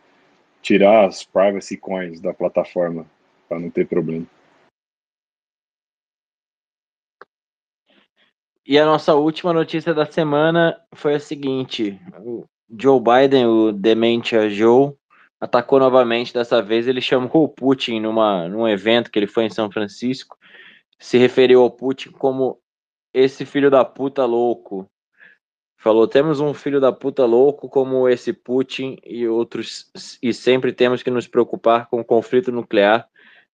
tirar 0.61 1.07
as 1.07 1.25
privacy 1.25 1.77
coins 1.77 2.21
da 2.21 2.35
plataforma 2.35 3.07
para 3.49 3.61
não 3.61 3.71
ter 3.71 3.87
problema. 3.87 4.27
E 8.67 8.79
a 8.79 8.85
nossa 8.85 9.15
última 9.15 9.53
notícia 9.53 9.95
da 9.95 10.05
semana 10.05 10.77
foi 10.95 11.15
a 11.15 11.21
seguinte: 11.21 12.01
o 12.19 12.45
Joe 12.69 12.99
Biden, 12.99 13.47
o 13.47 13.73
Dementia 13.73 14.49
Joe, 14.49 14.95
atacou 15.45 15.79
novamente. 15.79 16.33
Dessa 16.33 16.63
vez 16.63 16.89
ele 16.89 17.01
chamou 17.01 17.45
o 17.45 17.49
Putin 17.49 18.01
numa, 18.01 18.49
num 18.49 18.67
evento 18.67 19.11
que 19.11 19.19
ele 19.19 19.27
foi 19.27 19.45
em 19.45 19.51
São 19.51 19.71
Francisco. 19.71 20.39
Se 20.99 21.19
referiu 21.19 21.63
ao 21.63 21.71
Putin 21.71 22.11
como 22.13 22.59
esse 23.13 23.45
filho 23.45 23.71
da 23.71 23.85
puta 23.85 24.25
louco. 24.25 24.89
Falou: 25.77 26.09
temos 26.09 26.41
um 26.41 26.55
filho 26.55 26.81
da 26.81 26.93
puta 26.93 27.27
louco 27.27 27.69
como 27.69 28.09
esse 28.09 28.33
Putin 28.33 28.97
e 29.05 29.29
outros, 29.29 29.91
e 30.23 30.33
sempre 30.33 30.73
temos 30.73 31.03
que 31.03 31.11
nos 31.11 31.29
preocupar 31.29 31.89
com 31.89 32.01
o 32.01 32.05
conflito 32.05 32.51
nuclear. 32.51 33.07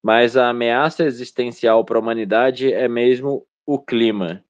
Mas 0.03 0.37
a 0.37 0.49
ameaça 0.49 1.05
existencial 1.05 1.85
para 1.85 1.99
a 1.99 2.01
humanidade 2.01 2.73
é 2.73 2.89
mesmo 2.89 3.47
o 3.67 3.79
clima. 3.79 4.43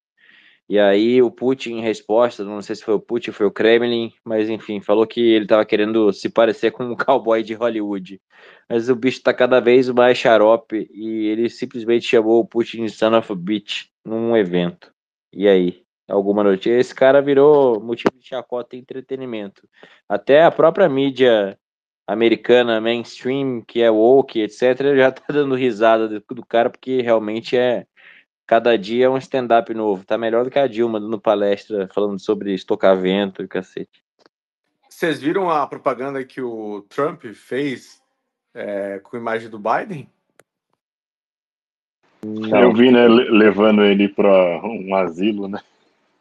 E 0.70 0.78
aí 0.78 1.20
o 1.20 1.32
Putin, 1.32 1.78
em 1.78 1.80
resposta, 1.80 2.44
não 2.44 2.62
sei 2.62 2.76
se 2.76 2.84
foi 2.84 2.94
o 2.94 3.00
Putin, 3.00 3.32
foi 3.32 3.44
o 3.44 3.50
Kremlin, 3.50 4.12
mas 4.24 4.48
enfim, 4.48 4.80
falou 4.80 5.04
que 5.04 5.20
ele 5.20 5.44
estava 5.44 5.64
querendo 5.64 6.12
se 6.12 6.28
parecer 6.28 6.70
com 6.70 6.84
um 6.84 6.94
cowboy 6.96 7.42
de 7.42 7.54
Hollywood. 7.54 8.20
Mas 8.68 8.88
o 8.88 8.94
bicho 8.94 9.18
está 9.18 9.34
cada 9.34 9.58
vez 9.58 9.88
mais 9.88 10.16
xarope 10.16 10.88
e 10.94 11.26
ele 11.26 11.50
simplesmente 11.50 12.06
chamou 12.06 12.38
o 12.38 12.46
Putin 12.46 12.84
de 12.84 12.92
son 12.92 13.18
of 13.18 13.32
a 13.32 13.34
bitch 13.34 13.86
num 14.04 14.36
evento. 14.36 14.92
E 15.32 15.48
aí? 15.48 15.82
Alguma 16.08 16.44
notícia? 16.44 16.78
Esse 16.78 16.94
cara 16.94 17.20
virou 17.20 17.80
motivo 17.80 18.16
de 18.16 18.28
chacota 18.28 18.76
e 18.76 18.78
entretenimento. 18.78 19.68
Até 20.08 20.44
a 20.44 20.52
própria 20.52 20.88
mídia 20.88 21.58
americana 22.06 22.80
mainstream, 22.80 23.60
que 23.66 23.82
é 23.82 23.90
woke, 23.90 24.40
etc., 24.40 24.60
já 24.96 25.10
tá 25.10 25.32
dando 25.32 25.56
risada 25.56 26.08
do, 26.08 26.22
do 26.32 26.46
cara, 26.46 26.70
porque 26.70 27.02
realmente 27.02 27.56
é 27.56 27.86
cada 28.50 28.76
dia 28.76 29.06
é 29.06 29.08
um 29.08 29.16
stand-up 29.16 29.72
novo. 29.72 30.04
Tá 30.04 30.18
melhor 30.18 30.42
do 30.42 30.50
que 30.50 30.58
a 30.58 30.66
Dilma 30.66 30.98
dando 30.98 31.20
palestra 31.20 31.88
falando 31.94 32.18
sobre 32.18 32.52
estocar 32.52 32.98
vento 32.98 33.44
e 33.44 33.46
cacete. 33.46 34.02
Vocês 34.88 35.20
viram 35.20 35.48
a 35.48 35.64
propaganda 35.68 36.24
que 36.24 36.42
o 36.42 36.84
Trump 36.88 37.22
fez 37.26 38.02
é, 38.52 38.98
com 38.98 39.16
a 39.16 39.20
imagem 39.20 39.48
do 39.48 39.56
Biden? 39.56 40.10
Não. 42.24 42.60
Eu 42.60 42.74
vi, 42.74 42.90
né, 42.90 43.06
levando 43.06 43.84
ele 43.84 44.08
para 44.08 44.60
um 44.64 44.96
asilo, 44.96 45.46
né? 45.46 45.60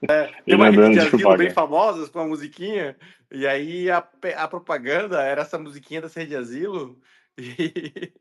É, 0.07 0.29
tem 0.45 0.53
uma 0.53 0.69
rede 0.69 0.91
de 0.91 0.99
asilo 0.99 1.35
bem 1.35 1.49
famosa 1.49 2.07
com 2.09 2.19
a 2.19 2.27
musiquinha, 2.27 2.95
e 3.31 3.47
aí 3.47 3.89
a, 3.89 4.07
a 4.37 4.47
propaganda 4.47 5.23
era 5.23 5.41
essa 5.41 5.57
musiquinha 5.57 5.99
dessa 5.99 6.19
rede 6.19 6.29
de 6.29 6.37
asilo, 6.37 6.95
e, 7.39 8.11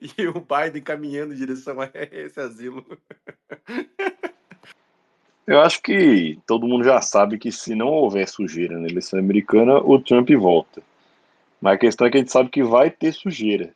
e 0.18 0.26
o 0.26 0.34
Biden 0.34 0.82
caminhando 0.82 1.34
em 1.34 1.36
direção 1.36 1.80
a 1.80 1.90
esse 1.92 2.40
asilo. 2.40 2.84
Eu 5.46 5.60
acho 5.60 5.82
que 5.82 6.38
todo 6.46 6.66
mundo 6.66 6.84
já 6.84 7.00
sabe 7.00 7.38
que 7.38 7.50
se 7.52 7.74
não 7.74 7.88
houver 7.88 8.28
sujeira 8.28 8.78
na 8.78 8.88
eleição 8.88 9.18
americana, 9.18 9.78
o 9.78 10.00
Trump 10.00 10.30
volta. 10.30 10.82
Mas 11.60 11.74
a 11.74 11.78
questão 11.78 12.06
é 12.06 12.10
que 12.10 12.16
a 12.16 12.20
gente 12.20 12.32
sabe 12.32 12.48
que 12.48 12.62
vai 12.62 12.90
ter 12.90 13.12
sujeira. 13.12 13.74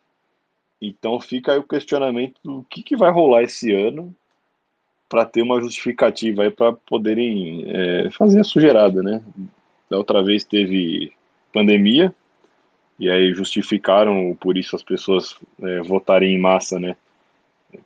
Então 0.81 1.21
fica 1.21 1.53
aí 1.53 1.59
o 1.59 1.67
questionamento 1.67 2.41
do 2.43 2.65
que, 2.71 2.83
que 2.83 2.97
vai 2.97 3.11
rolar 3.11 3.43
esse 3.43 3.73
ano 3.73 4.15
para 5.09 5.25
ter 5.25 5.43
uma 5.43 5.61
justificativa 5.61 6.43
aí 6.43 6.51
para 6.51 6.73
poderem 6.73 7.65
é, 7.69 8.11
fazer 8.11 8.41
a 8.41 8.45
sujeirada, 8.45 9.03
né? 9.03 9.23
Da 9.89 9.97
outra 9.97 10.23
vez 10.23 10.45
teve 10.45 11.13
pandemia 11.53 12.15
e 12.99 13.11
aí 13.11 13.35
justificaram 13.35 14.37
por 14.41 14.57
isso 14.57 14.75
as 14.75 14.83
pessoas 14.83 15.37
é, 15.63 15.81
votarem 15.83 16.35
em 16.35 16.39
massa, 16.39 16.79
né? 16.79 16.97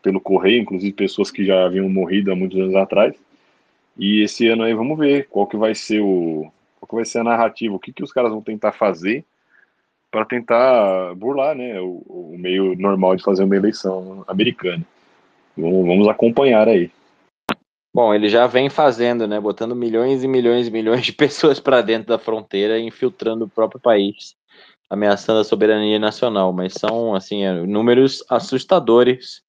Pelo 0.02 0.20
correio, 0.20 0.62
inclusive 0.62 0.92
pessoas 0.92 1.30
que 1.30 1.44
já 1.44 1.64
haviam 1.64 1.88
morrido 1.88 2.30
há 2.30 2.36
muitos 2.36 2.58
anos 2.58 2.76
atrás. 2.76 3.14
E 3.98 4.22
esse 4.22 4.46
ano 4.48 4.62
aí 4.62 4.72
vamos 4.72 4.98
ver 4.98 5.26
qual 5.28 5.46
que 5.46 5.56
vai 5.56 5.74
ser 5.74 6.00
o 6.00 6.50
qual 6.80 6.88
que 6.88 6.94
vai 6.94 7.04
ser 7.04 7.18
a 7.18 7.24
narrativa, 7.24 7.74
o 7.74 7.78
que 7.78 7.92
que 7.92 8.02
os 8.02 8.12
caras 8.12 8.30
vão 8.30 8.40
tentar 8.40 8.72
fazer 8.72 9.24
para 10.10 10.24
tentar 10.24 11.14
burlar, 11.14 11.54
né, 11.54 11.80
o, 11.80 12.02
o, 12.08 12.36
meio 12.36 12.74
normal 12.76 13.14
de 13.14 13.22
fazer 13.22 13.44
uma 13.44 13.54
eleição 13.54 14.24
americana. 14.26 14.84
Vamos, 15.56 15.86
vamos 15.86 16.08
acompanhar 16.08 16.66
aí. 16.66 16.90
Bom, 17.94 18.12
ele 18.14 18.28
já 18.28 18.46
vem 18.46 18.68
fazendo, 18.68 19.26
né, 19.26 19.40
botando 19.40 19.74
milhões 19.74 20.24
e 20.24 20.28
milhões 20.28 20.68
e 20.68 20.70
milhões 20.70 21.04
de 21.04 21.12
pessoas 21.12 21.60
para 21.60 21.80
dentro 21.80 22.08
da 22.08 22.18
fronteira, 22.18 22.78
infiltrando 22.80 23.44
o 23.44 23.48
próprio 23.48 23.80
país, 23.80 24.36
ameaçando 24.90 25.40
a 25.40 25.44
soberania 25.44 25.98
nacional. 25.98 26.52
Mas 26.52 26.74
são, 26.74 27.14
assim, 27.14 27.44
é, 27.44 27.54
números 27.62 28.24
assustadores 28.28 29.42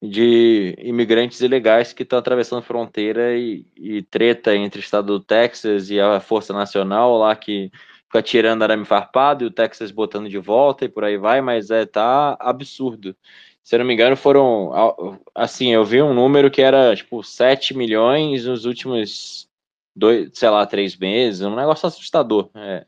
de 0.00 0.76
imigrantes 0.78 1.40
ilegais 1.40 1.92
que 1.92 2.04
estão 2.04 2.18
atravessando 2.18 2.62
fronteira 2.62 3.36
e, 3.36 3.66
e, 3.76 4.02
treta 4.02 4.54
entre 4.54 4.80
o 4.80 4.82
estado 4.82 5.06
do 5.06 5.20
Texas 5.20 5.90
e 5.90 6.00
a 6.00 6.20
Força 6.20 6.52
Nacional 6.52 7.18
lá 7.18 7.34
que 7.34 7.70
fica 8.04 8.22
tirando 8.22 8.62
arame 8.62 8.84
farpado 8.84 9.42
e 9.44 9.46
o 9.48 9.50
Texas 9.50 9.90
botando 9.90 10.28
de 10.28 10.38
volta 10.38 10.84
e 10.84 10.88
por 10.88 11.04
aí 11.04 11.16
vai, 11.18 11.40
mas 11.40 11.70
é 11.70 11.84
tá 11.84 12.36
absurdo. 12.38 13.16
Se 13.62 13.74
eu 13.74 13.80
não 13.80 13.86
me 13.86 13.92
engano, 13.92 14.16
foram 14.16 15.20
assim, 15.34 15.72
eu 15.72 15.84
vi 15.84 16.00
um 16.00 16.14
número 16.14 16.50
que 16.50 16.62
era 16.62 16.94
tipo 16.94 17.22
7 17.22 17.76
milhões 17.76 18.46
nos 18.46 18.64
últimos 18.64 19.48
dois, 19.94 20.30
sei 20.32 20.48
lá, 20.48 20.64
três 20.64 20.96
meses, 20.96 21.42
um 21.42 21.56
negócio 21.56 21.86
assustador. 21.86 22.50
É, 22.54 22.86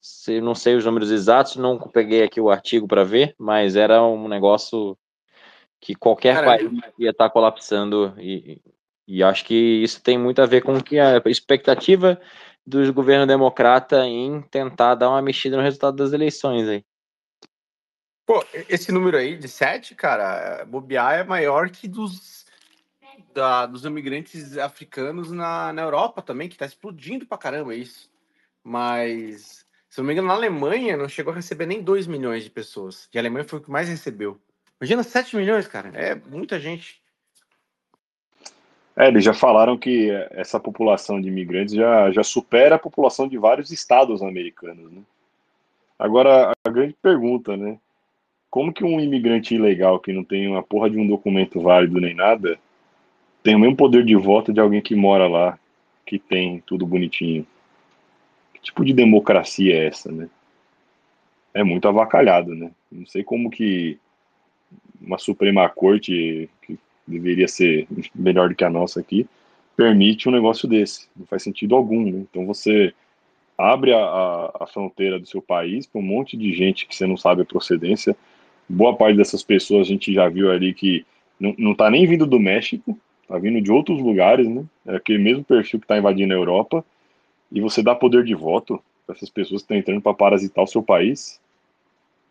se, 0.00 0.40
não 0.40 0.54
sei 0.54 0.76
os 0.76 0.84
números 0.84 1.10
exatos, 1.10 1.56
não 1.56 1.78
peguei 1.78 2.22
aqui 2.22 2.40
o 2.40 2.50
artigo 2.50 2.86
para 2.86 3.04
ver, 3.04 3.34
mas 3.38 3.76
era 3.76 4.02
um 4.02 4.28
negócio 4.28 4.96
que 5.80 5.94
qualquer 5.94 6.36
Caramba. 6.36 6.58
país 6.58 6.92
ia 6.98 7.10
estar 7.10 7.30
colapsando 7.30 8.14
e, 8.18 8.60
e 9.06 9.22
acho 9.22 9.44
que 9.44 9.54
isso 9.54 10.02
tem 10.02 10.18
muito 10.18 10.42
a 10.42 10.46
ver 10.46 10.62
com 10.62 10.80
que 10.82 10.98
a 10.98 11.22
expectativa 11.26 12.20
do 12.66 12.92
governo 12.92 13.26
democrata 13.26 14.04
em 14.04 14.42
tentar 14.42 14.94
dar 14.94 15.08
uma 15.08 15.22
mexida 15.22 15.56
no 15.56 15.62
resultado 15.62 15.96
das 15.96 16.12
eleições 16.12 16.68
aí. 16.68 16.84
Pô, 18.26 18.44
esse 18.68 18.92
número 18.92 19.16
aí 19.16 19.38
de 19.38 19.48
7, 19.48 19.94
cara, 19.94 20.62
bobear 20.66 21.20
é 21.20 21.24
maior 21.24 21.70
que 21.70 21.88
dos, 21.88 22.44
da, 23.32 23.64
dos 23.64 23.86
imigrantes 23.86 24.58
africanos 24.58 25.30
na, 25.32 25.72
na 25.72 25.80
Europa 25.80 26.20
também, 26.20 26.46
que 26.46 26.58
tá 26.58 26.66
explodindo 26.66 27.24
pra 27.24 27.38
caramba 27.38 27.74
isso. 27.74 28.10
Mas, 28.62 29.64
se 29.88 29.98
não 29.98 30.06
me 30.06 30.12
engano, 30.12 30.28
na 30.28 30.34
Alemanha 30.34 30.96
não 30.96 31.08
chegou 31.08 31.32
a 31.32 31.36
receber 31.36 31.66
nem 31.66 31.82
2 31.82 32.06
milhões 32.06 32.44
de 32.44 32.50
pessoas. 32.50 33.08
E 33.12 33.18
a 33.18 33.20
Alemanha 33.20 33.44
foi 33.44 33.58
o 33.58 33.62
que 33.62 33.70
mais 33.70 33.88
recebeu. 33.88 34.38
Imagina 34.80 35.02
7 35.02 35.36
milhões, 35.36 35.66
cara. 35.66 35.90
É 35.94 36.14
muita 36.14 36.60
gente. 36.60 37.00
É, 38.96 39.08
eles 39.08 39.24
já 39.24 39.32
falaram 39.32 39.78
que 39.78 40.10
essa 40.30 40.58
população 40.58 41.20
de 41.20 41.28
imigrantes 41.28 41.74
já, 41.74 42.10
já 42.10 42.22
supera 42.22 42.74
a 42.74 42.78
população 42.78 43.28
de 43.28 43.38
vários 43.38 43.70
estados 43.70 44.22
americanos, 44.22 44.90
né? 44.90 45.02
Agora, 45.98 46.52
a 46.64 46.70
grande 46.70 46.94
pergunta, 47.00 47.56
né? 47.56 47.78
Como 48.50 48.72
que 48.72 48.84
um 48.84 49.00
imigrante 49.00 49.54
ilegal 49.54 49.98
que 50.00 50.12
não 50.12 50.24
tem 50.24 50.48
uma 50.48 50.62
porra 50.62 50.88
de 50.88 50.96
um 50.96 51.06
documento 51.06 51.60
válido 51.60 52.00
nem 52.00 52.14
nada 52.14 52.58
tem 53.42 53.54
o 53.54 53.58
mesmo 53.58 53.76
poder 53.76 54.04
de 54.04 54.16
voto 54.16 54.52
de 54.52 54.60
alguém 54.60 54.80
que 54.80 54.94
mora 54.94 55.26
lá, 55.28 55.58
que 56.04 56.18
tem 56.18 56.62
tudo 56.66 56.86
bonitinho? 56.86 57.46
Que 58.58 58.66
tipo 58.66 58.84
de 58.84 58.92
democracia 58.92 59.74
é 59.74 59.86
essa, 59.86 60.10
né? 60.10 60.28
É 61.54 61.64
muito 61.64 61.88
avacalhado, 61.88 62.54
né? 62.54 62.70
Não 62.90 63.06
sei 63.06 63.24
como 63.24 63.50
que 63.50 63.98
uma 65.00 65.18
Suprema 65.18 65.68
Corte 65.68 66.48
que 66.62 66.78
deveria 67.06 67.48
ser 67.48 67.86
melhor 68.14 68.48
do 68.48 68.54
que 68.54 68.64
a 68.64 68.70
nossa 68.70 69.00
aqui, 69.00 69.26
permite 69.76 70.28
um 70.28 70.32
negócio 70.32 70.68
desse. 70.68 71.08
Não 71.16 71.26
faz 71.26 71.42
sentido 71.42 71.74
algum. 71.74 72.04
Né? 72.04 72.26
Então 72.30 72.46
você 72.46 72.92
abre 73.56 73.92
a, 73.92 73.98
a, 73.98 74.56
a 74.60 74.66
fronteira 74.66 75.18
do 75.18 75.26
seu 75.26 75.40
país 75.40 75.86
para 75.86 76.00
um 76.00 76.04
monte 76.04 76.36
de 76.36 76.52
gente 76.52 76.86
que 76.86 76.94
você 76.94 77.06
não 77.06 77.16
sabe 77.16 77.42
a 77.42 77.46
procedência. 77.46 78.16
Boa 78.68 78.94
parte 78.94 79.16
dessas 79.16 79.42
pessoas 79.42 79.86
a 79.86 79.90
gente 79.90 80.12
já 80.12 80.28
viu 80.28 80.50
ali 80.50 80.74
que 80.74 81.06
não 81.40 81.72
está 81.72 81.88
nem 81.88 82.04
vindo 82.06 82.26
do 82.26 82.40
México, 82.40 82.98
está 83.22 83.38
vindo 83.38 83.60
de 83.60 83.70
outros 83.70 84.00
lugares, 84.00 84.48
né? 84.48 84.64
É 84.86 84.96
aquele 84.96 85.18
mesmo 85.18 85.44
perfil 85.44 85.78
que 85.78 85.84
está 85.84 85.96
invadindo 85.96 86.34
a 86.34 86.36
Europa. 86.36 86.84
E 87.50 87.60
você 87.60 87.82
dá 87.82 87.94
poder 87.94 88.24
de 88.24 88.34
voto 88.34 88.82
para 89.06 89.16
essas 89.16 89.30
pessoas 89.30 89.62
que 89.62 89.64
estão 89.64 89.76
entrando 89.76 90.02
para 90.02 90.14
parasitar 90.14 90.64
o 90.64 90.68
seu 90.68 90.82
país. 90.82 91.40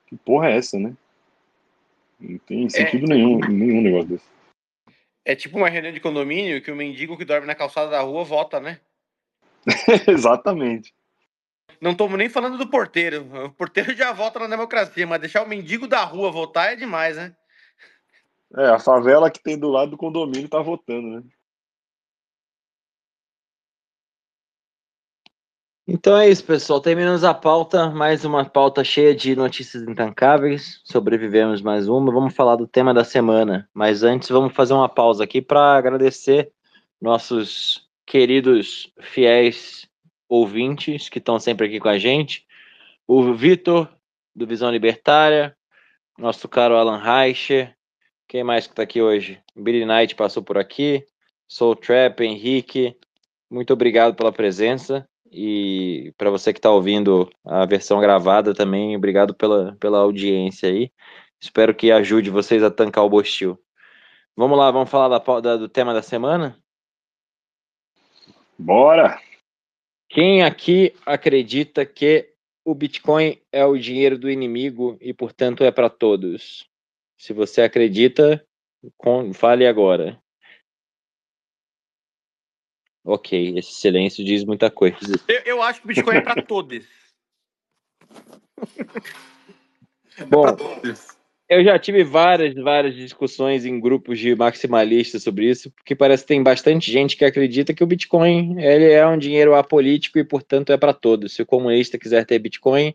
Que 0.08 0.16
porra 0.16 0.50
é 0.50 0.58
essa, 0.58 0.80
né? 0.80 0.96
Não 2.20 2.38
tem 2.40 2.70
sentido 2.70 3.06
é... 3.06 3.16
nenhum, 3.16 3.40
nenhum 3.40 3.82
negócio 3.82 4.10
desse. 4.10 4.26
É 5.26 5.36
tipo 5.36 5.58
uma 5.58 5.70
reunião 5.70 5.94
de 5.94 6.00
condomínio 6.00 6.62
que 6.62 6.72
o 6.72 6.76
mendigo 6.76 7.18
que 7.18 7.26
dorme 7.26 7.46
na 7.46 7.56
calçada 7.56 7.92
da 7.92 8.02
rua 8.02 8.24
vota, 8.24 8.60
né? 8.60 8.80
Exatamente. 10.08 10.94
Não 11.82 11.92
estamos 11.92 12.18
nem 12.18 12.30
falando 12.30 12.58
do 12.58 12.70
porteiro. 12.70 13.28
O 13.46 13.52
porteiro 13.52 13.94
já 13.94 14.14
vota 14.14 14.40
na 14.40 14.48
democracia, 14.48 15.06
mas 15.06 15.20
deixar 15.20 15.44
o 15.44 15.48
mendigo 15.48 15.88
da 15.88 16.04
rua 16.04 16.32
votar 16.32 16.72
é 16.72 16.76
demais, 16.76 17.18
né? 17.18 17.36
É, 18.56 18.68
a 18.68 18.80
favela 18.80 19.30
que 19.30 19.44
tem 19.44 19.60
do 19.60 19.68
lado 19.68 19.92
do 19.92 19.98
condomínio 19.98 20.48
tá 20.48 20.62
votando, 20.62 21.08
né? 21.10 21.24
Então 25.90 26.18
é 26.18 26.30
isso, 26.30 26.44
pessoal. 26.44 26.82
Terminamos 26.82 27.24
a 27.24 27.34
pauta. 27.34 27.90
Mais 27.90 28.26
uma 28.26 28.44
pauta 28.44 28.84
cheia 28.84 29.16
de 29.16 29.38
notícias 29.38 29.84
intancáveis. 29.84 30.82
Sobrevivemos 30.84 31.62
mais 31.62 31.88
uma. 31.88 32.12
Vamos 32.12 32.36
falar 32.36 32.58
do 32.58 32.68
tema 32.68 32.94
da 32.94 33.06
semana. 33.06 33.70
Mas 33.74 34.04
antes, 34.04 34.28
vamos 34.28 34.54
fazer 34.54 34.74
uma 34.74 34.90
pausa 34.90 35.24
aqui 35.24 35.42
para 35.42 35.78
agradecer 35.78 36.52
nossos 37.00 37.88
queridos 38.06 38.92
fiéis 39.00 39.88
ouvintes 40.28 41.08
que 41.08 41.20
estão 41.20 41.40
sempre 41.40 41.68
aqui 41.68 41.80
com 41.80 41.88
a 41.88 41.98
gente. 41.98 42.46
O 43.08 43.34
Vitor, 43.34 43.88
do 44.36 44.46
Visão 44.46 44.70
Libertária. 44.70 45.56
Nosso 46.18 46.50
caro 46.50 46.76
Alan 46.76 47.02
Reicher. 47.02 47.74
Quem 48.28 48.44
mais 48.44 48.68
que 48.68 48.74
está 48.74 48.84
aqui 48.84 49.02
hoje? 49.02 49.40
Billy 49.56 49.86
Knight 49.86 50.16
passou 50.16 50.44
por 50.44 50.58
aqui. 50.58 51.08
Soul 51.48 51.78
Trap, 51.78 52.20
Henrique. 52.20 52.94
Muito 53.50 53.72
obrigado 53.72 54.16
pela 54.16 54.34
presença. 54.34 55.08
E 55.32 56.14
para 56.18 56.30
você 56.30 56.54
que 56.54 56.60
está 56.60 56.72
ouvindo 56.72 57.30
a 57.46 57.66
versão 57.66 58.00
gravada 58.00 58.54
também, 58.54 58.96
obrigado 58.96 59.34
pela, 59.34 59.76
pela 59.80 60.00
audiência 60.00 60.70
aí. 60.70 60.92
Espero 61.40 61.76
que 61.76 61.92
ajude 61.92 62.30
vocês 62.30 62.64
a 62.64 62.72
tancar 62.72 63.04
o 63.04 63.10
Bostil. 63.10 63.60
Vamos 64.36 64.58
lá, 64.58 64.70
vamos 64.72 64.90
falar 64.90 65.18
da, 65.18 65.40
da, 65.40 65.58
do 65.58 65.70
tema 65.70 65.94
da 65.94 66.02
semana? 66.02 66.58
Bora! 68.58 69.20
Quem 70.10 70.44
aqui 70.44 70.94
acredita 71.06 71.86
que 71.86 72.34
o 72.66 72.74
Bitcoin 72.74 73.40
é 73.52 73.66
o 73.66 73.78
dinheiro 73.78 74.18
do 74.18 74.30
inimigo 74.30 74.98
e, 75.02 75.14
portanto, 75.14 75.64
é 75.64 75.72
para 75.72 75.90
todos? 75.90 76.68
Se 77.18 77.34
você 77.34 77.62
acredita, 77.62 78.46
fale 79.34 79.68
agora. 79.68 80.22
Ok, 83.08 83.58
esse 83.58 83.72
silêncio 83.72 84.24
diz 84.24 84.44
muita 84.44 84.70
coisa. 84.70 84.98
Eu, 85.30 85.42
eu 85.46 85.64
acho 85.64 85.80
que 85.80 85.86
o 85.86 85.88
Bitcoin 85.88 86.18
é 86.18 86.22
para 86.22 86.42
todos. 86.42 86.84
é 90.20 90.26
Bom, 90.26 90.54
todos. 90.54 91.08
Eu 91.48 91.64
já 91.64 91.80
tive 91.80 92.04
várias, 92.04 92.54
várias 92.56 92.94
discussões 92.94 93.66
em 93.66 93.80
grupos 93.80 94.20
de 94.20 94.36
maximalistas 94.36 95.24
sobre 95.24 95.50
isso, 95.50 95.72
porque 95.72 95.96
parece 95.96 96.24
que 96.24 96.28
tem 96.28 96.44
bastante 96.44 96.92
gente 96.92 97.16
que 97.16 97.24
acredita 97.24 97.74
que 97.74 97.82
o 97.82 97.88
Bitcoin 97.88 98.62
ele 98.62 98.92
é 98.92 99.08
um 99.08 99.18
dinheiro 99.18 99.56
apolítico 99.56 100.20
e, 100.20 100.26
portanto, 100.26 100.74
é 100.74 100.78
para 100.78 100.94
todos. 100.94 101.34
Se 101.34 101.42
o 101.42 101.46
comunista 101.46 101.98
quiser 101.98 102.26
ter 102.26 102.40
Bitcoin, 102.40 102.94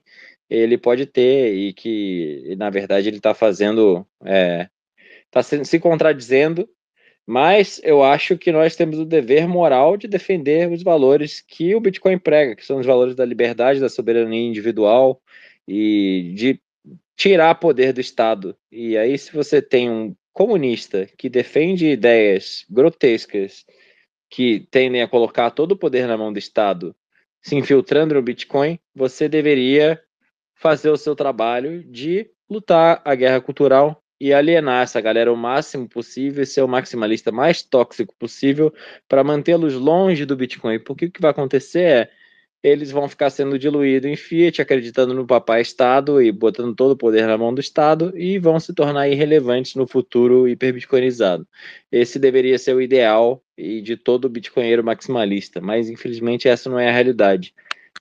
ele 0.51 0.77
pode 0.77 1.07
ter, 1.07 1.55
e 1.55 1.73
que, 1.73 2.55
na 2.59 2.69
verdade, 2.69 3.09
ele 3.09 3.17
está 3.17 3.33
fazendo. 3.33 4.07
Está 4.21 5.41
é, 5.41 5.65
se 5.65 5.81
contradizendo, 5.81 6.69
mas 7.27 7.81
eu 7.85 8.03
acho 8.03 8.37
que 8.37 8.51
nós 8.51 8.75
temos 8.75 8.99
o 8.99 9.05
dever 9.05 9.47
moral 9.47 9.97
de 9.97 10.09
defender 10.09 10.71
os 10.71 10.83
valores 10.83 11.41
que 11.41 11.75
o 11.75 11.81
Bitcoin 11.81 12.19
prega, 12.19 12.57
que 12.57 12.65
são 12.65 12.79
os 12.79 12.87
valores 12.87 13.15
da 13.15 13.25
liberdade, 13.25 13.81
da 13.81 13.89
soberania 13.89 14.47
individual 14.47 15.21
e 15.67 16.33
de 16.35 16.61
tirar 17.17 17.55
poder 17.55 17.93
do 17.93 18.01
Estado. 18.01 18.57
E 18.71 18.97
aí, 18.97 19.17
se 19.17 19.33
você 19.33 19.63
tem 19.63 19.89
um 19.89 20.15
comunista 20.33 21.07
que 21.17 21.29
defende 21.29 21.87
ideias 21.87 22.65
grotescas 22.69 23.65
que 24.29 24.67
tendem 24.71 25.03
a 25.03 25.09
colocar 25.09 25.51
todo 25.51 25.73
o 25.73 25.77
poder 25.77 26.09
na 26.09 26.17
mão 26.17 26.33
do 26.33 26.39
Estado, 26.39 26.97
se 27.41 27.55
infiltrando 27.55 28.15
no 28.15 28.23
Bitcoin, 28.23 28.79
você 28.95 29.29
deveria 29.29 30.03
fazer 30.55 30.91
o 30.91 30.97
seu 30.97 31.15
trabalho 31.15 31.85
de 31.85 32.31
lutar 32.49 33.01
a 33.05 33.15
guerra 33.15 33.41
cultural 33.41 34.02
e 34.23 34.33
alienar 34.33 34.85
essa 34.85 35.01
galera 35.01 35.33
o 35.33 35.37
máximo 35.37 35.89
possível 35.89 36.45
e 36.45 36.47
ser 36.47 36.63
o 36.63 36.69
maximalista 36.69 37.33
mais 37.33 37.61
tóxico 37.61 38.15
possível 38.17 38.73
para 39.09 39.25
mantê-los 39.25 39.75
longe 39.75 40.25
do 40.25 40.37
Bitcoin. 40.37 40.79
Porque 40.79 41.07
o 41.07 41.11
que 41.11 41.21
vai 41.21 41.33
acontecer 41.33 41.81
é 41.81 42.11
eles 42.63 42.93
vão 42.93 43.09
ficar 43.09 43.31
sendo 43.31 43.59
diluídos 43.59 44.09
em 44.09 44.15
Fiat, 44.15 44.63
acreditando 44.63 45.13
no 45.13 45.27
papai 45.27 45.61
Estado 45.61 46.23
e 46.23 46.31
botando 46.31 46.73
todo 46.73 46.93
o 46.93 46.97
poder 46.97 47.27
na 47.27 47.37
mão 47.37 47.53
do 47.53 47.61
Estado 47.61 48.17
e 48.17 48.39
vão 48.39 48.61
se 48.61 48.73
tornar 48.73 49.09
irrelevantes 49.09 49.75
no 49.75 49.89
futuro 49.89 50.47
hiperbitcoinizado. 50.47 51.45
Esse 51.91 52.21
deveria 52.21 52.57
ser 52.61 52.77
o 52.77 52.81
ideal 52.81 53.43
e 53.59 53.81
de 53.81 53.97
todo 53.97 54.29
bitcoinheiro 54.29 54.85
maximalista, 54.85 55.61
mas 55.61 55.91
infelizmente 55.91 56.47
essa 56.47 56.71
não 56.71 56.79
é 56.79 56.89
a 56.89 56.93
realidade. 56.93 57.53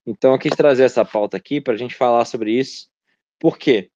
Então 0.05 0.33
eu 0.33 0.37
quis 0.37 0.55
trazer 0.55 0.83
essa 0.83 1.03
pauta 1.03 1.35
aqui 1.35 1.59
para 1.59 1.73
a 1.73 1.77
gente 1.77 1.95
falar 1.95 2.25
sobre 2.25 2.51
isso. 2.51 2.91
Por 3.39 3.57
quê? 3.57 3.89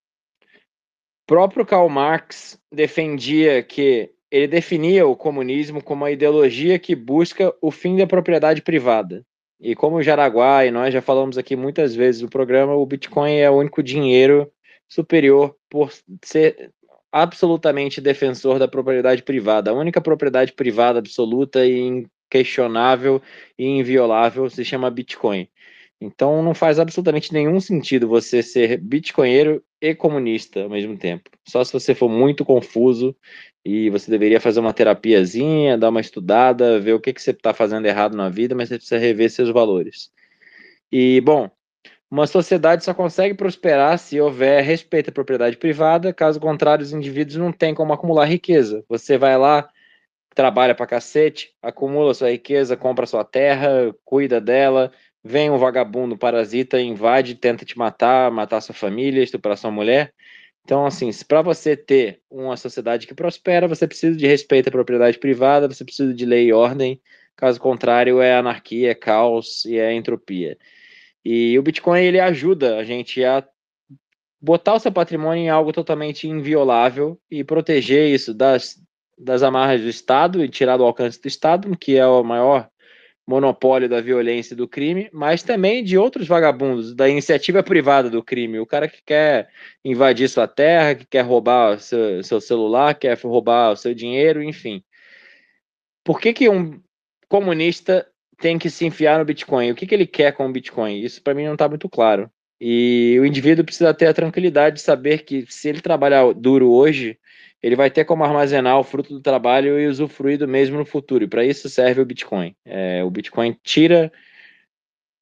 Próprio 1.27 1.65
Karl 1.65 1.89
Marx 1.89 2.59
defendia 2.71 3.63
que 3.63 4.11
ele 4.29 4.47
definia 4.47 5.07
o 5.07 5.15
comunismo 5.15 5.81
como 5.81 6.03
uma 6.03 6.11
ideologia 6.11 6.77
que 6.77 6.95
busca 6.95 7.53
o 7.61 7.71
fim 7.71 7.97
da 7.97 8.05
propriedade 8.05 8.61
privada. 8.61 9.25
E 9.59 9.73
como 9.75 9.95
o 9.95 10.03
Jaraguá 10.03 10.65
e 10.65 10.71
nós 10.71 10.93
já 10.93 11.01
falamos 11.01 11.37
aqui 11.37 11.55
muitas 11.55 11.95
vezes 11.95 12.21
no 12.21 12.29
programa, 12.29 12.75
o 12.75 12.85
Bitcoin 12.85 13.37
é 13.37 13.49
o 13.49 13.55
único 13.55 13.81
dinheiro 13.81 14.51
superior 14.87 15.55
por 15.69 15.91
ser 16.23 16.71
absolutamente 17.11 18.01
defensor 18.01 18.59
da 18.59 18.67
propriedade 18.67 19.23
privada. 19.23 19.71
A 19.71 19.73
única 19.73 20.01
propriedade 20.01 20.51
privada 20.51 20.99
absoluta 20.99 21.65
e 21.65 22.05
inquestionável 22.29 23.21
e 23.57 23.65
inviolável 23.65 24.49
se 24.49 24.65
chama 24.65 24.91
Bitcoin. 24.91 25.47
Então 26.01 26.43
não 26.43 26.53
faz 26.53 26.77
absolutamente 26.77 27.33
nenhum 27.33 27.59
sentido 27.59 28.07
você 28.07 28.43
ser 28.43 28.77
bitcoinheiro 28.77 29.63
e 29.91 29.95
comunista 29.95 30.63
ao 30.63 30.69
mesmo 30.69 30.97
tempo. 30.97 31.29
Só 31.47 31.63
se 31.63 31.73
você 31.73 31.93
for 31.93 32.09
muito 32.09 32.45
confuso 32.45 33.15
e 33.63 33.89
você 33.89 34.09
deveria 34.09 34.39
fazer 34.39 34.59
uma 34.59 34.73
terapiazinha, 34.73 35.77
dar 35.77 35.89
uma 35.89 36.01
estudada, 36.01 36.79
ver 36.79 36.93
o 36.93 36.99
que, 36.99 37.13
que 37.13 37.21
você 37.21 37.31
está 37.31 37.53
fazendo 37.53 37.85
errado 37.85 38.15
na 38.15 38.29
vida, 38.29 38.55
mas 38.55 38.69
você 38.69 38.77
precisa 38.77 38.97
rever 38.97 39.29
seus 39.29 39.49
valores. 39.49 40.11
E, 40.91 41.19
bom, 41.21 41.49
uma 42.09 42.27
sociedade 42.27 42.83
só 42.83 42.93
consegue 42.93 43.33
prosperar 43.33 43.97
se 43.97 44.19
houver 44.21 44.63
respeito 44.63 45.09
à 45.09 45.13
propriedade 45.13 45.57
privada, 45.57 46.13
caso 46.13 46.39
contrário, 46.39 46.83
os 46.83 46.93
indivíduos 46.93 47.37
não 47.37 47.51
têm 47.51 47.73
como 47.73 47.91
acumular 47.91 48.25
riqueza. 48.25 48.85
Você 48.87 49.17
vai 49.17 49.37
lá, 49.37 49.67
trabalha 50.35 50.75
pra 50.75 50.85
cacete, 50.85 51.53
acumula 51.61 52.13
sua 52.13 52.29
riqueza, 52.29 52.77
compra 52.77 53.05
sua 53.05 53.23
terra, 53.23 53.93
cuida 54.03 54.39
dela, 54.39 54.91
vem 55.27 55.49
um 55.49 55.57
vagabundo 55.57 56.15
parasita, 56.15 56.79
invade, 56.79 57.33
tenta 57.33 57.65
te 57.65 57.75
matar, 57.75 58.29
matar 58.29 58.61
sua 58.61 58.75
família, 58.75 59.23
estuprar 59.23 59.57
sua 59.57 59.71
mulher. 59.71 60.13
Então, 60.63 60.85
assim, 60.85 61.09
para 61.27 61.41
você 61.41 61.75
ter 61.75 62.21
uma 62.29 62.55
sociedade 62.55 63.07
que 63.07 63.15
prospera, 63.15 63.67
você 63.67 63.87
precisa 63.87 64.15
de 64.15 64.27
respeito 64.27 64.69
à 64.69 64.71
propriedade 64.71 65.17
privada, 65.17 65.67
você 65.67 65.83
precisa 65.83 66.13
de 66.13 66.25
lei 66.27 66.49
e 66.49 66.53
ordem. 66.53 67.01
Caso 67.35 67.59
contrário, 67.59 68.21
é 68.21 68.37
anarquia, 68.37 68.91
é 68.91 68.93
caos 68.93 69.65
e 69.65 69.79
é 69.79 69.91
entropia. 69.93 70.57
E 71.23 71.57
o 71.57 71.63
Bitcoin 71.63 72.03
ele 72.03 72.19
ajuda 72.19 72.77
a 72.77 72.83
gente 72.83 73.23
a 73.23 73.43
botar 74.39 74.75
o 74.75 74.79
seu 74.79 74.91
patrimônio 74.91 75.43
em 75.43 75.49
algo 75.49 75.73
totalmente 75.73 76.27
inviolável 76.27 77.19
e 77.31 77.43
proteger 77.43 78.13
isso 78.13 78.31
das, 78.31 78.75
das 79.17 79.41
amarras 79.41 79.81
do 79.81 79.89
Estado 79.89 80.43
e 80.43 80.49
tirar 80.49 80.77
do 80.77 80.83
alcance 80.83 81.19
do 81.19 81.27
Estado, 81.27 81.75
que 81.75 81.97
é 81.97 82.05
o 82.05 82.23
maior 82.23 82.69
monopólio 83.27 83.89
da 83.89 84.01
violência 84.01 84.53
e 84.53 84.57
do 84.57 84.67
crime, 84.67 85.09
mas 85.11 85.41
também 85.41 85.83
de 85.83 85.97
outros 85.97 86.27
vagabundos, 86.27 86.93
da 86.93 87.09
iniciativa 87.09 87.63
privada 87.63 88.09
do 88.09 88.23
crime. 88.23 88.59
O 88.59 88.65
cara 88.65 88.87
que 88.87 89.01
quer 89.03 89.49
invadir 89.83 90.29
sua 90.29 90.47
terra, 90.47 90.95
que 90.95 91.05
quer 91.05 91.21
roubar 91.21 91.79
seu, 91.79 92.23
seu 92.23 92.39
celular, 92.39 92.93
quer 92.93 93.17
roubar 93.19 93.71
o 93.71 93.75
seu 93.75 93.93
dinheiro, 93.95 94.43
enfim. 94.43 94.83
Por 96.03 96.19
que, 96.19 96.33
que 96.33 96.47
um 96.47 96.79
comunista 97.27 98.07
tem 98.37 98.59
que 98.59 98.69
se 98.69 98.85
enfiar 98.85 99.17
no 99.17 99.25
Bitcoin? 99.25 99.71
O 99.71 99.75
que, 99.75 99.87
que 99.87 99.95
ele 99.95 100.05
quer 100.05 100.33
com 100.33 100.47
o 100.47 100.51
Bitcoin? 100.51 100.99
Isso 101.01 101.21
para 101.21 101.33
mim 101.33 101.45
não 101.45 101.53
está 101.53 101.67
muito 101.67 101.89
claro. 101.89 102.29
E 102.61 103.17
o 103.19 103.25
indivíduo 103.25 103.65
precisa 103.65 103.93
ter 103.93 104.07
a 104.07 104.13
tranquilidade 104.13 104.77
de 104.77 104.81
saber 104.81 105.23
que 105.23 105.45
se 105.49 105.67
ele 105.67 105.81
trabalhar 105.81 106.31
duro 106.33 106.71
hoje, 106.71 107.17
ele 107.61 107.75
vai 107.75 107.89
ter 107.89 108.05
como 108.05 108.23
armazenar 108.23 108.79
o 108.79 108.83
fruto 108.83 109.13
do 109.13 109.21
trabalho 109.21 109.79
e 109.79 109.87
usufruir 109.87 110.37
do 110.37 110.47
mesmo 110.47 110.77
no 110.77 110.85
futuro. 110.85 111.23
E 111.23 111.27
para 111.27 111.43
isso 111.43 111.69
serve 111.69 112.01
o 112.01 112.05
Bitcoin. 112.05 112.55
É, 112.63 113.03
o 113.03 113.09
Bitcoin 113.09 113.57
tira 113.63 114.11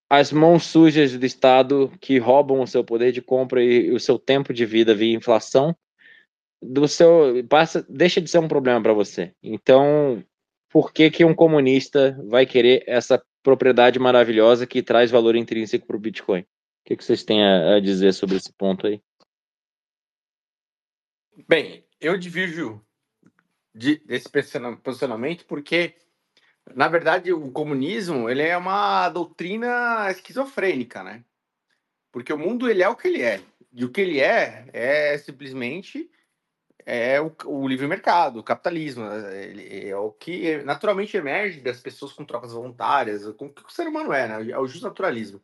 as 0.09 0.31
mãos 0.31 0.65
sujas 0.65 1.17
do 1.17 1.25
Estado 1.25 1.91
que 1.99 2.17
roubam 2.17 2.61
o 2.61 2.67
seu 2.67 2.83
poder 2.83 3.11
de 3.11 3.21
compra 3.21 3.63
e 3.63 3.91
o 3.91 3.99
seu 3.99 4.19
tempo 4.19 4.53
de 4.53 4.65
vida 4.65 4.93
via 4.93 5.15
inflação 5.15 5.75
do 6.63 6.87
seu 6.87 7.43
passa 7.49 7.85
deixa 7.89 8.21
de 8.21 8.29
ser 8.29 8.39
um 8.39 8.47
problema 8.47 8.81
para 8.81 8.93
você. 8.93 9.33
Então, 9.43 10.23
por 10.69 10.93
que 10.93 11.11
que 11.11 11.25
um 11.25 11.35
comunista 11.35 12.17
vai 12.25 12.45
querer 12.45 12.83
essa 12.87 13.21
propriedade 13.43 13.99
maravilhosa 13.99 14.65
que 14.65 14.81
traz 14.81 15.11
valor 15.11 15.35
intrínseco 15.35 15.85
para 15.85 15.97
o 15.97 15.99
Bitcoin? 15.99 16.41
O 16.41 16.45
que, 16.85 16.95
que 16.95 17.03
vocês 17.03 17.23
têm 17.23 17.43
a, 17.43 17.75
a 17.75 17.79
dizer 17.79 18.13
sobre 18.13 18.37
esse 18.37 18.51
ponto 18.53 18.87
aí? 18.87 19.01
Bem, 21.47 21.83
eu 22.03 22.17
divirjo 22.17 22.85
de, 23.73 23.97
desse 24.05 24.29
posicionamento 24.83 25.45
porque, 25.45 25.95
na 26.75 26.87
verdade, 26.87 27.31
o 27.31 27.51
comunismo 27.51 28.29
ele 28.29 28.43
é 28.43 28.57
uma 28.57 29.09
doutrina 29.09 30.11
esquizofrênica, 30.11 31.01
né? 31.01 31.23
Porque 32.11 32.31
o 32.31 32.37
mundo 32.37 32.69
ele 32.69 32.83
é 32.83 32.89
o 32.89 32.95
que 32.95 33.07
ele 33.07 33.23
é. 33.23 33.41
E 33.71 33.83
o 33.83 33.91
que 33.91 34.01
ele 34.01 34.19
é 34.19 34.67
é 34.73 35.17
simplesmente 35.17 36.11
é 36.85 37.19
o, 37.21 37.33
o 37.45 37.67
livre 37.67 37.87
mercado, 37.87 38.39
o 38.39 38.43
capitalismo. 38.43 39.05
Ele 39.05 39.87
é 39.87 39.97
o 39.97 40.11
que 40.11 40.57
naturalmente 40.63 41.15
emerge 41.17 41.61
das 41.61 41.79
pessoas 41.79 42.13
com 42.13 42.25
trocas 42.25 42.51
voluntárias, 42.51 43.25
com 43.35 43.47
o 43.47 43.53
que 43.53 43.65
o 43.65 43.71
ser 43.71 43.87
humano 43.87 44.13
é, 44.13 44.27
né? 44.27 44.51
É 44.51 44.59
o 44.59 44.67
justnaturalismo. 44.67 45.41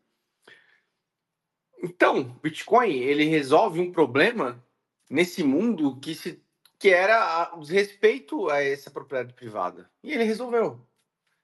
Então, 1.82 2.38
Bitcoin 2.44 2.92
ele 2.92 3.24
resolve 3.24 3.80
um 3.80 3.92
problema 3.92 4.62
nesse 5.10 5.44
mundo 5.44 5.98
que 6.00 6.14
se 6.14 6.44
que 6.80 6.90
era 6.90 7.52
o 7.56 7.60
desrespeito 7.60 8.50
a 8.50 8.64
essa 8.64 8.90
propriedade 8.90 9.34
privada. 9.34 9.92
E 10.02 10.14
ele 10.14 10.24
resolveu. 10.24 10.80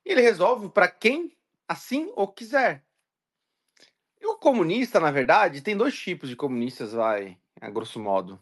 E 0.06 0.12
ele 0.12 0.22
resolve 0.22 0.70
para 0.70 0.88
quem 0.88 1.36
assim 1.68 2.12
o 2.16 2.26
quiser. 2.26 2.86
E 4.20 4.26
o 4.26 4.38
comunista, 4.38 5.00
na 5.00 5.12
verdade, 5.12 5.62
tem 5.62 5.76
dois 5.76 5.94
tipos 5.94 6.30
de 6.30 6.38
comunistas, 6.38 6.94
vai, 6.94 7.38
a 7.60 7.70
grosso 7.70 8.00
modo. 8.00 8.42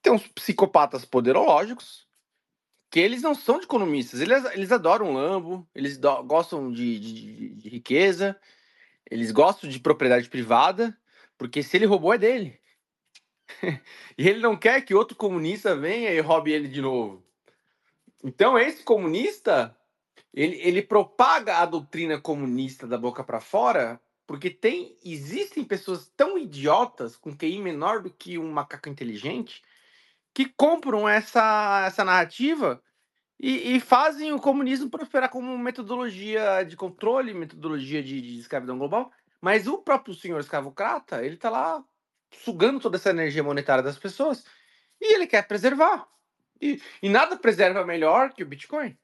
Tem 0.00 0.12
uns 0.12 0.26
psicopatas 0.28 1.04
poderológicos, 1.04 2.06
que 2.88 3.00
eles 3.00 3.20
não 3.20 3.34
são 3.34 3.58
de 3.58 3.64
economistas, 3.64 4.20
eles, 4.20 4.44
eles 4.52 4.72
adoram 4.72 5.12
Lambo, 5.12 5.68
eles 5.74 5.98
do, 5.98 6.22
gostam 6.22 6.72
de, 6.72 7.00
de, 7.00 7.54
de 7.56 7.68
riqueza, 7.68 8.40
eles 9.10 9.32
gostam 9.32 9.68
de 9.68 9.80
propriedade 9.80 10.28
privada, 10.28 10.96
porque 11.36 11.62
se 11.62 11.76
ele 11.76 11.86
roubou 11.86 12.14
é 12.14 12.18
dele. 12.18 12.59
e 14.16 14.28
ele 14.28 14.40
não 14.40 14.56
quer 14.56 14.82
que 14.82 14.94
outro 14.94 15.16
comunista 15.16 15.76
venha 15.76 16.10
e 16.10 16.20
roube 16.20 16.52
ele 16.52 16.68
de 16.68 16.80
novo. 16.80 17.24
Então, 18.22 18.58
esse 18.58 18.82
comunista, 18.82 19.76
ele, 20.32 20.56
ele 20.56 20.82
propaga 20.82 21.58
a 21.58 21.66
doutrina 21.66 22.20
comunista 22.20 22.86
da 22.86 22.98
boca 22.98 23.24
para 23.24 23.40
fora, 23.40 24.00
porque 24.26 24.50
tem 24.50 24.96
existem 25.04 25.64
pessoas 25.64 26.10
tão 26.16 26.38
idiotas, 26.38 27.16
com 27.16 27.36
QI 27.36 27.58
menor 27.58 28.02
do 28.02 28.10
que 28.10 28.38
um 28.38 28.50
macaco 28.52 28.88
inteligente, 28.88 29.62
que 30.34 30.46
compram 30.46 31.08
essa, 31.08 31.84
essa 31.86 32.04
narrativa 32.04 32.82
e, 33.38 33.76
e 33.76 33.80
fazem 33.80 34.32
o 34.32 34.40
comunismo 34.40 34.90
prosperar 34.90 35.30
como 35.30 35.56
metodologia 35.58 36.62
de 36.62 36.76
controle, 36.76 37.32
metodologia 37.32 38.02
de, 38.02 38.20
de 38.20 38.38
escravidão 38.38 38.78
global. 38.78 39.10
Mas 39.40 39.66
o 39.66 39.78
próprio 39.78 40.14
senhor 40.14 40.38
escravocrata, 40.38 41.24
ele 41.24 41.36
está 41.36 41.48
lá 41.48 41.82
sugando 42.32 42.80
toda 42.80 42.96
essa 42.96 43.10
energia 43.10 43.42
monetária 43.42 43.82
das 43.82 43.98
pessoas 43.98 44.44
E 45.00 45.14
ele 45.14 45.26
quer 45.26 45.46
preservar. 45.46 46.08
E, 46.60 46.80
e 47.02 47.08
nada 47.08 47.36
preserva 47.38 47.84
melhor 47.84 48.32
que 48.32 48.42
o 48.42 48.46
Bitcoin. 48.46 48.98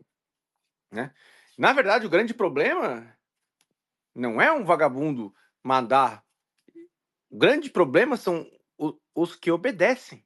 Né? 0.91 1.13
Na 1.57 1.73
verdade, 1.73 2.07
o 2.07 2.11
grande 2.11 2.35
problema 2.35 3.17
não 4.15 4.41
é 4.41 4.53
um 4.53 4.65
vagabundo 4.65 5.35
mandar. 5.63 6.25
O 7.31 7.39
grande 7.39 7.71
problema 7.71 8.17
são 8.17 8.47
os 9.15 9.35
que 9.35 9.51
obedecem. 9.51 10.25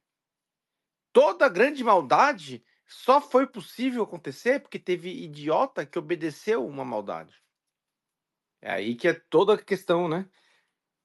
Toda 1.13 1.49
grande 1.49 1.83
maldade 1.83 2.63
só 2.85 3.21
foi 3.21 3.47
possível 3.47 4.03
acontecer 4.03 4.59
porque 4.61 4.77
teve 4.77 5.23
idiota 5.23 5.85
que 5.85 5.97
obedeceu 5.97 6.65
uma 6.67 6.83
maldade. 6.83 7.41
É 8.61 8.71
aí 8.71 8.95
que 8.95 9.07
é 9.07 9.13
toda 9.13 9.53
a 9.55 9.61
questão, 9.61 10.07
né? 10.07 10.29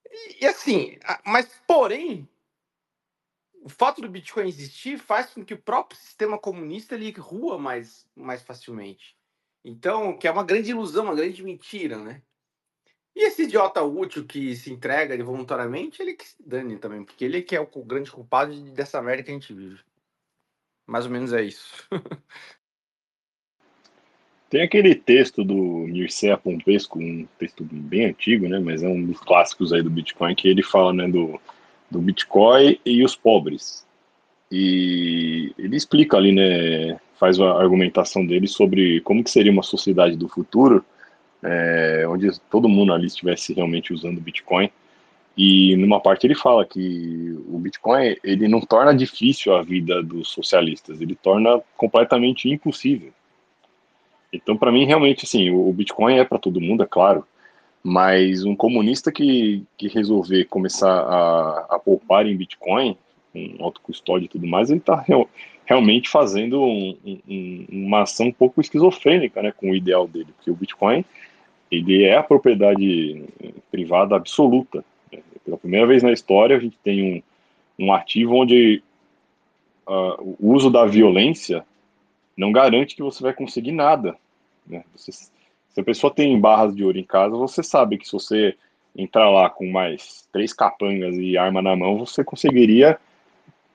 E, 0.09 0.43
e 0.43 0.47
assim, 0.47 0.97
mas 1.25 1.47
porém, 1.67 2.27
o 3.61 3.69
fato 3.69 4.01
do 4.01 4.09
Bitcoin 4.09 4.47
existir 4.47 4.97
faz 4.97 5.33
com 5.33 5.43
que 5.43 5.53
o 5.53 5.61
próprio 5.61 5.99
sistema 5.99 6.37
comunista 6.37 6.95
ele 6.95 7.11
rua 7.11 7.57
mais, 7.57 8.07
mais 8.15 8.41
facilmente. 8.41 9.17
Então, 9.63 10.17
que 10.17 10.27
é 10.27 10.31
uma 10.31 10.45
grande 10.45 10.71
ilusão, 10.71 11.03
uma 11.03 11.15
grande 11.15 11.43
mentira, 11.43 11.97
né? 11.97 12.21
E 13.13 13.25
esse 13.25 13.43
idiota 13.43 13.81
útil 13.81 14.25
que 14.25 14.55
se 14.55 14.71
entrega 14.71 15.21
voluntariamente, 15.23 16.01
ele 16.01 16.13
que 16.13 16.27
se 16.27 16.35
dane 16.39 16.77
também, 16.77 17.03
porque 17.03 17.25
ele 17.25 17.41
que 17.41 17.55
é 17.55 17.59
o 17.59 17.65
grande 17.83 18.11
culpado 18.11 18.53
dessa 18.71 19.01
merda 19.01 19.23
que 19.23 19.31
a 19.31 19.33
gente 19.33 19.53
vive. 19.53 19.83
Mais 20.85 21.05
ou 21.05 21.11
menos 21.11 21.33
é 21.33 21.41
isso. 21.41 21.87
Tem 24.49 24.61
aquele 24.61 24.95
texto 24.95 25.43
do 25.43 25.55
Mircea 25.55 26.37
Pompesco, 26.37 26.99
um 26.99 27.27
texto 27.37 27.67
bem 27.69 28.05
antigo, 28.05 28.47
né, 28.47 28.59
mas 28.59 28.81
é 28.81 28.87
um 28.87 29.03
dos 29.03 29.19
clássicos 29.19 29.73
aí 29.73 29.81
do 29.81 29.89
Bitcoin, 29.89 30.35
que 30.35 30.47
ele 30.47 30.63
fala, 30.63 30.93
né, 30.93 31.07
do, 31.07 31.39
do 31.91 31.99
Bitcoin 31.99 32.79
e 32.85 33.03
os 33.03 33.15
pobres. 33.15 33.85
E 34.49 35.53
ele 35.57 35.75
explica 35.75 36.15
ali, 36.15 36.31
né, 36.31 36.97
faz 37.19 37.39
a 37.39 37.59
argumentação 37.59 38.25
dele 38.25 38.47
sobre 38.47 39.01
como 39.01 39.21
que 39.21 39.29
seria 39.29 39.51
uma 39.51 39.63
sociedade 39.63 40.15
do 40.15 40.29
futuro, 40.29 40.85
é, 41.43 42.05
onde 42.07 42.29
todo 42.49 42.69
mundo 42.69 42.93
ali 42.93 43.07
estivesse 43.07 43.53
realmente 43.53 43.93
usando 43.93 44.21
Bitcoin. 44.21 44.69
E 45.37 45.75
numa 45.75 45.99
parte 45.99 46.25
ele 46.25 46.33
fala 46.35 46.65
que 46.65 47.37
o 47.47 47.59
Bitcoin 47.59 48.15
ele 48.23 48.47
não 48.47 48.61
torna 48.61 48.95
difícil 48.95 49.55
a 49.55 49.61
vida 49.61 50.01
dos 50.01 50.29
socialistas, 50.29 51.01
ele 51.01 51.15
torna 51.15 51.61
completamente 51.75 52.49
impossível. 52.49 53.11
Então, 54.31 54.57
para 54.57 54.71
mim, 54.71 54.85
realmente, 54.85 55.25
assim, 55.25 55.49
o 55.49 55.71
Bitcoin 55.71 56.17
é 56.17 56.25
para 56.25 56.37
todo 56.37 56.61
mundo, 56.61 56.83
é 56.83 56.87
claro, 56.87 57.25
mas 57.81 58.43
um 58.43 58.55
comunista 58.55 59.11
que, 59.11 59.63
que 59.77 59.87
resolver 59.87 60.45
começar 60.45 60.91
a, 60.91 61.75
a 61.75 61.79
poupar 61.79 62.25
em 62.25 62.35
Bitcoin, 62.35 62.97
com 63.31 63.63
autocustódia 63.63 64.25
e 64.25 64.29
tudo 64.29 64.47
mais, 64.47 64.69
ele 64.69 64.79
está 64.79 64.99
real, 64.99 65.29
realmente 65.65 66.09
fazendo 66.09 66.61
um, 66.61 66.97
um, 67.05 67.65
uma 67.69 68.01
ação 68.01 68.27
um 68.27 68.31
pouco 68.31 68.59
esquizofrênica 68.59 69.41
né, 69.41 69.51
com 69.51 69.71
o 69.71 69.75
ideal 69.75 70.07
dele, 70.07 70.27
porque 70.35 70.51
o 70.51 70.55
Bitcoin 70.55 71.05
ele 71.69 72.03
é 72.03 72.17
a 72.17 72.23
propriedade 72.23 73.25
privada 73.69 74.15
absoluta. 74.15 74.83
Pela 75.43 75.57
primeira 75.57 75.85
vez 75.85 76.01
na 76.01 76.11
história, 76.11 76.55
a 76.55 76.59
gente 76.59 76.77
tem 76.83 77.23
um, 77.77 77.85
um 77.85 77.93
ativo 77.93 78.35
onde 78.35 78.81
uh, 79.85 80.35
o 80.39 80.53
uso 80.53 80.69
da 80.69 80.85
violência 80.85 81.65
não 82.37 82.51
garante 82.51 82.95
que 82.95 83.01
você 83.01 83.23
vai 83.23 83.33
conseguir 83.33 83.71
nada. 83.71 84.15
Né? 84.65 84.83
Você, 84.95 85.11
se 85.11 85.81
a 85.81 85.83
pessoa 85.83 86.13
tem 86.13 86.39
barras 86.39 86.75
de 86.75 86.83
ouro 86.83 86.97
em 86.97 87.03
casa, 87.03 87.35
você 87.35 87.63
sabe 87.63 87.97
que 87.97 88.05
se 88.05 88.13
você 88.13 88.55
entrar 88.95 89.29
lá 89.29 89.49
com 89.49 89.69
mais 89.69 90.27
três 90.31 90.53
capangas 90.53 91.15
e 91.17 91.37
arma 91.37 91.61
na 91.61 91.75
mão, 91.75 91.99
você 91.99 92.23
conseguiria 92.23 92.99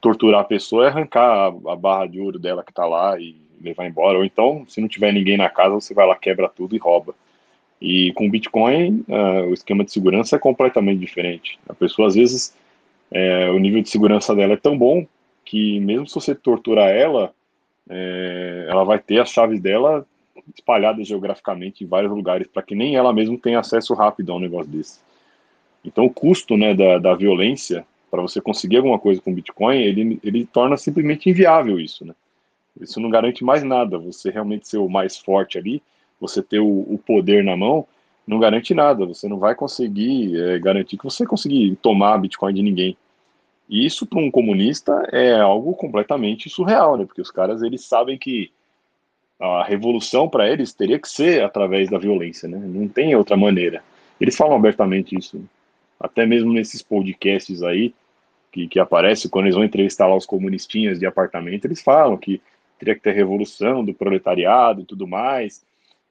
torturar 0.01 0.41
a 0.41 0.45
pessoa 0.45 0.85
e 0.85 0.89
arrancar 0.89 1.53
a, 1.67 1.77
barra 1.77 2.07
de 2.07 2.21
ouro 2.21 2.39
dela 2.39 2.65
que 2.65 2.73
está 2.73 2.85
lá 2.85 3.19
e 3.19 3.37
levar 3.61 3.87
embora. 3.87 4.19
Ou 4.19 4.25
então, 4.25 4.65
se 4.69 4.81
não 4.81 4.89
tiver 4.89 5.13
ninguém 5.13 5.37
na 5.37 5.49
casa, 5.49 5.75
você 5.75 5.95
vai 5.95 6.07
lá, 6.07 6.17
quebra 6.17 6.49
tudo 6.49 6.75
e 6.75 6.79
rouba. 6.79 7.15
E 7.81 8.13
com 8.13 8.31
Bitcoin, 8.31 9.05
uh, 9.09 9.49
o 9.49 9.55
esquema 9.55 9.85
de 9.85 9.93
segurança 9.93 10.37
é 10.37 10.39
completamente 10.39 10.99
diferente. 10.99 11.59
A 11.69 11.75
pessoa, 11.75 12.09
às 12.09 12.15
vezes, 12.15 12.57
é, 13.11 13.51
o 13.51 13.59
nível 13.59 13.83
de 13.83 13.91
segurança 13.91 14.35
dela 14.35 14.55
é 14.55 14.57
tão 14.57 14.77
bom 14.77 15.07
que, 15.45 15.79
mesmo 15.81 16.07
se 16.07 16.15
você 16.15 16.35
torturar 16.35 16.91
ela, 16.91 17.33
é, 17.93 18.67
ela 18.69 18.85
vai 18.85 18.99
ter 18.99 19.21
as 19.21 19.29
chaves 19.29 19.61
dela 19.61 20.07
espalhadas 20.55 21.07
geograficamente 21.07 21.85
em 21.85 21.87
vários 21.87 22.11
lugares, 22.11 22.49
para 22.49 22.63
que 22.63 22.75
nem 22.75 22.97
ela 22.97 23.13
mesma 23.13 23.39
tenha 23.39 23.61
acesso 23.61 23.95
rápido 23.95 24.33
a 24.33 24.37
um 24.37 24.41
negócio 24.41 24.71
desse. 24.71 24.99
Então, 25.85 26.05
o 26.05 26.11
custo 26.11 26.57
né, 26.57 26.75
da, 26.75 26.99
da 26.99 27.15
violência 27.15 27.85
para 28.11 28.23
você 28.23 28.41
conseguir 28.41 28.77
alguma 28.77 28.99
coisa 28.99 29.21
com 29.21 29.33
Bitcoin, 29.33 29.79
ele, 29.79 30.21
ele 30.23 30.45
torna 30.45 30.77
simplesmente 30.77 31.31
inviável 31.31 31.81
isso, 31.81 32.05
né? 32.05 32.15
Isso 32.81 33.01
não 33.01 33.11
garante 33.11 33.45
mais 33.45 33.63
nada. 33.63 33.99
Você 33.99 34.31
realmente 34.31 34.69
ser 34.69 34.79
o 34.79 34.89
mais 34.89 35.17
forte 35.17 35.59
ali, 35.59 35.83
você 36.21 36.43
ter 36.43 36.61
o, 36.61 36.67
o 36.67 36.99
poder 36.99 37.43
na 37.45 37.57
mão, 37.57 37.87
não 38.27 38.39
garante 38.39 38.75
nada. 38.75 39.07
Você 39.07 39.29
não 39.29 39.39
vai 39.39 39.55
conseguir 39.55 40.39
é, 40.39 40.59
garantir 40.59 40.97
que 40.97 41.05
você 41.05 41.27
conseguir 41.27 41.77
tomar 41.77 42.19
Bitcoin 42.19 42.55
de 42.55 42.63
ninguém. 42.63 42.97
E 43.69 43.87
isso 43.87 44.07
para 44.07 44.19
um 44.19 44.31
comunista 44.31 44.93
é 45.13 45.33
algo 45.35 45.75
completamente 45.75 46.51
surreal, 46.51 46.97
né? 46.97 47.05
Porque 47.05 47.23
os 47.23 47.31
caras 47.31 47.63
eles 47.63 47.85
sabem 47.85 48.19
que 48.19 48.51
a 49.41 49.65
revolução 49.65 50.29
para 50.29 50.49
eles 50.49 50.73
teria 50.73 50.99
que 50.99 51.09
ser 51.09 51.43
através 51.43 51.91
da 51.91 51.99
violência, 51.99 52.49
né? 52.49 52.59
Não 52.59 52.87
tem 52.87 53.15
outra 53.17 53.37
maneira. 53.37 53.83
Eles 54.21 54.37
falam 54.37 54.57
abertamente 54.57 55.19
isso. 55.19 55.37
Né? 55.37 55.45
Até 55.99 56.25
mesmo 56.27 56.53
nesses 56.53 56.83
podcasts 56.83 57.63
aí, 57.63 57.95
que, 58.53 58.69
que 58.69 58.79
aparece 58.79 59.29
quando 59.29 59.47
eles 59.47 59.57
vão 59.57 59.65
entrevistar 59.65 60.07
lá 60.07 60.15
os 60.15 60.27
comunistinhas 60.27 60.99
de 60.99 61.07
apartamento, 61.07 61.65
eles 61.65 61.83
falam 61.83 62.17
que 62.17 62.41
teria 62.79 62.95
que 62.95 63.01
ter 63.01 63.13
revolução 63.13 63.85
do 63.85 63.95
proletariado 63.95 64.83
e 64.83 64.85
tudo 64.85 65.09
mais. 65.09 65.65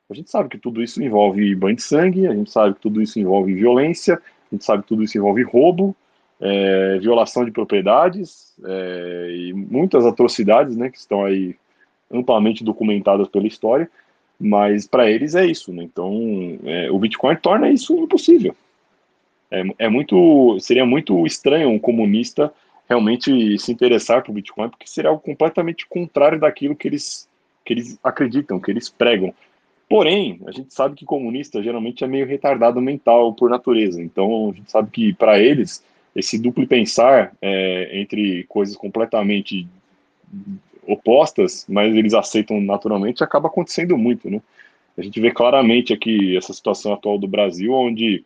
A 0.10 0.14
gente 0.14 0.30
sabe 0.30 0.50
que 0.50 0.58
tudo 0.58 0.84
isso 0.84 1.02
envolve 1.02 1.56
banho 1.56 1.76
de 1.76 1.84
sangue, 1.84 2.28
a 2.28 2.34
gente 2.34 2.52
sabe 2.52 2.74
que 2.74 2.82
tudo 2.82 3.02
isso 3.02 3.20
envolve 3.20 3.54
violência, 3.54 4.16
a 4.16 4.56
gente 4.56 4.66
sabe 4.66 4.82
que 4.84 4.90
tudo 4.90 5.04
isso 5.04 5.18
envolve 5.18 5.44
roubo, 5.44 5.96
é, 6.42 6.98
violação 6.98 7.46
de 7.46 7.52
propriedades 7.52 8.56
é, 8.66 9.28
e 9.30 9.54
muitas 9.54 10.06
atrocidades, 10.06 10.76
né, 10.76 10.90
que 10.90 10.98
estão 10.98 11.24
aí 11.24 11.56
amplamente 12.12 12.64
documentadas 12.64 13.28
pela 13.28 13.48
história, 13.48 13.90
mas 14.40 14.88
para 14.88 15.10
eles 15.10 15.36
é 15.36 15.46
isso, 15.46 15.72
né? 15.72 15.84
Então, 15.84 16.60
é, 16.66 16.90
o 16.90 16.98
Bitcoin 16.98 17.36
torna 17.36 17.70
isso 17.70 17.96
impossível. 17.96 18.56
É, 19.52 19.64
é 19.78 19.90
muito, 19.90 20.60
seria 20.60 20.86
muito 20.86 21.26
estranho 21.28 21.70
um 21.70 21.78
comunista 21.78 22.52
realmente 22.90 23.58
se 23.60 23.72
interessar 23.72 24.24
por 24.24 24.34
Bitcoin, 24.34 24.70
porque 24.70 24.88
seria 24.88 25.12
algo 25.12 25.22
completamente 25.22 25.88
contrário 25.88 26.40
daquilo 26.40 26.76
que 26.76 26.88
eles, 26.88 27.30
que 27.64 27.74
eles 27.74 28.00
acreditam, 28.04 28.60
que 28.60 28.72
eles 28.72 28.90
pregam. 28.90 29.34
Porém, 29.88 30.42
a 30.48 30.52
gente 30.52 30.74
sabe 30.74 30.96
que 30.96 31.06
comunista 31.06 31.62
geralmente 31.62 32.04
é 32.04 32.08
meio 32.08 32.26
retardado 32.26 32.82
mental 32.82 33.34
por 33.34 33.50
natureza. 33.50 34.02
Então, 34.02 34.50
a 34.50 34.54
gente 34.54 34.72
sabe 34.72 34.90
que 34.90 35.14
para 35.14 35.40
eles 35.40 35.84
esse 36.16 36.38
duplo 36.38 36.68
pensar 36.68 37.34
é, 37.42 38.00
entre 38.00 38.44
coisas 38.44 38.76
completamente 38.76 39.68
opostas, 40.86 41.66
mas 41.70 41.96
eles 41.96 42.14
aceitam 42.14 42.60
naturalmente, 42.60 43.24
acaba 43.24 43.48
acontecendo 43.48 43.98
muito, 43.98 44.30
né? 44.30 44.42
A 44.98 45.02
gente 45.02 45.20
vê 45.22 45.32
claramente 45.32 45.94
aqui 45.94 46.36
essa 46.36 46.54
situação 46.54 46.94
atual 46.94 47.18
do 47.18 47.28
Brasil, 47.28 47.72
onde 47.72 48.24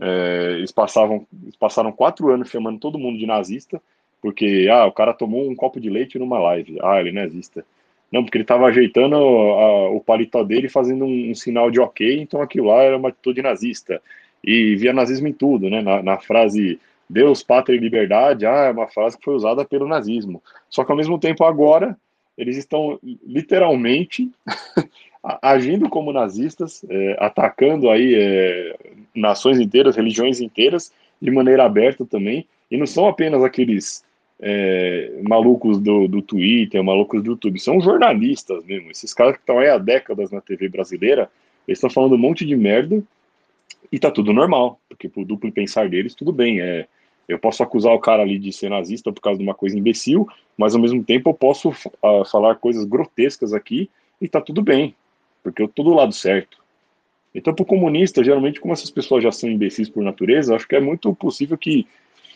é, 0.00 0.54
eles, 0.56 0.72
passavam, 0.72 1.26
eles 1.42 1.56
passaram 1.56 1.92
quatro 1.92 2.30
anos 2.32 2.48
chamando 2.48 2.78
todo 2.78 2.98
mundo 2.98 3.18
de 3.18 3.26
nazista, 3.26 3.80
porque, 4.20 4.66
ah, 4.70 4.86
o 4.86 4.92
cara 4.92 5.12
tomou 5.12 5.48
um 5.48 5.54
copo 5.54 5.78
de 5.78 5.90
leite 5.90 6.18
numa 6.18 6.38
live, 6.38 6.78
ah, 6.82 6.98
ele 6.98 7.10
é 7.10 7.12
nazista. 7.12 7.64
Não, 8.10 8.24
porque 8.24 8.38
ele 8.38 8.44
estava 8.44 8.66
ajeitando 8.66 9.16
a, 9.16 9.90
o 9.90 10.00
paletó 10.00 10.42
dele 10.42 10.68
fazendo 10.68 11.04
um, 11.04 11.30
um, 11.30 11.34
sinal 11.34 11.70
de 11.70 11.78
ok, 11.78 12.20
então 12.20 12.40
aquilo 12.40 12.68
lá 12.68 12.82
era 12.82 12.96
uma 12.96 13.10
atitude 13.10 13.42
nazista. 13.42 14.00
E 14.42 14.76
via 14.76 14.92
nazismo 14.92 15.28
em 15.28 15.32
tudo, 15.32 15.68
né? 15.68 15.82
Na, 15.82 16.02
na 16.02 16.18
frase 16.18 16.80
Deus, 17.08 17.42
pátria 17.42 17.76
e 17.76 17.80
liberdade, 17.80 18.44
ah, 18.44 18.66
é 18.66 18.70
uma 18.70 18.86
frase 18.88 19.16
que 19.16 19.24
foi 19.24 19.34
usada 19.34 19.64
pelo 19.64 19.88
nazismo. 19.88 20.42
Só 20.68 20.84
que 20.84 20.90
ao 20.92 20.96
mesmo 20.96 21.18
tempo 21.18 21.44
agora 21.44 21.96
eles 22.36 22.56
estão 22.56 22.98
literalmente 23.26 24.30
agindo 25.42 25.88
como 25.88 26.12
nazistas, 26.12 26.84
é, 26.88 27.16
atacando 27.18 27.90
aí 27.90 28.14
é, 28.14 28.76
nações 29.14 29.58
inteiras, 29.58 29.96
religiões 29.96 30.40
inteiras, 30.40 30.92
de 31.20 31.30
maneira 31.30 31.64
aberta 31.64 32.06
também, 32.06 32.46
e 32.70 32.76
não 32.76 32.86
são 32.86 33.08
apenas 33.08 33.42
aqueles 33.42 34.04
é, 34.40 35.20
malucos 35.26 35.80
do, 35.80 36.06
do 36.06 36.22
Twitter, 36.22 36.82
malucos 36.84 37.22
do 37.22 37.32
YouTube, 37.32 37.58
são 37.58 37.80
jornalistas 37.80 38.64
mesmo, 38.64 38.90
esses 38.90 39.12
caras 39.12 39.34
que 39.34 39.40
estão 39.40 39.58
aí 39.58 39.68
há 39.68 39.78
décadas 39.78 40.30
na 40.30 40.40
TV 40.40 40.68
brasileira, 40.68 41.28
eles 41.66 41.78
estão 41.78 41.90
falando 41.90 42.14
um 42.14 42.18
monte 42.18 42.46
de 42.46 42.54
merda, 42.54 43.02
e 43.90 43.98
tá 43.98 44.10
tudo 44.10 44.32
normal, 44.32 44.80
porque 44.88 45.08
pro 45.08 45.24
duplo 45.24 45.50
pensar 45.50 45.88
deles, 45.88 46.14
tudo 46.14 46.32
bem, 46.32 46.60
é, 46.60 46.86
eu 47.28 47.38
posso 47.38 47.62
acusar 47.62 47.92
o 47.92 48.00
cara 48.00 48.22
ali 48.22 48.38
de 48.38 48.52
ser 48.52 48.70
nazista 48.70 49.12
por 49.12 49.20
causa 49.20 49.38
de 49.38 49.44
uma 49.44 49.54
coisa 49.54 49.78
imbecil, 49.78 50.26
mas 50.56 50.74
ao 50.74 50.80
mesmo 50.80 51.04
tempo 51.04 51.28
eu 51.28 51.34
posso 51.34 51.68
uh, 51.68 52.24
falar 52.30 52.56
coisas 52.56 52.84
grotescas 52.84 53.52
aqui 53.52 53.90
e 54.20 54.26
tá 54.26 54.40
tudo 54.40 54.62
bem, 54.62 54.94
porque 55.42 55.62
eu 55.62 55.68
tô 55.68 55.82
do 55.82 55.94
lado 55.94 56.12
certo. 56.12 56.58
Então, 57.34 57.54
para 57.54 57.62
o 57.62 57.66
comunista, 57.66 58.24
geralmente, 58.24 58.58
como 58.58 58.72
essas 58.72 58.90
pessoas 58.90 59.22
já 59.22 59.30
são 59.30 59.48
imbecis 59.48 59.88
por 59.88 60.02
natureza, 60.02 60.56
acho 60.56 60.66
que 60.66 60.74
é 60.74 60.80
muito 60.80 61.14
possível 61.14 61.58
que 61.58 61.86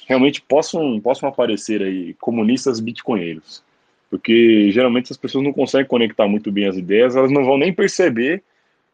realmente 0.07 0.43
possam, 0.43 1.01
possam 1.01 1.29
aparecer 1.29 1.83
aí 1.83 2.15
comunistas 2.21 2.79
bitcoinheiros. 2.79 3.65
Porque 4.11 4.71
geralmente 4.71 5.11
as 5.11 5.17
pessoas 5.17 5.43
não 5.43 5.53
conseguem 5.55 5.87
conectar 5.87 6.29
muito 6.29 6.53
bem 6.53 6.69
as 6.69 6.77
ideias, 6.77 7.17
elas 7.17 7.31
não 7.31 7.45
vão 7.45 7.57
nem 7.57 7.73
perceber 7.73 8.43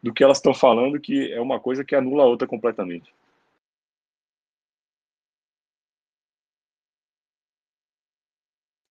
do 0.01 0.13
que 0.13 0.23
elas 0.23 0.37
estão 0.37 0.53
falando, 0.53 0.99
que 0.99 1.31
é 1.33 1.41
uma 1.41 1.59
coisa 1.59 1.83
que 1.83 1.93
anula 1.93 2.23
a 2.23 2.27
outra 2.27 2.47
completamente. 2.47 3.11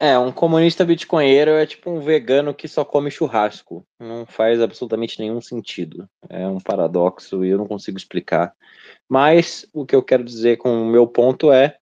É, 0.00 0.16
um 0.16 0.30
comunista 0.30 0.84
bitcoinheiro 0.84 1.50
é 1.50 1.66
tipo 1.66 1.90
um 1.90 2.00
vegano 2.00 2.54
que 2.54 2.68
só 2.68 2.84
come 2.84 3.10
churrasco. 3.10 3.84
Não 3.98 4.24
faz 4.24 4.60
absolutamente 4.60 5.18
nenhum 5.18 5.40
sentido. 5.40 6.08
É 6.28 6.46
um 6.46 6.60
paradoxo 6.60 7.44
e 7.44 7.48
eu 7.48 7.58
não 7.58 7.66
consigo 7.66 7.98
explicar. 7.98 8.54
Mas 9.08 9.66
o 9.72 9.84
que 9.84 9.96
eu 9.96 10.02
quero 10.02 10.22
dizer 10.22 10.58
com 10.58 10.82
o 10.82 10.86
meu 10.86 11.06
ponto 11.06 11.50
é: 11.50 11.76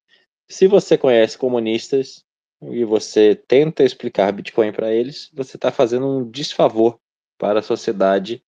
se 0.48 0.66
você 0.66 0.96
conhece 0.96 1.36
comunistas 1.36 2.24
e 2.62 2.84
você 2.84 3.34
tenta 3.34 3.84
explicar 3.84 4.32
Bitcoin 4.32 4.72
para 4.72 4.90
eles, 4.92 5.30
você 5.34 5.56
está 5.56 5.70
fazendo 5.70 6.06
um 6.06 6.30
desfavor 6.30 6.98
para 7.38 7.58
a 7.58 7.62
sociedade 7.62 8.42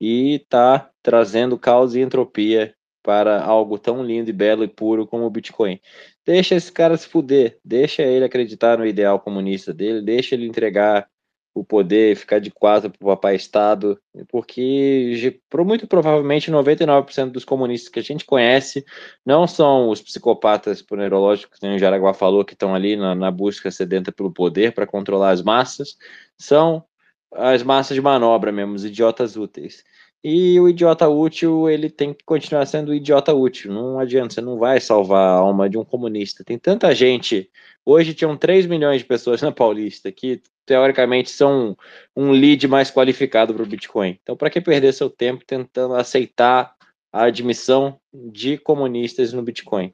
e 0.00 0.36
está 0.36 0.90
trazendo 1.02 1.58
caos 1.58 1.96
e 1.96 2.00
entropia 2.00 2.72
para 3.02 3.42
algo 3.42 3.78
tão 3.78 4.04
lindo 4.04 4.30
e 4.30 4.32
belo 4.32 4.62
e 4.62 4.68
puro 4.68 5.06
como 5.06 5.24
o 5.24 5.30
Bitcoin. 5.30 5.80
Deixa 6.28 6.54
esse 6.54 6.70
cara 6.70 6.94
se 6.94 7.08
fuder, 7.08 7.58
deixa 7.64 8.02
ele 8.02 8.22
acreditar 8.22 8.76
no 8.76 8.84
ideal 8.84 9.18
comunista 9.18 9.72
dele, 9.72 10.02
deixa 10.02 10.34
ele 10.34 10.46
entregar 10.46 11.08
o 11.54 11.64
poder, 11.64 12.16
ficar 12.16 12.38
de 12.38 12.50
quatro 12.50 12.90
para 12.90 13.02
o 13.02 13.08
papai 13.08 13.34
Estado, 13.34 13.98
porque 14.28 15.40
muito 15.64 15.86
provavelmente 15.86 16.50
99% 16.50 17.30
dos 17.30 17.46
comunistas 17.46 17.88
que 17.88 17.98
a 17.98 18.02
gente 18.02 18.26
conhece 18.26 18.84
não 19.24 19.46
são 19.46 19.88
os 19.88 20.02
psicopatas 20.02 20.84
neurológicos, 20.90 21.58
que 21.58 21.66
o 21.66 21.78
Jaraguá 21.78 22.12
falou, 22.12 22.44
que 22.44 22.52
estão 22.52 22.74
ali 22.74 22.94
na, 22.94 23.14
na 23.14 23.30
busca 23.30 23.70
sedenta 23.70 24.12
pelo 24.12 24.30
poder 24.30 24.74
para 24.74 24.86
controlar 24.86 25.30
as 25.30 25.40
massas, 25.40 25.96
são 26.36 26.84
as 27.32 27.62
massas 27.62 27.94
de 27.94 28.02
manobra 28.02 28.52
mesmo, 28.52 28.74
os 28.74 28.84
idiotas 28.84 29.34
úteis. 29.34 29.82
E 30.22 30.58
o 30.58 30.68
idiota 30.68 31.08
útil, 31.08 31.68
ele 31.70 31.88
tem 31.88 32.12
que 32.12 32.24
continuar 32.24 32.66
sendo 32.66 32.92
idiota 32.92 33.32
útil. 33.32 33.72
Não 33.72 33.98
adianta, 33.98 34.34
você 34.34 34.40
não 34.40 34.58
vai 34.58 34.80
salvar 34.80 35.28
a 35.28 35.38
alma 35.38 35.70
de 35.70 35.78
um 35.78 35.84
comunista. 35.84 36.42
Tem 36.42 36.58
tanta 36.58 36.92
gente. 36.94 37.48
Hoje 37.84 38.14
tinham 38.14 38.36
3 38.36 38.66
milhões 38.66 39.00
de 39.00 39.06
pessoas 39.06 39.40
na 39.40 39.52
Paulista 39.52 40.10
que, 40.10 40.42
teoricamente, 40.66 41.30
são 41.30 41.76
um 42.16 42.32
lead 42.32 42.66
mais 42.66 42.90
qualificado 42.90 43.54
para 43.54 43.62
o 43.62 43.66
Bitcoin. 43.66 44.18
Então, 44.20 44.36
para 44.36 44.50
que 44.50 44.60
perder 44.60 44.92
seu 44.92 45.08
tempo 45.08 45.44
tentando 45.44 45.94
aceitar 45.94 46.74
a 47.12 47.24
admissão 47.24 48.00
de 48.12 48.58
comunistas 48.58 49.32
no 49.32 49.42
Bitcoin? 49.42 49.86
O 49.86 49.92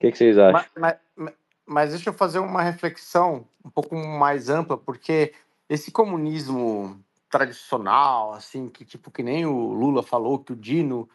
que, 0.00 0.12
que 0.12 0.18
vocês 0.18 0.36
acham? 0.36 0.64
Mas, 0.76 0.98
mas, 1.16 1.34
mas 1.66 1.90
deixa 1.90 2.10
eu 2.10 2.14
fazer 2.14 2.40
uma 2.40 2.62
reflexão 2.62 3.46
um 3.64 3.70
pouco 3.70 3.96
mais 3.96 4.50
ampla, 4.50 4.76
porque 4.76 5.32
esse 5.68 5.90
comunismo 5.90 7.02
tradicional, 7.34 8.32
assim, 8.32 8.68
que 8.68 8.84
tipo 8.84 9.10
que 9.10 9.20
nem 9.20 9.44
o 9.44 9.72
Lula 9.72 10.04
falou 10.04 10.38
que 10.38 10.52
o 10.52 10.56
Dino 10.56 11.08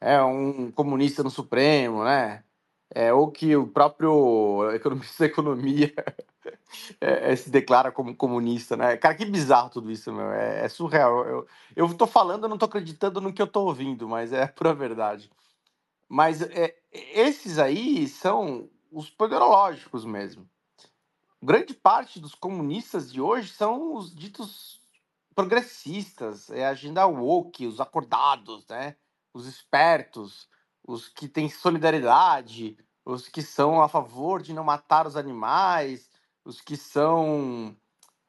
é 0.00 0.22
um 0.22 0.70
comunista 0.70 1.22
no 1.22 1.28
Supremo, 1.28 2.02
né? 2.02 2.42
É, 2.94 3.12
ou 3.12 3.30
que 3.30 3.54
o 3.54 3.66
próprio 3.66 4.70
economista 4.72 5.24
da 5.24 5.26
economia 5.30 5.92
é, 6.98 7.32
é, 7.32 7.36
se 7.36 7.50
declara 7.50 7.92
como 7.92 8.16
comunista, 8.16 8.74
né? 8.74 8.96
Cara, 8.96 9.14
que 9.14 9.26
bizarro 9.26 9.68
tudo 9.68 9.90
isso, 9.90 10.10
meu. 10.10 10.32
É, 10.32 10.64
é 10.64 10.68
surreal. 10.70 11.26
Eu, 11.26 11.46
eu 11.76 11.94
tô 11.94 12.06
falando, 12.06 12.44
eu 12.44 12.48
não 12.48 12.56
tô 12.56 12.64
acreditando 12.64 13.20
no 13.20 13.30
que 13.30 13.42
eu 13.42 13.46
tô 13.46 13.64
ouvindo, 13.66 14.08
mas 14.08 14.32
é 14.32 14.46
pura 14.48 14.72
verdade. 14.72 15.30
Mas 16.08 16.40
é, 16.40 16.74
esses 16.90 17.58
aí 17.58 18.08
são 18.08 18.70
os 18.90 19.10
poderológicos 19.10 20.06
mesmo. 20.06 20.48
Grande 21.42 21.74
parte 21.74 22.18
dos 22.18 22.34
comunistas 22.34 23.12
de 23.12 23.20
hoje 23.20 23.50
são 23.50 23.94
os 23.94 24.14
ditos 24.14 24.85
progressistas, 25.36 26.50
é 26.50 26.66
a 26.66 26.70
agenda 26.70 27.06
woke, 27.06 27.66
os 27.68 27.80
acordados, 27.80 28.66
né? 28.68 28.96
Os 29.34 29.46
espertos, 29.46 30.48
os 30.88 31.08
que 31.08 31.28
têm 31.28 31.50
solidariedade, 31.50 32.78
os 33.04 33.28
que 33.28 33.42
são 33.42 33.82
a 33.82 33.88
favor 33.88 34.42
de 34.42 34.54
não 34.54 34.64
matar 34.64 35.06
os 35.06 35.16
animais, 35.16 36.10
os 36.44 36.62
que 36.62 36.76
são 36.76 37.76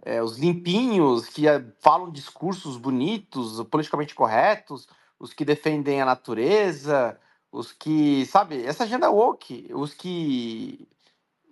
é, 0.05 0.21
os 0.23 0.37
limpinhos, 0.37 1.27
que 1.29 1.47
é, 1.47 1.63
falam 1.81 2.11
discursos 2.11 2.77
bonitos, 2.77 3.63
politicamente 3.69 4.15
corretos, 4.15 4.87
os 5.19 5.33
que 5.33 5.45
defendem 5.45 6.01
a 6.01 6.05
natureza, 6.05 7.19
os 7.51 7.71
que, 7.73 8.25
sabe, 8.27 8.63
essa 8.65 8.83
agenda 8.85 9.09
woke, 9.11 9.69
os 9.73 9.93
que 9.93 10.87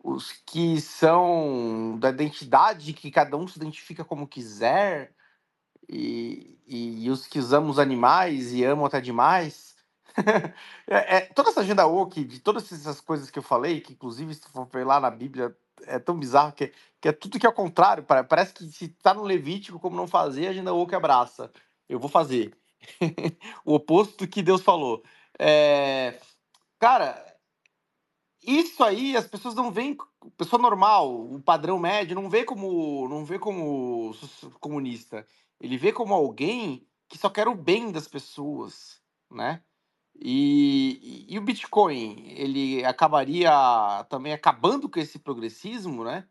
os 0.03 0.31
que 0.45 0.79
são 0.81 1.97
da 1.99 2.09
identidade 2.09 2.93
que 2.93 3.11
cada 3.11 3.37
um 3.37 3.47
se 3.47 3.57
identifica 3.57 4.05
como 4.05 4.27
quiser, 4.27 5.13
e, 5.89 6.59
e, 6.67 7.05
e 7.05 7.09
os 7.09 7.27
que 7.27 7.39
usamos 7.39 7.79
animais 7.79 8.53
e 8.53 8.63
amam 8.63 8.85
até 8.85 8.99
demais. 9.01 9.75
é, 10.87 11.17
é, 11.17 11.21
toda 11.21 11.49
essa 11.49 11.61
agenda 11.61 11.85
woke, 11.85 12.23
de 12.23 12.39
todas 12.39 12.71
essas 12.71 13.01
coisas 13.01 13.29
que 13.29 13.39
eu 13.39 13.43
falei, 13.43 13.81
que 13.81 13.93
inclusive 13.93 14.33
se 14.33 14.47
for 14.49 14.65
ver 14.65 14.85
lá 14.85 14.99
na 14.99 15.09
Bíblia, 15.09 15.55
é 15.83 15.99
tão 15.99 16.17
bizarro 16.17 16.53
que, 16.53 16.71
que 17.01 17.07
é 17.09 17.11
tudo 17.11 17.39
que 17.39 17.45
é 17.45 17.49
o 17.49 17.53
contrário. 17.53 18.03
Parece 18.03 18.53
que 18.53 18.65
se 18.71 18.87
tá 18.87 19.13
no 19.13 19.23
Levítico, 19.23 19.79
como 19.79 19.95
não 19.95 20.07
fazer, 20.07 20.47
a 20.47 20.49
agenda 20.51 20.73
woke 20.73 20.95
abraça. 20.95 21.51
Eu 21.87 21.99
vou 21.99 22.09
fazer. 22.09 22.57
o 23.65 23.75
oposto 23.75 24.25
do 24.25 24.27
que 24.27 24.41
Deus 24.41 24.61
falou. 24.61 25.03
É, 25.37 26.19
cara, 26.79 27.35
isso 28.45 28.83
aí 28.83 29.17
as 29.17 29.27
pessoas 29.27 29.55
não 29.55 29.71
veem, 29.71 29.97
pessoa 30.37 30.61
normal, 30.61 31.13
o 31.13 31.41
padrão 31.41 31.79
médio 31.79 32.15
não 32.15 32.29
vê 32.29 32.43
como, 32.43 33.07
não 33.09 33.25
vê 33.25 33.39
como 33.39 34.15
comunista. 34.59 35.25
Ele 35.59 35.77
vê 35.77 35.91
como 35.93 36.13
alguém 36.13 36.87
que 37.07 37.17
só 37.17 37.29
quer 37.29 37.47
o 37.47 37.55
bem 37.55 37.91
das 37.91 38.07
pessoas, 38.07 39.01
né? 39.31 39.63
E, 40.15 41.25
e, 41.29 41.35
e 41.35 41.37
o 41.39 41.41
Bitcoin, 41.41 42.25
ele 42.29 42.85
acabaria 42.85 43.51
também 44.09 44.33
acabando 44.33 44.89
com 44.89 44.99
esse 44.99 45.19
progressismo, 45.19 46.03
né? 46.03 46.27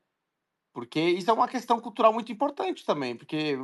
Porque 0.72 1.00
isso 1.00 1.30
é 1.30 1.34
uma 1.34 1.48
questão 1.48 1.80
cultural 1.80 2.12
muito 2.12 2.32
importante 2.32 2.84
também, 2.84 3.16
porque, 3.16 3.56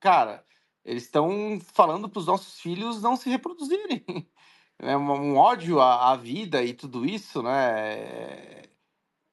cara, 0.00 0.44
eles 0.84 1.04
estão 1.04 1.58
falando 1.60 2.08
para 2.08 2.20
os 2.20 2.26
nossos 2.26 2.60
filhos 2.60 3.02
não 3.02 3.16
se 3.16 3.28
reproduzirem. 3.28 4.04
É 4.78 4.94
um 4.94 5.38
ódio 5.38 5.80
à, 5.80 6.12
à 6.12 6.16
vida 6.16 6.62
e 6.62 6.74
tudo 6.74 7.06
isso, 7.06 7.42
né? 7.42 7.74
É, 7.74 8.68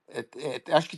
é, 0.08 0.64
é, 0.68 0.74
acho 0.74 0.88
que 0.90 0.98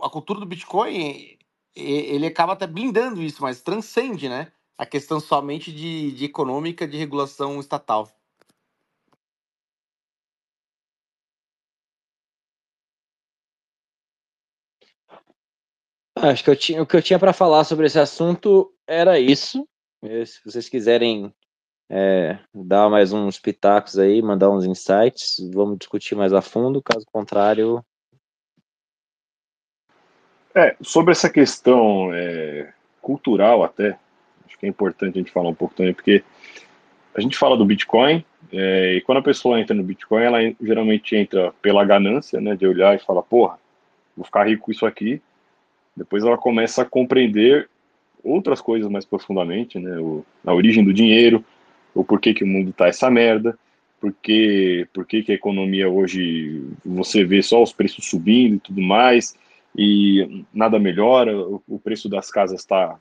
a 0.00 0.08
cultura 0.08 0.38
do 0.38 0.46
Bitcoin 0.46 1.39
ele 1.74 2.26
acaba 2.26 2.52
até 2.54 2.66
blindando 2.66 3.22
isso, 3.22 3.42
mas 3.42 3.62
transcende, 3.62 4.28
né? 4.28 4.52
A 4.78 4.86
questão 4.86 5.20
somente 5.20 5.72
de, 5.72 6.12
de 6.12 6.24
econômica, 6.24 6.86
de 6.86 6.96
regulação 6.96 7.60
estatal. 7.60 8.10
Acho 16.16 16.44
que 16.44 16.50
eu 16.50 16.56
tinha, 16.56 16.82
o 16.82 16.86
que 16.86 16.96
eu 16.96 17.02
tinha 17.02 17.18
para 17.18 17.32
falar 17.32 17.64
sobre 17.64 17.86
esse 17.86 17.98
assunto 17.98 18.74
era 18.86 19.18
isso. 19.18 19.66
Se 20.02 20.40
vocês 20.44 20.68
quiserem 20.68 21.32
é, 21.90 22.38
dar 22.54 22.88
mais 22.90 23.12
uns 23.12 23.38
pitacos 23.38 23.98
aí, 23.98 24.20
mandar 24.20 24.50
uns 24.50 24.64
insights, 24.64 25.36
vamos 25.52 25.78
discutir 25.78 26.14
mais 26.14 26.32
a 26.32 26.42
fundo. 26.42 26.82
Caso 26.82 27.06
contrário, 27.10 27.84
é, 30.54 30.76
sobre 30.80 31.12
essa 31.12 31.28
questão 31.28 32.10
é, 32.12 32.72
cultural 33.00 33.62
até, 33.62 33.96
acho 34.46 34.58
que 34.58 34.66
é 34.66 34.68
importante 34.68 35.18
a 35.18 35.18
gente 35.18 35.32
falar 35.32 35.48
um 35.48 35.54
pouco 35.54 35.74
também, 35.74 35.94
porque 35.94 36.22
a 37.14 37.20
gente 37.20 37.36
fala 37.36 37.56
do 37.56 37.64
Bitcoin, 37.64 38.24
é, 38.52 38.94
e 38.94 39.00
quando 39.00 39.18
a 39.18 39.22
pessoa 39.22 39.60
entra 39.60 39.74
no 39.74 39.82
Bitcoin, 39.82 40.22
ela 40.22 40.38
geralmente 40.60 41.14
entra 41.16 41.52
pela 41.62 41.84
ganância, 41.84 42.40
né, 42.40 42.56
de 42.56 42.66
olhar 42.66 42.96
e 42.96 43.04
falar, 43.04 43.22
porra, 43.22 43.58
vou 44.16 44.24
ficar 44.24 44.48
rico 44.48 44.64
com 44.64 44.72
isso 44.72 44.86
aqui. 44.86 45.20
Depois 45.96 46.24
ela 46.24 46.36
começa 46.36 46.82
a 46.82 46.84
compreender 46.84 47.68
outras 48.22 48.60
coisas 48.60 48.90
mais 48.90 49.04
profundamente, 49.04 49.78
né, 49.78 49.98
o, 49.98 50.24
a 50.44 50.52
origem 50.52 50.84
do 50.84 50.92
dinheiro, 50.92 51.44
o 51.94 52.04
porquê 52.04 52.34
que 52.34 52.44
o 52.44 52.46
mundo 52.46 52.72
tá 52.72 52.86
essa 52.88 53.10
merda, 53.10 53.58
porque, 54.00 54.86
porque 54.92 55.22
que 55.22 55.32
a 55.32 55.34
economia 55.34 55.88
hoje, 55.88 56.64
você 56.84 57.24
vê 57.24 57.42
só 57.42 57.62
os 57.62 57.72
preços 57.72 58.06
subindo 58.06 58.56
e 58.56 58.60
tudo 58.60 58.80
mais, 58.80 59.36
e 59.76 60.44
nada 60.52 60.78
melhora, 60.78 61.36
o 61.38 61.78
preço 61.78 62.08
das 62.08 62.30
casas 62.30 62.60
está 62.60 62.98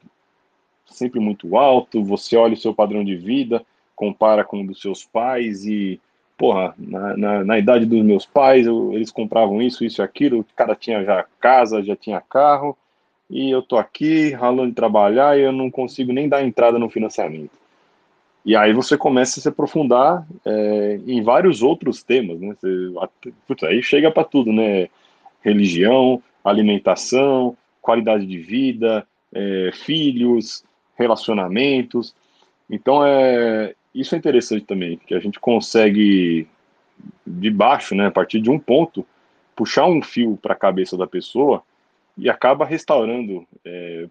sempre 0.85 1.19
muito 1.19 1.57
alto, 1.57 2.03
você 2.03 2.35
olha 2.35 2.53
o 2.53 2.57
seu 2.57 2.73
padrão 2.73 3.03
de 3.03 3.15
vida, 3.15 3.63
compara 3.95 4.43
com 4.43 4.61
o 4.61 4.67
dos 4.67 4.81
seus 4.81 5.03
pais 5.03 5.65
e, 5.65 5.99
porra, 6.37 6.73
na, 6.77 7.17
na, 7.17 7.43
na 7.43 7.59
idade 7.59 7.85
dos 7.85 8.03
meus 8.03 8.25
pais, 8.25 8.65
eu, 8.65 8.93
eles 8.93 9.11
compravam 9.11 9.61
isso, 9.61 9.83
isso 9.83 10.01
e 10.01 10.03
aquilo, 10.03 10.39
o 10.39 10.45
cara 10.55 10.75
tinha 10.75 11.03
já 11.03 11.25
casa, 11.39 11.83
já 11.83 11.95
tinha 11.95 12.21
carro, 12.21 12.77
e 13.29 13.51
eu 13.51 13.61
tô 13.61 13.77
aqui 13.77 14.31
ralando 14.31 14.69
de 14.69 14.75
trabalhar 14.75 15.37
e 15.37 15.43
eu 15.43 15.51
não 15.51 15.69
consigo 15.69 16.11
nem 16.11 16.27
dar 16.27 16.43
entrada 16.43 16.79
no 16.79 16.89
financiamento. 16.89 17.59
E 18.43 18.55
aí 18.55 18.73
você 18.73 18.97
começa 18.97 19.39
a 19.39 19.43
se 19.43 19.49
aprofundar 19.49 20.25
é, 20.45 20.99
em 21.05 21.21
vários 21.21 21.61
outros 21.61 22.01
temas, 22.01 22.39
né? 22.39 22.55
Você, 22.59 22.91
putz, 23.45 23.63
aí 23.63 23.83
chega 23.83 24.09
para 24.09 24.23
tudo, 24.23 24.51
né? 24.51 24.87
Religião, 25.41 26.21
alimentação, 26.43 27.57
qualidade 27.81 28.25
de 28.25 28.37
vida, 28.37 29.05
é, 29.33 29.71
filhos, 29.73 30.63
relacionamentos. 30.97 32.15
Então, 32.69 33.05
é, 33.05 33.73
isso 33.93 34.13
é 34.13 34.17
interessante 34.17 34.65
também, 34.65 34.97
que 34.97 35.15
a 35.15 35.19
gente 35.19 35.39
consegue, 35.39 36.47
de 37.25 37.49
baixo, 37.49 37.95
né, 37.95 38.07
a 38.07 38.11
partir 38.11 38.39
de 38.39 38.49
um 38.49 38.59
ponto, 38.59 39.05
puxar 39.55 39.85
um 39.85 40.01
fio 40.01 40.37
para 40.41 40.53
a 40.53 40.57
cabeça 40.57 40.95
da 40.95 41.07
pessoa 41.07 41.63
e 42.17 42.29
acaba 42.29 42.65
restaurando 42.65 43.45
é, 43.65 44.07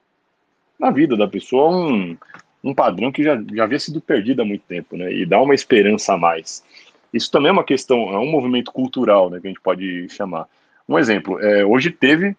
na 0.78 0.90
vida 0.90 1.16
da 1.16 1.28
pessoa 1.28 1.70
um, 1.70 2.16
um 2.62 2.74
padrão 2.74 3.12
que 3.12 3.22
já, 3.22 3.42
já 3.54 3.64
havia 3.64 3.78
sido 3.78 4.00
perdido 4.00 4.42
há 4.42 4.44
muito 4.44 4.62
tempo, 4.66 4.96
né, 4.96 5.12
e 5.12 5.24
dá 5.24 5.40
uma 5.40 5.54
esperança 5.54 6.14
a 6.14 6.18
mais. 6.18 6.64
Isso 7.12 7.30
também 7.30 7.48
é 7.48 7.52
uma 7.52 7.64
questão, 7.64 8.10
é 8.12 8.18
um 8.18 8.30
movimento 8.30 8.72
cultural, 8.72 9.30
né, 9.30 9.40
que 9.40 9.46
a 9.46 9.50
gente 9.50 9.60
pode 9.60 10.08
chamar. 10.08 10.46
Um 10.88 10.98
exemplo, 10.98 11.38
é, 11.40 11.64
hoje 11.64 11.90
teve 11.90 12.34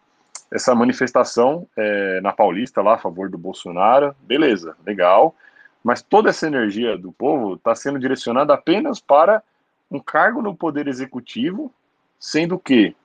essa 0.51 0.73
manifestação 0.73 1.67
é, 1.77 2.19
na 2.21 2.33
Paulista 2.33 2.81
lá 2.81 2.95
a 2.95 2.97
favor 2.97 3.29
do 3.29 3.37
Bolsonaro, 3.37 4.15
beleza, 4.21 4.75
legal, 4.83 5.35
mas 5.83 6.01
toda 6.01 6.29
essa 6.29 6.47
energia 6.47 6.97
do 6.97 7.11
povo 7.11 7.53
está 7.53 7.75
sendo 7.75 7.99
direcionada 7.99 8.53
apenas 8.53 8.99
para 8.99 9.43
um 9.91 9.99
cargo 9.99 10.41
no 10.41 10.55
poder 10.55 10.87
executivo, 10.87 11.71
sendo 12.19 12.57
que 12.57 12.95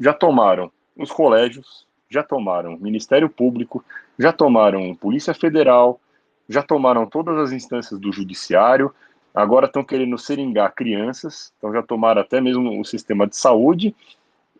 já 0.00 0.12
tomaram 0.12 0.72
os 0.96 1.12
colégios, 1.12 1.86
já 2.08 2.22
tomaram 2.22 2.78
Ministério 2.78 3.28
Público, 3.28 3.84
já 4.18 4.32
tomaram 4.32 4.94
Polícia 4.94 5.34
Federal, 5.34 6.00
já 6.48 6.62
tomaram 6.62 7.06
todas 7.06 7.36
as 7.38 7.52
instâncias 7.52 8.00
do 8.00 8.10
Judiciário, 8.10 8.94
agora 9.34 9.66
estão 9.66 9.84
querendo 9.84 10.16
seringar 10.16 10.74
crianças, 10.74 11.52
então 11.58 11.72
já 11.72 11.82
tomaram 11.82 12.22
até 12.22 12.40
mesmo 12.40 12.80
o 12.80 12.84
sistema 12.84 13.26
de 13.26 13.36
saúde, 13.36 13.94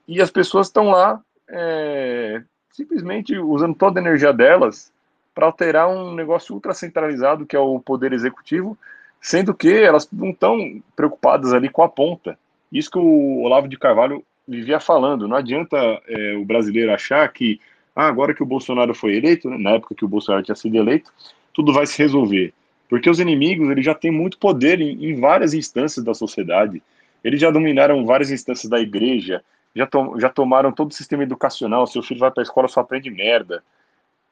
e 0.06 0.20
as 0.20 0.30
pessoas 0.30 0.68
estão 0.68 0.90
lá 0.90 1.20
é, 1.48 2.42
simplesmente 2.70 3.36
usando 3.38 3.74
toda 3.74 3.98
a 3.98 4.02
energia 4.02 4.32
delas 4.32 4.92
para 5.34 5.46
alterar 5.46 5.88
um 5.88 6.14
negócio 6.14 6.54
ultra 6.54 6.74
centralizado 6.74 7.46
que 7.46 7.56
é 7.56 7.58
o 7.58 7.78
poder 7.80 8.12
executivo, 8.12 8.76
sendo 9.20 9.54
que 9.54 9.72
elas 9.72 10.08
não 10.10 10.30
estão 10.30 10.80
preocupadas 10.94 11.52
ali 11.52 11.68
com 11.68 11.82
a 11.82 11.88
ponta. 11.88 12.38
Isso 12.72 12.90
que 12.90 12.98
o 12.98 13.42
Olavo 13.42 13.68
de 13.68 13.78
Carvalho 13.78 14.24
vivia 14.46 14.80
falando. 14.80 15.26
Não 15.26 15.36
adianta 15.36 15.76
é, 16.06 16.36
o 16.36 16.44
brasileiro 16.44 16.92
achar 16.92 17.30
que 17.32 17.60
ah, 17.94 18.06
agora 18.06 18.34
que 18.34 18.42
o 18.42 18.46
Bolsonaro 18.46 18.94
foi 18.94 19.16
eleito, 19.16 19.48
né, 19.48 19.56
na 19.58 19.70
época 19.70 19.94
que 19.94 20.04
o 20.04 20.08
Bolsonaro 20.08 20.44
tinha 20.44 20.54
sido 20.54 20.76
eleito, 20.76 21.10
tudo 21.52 21.72
vai 21.72 21.86
se 21.86 21.98
resolver. 21.98 22.52
Porque 22.88 23.10
os 23.10 23.18
inimigos 23.18 23.68
eles 23.70 23.84
já 23.84 23.94
têm 23.94 24.10
muito 24.10 24.38
poder 24.38 24.80
em, 24.80 25.06
em 25.06 25.18
várias 25.18 25.54
instâncias 25.54 26.04
da 26.04 26.14
sociedade. 26.14 26.82
Eles 27.24 27.40
já 27.40 27.50
dominaram 27.50 28.04
várias 28.04 28.30
instâncias 28.30 28.70
da 28.70 28.78
igreja, 28.78 29.42
já, 29.77 29.86
to, 29.86 30.19
já 30.19 30.31
tomaram 30.31 30.73
todo 30.73 30.90
o 30.90 30.94
sistema 30.94 31.23
educacional, 31.23 31.86
seu 31.86 32.03
filho 32.03 32.20
vai 32.20 32.31
para 32.31 32.43
a 32.43 32.44
escola 32.44 32.66
só 32.66 32.81
aprende 32.81 33.11
merda. 33.11 33.62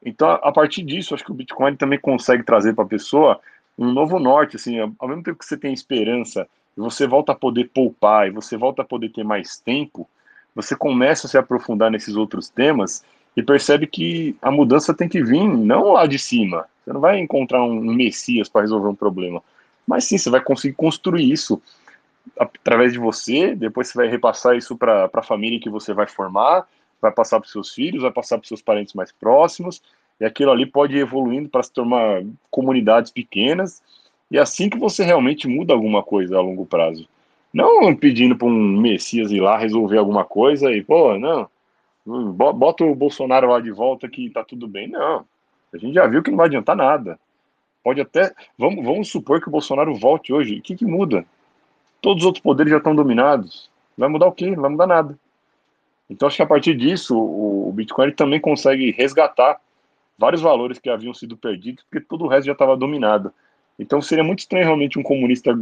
Então, 0.03 0.27
a 0.27 0.51
partir 0.51 0.81
disso, 0.81 1.13
acho 1.13 1.23
que 1.23 1.31
o 1.31 1.35
Bitcoin 1.35 1.75
também 1.75 1.99
consegue 1.99 2.43
trazer 2.43 2.73
para 2.73 2.83
a 2.83 2.87
pessoa 2.87 3.39
um 3.77 3.91
novo 3.91 4.17
norte, 4.17 4.55
assim, 4.55 4.79
ao 4.79 5.07
mesmo 5.07 5.21
tempo 5.21 5.37
que 5.37 5.45
você 5.45 5.55
tem 5.55 5.71
esperança, 5.71 6.47
você 6.75 7.05
volta 7.05 7.31
a 7.31 7.35
poder 7.35 7.69
poupar, 7.73 8.27
e 8.27 8.31
você 8.31 8.57
volta 8.57 8.81
a 8.81 8.85
poder 8.85 9.09
ter 9.09 9.23
mais 9.23 9.57
tempo, 9.59 10.09
você 10.55 10.75
começa 10.75 11.27
a 11.27 11.29
se 11.29 11.37
aprofundar 11.37 11.91
nesses 11.91 12.15
outros 12.15 12.49
temas 12.49 13.03
e 13.37 13.43
percebe 13.43 13.85
que 13.85 14.35
a 14.41 14.49
mudança 14.49 14.93
tem 14.93 15.07
que 15.07 15.23
vir 15.23 15.43
não 15.43 15.91
lá 15.91 16.07
de 16.07 16.17
cima. 16.17 16.65
Você 16.83 16.93
não 16.93 17.01
vai 17.01 17.19
encontrar 17.19 17.63
um 17.63 17.79
messias 17.81 18.49
para 18.49 18.61
resolver 18.61 18.87
um 18.87 18.95
problema, 18.95 19.43
mas 19.85 20.05
sim, 20.05 20.17
você 20.17 20.29
vai 20.29 20.41
conseguir 20.41 20.73
construir 20.75 21.31
isso 21.31 21.61
através 22.37 22.93
de 22.93 22.99
você, 22.99 23.55
depois 23.55 23.87
você 23.87 23.97
vai 23.97 24.07
repassar 24.07 24.55
isso 24.55 24.77
para 24.77 25.09
a 25.13 25.23
família 25.23 25.59
que 25.59 25.69
você 25.69 25.93
vai 25.93 26.07
formar, 26.07 26.67
vai 27.01 27.11
passar 27.11 27.39
para 27.39 27.49
seus 27.49 27.73
filhos, 27.73 28.01
vai 28.01 28.11
passar 28.11 28.37
para 28.37 28.47
seus 28.47 28.61
parentes 28.61 28.93
mais 28.93 29.11
próximos, 29.11 29.81
e 30.19 30.25
aquilo 30.25 30.51
ali 30.51 30.65
pode 30.65 30.95
ir 30.95 30.99
evoluindo 30.99 31.49
para 31.49 31.63
se 31.63 31.71
tornar 31.71 32.23
comunidades 32.49 33.11
pequenas, 33.11 33.81
e 34.29 34.39
assim 34.39 34.69
que 34.69 34.77
você 34.77 35.03
realmente 35.03 35.47
muda 35.47 35.73
alguma 35.73 36.01
coisa 36.01 36.37
a 36.37 36.41
longo 36.41 36.65
prazo. 36.65 37.07
Não 37.53 37.95
pedindo 37.95 38.35
para 38.35 38.47
um 38.47 38.81
Messias 38.81 39.31
ir 39.31 39.39
lá 39.39 39.57
resolver 39.57 39.97
alguma 39.97 40.25
coisa 40.25 40.71
e, 40.71 40.83
pô, 40.83 41.17
não, 41.17 41.47
bota 42.05 42.83
o 42.83 42.93
Bolsonaro 42.93 43.49
lá 43.49 43.61
de 43.61 43.71
volta 43.71 44.09
que 44.09 44.29
tá 44.29 44.43
tudo 44.43 44.67
bem. 44.67 44.87
Não, 44.87 45.25
a 45.73 45.77
gente 45.77 45.93
já 45.93 46.05
viu 46.05 46.21
que 46.21 46.29
não 46.29 46.37
vai 46.37 46.47
adiantar 46.47 46.75
nada. 46.75 47.17
Pode 47.83 48.01
até, 48.01 48.33
vamos, 48.57 48.83
vamos 48.83 49.09
supor 49.09 49.39
que 49.39 49.47
o 49.47 49.51
Bolsonaro 49.51 49.93
volte 49.95 50.33
hoje, 50.33 50.57
o 50.57 50.61
que, 50.61 50.75
que 50.75 50.85
muda? 50.85 51.25
Todos 52.05 52.21
os 52.21 52.27
outros 52.27 52.43
poderes 52.43 52.69
já 52.69 52.77
estão 52.77 52.95
dominados. 52.95 53.67
Vai 53.97 54.07
mudar 54.07 54.27
o 54.27 54.31
quê? 54.31 54.51
Não 54.51 54.61
vai 54.61 54.69
mudar 54.69 54.85
nada. 54.85 55.17
Então, 56.07 56.27
acho 56.27 56.37
que 56.37 56.43
a 56.43 56.45
partir 56.45 56.77
disso, 56.77 57.17
o 57.17 57.71
Bitcoin 57.73 58.11
também 58.11 58.39
consegue 58.39 58.91
resgatar 58.91 59.59
vários 60.15 60.39
valores 60.39 60.77
que 60.77 60.87
haviam 60.87 61.15
sido 61.15 61.35
perdidos, 61.35 61.83
porque 61.89 62.05
todo 62.05 62.23
o 62.23 62.27
resto 62.27 62.45
já 62.45 62.51
estava 62.51 62.77
dominado. 62.77 63.33
Então, 63.79 64.03
seria 64.03 64.23
muito 64.23 64.41
estranho 64.41 64.65
realmente 64.65 64.99
um 64.99 65.01
comunista 65.01 65.59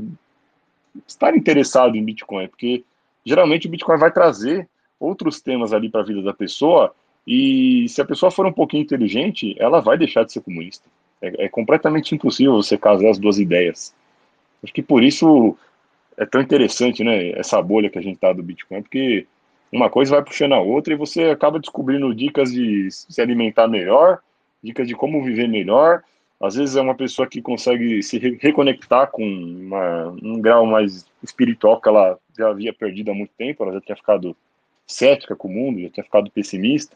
estar 1.08 1.34
interessado 1.34 1.96
em 1.96 2.04
Bitcoin, 2.04 2.50
porque 2.50 2.84
geralmente 3.26 3.68
o 3.68 3.72
Bitcoin 3.72 3.98
vai 3.98 4.12
trazer 4.12 4.68
outros 5.00 5.40
temas 5.40 5.72
ali 5.72 5.90
para 5.90 6.02
a 6.02 6.06
vida 6.06 6.22
da 6.22 6.34
pessoa, 6.34 6.94
e 7.26 7.88
se 7.88 8.02
a 8.02 8.06
pessoa 8.06 8.30
for 8.30 8.46
um 8.46 8.52
pouquinho 8.52 8.84
inteligente, 8.84 9.56
ela 9.58 9.80
vai 9.80 9.98
deixar 9.98 10.26
de 10.26 10.34
ser 10.34 10.42
comunista. 10.42 10.90
É, 11.22 11.46
é 11.46 11.48
completamente 11.48 12.14
impossível 12.14 12.56
você 12.56 12.78
casar 12.78 13.12
as 13.12 13.18
duas 13.18 13.40
ideias. 13.40 13.96
Acho 14.62 14.74
que 14.74 14.84
por 14.84 15.02
isso 15.02 15.58
é 16.18 16.26
tão 16.26 16.42
interessante, 16.42 17.04
né, 17.04 17.32
essa 17.32 17.62
bolha 17.62 17.90
que 17.90 18.00
a 18.00 18.02
gente 18.02 18.20
tá 18.20 18.32
do 18.34 18.44
Bitcoin, 18.44 18.82
porque 18.82 19.26
uma 19.72 19.90
coisa 19.90 20.16
vai 20.16 20.24
puxando 20.24 20.54
a 20.54 20.60
outra 20.60 20.94
e 20.94 20.98
você 20.98 21.26
acaba 21.26 21.60
descobrindo 21.60 22.14
dicas 22.14 22.52
de 22.52 22.90
se 22.92 23.20
alimentar 23.22 23.68
melhor, 23.68 24.20
dicas 24.64 24.88
de 24.88 24.96
como 24.96 25.24
viver 25.24 25.48
melhor. 25.48 26.04
Às 26.40 26.56
vezes 26.56 26.76
é 26.76 26.82
uma 26.82 26.94
pessoa 26.94 27.28
que 27.28 27.42
consegue 27.42 28.04
se 28.04 28.20
reconectar 28.40 29.10
com 29.10 29.24
uma, 29.24 30.10
um 30.22 30.40
grau 30.40 30.66
mais 30.66 31.06
espiritual 31.24 31.82
que 31.82 31.90
ela 31.90 32.20
já 32.38 32.50
havia 32.50 32.74
perdido 32.74 33.12
há 33.12 33.14
muito 33.14 33.32
tempo, 33.38 33.64
ela 33.64 33.74
já 33.74 33.82
tinha 33.82 33.96
ficado 33.96 34.36
cética 34.86 35.36
com 35.36 35.48
o 35.48 35.52
mundo, 35.52 35.82
já 35.82 35.90
tinha 35.90 36.04
ficado 36.04 36.30
pessimista. 36.30 36.96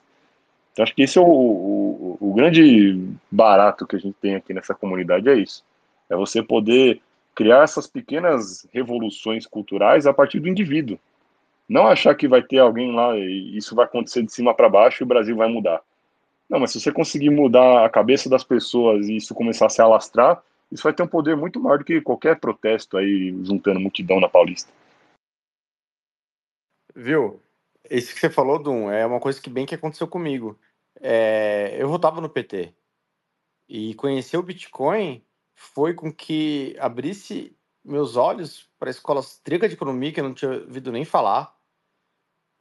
Então 0.71 0.83
acho 0.83 0.93
que 0.93 1.01
esse 1.01 1.17
é 1.17 1.21
o, 1.21 1.25
o, 1.25 2.17
o 2.19 2.33
grande 2.33 3.09
barato 3.31 3.87
que 3.87 3.95
a 3.95 3.99
gente 3.99 4.15
tem 4.21 4.35
aqui 4.35 4.53
nessa 4.53 4.75
comunidade, 4.75 5.27
é 5.29 5.35
isso. 5.35 5.63
É 6.09 6.15
você 6.15 6.43
poder 6.43 7.01
criar 7.37 7.63
essas 7.63 7.85
pequenas 7.85 8.67
revoluções 8.73 9.45
culturais 9.45 10.07
a 10.07 10.13
partir 10.13 10.39
do 10.39 10.47
indivíduo. 10.47 10.97
Não 11.69 11.85
achar 11.85 12.15
que 12.15 12.27
vai 12.27 12.41
ter 12.41 12.57
alguém 12.57 12.95
lá 12.95 13.15
e 13.15 13.55
isso 13.55 13.75
vai 13.75 13.85
acontecer 13.85 14.23
de 14.23 14.33
cima 14.33 14.55
para 14.55 14.67
baixo 14.67 15.03
e 15.03 15.05
o 15.05 15.07
Brasil 15.07 15.35
vai 15.35 15.47
mudar. 15.47 15.79
Não, 16.49 16.59
mas 16.59 16.71
se 16.71 16.81
você 16.81 16.91
conseguir 16.91 17.29
mudar 17.29 17.85
a 17.85 17.89
cabeça 17.89 18.27
das 18.27 18.43
pessoas 18.43 19.07
e 19.07 19.17
isso 19.17 19.35
começar 19.35 19.67
a 19.67 19.69
se 19.69 19.79
alastrar, 19.79 20.41
isso 20.71 20.81
vai 20.81 20.91
ter 20.91 21.03
um 21.03 21.07
poder 21.07 21.37
muito 21.37 21.59
maior 21.59 21.77
do 21.77 21.85
que 21.85 22.01
qualquer 22.01 22.39
protesto 22.39 22.97
aí 22.97 23.29
juntando 23.43 23.79
multidão 23.79 24.19
na 24.19 24.27
Paulista. 24.27 24.71
Viu? 26.95 27.39
Isso 27.87 28.15
que 28.15 28.19
você 28.19 28.31
falou, 28.31 28.57
Dum, 28.57 28.89
é 28.89 29.05
uma 29.05 29.19
coisa 29.19 29.39
que 29.39 29.49
bem 29.49 29.67
que 29.67 29.75
aconteceu 29.75 30.07
comigo. 30.07 30.57
É, 30.99 31.75
eu 31.77 31.87
votava 31.87 32.19
no 32.19 32.29
PT 32.29 32.73
e 33.69 33.93
conhecer 33.93 34.37
o 34.37 34.43
Bitcoin 34.43 35.21
foi 35.59 35.95
com 35.95 36.13
que 36.13 36.75
abrisse 36.79 37.57
meus 37.83 38.15
olhos 38.15 38.69
para 38.77 38.89
a 38.89 38.91
escola 38.91 39.19
austríaca 39.19 39.67
de 39.67 39.73
economia, 39.73 40.11
que 40.11 40.19
eu 40.19 40.23
não 40.23 40.33
tinha 40.33 40.51
ouvido 40.51 40.91
nem 40.91 41.03
falar. 41.03 41.57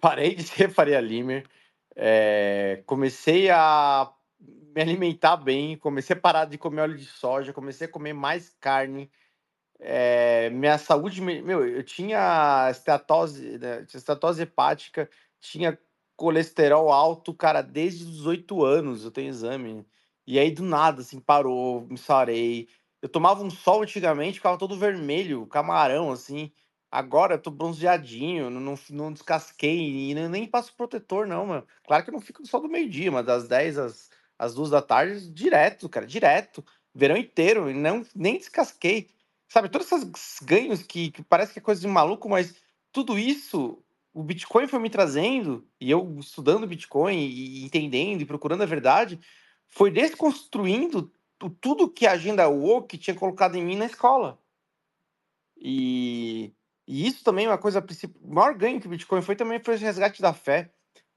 Parei 0.00 0.34
de 0.34 0.42
ser 0.48 0.70
Faria 0.70 0.98
Limer, 0.98 1.46
é, 1.94 2.82
comecei 2.86 3.50
a 3.50 4.10
me 4.40 4.80
alimentar 4.80 5.36
bem, 5.36 5.76
comecei 5.76 6.16
a 6.16 6.18
parar 6.18 6.46
de 6.46 6.56
comer 6.56 6.80
óleo 6.82 6.96
de 6.96 7.04
soja, 7.04 7.52
comecei 7.52 7.86
a 7.86 7.90
comer 7.90 8.14
mais 8.14 8.56
carne. 8.58 9.10
É, 9.78 10.48
minha 10.48 10.78
saúde, 10.78 11.20
meu, 11.20 11.68
eu 11.68 11.82
tinha 11.82 12.70
esteatose, 12.70 13.58
né, 13.58 13.84
hepática, 14.40 15.10
tinha 15.38 15.78
colesterol 16.16 16.90
alto, 16.90 17.34
cara, 17.34 17.60
desde 17.60 18.04
os 18.04 18.10
18 18.16 18.64
anos 18.64 19.04
eu 19.04 19.10
tenho 19.10 19.28
exame. 19.28 19.86
E 20.26 20.38
aí, 20.38 20.50
do 20.50 20.64
nada, 20.64 21.02
assim, 21.02 21.20
parou, 21.20 21.86
me 21.88 21.98
sarei, 21.98 22.68
eu 23.06 23.08
tomava 23.08 23.42
um 23.42 23.50
sol 23.50 23.82
antigamente, 23.82 24.38
ficava 24.38 24.58
todo 24.58 24.76
vermelho, 24.76 25.46
camarão, 25.46 26.10
assim. 26.10 26.50
Agora 26.90 27.34
eu 27.34 27.38
tô 27.38 27.50
bronzeadinho, 27.50 28.50
não, 28.50 28.74
não, 28.90 29.12
descasquei 29.12 30.10
e 30.10 30.14
nem 30.28 30.46
passo 30.46 30.74
protetor, 30.74 31.26
não, 31.26 31.46
mano. 31.46 31.66
Claro 31.86 32.02
que 32.02 32.10
eu 32.10 32.14
não 32.14 32.20
fico 32.20 32.42
no 32.42 32.48
sol 32.48 32.60
do 32.60 32.68
meio-dia, 32.68 33.10
mas 33.12 33.24
das 33.24 33.46
10 33.46 33.78
às, 33.78 34.10
às 34.36 34.54
2 34.54 34.70
da 34.70 34.82
tarde, 34.82 35.30
direto, 35.30 35.88
cara, 35.88 36.06
direto. 36.06 36.64
Verão 36.92 37.16
inteiro, 37.16 37.70
e 37.70 37.74
não, 37.74 38.04
nem 38.14 38.38
descasquei. 38.38 39.08
Sabe, 39.48 39.68
todos 39.68 39.90
esses 39.92 40.40
ganhos 40.42 40.82
que, 40.82 41.10
que 41.12 41.22
parece 41.22 41.52
que 41.52 41.60
é 41.60 41.62
coisa 41.62 41.80
de 41.80 41.86
maluco, 41.86 42.28
mas 42.28 42.56
tudo 42.90 43.16
isso 43.18 43.80
o 44.12 44.22
Bitcoin 44.22 44.66
foi 44.66 44.80
me 44.80 44.90
trazendo, 44.90 45.64
e 45.80 45.90
eu 45.90 46.16
estudando 46.18 46.66
Bitcoin 46.66 47.18
e 47.18 47.64
entendendo 47.64 48.22
e 48.22 48.26
procurando 48.26 48.62
a 48.62 48.66
verdade, 48.66 49.20
foi 49.68 49.90
desconstruindo 49.90 51.12
tudo 51.60 51.90
que 51.90 52.06
a 52.06 52.12
agenda 52.12 52.48
woke 52.48 52.98
tinha 52.98 53.14
colocado 53.14 53.56
em 53.56 53.64
mim 53.64 53.76
na 53.76 53.86
escola. 53.86 54.38
E, 55.56 56.52
e 56.86 57.06
isso 57.06 57.24
também 57.24 57.46
é 57.46 57.48
uma 57.48 57.58
coisa, 57.58 57.84
o 58.22 58.34
maior 58.34 58.54
ganho 58.54 58.80
que 58.80 58.86
o 58.86 58.90
Bitcoin 58.90 59.22
foi 59.22 59.36
também 59.36 59.60
foi 59.62 59.74
o 59.74 59.78
resgate 59.78 60.22
da 60.22 60.32
fé. 60.32 60.70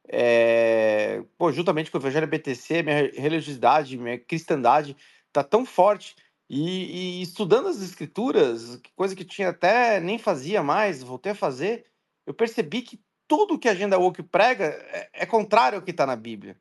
É, 0.08 1.24
pô, 1.38 1.52
juntamente 1.52 1.92
com 1.92 1.98
o 1.98 2.02
Evangelho 2.02 2.28
BTC, 2.28 2.84
minha 2.84 3.12
religiosidade, 3.14 3.98
minha 3.98 4.18
cristandade 4.18 4.96
tá 5.32 5.44
tão 5.44 5.66
forte. 5.66 6.16
E, 6.50 7.20
e, 7.20 7.22
estudando 7.22 7.68
as 7.68 7.82
escrituras, 7.82 8.82
coisa 8.96 9.16
que 9.16 9.24
tinha 9.24 9.50
até 9.50 10.00
nem 10.00 10.18
fazia 10.18 10.64
mais, 10.64 11.04
voltei 11.04 11.34
a 11.34 11.36
fazer, 11.36 11.86
eu 12.26 12.34
percebi 12.34 12.82
que 12.82 13.00
tudo 13.28 13.60
que 13.60 13.70
a 13.70 13.72
agenda 13.72 14.00
woke 14.00 14.24
prega 14.24 14.66
é, 14.66 15.10
é 15.14 15.26
contrário 15.28 15.78
ao 15.78 15.84
que 15.84 15.92
está 15.92 16.08
na 16.08 16.16
Bíblia. 16.16 16.60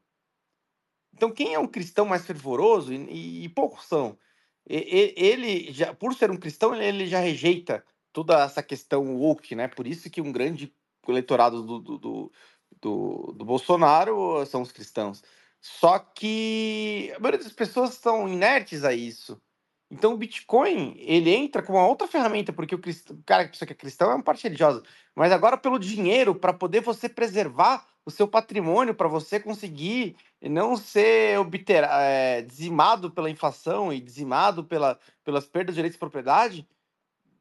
Então, 1.18 1.32
quem 1.32 1.52
é 1.52 1.58
um 1.58 1.66
cristão 1.66 2.06
mais 2.06 2.24
fervoroso, 2.24 2.92
e, 2.92 3.42
e 3.44 3.48
poucos 3.48 3.86
são, 3.86 4.16
ele, 4.64 5.72
já, 5.72 5.92
por 5.92 6.14
ser 6.14 6.30
um 6.30 6.36
cristão, 6.36 6.72
ele 6.76 7.08
já 7.08 7.18
rejeita 7.18 7.84
toda 8.12 8.44
essa 8.44 8.62
questão 8.62 9.16
woke, 9.16 9.56
né? 9.56 9.66
Por 9.66 9.84
isso 9.84 10.08
que 10.08 10.20
um 10.20 10.30
grande 10.30 10.72
eleitorado 11.08 11.60
do, 11.60 11.80
do, 11.80 11.98
do, 11.98 12.32
do, 12.80 13.32
do 13.36 13.44
Bolsonaro 13.44 14.46
são 14.46 14.62
os 14.62 14.70
cristãos. 14.70 15.24
Só 15.60 15.98
que 15.98 17.12
a 17.16 17.18
maioria 17.18 17.42
das 17.42 17.52
pessoas 17.52 17.94
estão 17.94 18.28
inertes 18.28 18.84
a 18.84 18.94
isso. 18.94 19.42
Então 19.90 20.12
o 20.14 20.16
Bitcoin, 20.16 20.94
ele 20.98 21.34
entra 21.34 21.64
como 21.64 21.78
uma 21.78 21.88
outra 21.88 22.06
ferramenta, 22.06 22.52
porque 22.52 22.76
o, 22.76 22.78
o 22.78 23.22
cara 23.26 23.48
que 23.48 23.64
é 23.64 23.74
cristão 23.74 24.12
é 24.12 24.14
uma 24.14 24.22
parte 24.22 24.44
religiosa, 24.44 24.84
mas 25.16 25.32
agora 25.32 25.56
pelo 25.56 25.80
dinheiro, 25.80 26.32
para 26.32 26.52
poder 26.52 26.80
você 26.80 27.08
preservar 27.08 27.84
o 28.08 28.10
seu 28.10 28.26
patrimônio, 28.26 28.94
para 28.94 29.06
você 29.06 29.38
conseguir 29.38 30.16
não 30.40 30.78
ser 30.78 31.38
obter... 31.38 31.84
É, 31.84 32.40
dizimado 32.40 33.10
pela 33.10 33.28
inflação 33.28 33.92
e 33.92 34.00
dizimado 34.00 34.64
pela... 34.64 34.98
pelas 35.22 35.46
perdas 35.46 35.74
de 35.74 35.78
direitos 35.78 35.96
de 35.96 36.00
propriedade, 36.00 36.66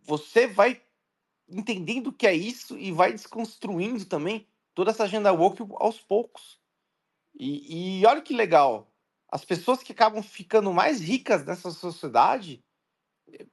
você 0.03 0.45
vai 0.45 0.81
entendendo 1.49 2.07
o 2.07 2.13
que 2.13 2.27
é 2.27 2.33
isso 2.33 2.77
e 2.77 2.91
vai 2.91 3.13
desconstruindo 3.13 4.03
também 4.03 4.45
toda 4.75 4.91
essa 4.91 5.05
agenda 5.05 5.31
woke 5.31 5.63
aos 5.75 6.01
poucos. 6.01 6.59
E, 7.33 7.99
e 8.01 8.05
olha 8.05 8.21
que 8.21 8.33
legal, 8.33 8.91
as 9.31 9.45
pessoas 9.45 9.81
que 9.81 9.93
acabam 9.93 10.21
ficando 10.21 10.73
mais 10.73 10.99
ricas 10.99 11.45
nessa 11.45 11.71
sociedade, 11.71 12.61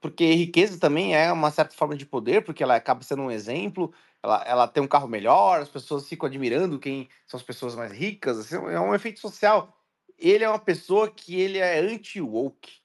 porque 0.01 0.35
riqueza 0.35 0.81
também 0.81 1.15
é 1.15 1.31
uma 1.31 1.53
certa 1.53 1.77
forma 1.77 1.97
de 1.97 2.07
poder, 2.07 2.45
porque 2.45 2.65
ela 2.65 2.74
acaba 2.74 3.05
sendo 3.05 3.23
um 3.23 3.31
exemplo, 3.31 3.93
ela, 4.25 4.43
ela 4.47 4.67
tem 4.69 4.83
um 4.83 4.89
carro 4.89 5.07
melhor, 5.07 5.61
as 5.61 5.69
pessoas 5.69 6.09
ficam 6.09 6.27
admirando 6.27 6.79
quem 6.79 7.11
são 7.27 7.37
as 7.39 7.45
pessoas 7.45 7.75
mais 7.75 7.93
ricas, 7.93 8.39
assim, 8.39 8.57
é 8.57 8.81
um 8.81 8.95
efeito 8.95 9.21
social. 9.21 9.77
Ele 10.19 10.43
é 10.45 10.49
uma 10.49 10.59
pessoa 10.59 11.11
que 11.11 11.39
ele 11.39 11.59
é 11.59 11.79
anti-woke, 11.81 12.81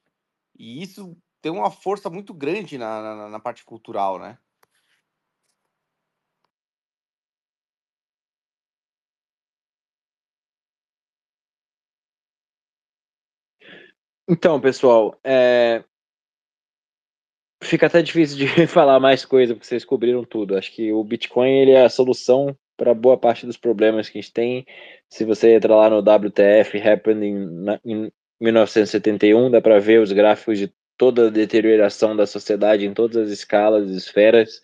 e 0.58 0.84
isso 0.84 1.18
tem 1.42 1.52
uma 1.52 1.72
força 1.72 2.10
muito 2.10 2.34
grande 2.34 2.78
na, 2.78 3.02
na, 3.16 3.30
na 3.30 3.40
parte 3.40 3.64
cultural, 3.64 4.20
né? 4.20 4.38
Então, 14.28 14.60
pessoal, 14.62 15.20
é... 15.24 15.84
fica 17.62 17.88
até 17.88 18.02
difícil 18.02 18.38
de 18.38 18.48
falar 18.68 19.00
mais 19.00 19.26
coisa, 19.26 19.54
porque 19.54 19.68
vocês 19.68 19.86
cobriram 19.86 20.24
tudo. 20.24 20.58
Acho 20.58 20.72
que 20.72 20.92
o 20.92 21.04
Bitcoin 21.04 21.50
ele 21.50 21.72
é 21.72 21.84
a 21.84 21.90
solução 21.90 22.56
para 22.78 22.94
boa 22.94 23.18
parte 23.18 23.46
dos 23.46 23.58
problemas 23.58 24.10
que 24.10 24.18
a 24.18 24.22
gente 24.22 24.34
tem. 24.34 24.66
Se 25.10 25.26
você 25.26 25.56
entrar 25.56 25.76
lá 25.76 25.90
no 25.90 26.00
WTF 26.00 26.78
Happening 26.82 27.66
em 27.86 28.12
1971, 28.40 29.52
dá 29.52 29.62
para 29.62 29.80
ver 29.80 30.00
os 30.00 30.12
gráficos 30.12 30.58
de 30.58 30.74
toda 30.98 31.28
a 31.28 31.30
deterioração 31.30 32.16
da 32.16 32.26
sociedade 32.26 32.86
em 32.86 32.94
todas 32.94 33.18
as 33.18 33.30
escalas 33.30 33.90
esferas. 33.90 34.62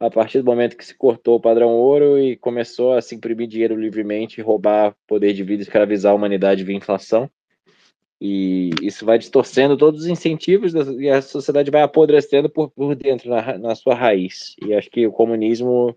A 0.00 0.10
partir 0.10 0.38
do 0.38 0.44
momento 0.44 0.76
que 0.76 0.84
se 0.84 0.96
cortou 0.96 1.36
o 1.36 1.40
padrão 1.40 1.70
ouro 1.70 2.18
e 2.18 2.36
começou 2.36 2.94
a 2.94 3.00
se 3.00 3.14
imprimir 3.14 3.46
dinheiro 3.46 3.76
livremente, 3.76 4.40
roubar 4.40 4.96
poder 5.06 5.32
de 5.32 5.44
vida, 5.44 5.62
escravizar 5.62 6.10
a 6.12 6.14
humanidade 6.16 6.64
via 6.64 6.76
inflação. 6.76 7.30
E 8.24 8.70
isso 8.80 9.04
vai 9.04 9.18
distorcendo 9.18 9.76
todos 9.76 10.02
os 10.02 10.06
incentivos 10.06 10.72
e 10.72 11.10
a 11.10 11.20
sociedade 11.20 11.72
vai 11.72 11.82
apodrecendo 11.82 12.48
por, 12.48 12.70
por 12.70 12.94
dentro, 12.94 13.28
na, 13.28 13.58
na 13.58 13.74
sua 13.74 13.96
raiz. 13.96 14.54
E 14.64 14.72
acho 14.72 14.88
que 14.88 15.04
o 15.04 15.10
comunismo 15.10 15.92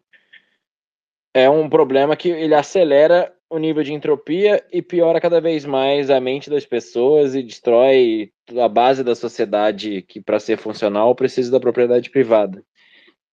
é 1.36 1.48
um 1.48 1.70
problema 1.70 2.16
que 2.16 2.30
ele 2.30 2.56
acelera 2.56 3.32
o 3.48 3.60
nível 3.60 3.84
de 3.84 3.94
entropia 3.94 4.66
e 4.74 4.82
piora 4.82 5.22
cada 5.22 5.40
vez 5.40 5.66
mais 5.66 6.10
a 6.10 6.20
mente 6.20 6.50
das 6.50 6.66
pessoas 6.66 7.36
e 7.36 7.44
destrói 7.44 8.32
a 8.60 8.68
base 8.68 9.04
da 9.04 9.14
sociedade 9.14 10.02
que, 10.02 10.20
para 10.20 10.40
ser 10.40 10.58
funcional, 10.58 11.14
precisa 11.14 11.52
da 11.52 11.60
propriedade 11.60 12.10
privada. 12.10 12.64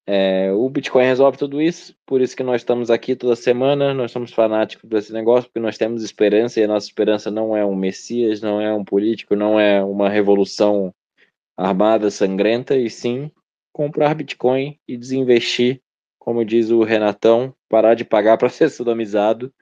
É, 0.06 0.50
o 0.52 0.68
Bitcoin 0.68 1.04
resolve 1.04 1.38
tudo 1.38 1.62
isso, 1.62 1.94
por 2.04 2.20
isso 2.20 2.36
que 2.36 2.42
nós 2.42 2.60
estamos 2.60 2.90
aqui 2.90 3.14
toda 3.14 3.36
semana, 3.36 3.94
nós 3.94 4.10
somos 4.10 4.32
fanáticos 4.32 4.88
desse 4.88 5.12
negócio, 5.12 5.44
porque 5.44 5.60
nós 5.60 5.78
temos 5.78 6.02
esperança, 6.02 6.58
e 6.58 6.64
a 6.64 6.68
nossa 6.68 6.86
esperança 6.86 7.30
não 7.30 7.56
é 7.56 7.64
um 7.64 7.76
Messias, 7.76 8.40
não 8.40 8.60
é 8.60 8.72
um 8.74 8.84
político, 8.84 9.36
não 9.36 9.60
é 9.60 9.82
uma 9.82 10.08
revolução 10.08 10.92
armada, 11.56 12.10
sangrenta, 12.10 12.76
e 12.76 12.90
sim 12.90 13.30
comprar 13.72 14.14
Bitcoin 14.14 14.78
e 14.86 14.96
desinvestir, 14.96 15.80
como 16.18 16.44
diz 16.44 16.70
o 16.70 16.82
Renatão, 16.82 17.54
parar 17.68 17.94
de 17.94 18.04
pagar 18.04 18.36
para 18.36 18.48
ser 18.48 18.68
sodomizado 18.70 19.52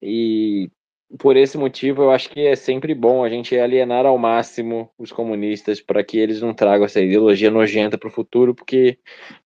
e 0.00 0.70
por 1.18 1.36
esse 1.36 1.56
motivo, 1.56 2.02
eu 2.02 2.10
acho 2.10 2.28
que 2.28 2.40
é 2.40 2.56
sempre 2.56 2.94
bom 2.94 3.22
a 3.22 3.28
gente 3.28 3.56
alienar 3.56 4.04
ao 4.06 4.18
máximo 4.18 4.90
os 4.98 5.12
comunistas 5.12 5.80
para 5.80 6.02
que 6.02 6.18
eles 6.18 6.40
não 6.40 6.52
tragam 6.52 6.84
essa 6.84 7.00
ideologia 7.00 7.50
nojenta 7.50 7.96
para 7.96 8.08
o 8.08 8.12
futuro, 8.12 8.54
porque 8.54 8.98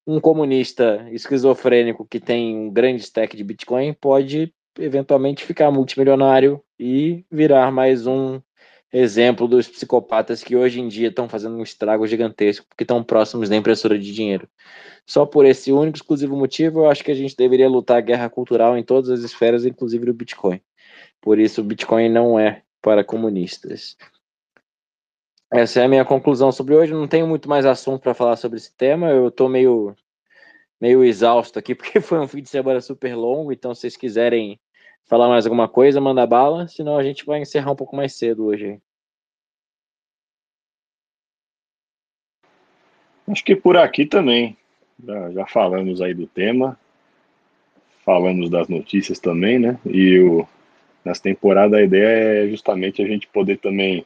um 0.07 0.21
comunista 0.21 1.07
esquizofrênico 1.13 2.07
que 2.07 2.21
tem 2.21 2.57
um 2.57 2.71
grande 2.71 3.03
stack 3.03 3.37
de 3.37 3.45
Bitcoin 3.45 3.93
pode 3.93 4.53
eventualmente 4.79 5.45
ficar 5.45 5.71
multimilionário 5.71 6.63
e 6.79 7.25
virar 7.31 7.71
mais 7.71 8.07
um 8.07 8.41
exemplo 8.93 9.47
dos 9.47 9.69
psicopatas 9.69 10.43
que 10.43 10.57
hoje 10.57 10.81
em 10.81 10.89
dia 10.89 11.09
estão 11.09 11.29
fazendo 11.29 11.57
um 11.57 11.63
estrago 11.63 12.07
gigantesco 12.07 12.67
porque 12.69 12.85
estão 12.85 13.05
próximos 13.05 13.49
da 13.49 13.57
impressora 13.57 13.99
de 13.99 14.13
dinheiro. 14.13 14.49
Só 15.07 15.27
por 15.27 15.45
esse 15.45 15.73
único 15.73 15.97
exclusivo 15.97 16.37
motivo, 16.37 16.81
eu 16.81 16.91
acho 16.91 17.05
que 17.05 17.11
a 17.11 17.15
gente 17.15 17.37
deveria 17.37 17.69
lutar 17.69 17.99
a 17.99 18.03
guerra 18.03 18.31
cultural 18.31 18.79
em 18.79 18.83
todas 18.83 19.11
as 19.11 19.21
esferas, 19.21 19.67
inclusive 19.67 20.07
no 20.07 20.15
Bitcoin. 20.15 20.61
Por 21.21 21.39
isso, 21.39 21.61
o 21.61 21.65
Bitcoin 21.65 22.09
não 22.09 22.39
é 22.39 22.63
para 22.81 23.05
comunistas. 23.05 23.97
Essa 25.51 25.81
é 25.81 25.85
a 25.85 25.89
minha 25.89 26.05
conclusão 26.05 26.53
sobre 26.53 26.75
hoje. 26.75 26.93
Não 26.93 27.09
tenho 27.09 27.27
muito 27.27 27.49
mais 27.49 27.65
assunto 27.65 28.03
para 28.03 28.15
falar 28.15 28.37
sobre 28.37 28.59
esse 28.59 28.75
tema. 28.77 29.09
Eu 29.11 29.29
estou 29.29 29.49
meio, 29.49 29.97
meio 30.81 31.03
exausto 31.05 31.59
aqui, 31.59 31.75
porque 31.77 32.01
foi 32.01 32.19
um 32.19 32.29
fim 32.29 32.43
de 32.43 32.51
semana 32.51 32.81
super 32.81 33.15
longo. 33.15 33.53
Então, 33.53 33.75
se 33.75 33.83
vocês 33.83 33.97
quiserem 33.97 34.61
falar 35.07 35.29
mais 35.29 35.47
alguma 35.47 35.69
coisa, 35.69 36.01
manda 36.01 36.27
bala. 36.27 36.69
Senão, 36.69 36.99
a 36.99 37.03
gente 37.03 37.25
vai 37.25 37.41
encerrar 37.41 37.73
um 37.73 37.77
pouco 37.77 37.97
mais 37.97 38.15
cedo 38.15 38.45
hoje. 38.45 38.81
Acho 43.27 43.45
que 43.45 43.57
por 43.57 43.77
aqui 43.77 44.07
também. 44.07 44.57
Já, 45.05 45.31
já 45.31 45.47
falamos 45.47 46.01
aí 46.01 46.13
do 46.13 46.27
tema. 46.27 46.79
Falamos 48.05 48.51
das 48.51 48.69
notícias 48.69 49.19
também, 49.19 49.59
né? 49.59 49.79
E 49.87 50.19
o, 50.19 50.47
nessa 51.09 51.23
temporada 51.23 51.79
a 51.79 51.83
ideia 51.83 52.45
é 52.45 52.49
justamente 52.49 53.03
a 53.03 53.07
gente 53.07 53.27
poder 53.29 53.59
também 53.59 54.05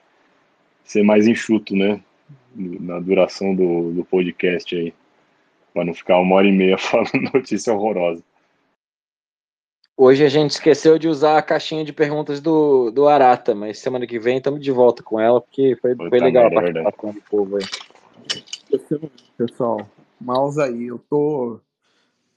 ser 0.85 1.03
mais 1.03 1.27
enxuto, 1.27 1.75
né? 1.75 2.01
Na 2.55 3.01
duração 3.01 3.55
do, 3.55 3.93
do 3.93 4.05
podcast 4.05 4.75
aí. 4.75 4.95
Para 5.75 5.85
não 5.85 5.95
ficar 5.95 6.19
uma 6.19 6.37
hora 6.37 6.47
e 6.47 6.53
meia 6.53 6.79
falando 6.79 7.31
notícia 7.35 7.73
horrorosa. 7.73 8.23
Hoje 9.97 10.25
a 10.25 10.29
gente 10.29 10.51
esqueceu 10.51 10.99
de 10.99 11.07
usar 11.07 11.39
a 11.39 11.43
caixinha 11.43 11.85
de 11.85 11.93
perguntas 11.93 12.41
do, 12.41 12.91
do 12.91 13.09
Arata, 13.09 13.55
mas 13.55 13.79
semana 13.79 14.07
que 14.07 14.19
vem 14.19 14.39
estamos 14.39 14.61
de 14.61 14.71
volta 14.71 15.03
com 15.03 15.21
ela, 15.21 15.41
porque 15.41 15.77
foi, 15.81 15.95
foi 15.95 16.19
legal 16.19 16.47
a 16.47 16.51
participação 16.51 17.11
é 17.11 17.13
do 17.13 17.23
povo 17.23 17.57
aí. 17.57 17.65
Pessoal, 19.37 19.89
mouse 20.21 20.61
aí, 20.61 20.87
eu 20.87 20.99
tô 21.11 21.61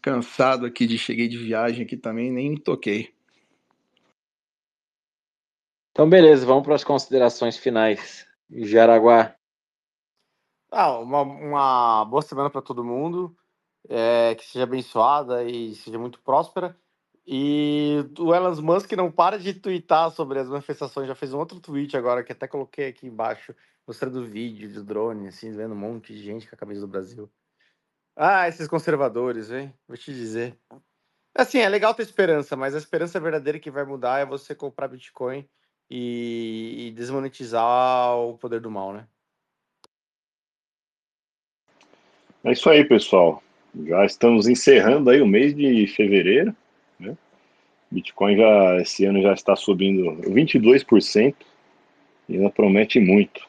cansado 0.01 0.65
aqui 0.65 0.85
de 0.85 0.97
cheguei 0.97 1.27
de 1.27 1.37
viagem 1.37 1.85
aqui 1.85 1.95
também, 1.95 2.29
nem 2.31 2.51
me 2.51 2.59
toquei. 2.59 3.14
Então, 5.95 6.09
beleza, 6.09 6.45
vamos 6.45 6.65
para 6.65 6.75
as 6.75 6.83
considerações 6.83 7.55
finais. 7.55 8.27
Jaraguá. 8.51 9.33
Ah, 10.69 10.99
uma, 10.99 11.21
uma 11.21 12.03
boa 12.03 12.21
semana 12.21 12.49
para 12.49 12.61
todo 12.61 12.83
mundo, 12.83 13.33
é, 13.87 14.35
que 14.35 14.45
seja 14.45 14.63
abençoada 14.63 15.45
e 15.45 15.73
seja 15.73 15.97
muito 15.97 16.19
próspera. 16.19 16.77
E 17.25 18.03
o 18.19 18.35
Elon 18.35 18.61
Musk 18.61 18.91
não 18.91 19.09
para 19.09 19.39
de 19.39 19.53
twittar 19.53 20.11
sobre 20.11 20.37
as 20.37 20.49
manifestações, 20.49 21.07
já 21.07 21.15
fez 21.15 21.33
um 21.33 21.39
outro 21.39 21.61
tweet 21.61 21.95
agora, 21.95 22.25
que 22.25 22.33
até 22.33 22.45
coloquei 22.45 22.89
aqui 22.89 23.07
embaixo, 23.07 23.55
mostrando 23.87 24.25
vídeo 24.25 24.67
de 24.67 24.83
drone, 24.83 25.29
assim, 25.29 25.53
vendo 25.53 25.71
um 25.71 25.77
monte 25.77 26.11
de 26.11 26.21
gente 26.21 26.45
com 26.45 26.57
a 26.57 26.59
camisa 26.59 26.81
do 26.81 26.87
Brasil. 26.87 27.31
Ah, 28.17 28.49
esses 28.49 28.67
conservadores, 28.67 29.49
hein? 29.49 29.73
Vou 29.87 29.95
te 29.95 30.13
dizer. 30.13 30.59
Assim, 31.33 31.59
é 31.59 31.69
legal 31.69 31.93
ter 31.93 32.03
esperança, 32.03 32.57
mas 32.57 32.75
a 32.75 32.79
esperança 32.79 33.17
verdadeira 33.17 33.61
que 33.61 33.71
vai 33.71 33.85
mudar 33.85 34.19
é 34.19 34.25
você 34.25 34.53
comprar 34.53 34.89
Bitcoin 34.89 35.47
e, 35.89 36.87
e 36.87 36.91
desmonetizar 36.91 38.17
o 38.17 38.37
poder 38.37 38.59
do 38.59 38.71
mal, 38.71 38.93
né? 38.93 39.07
É 42.43 42.51
isso 42.51 42.69
aí, 42.69 42.83
pessoal. 42.83 43.41
Já 43.85 44.05
estamos 44.05 44.47
encerrando 44.47 45.09
aí 45.09 45.21
o 45.21 45.27
mês 45.27 45.55
de 45.55 45.87
fevereiro, 45.87 46.55
né? 46.99 47.17
Bitcoin 47.91 48.37
já 48.37 48.77
esse 48.77 49.05
ano 49.05 49.21
já 49.21 49.33
está 49.33 49.55
subindo 49.55 50.21
22% 50.29 51.35
e 52.29 52.35
ainda 52.35 52.49
promete 52.49 52.99
muito. 52.99 53.41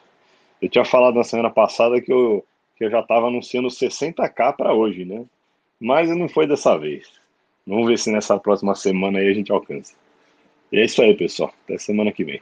Eu 0.61 0.69
tinha 0.69 0.85
falado 0.85 1.15
na 1.15 1.23
semana 1.23 1.49
passada 1.49 2.01
que 2.01 2.11
eu, 2.11 2.43
que 2.75 2.85
eu 2.85 2.89
já 2.89 2.99
estava 2.99 3.27
anunciando 3.27 3.67
60k 3.67 4.55
para 4.55 4.73
hoje, 4.73 5.05
né? 5.05 5.25
Mas 5.79 6.09
não 6.09 6.27
foi 6.27 6.47
dessa 6.47 6.77
vez. 6.77 7.11
Vamos 7.65 7.87
ver 7.87 7.99
se 7.99 8.11
nessa 8.11 8.39
próxima 8.39 8.73
semana 8.73 9.19
aí 9.19 9.27
a 9.27 9.33
gente 9.33 9.51
alcança. 9.51 9.93
E 10.71 10.79
é 10.79 10.85
isso 10.85 11.01
aí, 11.01 11.15
pessoal. 11.15 11.53
Até 11.63 11.77
semana 11.77 12.11
que 12.11 12.23
vem. 12.23 12.41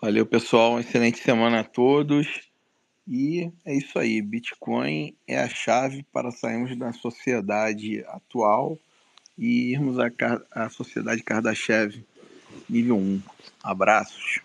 Valeu, 0.00 0.24
pessoal. 0.24 0.72
Uma 0.72 0.80
excelente 0.80 1.18
semana 1.18 1.60
a 1.60 1.64
todos. 1.64 2.50
E 3.06 3.50
é 3.66 3.76
isso 3.76 3.98
aí. 3.98 4.22
Bitcoin 4.22 5.14
é 5.26 5.38
a 5.40 5.48
chave 5.48 6.02
para 6.12 6.30
sairmos 6.30 6.76
da 6.76 6.92
sociedade 6.92 8.04
atual 8.06 8.78
e 9.36 9.72
irmos 9.72 9.98
à, 9.98 10.10
à 10.50 10.70
sociedade 10.70 11.22
Kardashev 11.22 12.04
nível 12.68 12.96
1. 12.96 13.22
Abraços. 13.62 14.40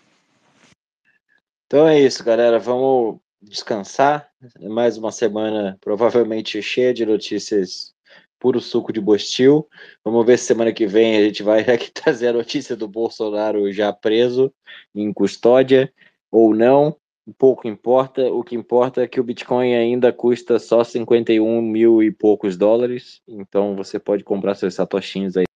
Então 1.66 1.86
é 1.86 2.00
isso, 2.00 2.22
galera. 2.22 2.58
Vamos 2.58 3.18
descansar. 3.40 4.30
Mais 4.60 4.98
uma 4.98 5.12
semana 5.12 5.78
provavelmente 5.80 6.60
cheia 6.60 6.92
de 6.92 7.06
notícias 7.06 7.94
puro 8.38 8.60
suco 8.60 8.92
de 8.92 9.00
Bostil. 9.00 9.66
Vamos 10.04 10.24
ver 10.24 10.38
se 10.38 10.46
semana 10.46 10.72
que 10.72 10.86
vem 10.86 11.16
a 11.16 11.24
gente 11.24 11.42
vai 11.42 11.60
aqui 11.70 11.90
trazer 11.90 12.28
a 12.28 12.32
notícia 12.32 12.76
do 12.76 12.88
Bolsonaro 12.88 13.72
já 13.72 13.92
preso 13.92 14.52
em 14.94 15.12
custódia 15.12 15.92
ou 16.30 16.54
não. 16.54 16.96
Pouco 17.38 17.66
importa. 17.66 18.32
O 18.32 18.44
que 18.44 18.54
importa 18.54 19.02
é 19.02 19.08
que 19.08 19.18
o 19.18 19.24
Bitcoin 19.24 19.74
ainda 19.74 20.12
custa 20.12 20.58
só 20.58 20.84
51 20.84 21.60
mil 21.60 22.02
e 22.02 22.12
poucos 22.12 22.56
dólares. 22.56 23.20
Então 23.26 23.74
você 23.74 23.98
pode 23.98 24.22
comprar 24.22 24.54
seus 24.54 24.74
satoshinhos 24.74 25.36
aí 25.36 25.46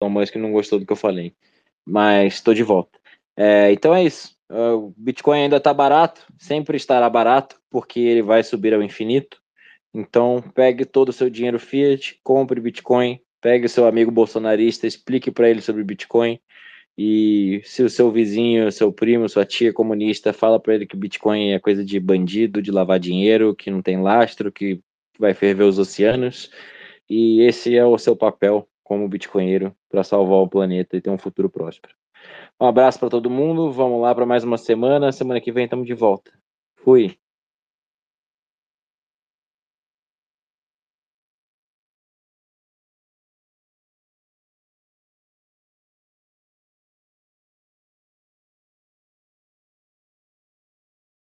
Elon 0.00 0.10
Musk 0.10 0.36
não 0.36 0.52
gostou 0.52 0.78
do 0.78 0.86
que 0.86 0.92
eu 0.92 0.96
falei. 0.96 1.34
Mas 1.84 2.34
estou 2.34 2.54
de 2.54 2.62
volta. 2.62 2.98
É, 3.36 3.70
então 3.72 3.94
é 3.94 4.04
isso. 4.04 4.36
É, 4.48 4.70
o 4.70 4.92
Bitcoin 4.96 5.42
ainda 5.42 5.56
está 5.56 5.74
barato, 5.74 6.24
sempre 6.38 6.76
estará 6.76 7.08
barato, 7.10 7.60
porque 7.70 8.00
ele 8.00 8.22
vai 8.22 8.42
subir 8.42 8.74
ao 8.74 8.82
infinito. 8.82 9.40
Então 9.94 10.42
pegue 10.54 10.84
todo 10.84 11.08
o 11.08 11.12
seu 11.12 11.30
dinheiro 11.30 11.58
fiat, 11.58 12.18
compre 12.22 12.60
Bitcoin, 12.60 13.20
pegue 13.40 13.68
seu 13.68 13.86
amigo 13.86 14.10
bolsonarista, 14.10 14.86
explique 14.86 15.30
para 15.30 15.48
ele 15.48 15.60
sobre 15.60 15.82
Bitcoin. 15.84 16.38
E 16.98 17.60
se 17.64 17.82
o 17.82 17.90
seu 17.90 18.10
vizinho, 18.10 18.72
seu 18.72 18.90
primo, 18.92 19.28
sua 19.28 19.44
tia 19.44 19.72
comunista 19.72 20.32
fala 20.32 20.58
para 20.58 20.74
ele 20.74 20.86
que 20.86 20.96
Bitcoin 20.96 21.50
é 21.52 21.58
coisa 21.58 21.84
de 21.84 22.00
bandido, 22.00 22.62
de 22.62 22.70
lavar 22.70 22.98
dinheiro, 22.98 23.54
que 23.54 23.70
não 23.70 23.82
tem 23.82 24.00
lastro, 24.00 24.50
que 24.50 24.80
vai 25.18 25.34
ferver 25.34 25.64
os 25.64 25.78
oceanos. 25.78 26.50
E 27.08 27.42
esse 27.42 27.76
é 27.76 27.84
o 27.84 27.98
seu 27.98 28.16
papel 28.16 28.66
como 28.86 29.08
bitcoinheiro 29.08 29.74
para 29.90 30.04
salvar 30.04 30.38
o 30.38 30.48
planeta 30.48 30.96
e 30.96 31.00
ter 31.00 31.10
um 31.10 31.18
futuro 31.18 31.50
próspero. 31.50 31.92
Um 32.60 32.66
abraço 32.66 33.00
para 33.00 33.10
todo 33.10 33.28
mundo. 33.28 33.70
Vamos 33.72 34.00
lá 34.00 34.14
para 34.14 34.24
mais 34.24 34.44
uma 34.44 34.56
semana. 34.56 35.10
Semana 35.10 35.40
que 35.40 35.50
vem 35.50 35.64
estamos 35.64 35.86
de 35.86 35.94
volta. 35.94 36.30
Fui. 36.76 37.18